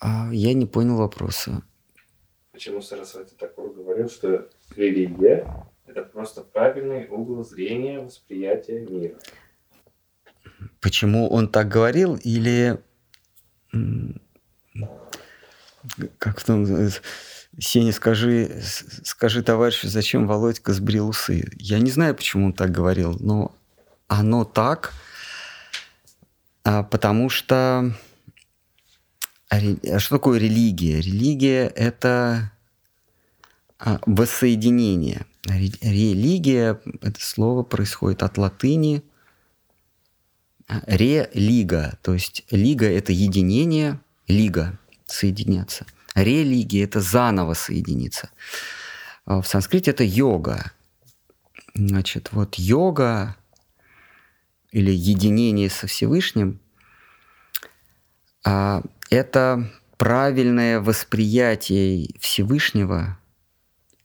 А 0.00 0.30
я 0.32 0.54
не 0.54 0.64
понял 0.64 0.96
вопроса. 0.96 1.62
Почему 2.52 2.80
Сарасвати 2.80 3.34
Такур 3.34 3.74
говорил, 3.74 4.08
что 4.08 4.48
религия 4.74 5.66
Это 5.92 6.04
просто 6.04 6.40
правильный 6.40 7.06
угол 7.06 7.44
зрения 7.44 8.00
восприятия 8.00 8.80
мира. 8.80 9.14
Почему 10.80 11.28
он 11.28 11.48
так 11.48 11.68
говорил? 11.68 12.16
Или 12.16 12.78
как 16.18 16.42
там, 16.44 16.64
э, 16.64 16.88
Сеня, 17.58 17.92
скажи, 17.92 18.62
скажи 19.04 19.42
товарищу, 19.42 19.88
зачем 19.88 20.26
Володька 20.26 20.72
сбрил 20.72 21.10
усы? 21.10 21.46
Я 21.58 21.78
не 21.78 21.90
знаю, 21.90 22.14
почему 22.14 22.46
он 22.46 22.52
так 22.54 22.70
говорил, 22.70 23.18
но 23.20 23.54
оно 24.08 24.46
так, 24.46 24.94
а, 26.64 26.84
потому 26.84 27.28
что 27.28 27.92
а 29.50 29.98
что 29.98 30.16
такое 30.16 30.38
религия? 30.38 31.02
Религия– 31.02 31.66
это 31.76 32.50
а, 33.78 34.00
воссоединение. 34.06 35.26
Религия– 35.44 36.80
это 37.00 37.20
слово 37.20 37.62
происходит 37.62 38.22
от 38.22 38.38
латыни 38.38 39.02
«ре-лига», 40.68 41.98
то 42.02 42.14
есть 42.14 42.44
лига– 42.50 42.86
это 42.88 43.12
единение, 43.12 44.00
лига– 44.28 44.78
соединяться. 45.06 45.84
Религия– 46.14 46.84
это 46.84 47.00
заново 47.00 47.54
соединиться. 47.54 48.30
В 49.26 49.42
санскрите 49.42 49.90
это 49.90 50.04
йога. 50.04 50.72
Значит, 51.74 52.28
вот 52.32 52.56
йога 52.56 53.36
или 54.70 54.90
единение 54.90 55.70
со 55.70 55.86
Всевышним 55.86 56.60
а,– 58.44 58.82
это 59.10 59.70
правильное 59.96 60.80
восприятие 60.80 62.10
Всевышнего, 62.18 63.18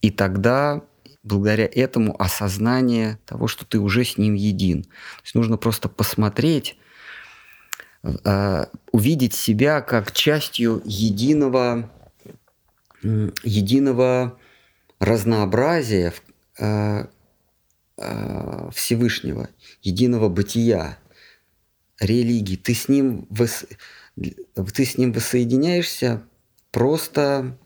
и 0.02 0.12
тогда 0.12 0.82
благодаря 1.28 1.66
этому 1.66 2.20
осознание 2.22 3.20
того, 3.26 3.48
что 3.48 3.66
ты 3.66 3.80
уже 3.80 4.04
с 4.04 4.18
ним 4.18 4.34
един. 4.34 4.84
То 4.84 4.90
есть 5.24 5.36
нужно 5.36 5.58
просто 5.58 5.90
посмотреть, 5.90 6.78
а, 8.24 8.70
увидеть 8.92 9.34
себя 9.34 9.82
как 9.82 10.12
частью 10.12 10.82
единого, 10.86 11.92
единого 13.02 14.40
разнообразия 15.00 16.14
а, 16.60 17.10
Всевышнего, 18.74 19.50
единого 19.82 20.30
бытия, 20.30 20.98
религии. 22.00 22.56
Ты 22.56 22.76
с 22.76 22.88
ним 22.88 23.28
ты 24.16 24.86
с 24.86 24.98
ним 24.98 25.12
воссоединяешься, 25.14 26.24
просто 26.72 27.58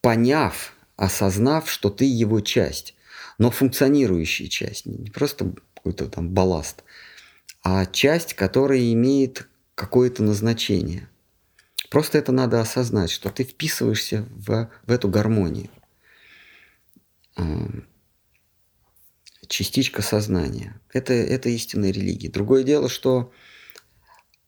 поняв, 0.00 0.74
осознав, 1.00 1.70
что 1.70 1.88
ты 1.88 2.04
его 2.04 2.40
часть, 2.40 2.94
но 3.38 3.50
функционирующая 3.50 4.48
часть, 4.48 4.84
не 4.84 5.10
просто 5.10 5.54
какой-то 5.74 6.06
там 6.08 6.28
балласт, 6.28 6.84
а 7.62 7.86
часть, 7.86 8.34
которая 8.34 8.92
имеет 8.92 9.48
какое-то 9.74 10.22
назначение. 10.22 11.08
Просто 11.88 12.18
это 12.18 12.32
надо 12.32 12.60
осознать, 12.60 13.10
что 13.10 13.30
ты 13.30 13.44
вписываешься 13.44 14.28
в, 14.30 14.70
в 14.86 14.92
эту 14.92 15.08
гармонию. 15.08 15.70
Частичка 19.48 20.02
сознания. 20.02 20.78
Это, 20.92 21.14
это 21.14 21.48
истинная 21.48 21.92
религия. 21.92 22.28
Другое 22.28 22.62
дело, 22.62 22.90
что 22.90 23.32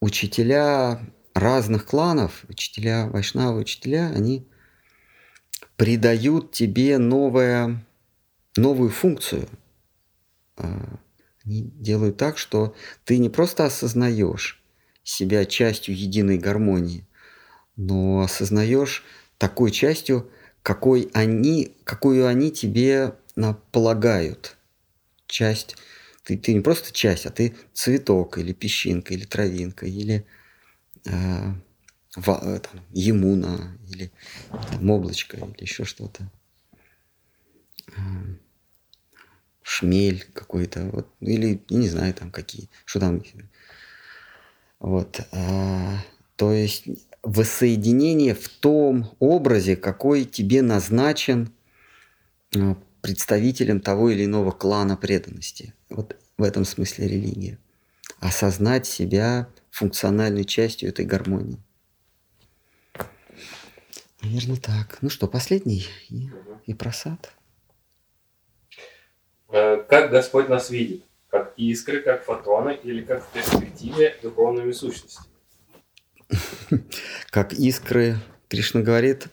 учителя 0.00 1.00
разных 1.32 1.86
кланов, 1.86 2.44
учителя 2.50 3.08
Вайшнавы, 3.08 3.60
учителя, 3.60 4.12
они 4.14 4.46
придают 5.82 6.52
тебе 6.52 6.96
новое, 6.96 7.84
новую 8.56 8.90
функцию. 8.90 9.48
А, 10.56 11.00
они 11.44 11.62
делают 11.74 12.16
так, 12.18 12.38
что 12.38 12.76
ты 13.04 13.18
не 13.18 13.28
просто 13.28 13.64
осознаешь 13.64 14.62
себя 15.02 15.44
частью 15.44 15.98
единой 15.98 16.38
гармонии, 16.38 17.04
но 17.74 18.20
осознаешь 18.20 19.02
такой 19.38 19.72
частью, 19.72 20.30
какой 20.62 21.10
они, 21.14 21.74
какую 21.82 22.28
они 22.28 22.52
тебе 22.52 23.16
полагают. 23.72 24.56
Часть 25.26 25.74
ты, 26.22 26.38
ты 26.38 26.54
не 26.54 26.60
просто 26.60 26.92
часть, 26.92 27.26
а 27.26 27.30
ты 27.30 27.56
цветок 27.72 28.38
или 28.38 28.52
песчинка, 28.52 29.14
или 29.14 29.24
травинка, 29.24 29.86
или 29.86 30.24
э, 31.06 31.54
там, 32.14 32.80
емуна, 32.92 33.76
или 33.88 34.12
там, 34.50 34.90
облачко, 34.90 35.36
или 35.36 35.62
еще 35.62 35.84
что-то. 35.84 36.30
Э, 37.88 38.00
шмель 39.62 40.24
какой-то, 40.32 40.90
вот, 40.92 41.08
или, 41.20 41.62
я 41.68 41.78
не 41.78 41.88
знаю, 41.88 42.12
там 42.14 42.30
какие, 42.30 42.68
что 42.84 43.00
там. 43.00 43.22
Вот. 44.78 45.20
Э, 45.32 45.96
то 46.36 46.52
есть 46.52 46.84
воссоединение 47.22 48.34
в 48.34 48.48
том 48.48 49.14
образе, 49.18 49.76
какой 49.76 50.24
тебе 50.24 50.60
назначен 50.60 51.52
э, 52.54 52.74
представителем 53.00 53.80
того 53.80 54.10
или 54.10 54.24
иного 54.24 54.50
клана 54.50 54.96
преданности. 54.96 55.74
Вот 55.88 56.16
в 56.36 56.42
этом 56.42 56.64
смысле 56.64 57.08
религия. 57.08 57.58
Осознать 58.18 58.86
себя 58.86 59.48
функциональной 59.70 60.44
частью 60.44 60.88
этой 60.88 61.04
гармонии. 61.04 61.58
Наверное, 64.22 64.56
так. 64.56 64.98
Ну 65.02 65.10
что, 65.10 65.26
последний 65.26 65.86
и, 66.08 66.30
и 66.66 66.74
просад. 66.74 67.32
Э, 69.48 69.82
как 69.88 70.10
Господь 70.10 70.48
нас 70.48 70.70
видит? 70.70 71.04
Как 71.28 71.54
искры, 71.56 72.00
как 72.00 72.24
фотоны 72.24 72.78
или 72.82 73.02
как 73.02 73.24
в 73.24 73.32
перспективе 73.32 74.16
духовными 74.22 74.72
сущностями? 74.72 75.26
Как 77.30 77.52
искры, 77.52 78.16
Кришна 78.48 78.80
говорит, 78.80 79.28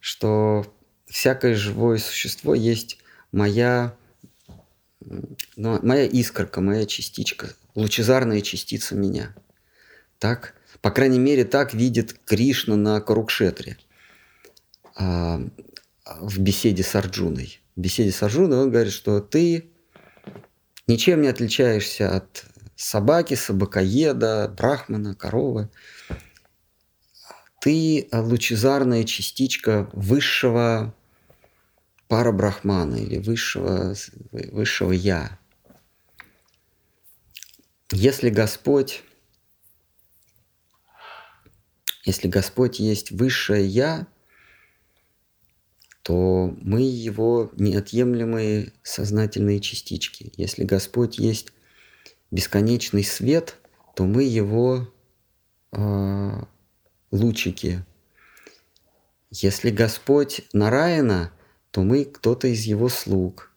что 0.00 0.66
всякое 1.06 1.54
живое 1.54 1.98
существо 1.98 2.54
есть 2.54 2.98
моя, 3.32 3.94
ну, 5.56 5.78
моя 5.82 6.06
искорка, 6.06 6.60
моя 6.60 6.86
частичка, 6.86 7.50
лучезарная 7.74 8.40
частица 8.40 8.94
меня. 8.94 9.34
Так, 10.18 10.54
по 10.80 10.90
крайней 10.90 11.18
мере, 11.18 11.44
так 11.44 11.74
видит 11.74 12.16
Кришна 12.24 12.76
на 12.76 13.00
Карукшетре 13.00 13.76
а, 13.76 13.89
в 15.00 16.38
беседе 16.38 16.82
с 16.82 16.94
Арджуной. 16.94 17.60
В 17.76 17.80
беседе 17.80 18.12
с 18.12 18.22
Арджуной 18.22 18.58
он 18.58 18.70
говорит, 18.70 18.92
что 18.92 19.20
ты 19.20 19.70
ничем 20.86 21.22
не 21.22 21.28
отличаешься 21.28 22.14
от 22.14 22.44
собаки, 22.76 23.34
собакоеда, 23.34 24.48
брахмана, 24.56 25.14
коровы. 25.14 25.70
Ты 27.60 28.08
лучезарная 28.12 29.04
частичка 29.04 29.88
высшего 29.92 30.94
пара 32.08 32.32
брахмана 32.32 32.96
или 32.96 33.18
высшего, 33.18 33.94
высшего 34.32 34.92
я. 34.92 35.38
Если 37.92 38.30
Господь, 38.30 39.04
если 42.04 42.28
Господь 42.28 42.80
есть 42.80 43.10
высшее 43.10 43.66
я, 43.66 44.06
то 46.10 46.52
мы 46.60 46.82
его 46.82 47.52
неотъемлемые 47.56 48.72
сознательные 48.82 49.60
частички. 49.60 50.32
Если 50.36 50.64
Господь 50.64 51.20
есть 51.20 51.52
бесконечный 52.32 53.04
свет, 53.04 53.56
то 53.94 54.02
мы 54.06 54.24
его 54.24 54.92
э, 55.70 56.30
лучики. 57.12 57.84
Если 59.30 59.70
Господь 59.70 60.42
Нараина, 60.52 61.32
то 61.70 61.84
мы 61.84 62.04
кто-то 62.04 62.48
из 62.48 62.64
его 62.64 62.88
слуг. 62.88 63.52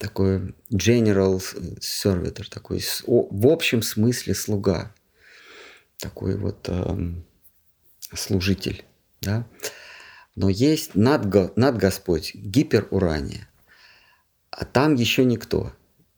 Такой 0.00 0.52
general 0.72 1.40
servitor, 1.78 2.50
такой 2.50 2.82
в 3.06 3.46
общем 3.46 3.82
смысле 3.82 4.34
слуга. 4.34 4.92
Такой 5.98 6.36
вот 6.36 6.68
эм, 6.68 7.24
служитель. 8.14 8.84
Да? 9.20 9.46
Но 10.34 10.48
есть 10.48 10.94
над, 10.94 11.56
над 11.56 11.76
Господь, 11.76 12.34
гиперурания. 12.34 13.48
А 14.50 14.64
там 14.64 14.94
еще 14.94 15.24
никто. 15.24 15.72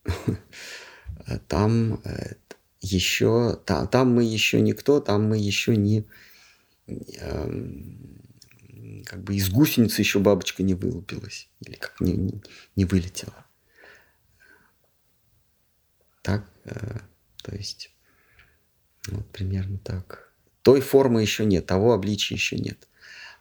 Там 1.48 2.00
э, 2.04 2.34
еще, 2.82 3.58
там, 3.64 3.88
там 3.88 4.12
мы 4.12 4.24
еще 4.24 4.60
никто, 4.60 5.00
там 5.00 5.26
мы 5.26 5.38
еще 5.38 5.74
не, 5.74 6.04
как 9.06 9.22
бы 9.22 9.34
из 9.34 9.48
гусеницы 9.48 10.02
еще 10.02 10.18
бабочка 10.18 10.62
не 10.62 10.74
вылупилась 10.74 11.48
или 11.60 11.76
как 11.76 12.00
не, 12.00 12.12
не, 12.12 12.42
не 12.76 12.84
вылетела. 12.84 13.46
Так, 16.22 16.46
э, 16.64 16.98
то 17.42 17.54
есть, 17.54 17.90
вот 19.08 19.30
примерно 19.30 19.78
так. 19.78 20.23
Той 20.64 20.80
формы 20.80 21.20
еще 21.20 21.44
нет, 21.44 21.66
того 21.66 21.92
обличия 21.92 22.36
еще 22.36 22.56
нет. 22.56 22.88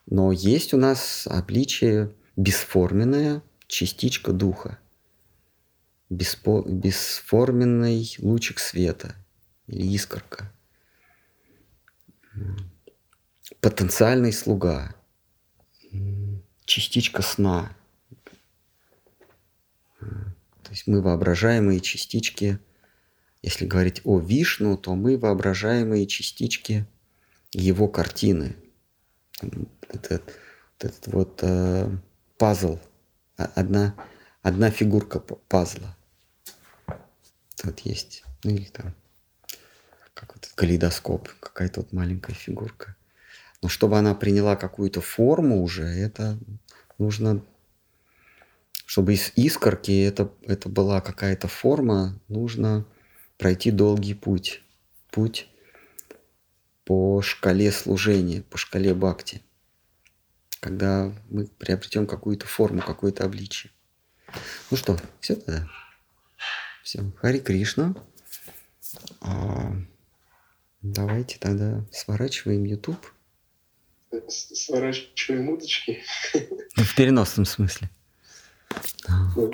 Но 0.06 0.34
есть 0.34 0.74
у 0.74 0.78
нас 0.78 1.26
обличие 1.26 2.14
бесформенное, 2.36 3.42
частичка 3.68 4.34
духа. 4.34 4.78
Беспо, 6.10 6.64
бесформенный 6.64 8.14
лучик 8.20 8.60
света 8.60 9.16
или 9.68 9.88
искорка. 9.88 10.52
Потенциальный 13.62 14.34
слуга. 14.34 14.94
Частичка 16.66 17.22
сна. 17.22 17.74
То 20.02 20.72
есть 20.72 20.88
мы 20.88 21.02
воображаемые 21.02 21.80
частички, 21.80 22.60
если 23.42 23.66
говорить 23.66 24.02
о 24.04 24.20
Вишну, 24.20 24.76
то 24.76 24.94
мы 24.96 25.18
воображаемые 25.18 26.06
частички 26.06 26.86
его 27.54 27.88
картины. 27.88 28.56
Это, 29.90 30.22
этот 30.80 31.08
вот 31.08 31.40
э, 31.42 31.90
пазл, 32.38 32.80
одна, 33.36 33.96
одна 34.42 34.70
фигурка 34.70 35.20
пазла. 35.20 35.96
Вот 37.64 37.80
есть, 37.80 38.24
ну 38.44 38.52
или 38.52 38.66
там, 38.66 38.94
как 40.14 40.36
вот 40.36 40.52
калейдоскоп, 40.56 41.30
какая-то 41.40 41.82
вот 41.82 41.94
маленькая 41.94 42.34
фигурка. 42.34 42.96
Но 43.62 43.70
чтобы 43.70 43.98
она 43.98 44.14
приняла 44.16 44.56
какую-то 44.56 45.00
форму 45.00 45.64
уже, 45.64 45.86
это 45.86 46.38
нужно 46.98 47.42
чтобы 48.86 49.14
из 49.14 49.32
искорки 49.36 50.04
это, 50.04 50.32
это 50.44 50.70
была 50.70 51.02
какая-то 51.02 51.48
форма, 51.48 52.20
нужно 52.28 52.86
пройти 53.38 53.72
долгий 53.72 54.14
путь. 54.14 54.62
Путь 55.10 55.48
по 56.86 57.22
шкале 57.22 57.72
служения, 57.72 58.42
по 58.42 58.58
шкале 58.58 58.94
бхакти. 58.94 59.42
Когда 60.60 61.12
мы 61.30 61.48
приобретем 61.48 62.08
какую-то 62.08 62.48
форму, 62.48 62.82
какое-то 62.82 63.26
обличие. 63.26 63.72
Ну 64.72 64.78
что, 64.78 64.98
все 65.20 65.36
тогда? 65.36 65.68
Все. 66.84 67.04
Хари 67.18 67.40
Кришна. 67.40 67.96
А, 69.22 69.74
давайте 70.82 71.38
тогда 71.40 71.86
сворачиваем 71.92 72.64
YouTube. 72.64 73.14
Сворачиваем 74.28 75.50
удочки. 75.50 76.04
В 76.76 76.96
переносном 76.96 77.46
смысле. 77.46 77.90
Ну, 79.36 79.54